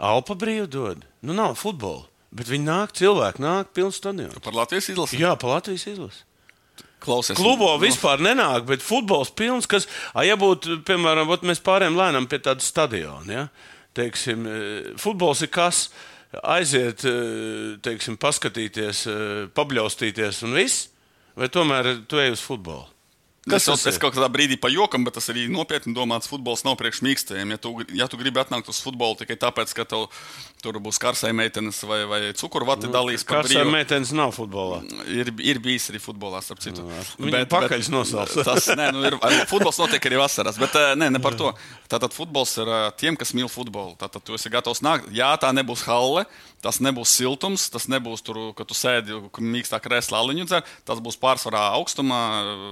Alpa 0.00 0.34
brīvi 0.38 0.68
dod. 0.70 1.04
Nu, 1.22 1.34
nav 1.36 1.54
futbola. 1.60 2.06
Bet 2.32 2.46
viņi 2.46 2.62
nāk, 2.64 2.92
cilvēki 2.94 3.42
nāk, 3.42 3.72
pilns 3.74 3.98
stadions. 3.98 4.38
Par 4.44 4.54
Latvijas 4.54 4.86
izlasi. 4.92 5.18
Jā, 5.18 5.32
pa 5.40 5.48
Latvijas 5.50 5.86
izlasi. 5.90 6.22
Klausies. 7.00 7.38
Klubo 7.38 7.72
nu, 7.74 7.80
vispār 7.82 8.22
nenāk, 8.22 8.66
bet 8.68 8.84
futbols 8.84 9.32
pilns, 9.36 9.68
kas, 9.70 9.88
a, 10.12 10.24
ja 10.26 10.36
būtu, 10.40 10.82
piemēram, 10.88 11.30
ot 11.32 11.46
mēs 11.48 11.62
pārējām 11.64 11.98
lēnām 11.98 12.28
pie 12.30 12.42
tāda 12.44 12.64
stadiona, 12.64 13.32
ja? 13.32 13.44
teiksim, 13.96 14.46
eh, 14.46 14.92
futbols 15.00 15.42
ir 15.42 15.50
kas, 15.50 15.88
aiziet, 16.42 17.04
eh, 17.04 17.76
teiksim, 17.82 18.18
paskatīties, 18.20 19.06
eh, 19.10 19.48
pabļaustīties 19.56 20.44
un 20.46 20.54
viss, 20.54 20.88
vai 21.36 21.48
tomēr 21.48 22.06
tu 22.06 22.16
ej 22.16 22.32
uz 22.36 22.40
futbolu? 22.40 22.86
Es, 23.56 23.66
tas 23.68 23.86
es 23.86 23.96
ir? 23.96 24.00
kaut 24.02 24.14
kādā 24.16 24.28
brīdī 24.32 24.58
pajokam, 24.60 25.04
bet 25.06 25.16
tas 25.18 25.30
arī 25.32 25.46
nopietni 25.52 25.94
domāts. 25.96 26.30
Futbols 26.30 26.64
nav 26.66 26.76
priekš 26.80 27.02
mīkstējiem. 27.06 27.56
Ja 27.56 27.60
tu, 27.60 27.74
ja 27.96 28.08
tu 28.10 28.20
gribi 28.20 28.42
atnākt 28.42 28.70
uz 28.70 28.80
futbolu 28.84 29.18
tikai 29.20 29.38
tāpēc, 29.40 29.74
ka 29.76 29.86
tev 29.88 30.08
tur 30.60 30.76
būs 30.82 31.00
karsai 31.00 31.32
meitenes 31.36 31.80
vai, 31.88 32.02
vai 32.08 32.20
cukurvati 32.36 32.90
dalīs 32.92 33.24
par 33.26 33.46
brīvu. 33.46 33.70
meitenes 33.72 34.12
nav 34.16 34.34
futbolā? 34.36 34.82
Ir, 35.08 35.32
ir 35.44 35.60
bijis 35.62 35.88
arī 35.92 36.00
futbolā, 36.02 36.42
starp 36.44 36.62
citu. 36.64 36.84
Viņa 37.20 37.46
pakaļs 37.50 37.90
nosals. 37.92 38.36
tas, 38.48 38.68
nē, 38.76 38.90
nu, 38.94 39.04
ir, 39.08 39.16
futbols 39.50 39.80
notiek 39.80 40.10
arī 40.10 40.20
vasarās, 40.20 40.60
bet 40.60 40.76
eh, 40.80 40.92
nē, 41.00 41.10
ne 41.16 41.22
par 41.22 41.36
to. 41.40 41.52
Tātad 41.90 42.14
futbols 42.14 42.54
ir 42.60 42.70
eh, 42.70 42.86
tiem, 43.00 43.18
kas 43.20 43.34
mīl 43.36 43.48
futbolu. 43.52 43.96
Tātad 44.00 44.24
tu 44.26 44.36
esi 44.36 44.52
gatavs 44.52 44.84
nākt. 44.84 45.08
Jā, 45.16 45.32
tā 45.40 45.52
nebūs 45.56 45.84
halle, 45.88 46.26
tas 46.64 46.80
nebūs 46.84 47.16
siltums, 47.16 47.68
tas 47.72 47.88
nebūs 47.90 48.24
tur, 48.26 48.42
ka 48.56 48.66
tu 48.68 48.76
sēdi 48.76 49.16
mīkstā 49.40 49.80
krēslā 49.82 50.20
aliņu 50.20 50.48
dzer. 50.50 50.66
Tas 50.88 51.00
būs 51.02 51.18
pārsvarā 51.20 51.70
augstumā, 51.78 52.20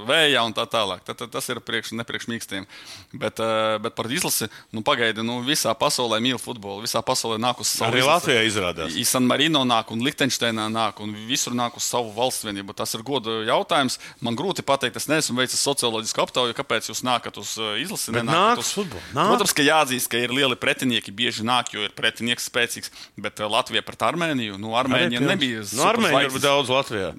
vējā 0.09 0.45
un 0.45 0.57
tā 0.57 0.67
tālāk. 0.70 1.02
Tad, 1.06 1.18
tad 1.22 1.32
tas 1.34 1.48
ir 1.50 1.60
priekš, 1.64 1.92
nepriekš 1.98 2.28
mīkstiem. 2.30 2.66
Bet, 3.12 3.40
eh, 3.40 3.78
bet 3.82 3.96
par 3.98 4.06
izlasi, 4.12 4.48
nu 4.72 4.82
pagaidi, 4.86 5.24
nu 5.26 5.40
visā 5.46 5.74
pasaulē 5.78 6.20
mīl 6.24 6.40
futbolu. 6.40 6.84
Visā 6.84 7.02
pasaulē 7.04 7.38
nāk 7.42 7.62
uz 7.64 7.72
savu 7.72 7.96
Arī. 7.96 8.04
Latvijā 8.06 8.44
izrādās. 8.48 8.96
San 9.08 9.24
Marino 9.26 9.64
nāk, 9.64 9.90
un 9.94 10.02
Liechtensteinā 10.04 10.68
nāk, 10.70 11.00
un 11.00 11.14
visur 11.28 11.54
nāk 11.56 11.78
uz 11.80 11.86
savu 11.88 12.12
valsts 12.12 12.44
vienību. 12.44 12.74
Tas 12.76 12.92
ir 12.94 13.02
goda 13.02 13.40
jautājums. 13.48 13.98
Man 14.20 14.36
grūti 14.36 14.64
pateikt, 14.66 14.98
es 15.00 15.08
neesmu 15.08 15.38
veicis 15.40 15.62
socioloģisku 15.64 16.22
aptauju, 16.22 16.56
kāpēc 16.58 16.90
jūs 16.90 17.02
nākat 17.06 17.40
uz 17.40 17.56
uh, 17.58 17.74
izlasi. 17.80 18.12
Nenākat 18.12 18.36
nāk 18.36 18.62
uz 18.62 18.74
futbolu, 18.76 19.02
nāk. 19.16 19.32
Protams, 19.32 19.56
ka 19.56 19.64
jāatzīst, 19.64 20.10
ka 20.12 20.20
ir 20.20 20.34
lieli 20.34 20.58
pretinieki. 20.60 21.14
Bieži 21.18 21.46
nāk, 21.48 21.72
jo 21.72 21.86
ir 21.86 21.96
pretinieks 21.96 22.50
spēcīgs. 22.50 22.92
Bet 23.16 23.40
uh, 23.40 23.48
Latvija 23.50 23.82
pret 23.86 24.04
Armēniju, 24.10 24.60
nu, 24.60 24.76
Armēnija 24.78 25.24
nebija. 25.24 25.64
Armēņiem 25.64 26.28
superzvaigznes. 26.28 26.38
ir 26.38 26.46
daudz 26.48 26.68
Latvijā. 26.72 27.10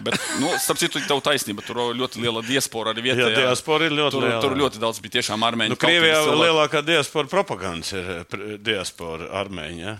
Bet, 0.00 0.16
nu, 0.40 0.54
starp 0.60 0.78
citu, 0.80 1.00
tev 1.04 1.20
taisnība. 1.24 1.64
Tur 1.66 1.80
ļoti 1.96 2.22
liela 2.22 2.40
diaspora 2.44 2.75
arī 2.92 3.04
vietējā. 3.08 3.30
Jā, 3.32 3.44
diaspora 3.46 3.88
ir 3.88 3.94
ļoti 3.96 4.14
tur, 4.16 4.26
liela. 4.26 4.40
tur 4.44 4.56
ļoti 4.60 4.82
daudz 4.82 5.00
bija 5.04 5.16
tiešām 5.18 5.44
armēņu. 5.48 5.74
Nu, 5.74 5.80
Krievijā 5.80 6.20
lielākā 6.28 6.82
diaspora 6.86 7.30
propagandas 7.32 7.92
ir 7.96 8.10
eh, 8.12 8.56
diaspora 8.62 9.30
armēņi. 9.42 9.80
Ja? 9.82 9.96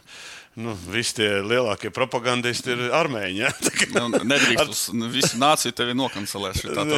Nu, 0.56 0.72
visi 0.88 1.12
tie 1.18 1.26
lielākie 1.44 1.90
propagandisti 1.92 2.70
ir 2.72 2.86
armēņi. 2.96 3.40
Ja? 3.42 3.50
Nu, 3.96 4.06
Nedrīkst 4.24 4.70
uz 4.72 4.80
nu, 4.96 5.06
visu 5.12 5.36
nāciju 5.40 5.72
tevi 5.76 5.92
nokancelēt. 5.96 6.62
Tā 6.76 6.84
Nē, 6.88 6.96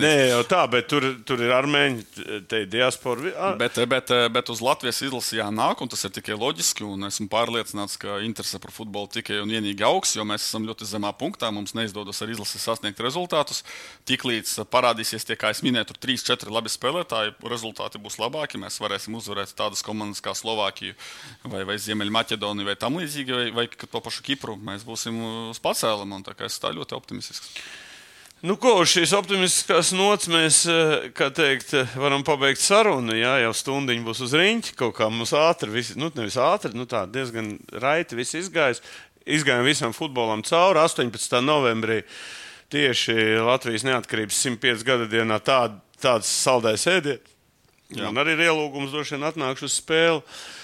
nē, 0.00 0.12
jau 0.30 0.38
tā, 0.48 0.62
bet 0.72 0.88
tur, 0.88 1.04
tur 1.28 1.40
ir 1.44 1.52
armēņi, 1.52 2.04
te 2.48 2.62
ir 2.64 2.70
diaspora. 2.72 3.20
vi- 3.26 3.32
a- 3.36 3.50
Bet, 3.60 3.76
bet, 3.88 4.08
bet 4.32 4.48
uz 4.52 4.62
Latvijas 4.64 5.02
izlases 5.04 5.36
jānāk, 5.36 5.82
un 5.84 5.88
tas 5.92 6.00
ir 6.08 6.14
tikai 6.16 6.36
loģiski. 6.36 6.84
un 6.88 7.04
Esmu 7.08 7.28
pārliecināts, 7.32 7.98
ka 8.00 8.16
interese 8.24 8.58
par 8.60 8.72
futbolu 8.72 9.08
tikai 9.12 9.38
un 9.42 9.52
vienīgi 9.52 9.84
augs, 9.84 10.14
jo 10.16 10.24
mēs 10.24 10.44
esam 10.48 10.64
ļoti 10.68 10.88
zemā 10.88 11.12
punktā. 11.16 11.52
Mums 11.52 11.76
neizdodas 11.76 12.20
ar 12.24 12.32
izlasi 12.32 12.58
sasniegt 12.60 13.00
rezultātus. 13.04 13.62
Tiklīdz 14.08 14.56
parādīsies 14.72 15.24
tie, 15.28 15.36
kā 15.36 15.52
es 15.52 15.60
minēju, 15.64 15.92
tur 15.92 16.00
3-4 16.08 16.50
labi 16.52 16.72
spēlētāji, 16.72 17.36
rezultāti 17.52 18.00
būs 18.00 18.16
labāki. 18.20 18.60
Mēs 18.64 18.80
varēsim 18.80 19.16
uzvarēt 19.20 19.52
tādas 19.56 19.84
komandas 19.84 20.24
kā 20.24 20.32
Slovākija 20.36 20.96
vai, 21.44 21.64
vai 21.68 21.76
Ziemeļmaķedonija 21.80 22.72
vai 22.72 22.76
tam 22.80 22.93
līdzīgi, 23.00 23.34
vai, 23.34 23.48
vai 23.54 23.66
ka 23.70 23.88
to 23.90 24.02
pašu 24.04 24.24
Kipru. 24.26 24.58
Mēs 24.60 24.84
būsim 24.86 25.18
uz 25.50 25.60
un 25.62 26.22
tā 26.26 26.34
kā 26.36 26.46
es 26.46 26.60
tā 26.62 26.72
ļoti 26.74 26.96
optimistisks. 26.96 27.50
Nu, 28.44 28.58
ko 28.60 28.74
uz 28.82 28.90
šīs 28.92 29.14
optimistiskās 29.16 29.94
nots 29.96 30.28
mēs, 30.28 30.58
kā 31.16 31.30
teikt, 31.32 31.70
eh, 31.72 31.92
varam 31.96 32.20
pabeigt 32.26 32.60
sarunu. 32.60 33.14
Jā, 33.16 33.38
jau 33.40 33.54
stundiņa 33.56 34.04
būs 34.04 34.20
uz 34.26 34.34
rīņķa. 34.36 34.74
Kaut 34.76 34.98
kā 34.98 35.08
mums 35.08 35.32
ātri, 35.32 35.70
visi, 35.72 35.96
nu, 35.96 36.10
nevis 36.12 36.36
ātri, 36.36 36.74
nu, 36.76 36.84
tā 36.84 37.06
diezgan 37.08 37.54
raiti 37.72 38.18
viss 38.18 38.36
izgājis. 38.36 38.82
Izgājām 39.24 39.64
visam 39.64 39.94
futbolam 39.96 40.42
cauri 40.44 40.82
18. 40.82 41.40
novembrī. 41.40 42.02
Tieši 42.68 43.40
Latvijas 43.46 43.86
neatkarības 43.88 44.42
105 44.44 44.84
gada 44.84 45.08
dienā 45.08 45.40
tād, 45.40 45.80
tāds 46.02 46.28
saldais 46.28 46.84
ēdiens. 46.84 47.32
Man 47.96 48.20
arī 48.20 48.36
ir 48.36 48.50
ielūgums, 48.50 48.92
droši 48.92 49.16
vien 49.16 49.24
atnākšu 49.30 49.70
uz 49.70 49.78
spēli. 49.80 50.20
Eh, 50.20 50.63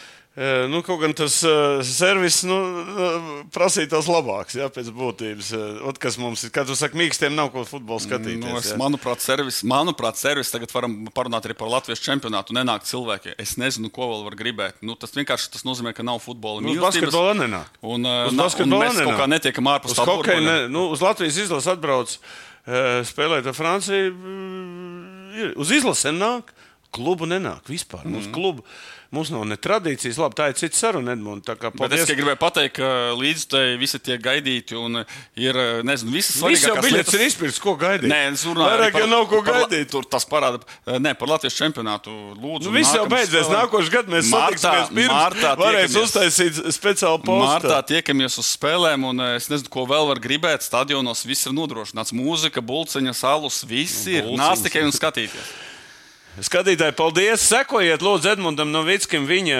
Nu, 0.72 0.78
kaut 0.80 1.02
gan 1.02 1.12
tas 1.12 1.34
uh, 1.44 1.82
servis 1.84 2.38
nu, 2.48 2.54
uh, 2.56 3.24
prasīja 3.52 3.90
tos 3.92 4.06
labāks, 4.08 4.54
jā, 4.56 4.70
pēc 4.72 4.86
būtības. 4.96 5.50
Ot, 5.84 5.98
kas 6.00 6.16
mums 6.16 6.46
ir, 6.46 6.52
kā 6.54 6.62
tu 6.64 6.72
saki, 6.78 6.96
mīkstiem 6.96 7.34
nav 7.36 7.50
ko 7.52 7.60
futbolu 7.68 8.00
skatīties. 8.00 8.40
Nu, 8.40 8.54
es, 8.56 8.70
jā. 8.72 8.78
manuprāt, 8.80 9.20
servis, 9.20 9.58
manuprāt, 9.68 10.16
servis 10.16 10.48
tagad 10.54 10.72
varam 10.72 10.94
parunāt 11.12 11.44
arī 11.44 11.56
par 11.60 11.68
Latvijas 11.68 12.00
čempionātu. 12.06 12.56
Nenāk 12.56 12.88
cilvēki. 12.88 13.34
Es 13.42 13.58
nezinu, 13.60 13.90
ko 13.92 14.08
vēl 14.14 14.24
var 14.30 14.38
gribēt. 14.40 14.78
Nu, 14.80 14.96
tas 14.96 15.12
vienkārši 15.12 15.52
tas 15.58 15.66
nozīmē, 15.68 15.92
ka 15.92 16.06
nav 16.08 16.22
futbola 16.24 16.64
Nu, 16.64 16.72
uz 16.72 16.80
basketbolu 16.86 17.34
nenāk. 17.42 17.68
Un, 17.84 18.00
Uz 18.00 18.06
na- 18.06 18.28
un 18.32 18.40
basketbolu 18.40 18.80
mēs 18.86 18.96
kaut 18.96 19.10
nenāk. 19.12 19.20
kā 19.20 19.28
netiekam 19.34 19.68
ārpus 19.74 19.92
Uz 19.92 20.00
burbuļa. 20.00 20.40
ne, 20.46 20.56
nu, 20.72 20.86
uz 20.96 21.04
Latvijas 21.04 21.36
izlases 21.36 21.68
atbrauc 21.74 22.16
spēlēt 23.12 23.44
ar 23.52 23.52
Franciju. 23.60 24.16
mm. 24.16 25.52
Uz 25.60 25.70
izlasi 25.72 26.10
nāk, 26.16 26.50
klubu 26.92 27.28
nenāk 27.28 27.68
vispār. 27.70 28.02
Mm. 28.04 28.16
Mums, 28.16 28.26
klubu, 28.34 28.64
mums 29.10 29.30
nav 29.34 29.42
ne 29.48 29.56
tradīcijas, 29.58 30.18
labi, 30.22 30.36
tā 30.38 30.48
ir 30.52 30.56
cita 30.58 30.76
saruna, 30.78 31.12
Edmunds. 31.16 31.48
Es 31.50 32.04
tikai 32.06 32.16
gribēju 32.20 32.38
pateikt, 32.40 32.74
ka 32.78 32.90
līdz 33.18 33.44
tam 33.50 33.72
visi 33.80 33.98
tiek 33.98 34.20
gaidīti 34.22 34.76
un 34.78 35.00
ir, 35.02 35.58
nezinu, 35.86 36.12
visas 36.14 36.36
Viss 36.42 36.62
jau 36.66 36.76
svarīgākās 36.76 36.84
biļets 36.86 37.10
lietas. 37.10 37.14
ir 37.18 37.24
izpirkts, 37.26 37.58
ko 37.62 37.74
gaidīt. 37.80 38.08
Nē, 38.10 38.20
es 38.32 38.44
runāju 38.46 38.70
Vairāk 38.70 38.94
arī 38.94 39.02
jau 39.02 39.08
nav 39.10 39.24
ko 39.32 39.40
par 39.42 39.58
gaidīt. 39.64 39.90
Tur 39.90 40.06
tas 40.06 40.26
parāda, 40.30 40.60
nē, 40.86 41.14
par 41.18 41.32
Latvijas 41.34 41.56
čempionātu. 41.58 42.14
Lūdzu, 42.38 42.70
Nu, 42.70 42.74
viss 42.76 42.94
jau 42.94 43.06
beidzies. 43.10 43.46
spēlē. 43.48 43.58
Nākošais 43.64 43.90
gads 43.96 44.12
mēs 44.14 44.30
satiksimies 44.30 44.90
pirms. 44.94 45.14
martā 45.14 45.54
Varēs 45.58 45.96
uztaisīt 46.04 46.60
speciālu 46.78 47.18
postu. 47.24 47.66
Martā 47.66 47.80
tiekamies 47.90 48.38
uz 48.38 48.52
spēlēm, 48.56 49.08
un 49.10 49.20
eh, 49.26 49.36
es 49.40 49.48
nezinu, 49.50 49.68
ko 49.74 49.86
vēl 49.90 50.06
var 50.12 50.20
gribēt. 50.22 50.62
Stadionos 50.62 51.24
viss 51.26 51.46
ir 51.50 51.52
nodrošināts. 51.56 52.14
Mūzika, 52.14 52.62
bulciņa, 52.62 53.14
salus, 53.14 53.64
viss 53.66 54.06
ir. 54.06 54.22
bulciņas. 54.28 54.38
Nāc 54.38 54.62
tikai 54.68 54.86
un 54.86 54.94
skatīties. 54.94 55.50
Skatītāji, 56.40 56.94
paldies! 56.96 57.42
Sekojiet, 57.44 58.00
Lūdzu, 58.00 58.30
Edmundam 58.30 58.70
Novickim 58.72 59.26
viņa 59.28 59.56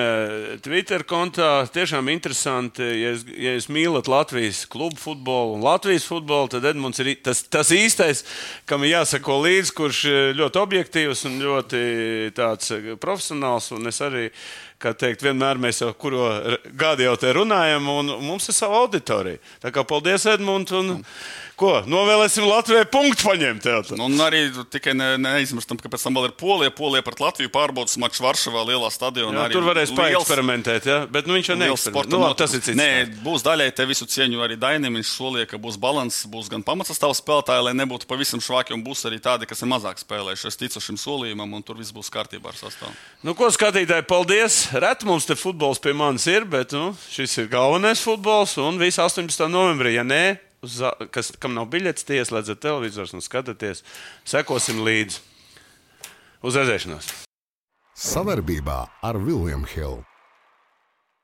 Twitter 0.64 1.02
kontā. 1.04 1.66
Tiešām 1.68 2.08
interesanti, 2.08 2.80
ja 2.80 3.10
jūs, 3.10 3.24
ja 3.36 3.52
jūs 3.58 3.66
mīlat 3.68 4.08
Latvijas 4.08 4.62
klubu 4.70 4.96
futbolu 4.96 5.58
un 5.58 5.66
Latvijas 5.66 6.06
futbolu, 6.08 6.48
tad 6.54 6.64
Edmunds 6.70 7.02
ir 7.04 7.10
tas, 7.20 7.42
tas 7.52 7.68
īstais, 7.76 8.24
kam 8.64 8.86
jāsako 8.88 9.42
līdzi, 9.44 9.74
kurš 9.76 10.00
eh, 10.08 10.20
ļoti 10.38 10.62
objektīvs 10.62 11.26
un 11.28 11.36
ļoti 11.44 11.82
tāds 12.38 12.72
eh, 12.72 12.88
profesionāls. 13.02 13.68
Un 13.76 13.92
es 13.92 14.00
arī, 14.06 14.30
kā 14.80 14.94
teikt, 14.96 15.22
vienmēr 15.26 15.60
mēs 15.60 15.82
jau 15.84 15.92
kuro 15.94 16.26
r- 16.32 16.58
gadu 16.80 17.04
jau 17.06 17.16
te 17.20 17.30
runājam, 17.36 17.86
un 18.00 18.14
mums 18.24 18.48
ir 18.50 18.56
sava 18.56 18.80
auditorija. 18.84 19.38
Tā 19.62 19.70
kā 19.74 19.84
paldies, 19.86 20.24
Edmunds! 20.30 20.72
Un, 20.72 21.02
ko, 21.60 21.74
novēlēsim 21.92 22.46
Latvijai 22.48 22.86
punktu 22.88 23.26
paņemt. 23.28 23.66
Nu, 23.98 24.06
Un 24.08 24.14
arī 24.24 24.46
tikai 24.72 24.94
ne, 24.96 25.10
neaizmirstam, 25.20 25.76
ka 25.76 25.90
pēc 25.92 26.06
tam 26.06 26.16
vēl 26.16 26.30
ir 26.30 26.34
Polija. 26.40 26.72
Polija 26.72 27.04
pret 27.04 27.20
Latviju 27.20 27.50
pārbaudas 27.52 27.98
mačs 28.00 28.22
Varšavā, 28.24 28.62
lielā 28.70 28.88
stadionā. 28.94 29.44
Jā, 29.44 29.52
tur 29.52 29.66
varēs 29.68 29.92
liels- 29.92 30.00
paeksperimentēt, 30.00 30.88
ja? 30.88 31.02
bet 31.04 31.28
nu, 31.28 31.36
viņš 31.36 31.50
jau 31.52 31.58
neeksperimentē. 31.60 32.14
Nu, 32.14 32.22
labi, 32.24 32.38
tas 32.40 32.54
ir 32.56 32.64
cits. 32.64 32.78
Nē, 32.80 32.88
būs 33.26 33.44
daļai 33.44 33.68
te 33.76 33.84
visu 33.90 34.08
cieņu 34.08 34.40
arī 34.46 34.56
Dainam. 34.56 34.96
Viņš 34.96 35.12
solīja, 35.18 35.50
ka 35.52 35.60
būs 35.60 35.76
līdzsvars, 35.76 36.22
būs 36.32 36.48
gan 36.48 36.64
pamatsastāvs 36.64 37.20
spēlētāji, 37.20 37.66
lai 37.68 37.76
nebūtu 37.76 38.08
pavisam 38.08 38.40
švaki, 38.40 38.72
un 38.72 38.80
būs 38.86 39.04
arī 39.10 39.20
tādi, 39.20 39.44
kas 39.46 39.60
ir 39.60 39.68
mazāk 39.68 40.00
spēlējuši. 40.00 40.48
Es 40.48 40.56
ticu 40.56 40.80
šim 40.80 40.96
solījumam, 40.96 41.52
un 41.52 41.62
tur 41.62 41.76
viss 41.76 41.92
būs 41.92 42.08
kārtībā 42.08 42.54
ar 42.54 42.56
sastāvu. 42.56 42.96
Nu, 43.22 43.36
ko 43.36 43.52
skatītāji, 43.52 44.08
paldies! 44.08 44.69
Reti 44.70 45.06
mums 45.08 45.26
te 45.26 45.34
futbols 45.34 45.80
pie 45.82 45.90
manis 45.96 46.28
ir, 46.30 46.44
bet 46.46 46.70
nu, 46.76 46.92
šis 47.10 47.32
ir 47.42 47.48
galvenais 47.50 48.02
futbols 48.04 48.54
un 48.62 48.78
viss 48.78 49.00
18. 49.02 49.48
novembrī. 49.50 49.96
Ja 49.96 50.04
nē, 50.06 50.38
uz, 50.62 50.76
kas, 51.10 51.32
kam 51.42 51.56
nav 51.56 51.66
biļets, 51.72 52.06
tie 52.06 52.20
ieslēdzat 52.20 52.62
televizors 52.62 53.14
un 53.16 53.24
skatieties, 53.24 53.82
sekosim 54.28 54.84
līdzi. 54.86 55.18
Uz 56.46 56.60
redzēšanos! 56.60 57.10
Savarbībā 58.00 58.78
ar 59.04 59.18
Vilniņu 59.20 59.74
Hildu. 59.74 60.09